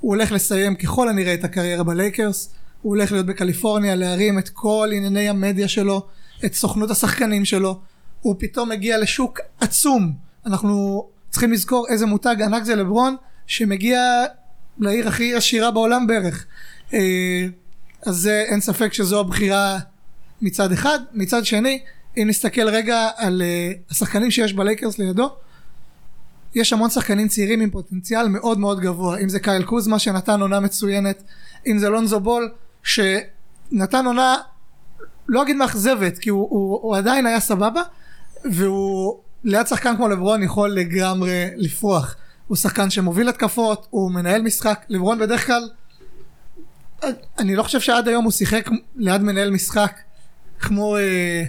הוא 0.00 0.14
הולך 0.14 0.32
לסיים 0.32 0.74
ככל 0.74 1.08
הנראה 1.08 1.34
את 1.34 1.44
הקריירה 1.44 1.84
בלייקרס, 1.84 2.54
הוא 2.84 2.96
הולך 2.96 3.12
להיות 3.12 3.26
בקליפורניה, 3.26 3.94
להרים 3.94 4.38
את 4.38 4.48
כל 4.48 4.90
ענייני 4.94 5.28
המדיה 5.28 5.68
שלו, 5.68 6.06
את 6.44 6.54
סוכנות 6.54 6.90
השחקנים 6.90 7.44
שלו, 7.44 7.80
הוא 8.20 8.36
פתאום 8.38 8.68
מגיע 8.68 8.98
לשוק 8.98 9.40
עצום, 9.60 10.12
אנחנו 10.46 11.06
צריכים 11.30 11.52
לזכור 11.52 11.86
איזה 11.88 12.06
מותג 12.06 12.36
ענק 12.42 12.62
זה 12.62 12.74
לברון, 12.74 13.16
שמגיע 13.46 14.00
לעיר 14.78 15.08
הכי 15.08 15.34
עשירה 15.34 15.70
בעולם 15.70 16.06
בערך. 16.06 16.46
אה, 16.94 17.46
אז 18.06 18.16
זה, 18.16 18.44
אין 18.46 18.60
ספק 18.60 18.92
שזו 18.92 19.20
הבחירה 19.20 19.78
מצד 20.42 20.72
אחד, 20.72 20.98
מצד 21.12 21.44
שני, 21.44 21.80
אם 22.16 22.24
נסתכל 22.28 22.68
רגע 22.68 23.08
על 23.16 23.42
אה, 23.42 23.72
השחקנים 23.90 24.30
שיש 24.30 24.52
בלייקרס 24.52 24.98
לידו, 24.98 25.36
יש 26.54 26.72
המון 26.72 26.90
שחקנים 26.90 27.28
צעירים 27.28 27.60
עם 27.60 27.70
פוטנציאל 27.70 28.28
מאוד 28.28 28.58
מאוד 28.58 28.80
גבוה. 28.80 29.18
אם 29.18 29.28
זה 29.28 29.40
קייל 29.40 29.62
קוזמה 29.62 29.98
שנתן 29.98 30.40
עונה 30.40 30.60
מצוינת. 30.60 31.22
אם 31.66 31.78
זה 31.78 31.88
לונזו 31.88 32.20
בול 32.20 32.50
שנתן 32.84 34.06
עונה 34.06 34.36
לא 35.28 35.42
אגיד 35.42 35.56
מאכזבת 35.56 36.18
כי 36.18 36.30
הוא, 36.30 36.48
הוא, 36.50 36.80
הוא 36.82 36.96
עדיין 36.96 37.26
היה 37.26 37.40
סבבה 37.40 37.82
והוא 38.44 39.20
ליד 39.44 39.66
שחקן 39.66 39.96
כמו 39.96 40.08
לברון 40.08 40.42
יכול 40.42 40.70
לגמרי 40.70 41.46
לפרוח. 41.56 42.16
הוא 42.48 42.56
שחקן 42.56 42.90
שמוביל 42.90 43.28
התקפות 43.28 43.86
הוא 43.90 44.10
מנהל 44.10 44.42
משחק. 44.42 44.84
לברון 44.88 45.18
בדרך 45.18 45.46
כלל 45.46 45.68
אני 47.38 47.56
לא 47.56 47.62
חושב 47.62 47.80
שעד 47.80 48.08
היום 48.08 48.24
הוא 48.24 48.32
שיחק 48.32 48.68
ליד 48.96 49.22
מנהל 49.22 49.50
משחק 49.50 49.98
כמו 50.60 50.96
אה, 50.96 51.44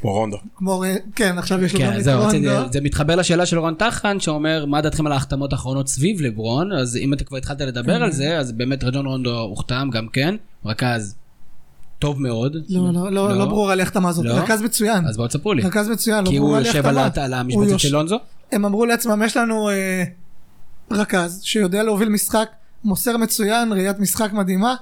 כמו 0.00 0.12
רונדו. 0.12 0.36
כמו 0.56 0.82
כן 1.14 1.38
עכשיו 1.38 1.64
יש 1.64 1.74
לו 1.74 1.80
גם 1.80 1.90
כן, 1.90 1.98
את 1.98 2.04
זהו, 2.04 2.22
רציתי, 2.26 2.48
רונדו. 2.48 2.72
זה 2.72 2.80
מתחבר 2.80 3.16
לשאלה 3.16 3.46
של 3.46 3.58
רון 3.58 3.74
טחן 3.74 4.20
שאומר 4.20 4.64
מה 4.66 4.80
דעתכם 4.80 5.06
על 5.06 5.12
ההחתמות 5.12 5.52
האחרונות 5.52 5.88
סביב 5.88 6.20
לברון? 6.20 6.72
אז 6.72 6.96
אם 6.96 7.12
אתה 7.12 7.24
כבר 7.24 7.36
התחלת 7.36 7.60
לדבר 7.60 8.02
על 8.02 8.12
זה 8.12 8.38
אז 8.38 8.52
באמת 8.52 8.84
רג'ון 8.84 9.06
רונדו 9.06 9.38
הוחתם 9.40 9.88
גם 9.92 10.08
כן. 10.08 10.34
רכז 10.64 11.14
טוב 11.98 12.22
מאוד. 12.22 12.56
לא, 12.68 12.92
לא, 12.92 13.12
לא, 13.12 13.38
לא 13.38 13.44
ברור 13.44 13.70
על 13.70 13.80
ההחתמה 13.80 14.08
הזאת, 14.08 14.24
לא? 14.24 14.32
רכז 14.34 14.62
מצוין, 14.62 15.06
אז 15.06 15.16
בואו 15.16 15.28
תספרו 15.28 15.54
לי. 15.54 15.62
רכז 15.62 15.88
מצוין, 15.88 16.24
לא 16.24 16.30
כי 16.30 16.38
ברור 16.38 16.50
הוא 16.50 16.56
על 16.58 16.66
יושב 16.66 16.86
על 16.86 16.98
ההחתמה. 16.98 17.26
הוא 17.26 17.34
המשבצת 17.36 17.70
יוש- 17.70 17.82
של 17.82 17.92
לונזו? 17.92 18.16
הם 18.52 18.64
אמרו 18.64 18.86
לעצמם, 18.86 19.22
יש 19.24 19.36
לנו 19.36 19.68
אה, 19.70 20.04
רכז 20.90 21.40
שיודע 21.44 21.82
להוביל 21.82 22.08
משחק, 22.08 22.48
מוסר 22.84 23.16
מצוין, 23.16 23.72
ראיית 23.72 23.98
משחק 23.98 24.32
מדהימה, 24.32 24.74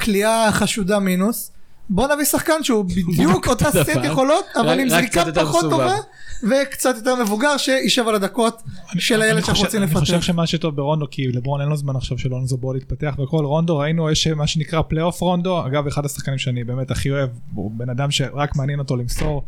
כליאה 0.00 0.52
חשודה 0.52 0.98
מינוס, 0.98 1.50
בוא 1.90 2.14
נביא 2.14 2.24
שחקן 2.24 2.62
שהוא 2.62 2.84
בדיוק 2.84 3.48
אותה. 3.48 3.70
סט 3.70 4.04
יכולות, 4.04 4.44
אבל 4.56 4.80
עם 4.80 4.88
זריקה 4.88 5.24
פחות. 5.34 5.60
טובה, 5.70 5.96
וקצת 6.42 6.94
יותר 6.96 7.22
מבוגר, 7.22 7.56
שישב 7.56 8.08
על 8.08 8.14
הדקות 8.14 8.62
של 8.98 9.22
הילד 9.22 9.44
שאנחנו 9.44 9.64
רוצים 9.64 9.82
אני 9.82 9.94
חושב 9.94 10.14
לפתח. 10.14 10.26
שמה 10.26 10.46
שטוב 10.46 10.76
ברונדו 10.76 11.06
כי 11.10 11.28
לברון 11.28 11.60
אין 11.60 11.68
לו 11.68 11.76
זמן 11.76 11.96
עכשיו 11.96 12.18
של 12.18 12.28
לונזו 12.28 12.56
בול 12.56 12.76
להתפתח 12.76 13.14
וכל 13.18 13.44
רונדו 13.44 13.78
ראינו 13.78 14.10
יש 14.10 14.26
מה 14.26 14.46
שנקרא 14.46 14.82
פלייאוף 14.82 15.20
רונדו 15.20 15.66
אגב 15.66 15.86
אחד 15.86 16.04
השחקנים 16.04 16.38
שאני 16.38 16.64
באמת 16.64 16.90
הכי 16.90 17.10
אוהב 17.10 17.30
הוא 17.54 17.70
בן 17.76 17.90
אדם 17.90 18.10
שרק 18.10 18.56
מעניין 18.56 18.78
אותו 18.78 18.96
למסור. 18.96 19.44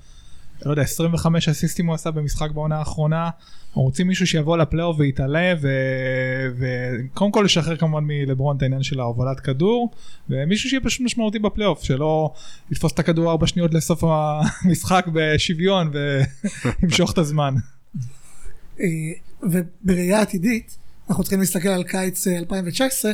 לא 0.66 0.70
יודע 0.70 0.82
25 0.82 1.48
אסיסטים 1.48 1.86
הוא 1.86 1.94
עשה 1.94 2.10
במשחק 2.10 2.50
בעונה 2.50 2.78
האחרונה. 2.78 3.30
אנחנו 3.68 3.82
רוצים 3.82 4.06
מישהו 4.06 4.26
שיבוא 4.26 4.56
לפלייאוף 4.56 4.96
ויתעלה 4.98 5.54
וקודם 6.58 7.32
כל 7.32 7.42
לשחרר 7.44 7.76
כמובן 7.76 8.04
מלברון 8.04 8.56
את 8.56 8.62
העניין 8.62 8.82
של 8.82 9.00
ההובלת 9.00 9.40
כדור 9.40 9.90
ומישהו 10.30 10.70
שיהיה 10.70 10.80
פשוט 10.80 11.00
משמעותי 11.00 11.38
בפלייאוף 11.38 11.84
שלא 11.84 12.32
יתפוס 12.70 12.92
את 12.92 12.98
הכדור 12.98 13.30
ארבע 13.30 13.46
שניות 13.46 13.74
לסוף 13.74 14.04
המשחק 14.04 15.06
בשוויון 15.12 15.90
וימשוך 16.82 17.12
את 17.12 17.18
הזמן. 17.18 17.54
אה, 18.80 18.86
ובראייה 19.42 20.20
עתידית 20.20 20.76
אנחנו 21.08 21.22
צריכים 21.24 21.40
להסתכל 21.40 21.68
על 21.68 21.82
קיץ 21.82 22.26
אה, 22.26 22.38
2019 22.38 23.12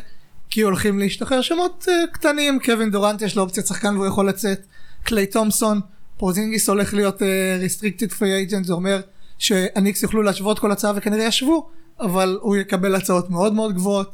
כי 0.50 0.60
הולכים 0.60 0.98
להשתחרר 0.98 1.40
שמות 1.40 1.84
אה, 1.88 1.94
קטנים 2.12 2.58
קווין 2.64 2.90
דורנט 2.90 3.22
יש 3.22 3.36
לו 3.36 3.42
אופציית 3.42 3.66
שחקן 3.66 3.94
והוא 3.94 4.06
יכול 4.06 4.28
לצאת 4.28 4.66
קליי 5.02 5.26
תומסון 5.26 5.80
פורזינגיס 6.18 6.68
הולך 6.68 6.94
להיות 6.94 7.22
restricted 7.66 8.10
free 8.12 8.50
agent 8.50 8.64
זה 8.64 8.72
אומר 8.72 9.00
שהניקס 9.38 10.02
יוכלו 10.02 10.22
להשוות 10.22 10.58
כל 10.58 10.72
הצעה 10.72 10.92
וכנראה 10.96 11.24
ישבו 11.24 11.68
אבל 12.00 12.38
הוא 12.42 12.56
יקבל 12.56 12.94
הצעות 12.94 13.30
מאוד 13.30 13.52
מאוד 13.52 13.74
גבוהות. 13.74 14.10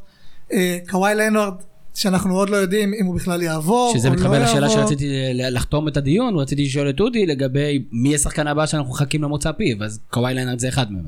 אה, 0.52 0.78
קוואי 0.88 1.14
לנארד 1.14 1.54
שאנחנו 1.94 2.36
עוד 2.36 2.50
לא 2.50 2.56
יודעים 2.56 2.94
אם 3.00 3.06
הוא 3.06 3.14
בכלל 3.14 3.42
יעבור 3.42 3.92
שזה 3.94 4.08
או 4.08 4.14
לא 4.14 4.18
מתחבר 4.20 4.42
לשאלה 4.42 4.66
יעבור. 4.66 4.82
שרציתי 4.82 5.08
ל- 5.34 5.54
לחתום 5.56 5.88
את 5.88 5.96
הדיון 5.96 6.36
רציתי 6.36 6.64
לשאול 6.64 6.90
את 6.90 7.00
אודי 7.00 7.26
לגבי 7.26 7.84
מי 7.92 8.14
השחקן 8.14 8.46
הבא 8.46 8.66
שאנחנו 8.66 8.90
מחכים 8.90 9.22
למוצא 9.22 9.52
פיו 9.52 9.84
אז 9.84 10.00
קוואי 10.10 10.34
לנארד 10.34 10.58
זה 10.58 10.68
אחד 10.68 10.92
מהם. 10.92 11.04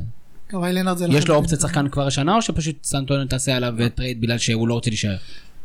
קוואי 0.51 0.72
לנארד 0.72 0.97
זה 0.97 1.07
יש 1.11 1.28
לו. 1.28 1.34
אופציית 1.34 1.61
שחקן 1.61 1.88
כבר 1.88 2.07
השנה 2.07 2.36
או 2.36 2.42
שפשוט 2.42 2.76
סן 2.85 2.94
אנטוניו 2.94 3.27
תעשה 3.26 3.57
עליו 3.57 3.74
טרייד 3.95 4.20
בגלל 4.20 4.38
שהוא 4.38 4.68
לא 4.68 4.74
רוצה 4.74 4.90
להישאר? 4.90 5.16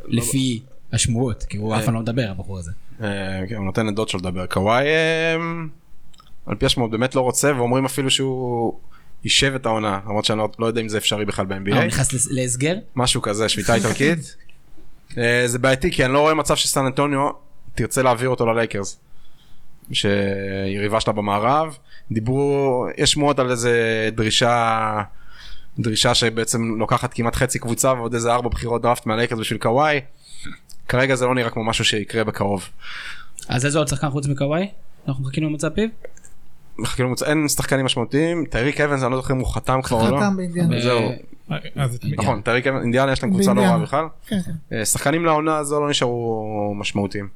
לפי 0.08 0.60
השמועות 0.94 1.44
כי 1.44 1.58
הוא 1.58 1.76
אף 1.76 1.86
פעם 1.86 1.94
לא 1.94 2.00
מדבר 2.00 2.28
הבחור 2.30 2.60
הזה. 2.60 2.72
אה, 2.72 2.89
הוא 3.56 3.66
נותן 3.66 3.88
לדוד 3.88 4.10
שלו 4.10 4.20
לדבר. 4.20 4.46
קוואי 4.46 4.86
אה, 4.86 5.36
על 6.46 6.56
פי 6.56 6.66
השמועות 6.66 6.92
באמת 6.92 7.16
לא 7.16 7.22
רוצה 7.22 7.52
ואומרים 7.58 7.86
אפילו 7.86 8.10
שהוא 8.12 8.80
יישב 9.24 9.54
את 9.56 9.66
העונה 9.66 10.00
למרות 10.06 10.26
שאני 10.26 10.38
לא- 10.38 10.50
לא 10.60 10.66
יודע 10.66 10.82
אם 10.82 10.90
זה 10.90 10.98
אפשרי 10.98 11.26
בכלל 11.26 11.46
אה, 11.52 11.58
הוא 11.58 11.66
ב-NBA. 11.66 11.86
נכנס 11.86 12.32
להסגר 12.32 12.76
משהו 12.96 13.22
כזה 13.22 13.50
שביתה 13.50 13.76
איטלקית. 13.76 14.36
אה, 15.18 15.44
זה 15.46 15.60
בעייתי 15.60 15.92
כי 15.92 16.06
אני 16.06 16.14
לא 16.14 16.20
רואה 16.20 16.34
מצב 16.34 16.56
שסן 16.56 16.86
אנטוניו 16.86 17.30
תרצה 17.76 18.02
להעביר 18.02 18.30
אותו 18.30 18.46
ללייקרס. 18.46 19.00
שיריבה 19.92 21.00
שלה 21.00 21.14
במערב. 21.14 21.78
דיברו, 22.12 22.86
יש 22.98 23.12
שמועות 23.12 23.40
על 23.40 23.52
איזה 23.52 23.74
דרישה, 24.16 25.02
דרישה 25.80 26.14
שבעצם 26.14 26.76
לוקחת 26.80 27.14
כמעט 27.14 27.36
חצי 27.36 27.60
קבוצה 27.60 27.94
ועוד 27.94 28.14
איזה 28.14 28.34
ארבע 28.34 28.50
בחירות 28.50 28.82
דראפט 28.82 29.06
מהלייקרס 29.06 29.40
בשביל 29.40 29.60
קוואי. 29.60 30.00
כרגע 30.90 31.16
זה 31.16 31.26
לא 31.26 31.36
נראה 31.36 31.50
כמו 31.50 31.64
משהו 31.64 31.86
שיקרה 31.86 32.24
בקרוב. 32.24 32.70
אז 33.50 33.66
איזה 33.66 33.78
עוד 33.80 33.88
שחקן 33.88 34.10
חוץ 34.10 34.28
מקוואי? 34.28 34.68
אנחנו 35.08 35.24
מחכים 35.24 35.44
למוצא 35.44 35.70
פיו? 35.70 35.88
מחכים 36.78 37.06
למוצא, 37.06 37.26
אין 37.26 37.48
שחקנים 37.48 37.86
משמעותיים, 37.86 38.46
טייריק 38.46 38.82
אוונס 38.82 39.04
אני 39.04 39.12
לא 39.12 39.18
זוכר 39.18 39.34
אם 39.34 39.40
הוא 39.40 39.48
חתם 39.54 39.80
כבר 39.84 39.98
או 40.08 40.12
לא. 40.12 40.18
חתם 40.22 40.38
באינדיאנה. 40.38 40.82
זהו, 40.82 41.10
מי- 41.50 41.58
נכון, 42.18 42.42
טייריק 42.42 42.68
אבנס, 42.68 42.82
אינדיאנה 42.82 43.12
יש 43.12 43.24
להם 43.24 43.32
קבוצה 43.34 43.54
לא 43.54 43.62
רעה. 43.62 43.78
בכלל. 43.78 44.06
כן, 44.28 44.40
כן. 44.46 44.76
אה, 44.78 44.86
שחקנים 44.86 45.26
לעונה 45.26 45.58
הזו 45.58 45.80
לא 45.82 45.90
נשארו 45.90 46.74
משמעותיים. 46.78 47.28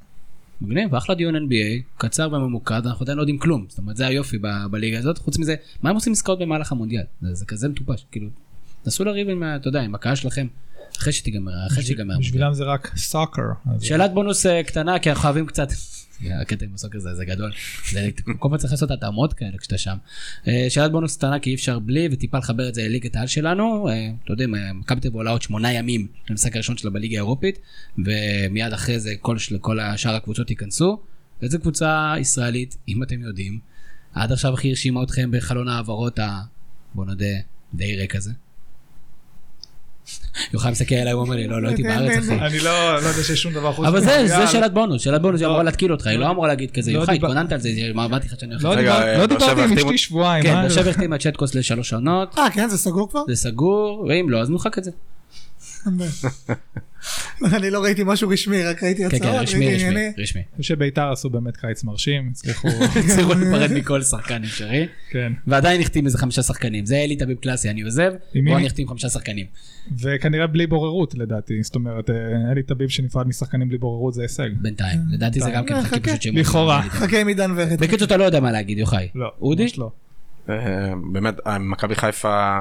מגניב, 0.61 0.95
אחלה 0.95 1.15
דיון 1.15 1.35
NBA, 1.35 1.81
קצר 1.97 2.29
וממוקד, 2.33 2.81
אנחנו 2.87 3.03
עדיין 3.03 3.17
לא 3.17 3.21
יודעים 3.21 3.37
כלום, 3.37 3.65
זאת 3.69 3.77
אומרת 3.77 3.95
זה 3.97 4.07
היופי 4.07 4.37
ב- 4.37 4.47
בליגה 4.71 4.99
הזאת, 4.99 5.17
חוץ 5.17 5.37
מזה, 5.37 5.55
מה 5.83 5.89
הם 5.89 5.95
עושים 5.95 6.13
עסקאות 6.13 6.39
במהלך 6.39 6.71
המונדיאל? 6.71 7.03
זה, 7.21 7.33
זה 7.33 7.45
כזה 7.45 7.69
מטופש, 7.69 8.05
כאילו, 8.11 8.27
נסו 8.85 9.03
לריב 9.03 9.29
עם, 9.29 9.43
אתה 9.55 9.67
יודע, 9.67 9.81
עם 9.81 9.95
הקהל 9.95 10.15
שלכם, 10.15 10.47
אחרי 10.97 11.13
שתיגמר, 11.13 11.67
אחרי 11.67 11.83
שיגמר. 11.83 12.19
בשבילם 12.19 12.53
זה 12.53 12.63
רק 12.63 12.91
סאקר. 12.97 13.41
שאלת 13.81 14.13
בונוס 14.13 14.45
אה, 14.45 14.63
קטנה, 14.63 14.99
כי 14.99 15.09
אנחנו 15.09 15.21
חייבים 15.21 15.45
קצת, 15.45 15.67
הקטע 16.41 16.65
עם 16.65 16.73
הסוקר 16.73 16.99
זה, 16.99 17.15
זה 17.15 17.25
גדול, 17.25 17.51
כל 18.39 18.49
פעם 18.49 18.57
צריך 18.57 18.73
לעשות 18.73 18.91
התאמות 18.91 19.33
כאלה 19.33 19.57
כשאתה 19.57 19.77
שם. 19.77 19.97
אה, 20.47 20.65
שאלת 20.69 20.91
בונוס 20.91 21.17
קטנה 21.17 21.39
כי 21.39 21.49
אי 21.49 21.55
אפשר 21.55 21.79
בלי, 21.79 22.09
וטיפה 22.11 22.37
לחבר 22.37 22.69
את 22.69 22.75
זה 22.75 22.83
לליגת 22.83 23.15
העל 23.15 23.27
שלנו, 23.27 23.89
אה, 23.89 24.09
אתה 24.23 24.33
יודע, 24.33 24.45
מכבי 24.73 25.01
תל 25.01 25.07
אביב 25.07 25.15
עולה 25.15 25.31
עוד 25.31 25.41
שמונה 25.41 25.73
ימים 25.73 26.07
למשחק 26.29 26.55
הראשון 26.55 26.77
שלה 26.77 26.91
בליגה 26.91 27.15
האירופית, 27.15 27.59
ומיד 27.97 28.73
אחרי 28.73 28.99
זה 28.99 29.13
כל 29.61 29.79
השאר 29.79 30.15
הקבוצות 30.15 30.49
ייכנסו. 30.49 30.99
איזה 31.41 31.57
קבוצה 31.57 32.13
ישראלית, 32.19 32.77
אם 32.87 33.03
אתם 33.03 33.21
יודעים, 33.21 33.59
עד 34.13 34.31
עכשיו 34.31 34.53
הכי 34.53 34.69
הרשימה 34.69 35.03
אתכם 35.03 35.31
בחלון 35.31 35.67
ההעברות 35.67 36.19
ה... 36.19 36.41
בוא 36.93 37.05
נודה, 37.05 37.25
די 37.73 37.95
ריק 37.95 38.15
הזה. 38.15 38.31
יוחאי 40.53 40.71
מסתכל 40.71 40.95
עליי, 40.95 41.13
הוא 41.13 41.21
אומר 41.21 41.35
לי, 41.35 41.47
לא, 41.47 41.61
לא 41.61 41.67
הייתי 41.67 41.83
בארץ 41.83 42.17
אחי. 42.17 42.35
אני 42.35 42.59
לא 42.59 43.01
לא 43.01 43.07
יודע 43.07 43.23
שיש 43.23 43.41
שום 43.41 43.53
דבר 43.53 43.73
חוץ 43.73 43.87
אבל 43.87 43.99
זה, 43.99 44.47
שאלת 44.51 44.73
בונוס, 44.73 45.01
שאלת 45.01 45.21
בונוס, 45.21 45.41
היא 45.41 45.47
לא. 45.47 45.51
אמורה 45.51 45.63
להתקיל 45.63 45.91
אותך, 45.91 46.07
היא 46.07 46.19
לא 46.19 46.29
אמורה 46.29 46.47
להגיד 46.47 46.71
כזה, 46.71 46.91
לא 46.91 46.99
יוחאי, 46.99 47.15
התכוננת 47.15 47.51
על 47.51 47.59
זה, 47.59 47.69
מה 47.93 48.05
אמרתי 48.05 48.27
לך 48.27 48.33
שאני 48.39 48.53
הולך... 48.53 48.63
לא 48.63 49.17
לא 49.17 49.25
דיברתי 49.25 49.61
עם 49.63 49.73
אשתי 49.77 49.97
שבועיים. 49.97 50.43
כן, 50.43 50.69
שבע 50.69 50.89
החתימה 50.89 51.15
את 51.15 51.21
צ'טקוס 51.21 51.55
לשלוש 51.55 51.93
עונות, 51.93 52.39
אה, 52.39 52.49
כן, 52.53 52.69
זה 52.69 52.77
סגור 52.77 53.09
כבר? 53.09 53.23
זה 53.27 53.35
סגור, 53.35 54.05
ואם 54.09 54.29
לא, 54.29 54.41
אז 54.41 54.49
נמחק 54.49 54.77
את 54.77 54.83
זה. 54.83 54.91
אני 57.57 57.69
לא 57.69 57.83
ראיתי 57.83 58.01
משהו 58.05 58.29
רשמי, 58.29 58.63
רק 58.63 58.83
ראיתי 58.83 59.09
כן, 59.09 59.15
הצעות, 59.15 59.35
כן, 59.35 59.39
רשמי, 59.39 59.67
ראיתי 59.67 59.85
רשמי. 59.85 60.13
רשמי. 60.17 60.41
אני 60.41 60.61
חושב 60.61 60.75
שביתר 60.75 61.11
עשו 61.11 61.29
באמת 61.29 61.57
קיץ 61.57 61.83
מרשים, 61.83 62.29
הצליחו, 62.31 62.67
הצליחו 63.05 63.33
להיפרד 63.33 63.71
מכל 63.71 64.01
שחקן 64.01 64.43
אפשרי, 64.43 64.87
כן. 65.09 65.33
ועדיין 65.47 65.81
החתים 65.81 66.05
איזה 66.05 66.17
חמישה 66.17 66.41
שחקנים, 66.41 66.85
זה 66.85 66.95
אלי 66.95 67.15
תביב 67.15 67.37
קלאסי, 67.37 67.69
אני 67.69 67.81
עוזב? 67.81 68.11
בוא 68.45 68.57
אני 68.57 68.67
אחתים 68.67 68.87
חמישה 68.87 69.09
שחקנים. 69.09 69.45
וכנראה 70.01 70.47
בלי 70.47 70.67
בוררות 70.67 71.15
לדעתי, 71.15 71.63
זאת 71.63 71.75
אומרת, 71.75 72.09
אה, 72.09 72.15
אלי 72.51 72.63
טביב 72.63 72.89
שנפרד 72.89 73.27
משחקנים 73.27 73.69
בלי 73.69 73.77
בוררות 73.77 74.13
זה 74.13 74.21
הישג. 74.21 74.49
בינתיים, 74.61 74.99
לדעתי 75.11 75.39
זה 75.39 75.51
גם 75.51 75.65
כן 75.65 75.75
אה, 75.75 75.83
חכה. 75.83 75.99
פשוט 75.99 76.21
שהם... 76.21 76.37
לכאורה. 76.37 76.81
חכה 76.81 77.21
עם 77.21 77.27
עידן 77.27 77.51
ורד. 77.55 77.79
בקיצור 77.79 78.07
אתה 78.07 78.17
לא 78.17 78.23
יודע 78.23 78.39
מה 78.39 78.51
להגיד, 78.51 78.77
יוחאי. 78.77 79.07
לא, 79.15 79.31
אודי? 79.41 79.63
ממש 79.63 79.77
לא. 79.77 79.91
אה, 80.49 80.93
באמת, 81.11 81.35
אה, 81.47 81.59
מכבי 81.59 81.95
חיפה... 81.95 82.57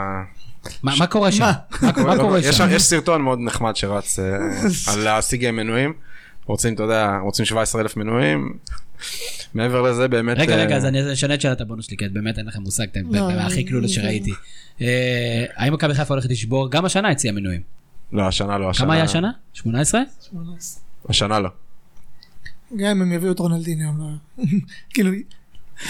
מה 0.82 0.92
מה 0.98 1.06
קורה 1.06 1.32
שם? 1.32 1.40
מה? 1.42 1.52
מה 1.82 1.92
מה 2.04 2.16
קורה 2.16 2.38
יש 2.38 2.56
שם? 2.56 2.68
יש 2.70 2.82
סרטון 2.82 3.22
מאוד 3.22 3.38
נחמד 3.40 3.76
שרץ 3.76 4.18
אה, 4.18 4.24
על 4.92 4.98
להשיג 4.98 5.50
מנויים. 5.50 5.92
רוצים, 6.46 6.74
אתה 6.74 6.82
יודע, 6.82 7.16
רוצים 7.22 7.44
17 7.44 7.80
אלף 7.82 7.96
מנויים. 7.96 8.52
מעבר 9.54 9.82
לזה 9.82 10.08
באמת... 10.08 10.38
רגע, 10.38 10.56
אה, 10.56 10.64
רגע, 10.64 10.76
אז 10.76 10.84
אני 10.84 11.12
אשנה 11.12 11.34
את 11.34 11.40
שאלת 11.40 11.60
הבונוס 11.60 11.86
שלי, 11.86 11.96
כי 11.96 12.08
באמת 12.08 12.38
אין 12.38 12.46
לכם 12.46 12.62
מושג, 12.62 12.86
אתם 12.92 13.14
לא, 13.14 13.30
הכי 13.30 13.66
כלולה 13.66 13.86
זה- 13.86 13.94
שראיתי. 13.94 14.32
אה, 14.80 15.44
האם 15.56 15.72
מכבי 15.72 15.94
חיפה 15.94 16.14
הולכת 16.14 16.30
לשבור? 16.30 16.70
גם 16.70 16.84
השנה 16.84 17.08
הציעה 17.08 17.34
מנויים. 17.34 17.60
לא, 18.12 18.22
השנה 18.22 18.58
לא, 18.58 18.70
השנה... 18.70 18.86
כמה 18.86 18.94
היה 18.94 19.04
השנה? 19.04 19.30
18? 19.52 20.00
השנה 21.08 21.40
לא. 21.40 21.48
גם 22.76 22.90
אם 22.90 23.02
הם 23.02 23.12
יביאו 23.12 23.32
את 23.32 23.38
רונלדיניו, 23.38 23.88
הם 23.88 23.98
לא... 23.98 24.06
כאילו, 24.94 25.10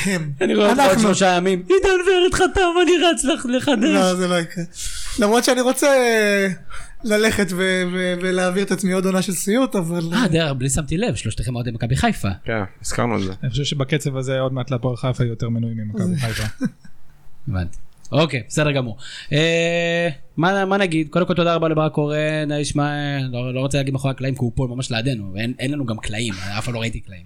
הם. 0.04 0.32
אני 0.40 0.54
רואה 0.54 0.70
אותך 0.70 0.80
עוד 0.80 0.88
אנחנו. 0.90 1.02
שלושה 1.02 1.26
ימים. 1.26 1.58
עידן 1.68 1.88
ורד 1.88 2.34
חתם, 2.34 2.60
אני 2.82 2.92
רץ 3.06 3.24
לך 3.24 3.46
לחדש. 3.56 3.94
לא, 3.94 4.14
זה 4.14 4.28
לא 4.28 4.34
יקרה. 4.34 4.64
למרות 5.18 5.44
שאני 5.44 5.60
רוצה 5.60 5.86
אה, 5.86 6.48
ללכת 7.04 7.46
ו- 7.50 7.82
ו- 7.92 8.14
ולהעביר 8.22 8.64
את 8.64 8.70
עצמי 8.70 8.92
עוד 8.92 9.06
עונה 9.06 9.22
של 9.22 9.32
סיוט, 9.32 9.76
אבל... 9.76 10.02
אה, 10.12 10.28
דרך, 10.28 10.52
בלי 10.52 10.70
שמתי 10.70 10.96
לב, 10.96 11.14
שלושתכם 11.14 11.54
אוהדי 11.54 11.70
מכבי 11.70 11.96
חיפה. 11.96 12.28
כן, 12.44 12.62
הזכרנו 12.82 13.18
את 13.18 13.22
זה. 13.22 13.32
אני 13.42 13.50
חושב 13.50 13.64
שבקצב 13.64 14.16
הזה 14.16 14.40
עוד 14.40 14.52
מעט 14.52 14.70
להפועל 14.70 14.96
חיפה 14.96 15.24
יותר 15.24 15.48
מנויים 15.48 15.76
ממכבי 15.78 16.16
חיפה. 16.16 16.44
הבנתי. 17.48 17.76
אוקיי, 18.12 18.42
בסדר 18.48 18.72
גמור. 18.72 18.96
אה, 19.32 20.08
מה 20.36 20.64
מה 20.64 20.76
נגיד? 20.76 21.08
קודם 21.08 21.26
כל 21.26 21.34
תודה 21.34 21.54
רבה 21.54 21.68
לברק 21.68 21.92
קורן, 21.92 22.52
האיש 22.52 22.76
מה... 22.76 23.18
לא 23.32 23.54
לא 23.54 23.60
רוצה 23.60 23.78
להגיד 23.78 23.92
מאחורי 23.92 24.10
הקלעים, 24.10 24.34
כי 24.34 24.40
הוא 24.40 24.52
פה 24.54 24.66
ממש 24.70 24.90
לידינו, 24.90 25.30
ואין 25.34 25.54
אין 25.58 25.72
לנו 25.72 25.86
גם 25.86 25.96
קלעים, 25.96 26.34
אף 26.58 26.64
פעם 26.64 26.74
לא 26.74 26.80
ראיתי 26.80 27.00
קלעים. 27.00 27.24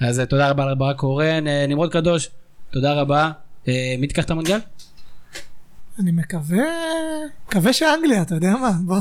אז 0.00 0.20
אה, 0.20 0.26
תודה 0.26 0.50
רבה 0.50 0.70
לברק 0.70 0.96
קורן, 0.96 1.46
אה, 1.46 1.66
נמרוד 1.68 1.92
קדוש, 1.92 2.30
תודה 2.70 2.92
רבה. 2.92 3.30
אה, 3.68 3.94
מי 3.98 4.06
תיקח 4.06 4.24
את 4.24 4.30
המונדיאל? 4.30 4.58
אני 5.98 6.12
מקווה, 6.12 6.64
מקווה 7.48 7.72
שאנגליה, 7.72 8.22
אתה 8.22 8.34
יודע 8.34 8.52
מה? 8.56 8.72
בוא, 8.84 9.00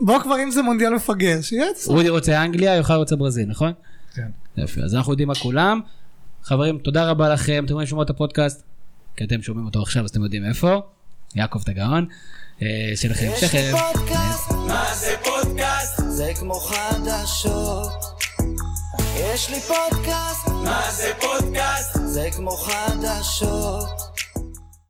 בוא 0.00 0.18
כבר 0.18 0.42
אם 0.42 0.50
זה 0.50 0.62
מונדיאל 0.62 0.94
מפגר, 0.94 1.40
שיהיה 1.40 1.70
את 1.70 1.76
זה. 1.76 1.92
רודי 1.92 2.08
רוצה 2.08 2.44
אנגליה, 2.44 2.74
יוחאי 2.74 2.96
רוצה 2.96 3.16
ברזיל, 3.16 3.48
נכון? 3.48 3.72
כן. 4.14 4.28
יופי, 4.56 4.82
אז 4.82 4.94
אנחנו 4.94 5.12
יודעים 5.12 5.28
מה 5.28 5.34
כולם. 5.34 5.80
חברים, 6.42 6.78
תודה 6.78 7.10
רבה 7.10 7.28
לכם, 7.28 7.64
אתם 7.64 7.74
רואים 7.74 7.86
לשמוע 7.86 8.04
את 8.04 8.10
הפודקאסט, 8.10 8.64
כי 9.16 9.24
אתם 9.24 9.42
שומעים 9.42 9.66
אותו 9.66 9.82
עכשיו, 9.82 10.04
אז 10.04 10.10
אתם 10.10 10.22
יודעים 10.22 10.44
איפה. 10.44 10.80
יעקב 11.34 11.60
את 11.62 11.68
הגאון. 11.68 12.06
אה, 12.62 12.92
שיהיה 12.96 13.14
לכם 13.14 13.30
שכם. 13.40 13.72
פודקאסט, 13.92 14.50
מה 14.68 14.94
זה 14.94 15.14
פודקאסט? 15.24 16.00
זה 16.08 16.32
כמו 16.38 16.54
חדשות. 16.54 17.92
יש 19.16 19.50
לי 19.50 19.60
פודקאסט, 19.60 20.48
מה 20.48 20.90
זה 20.90 21.12
פודקאסט? 21.20 21.98
זה 22.04 22.28
כמו 22.36 22.50
חדשות. 22.50 24.11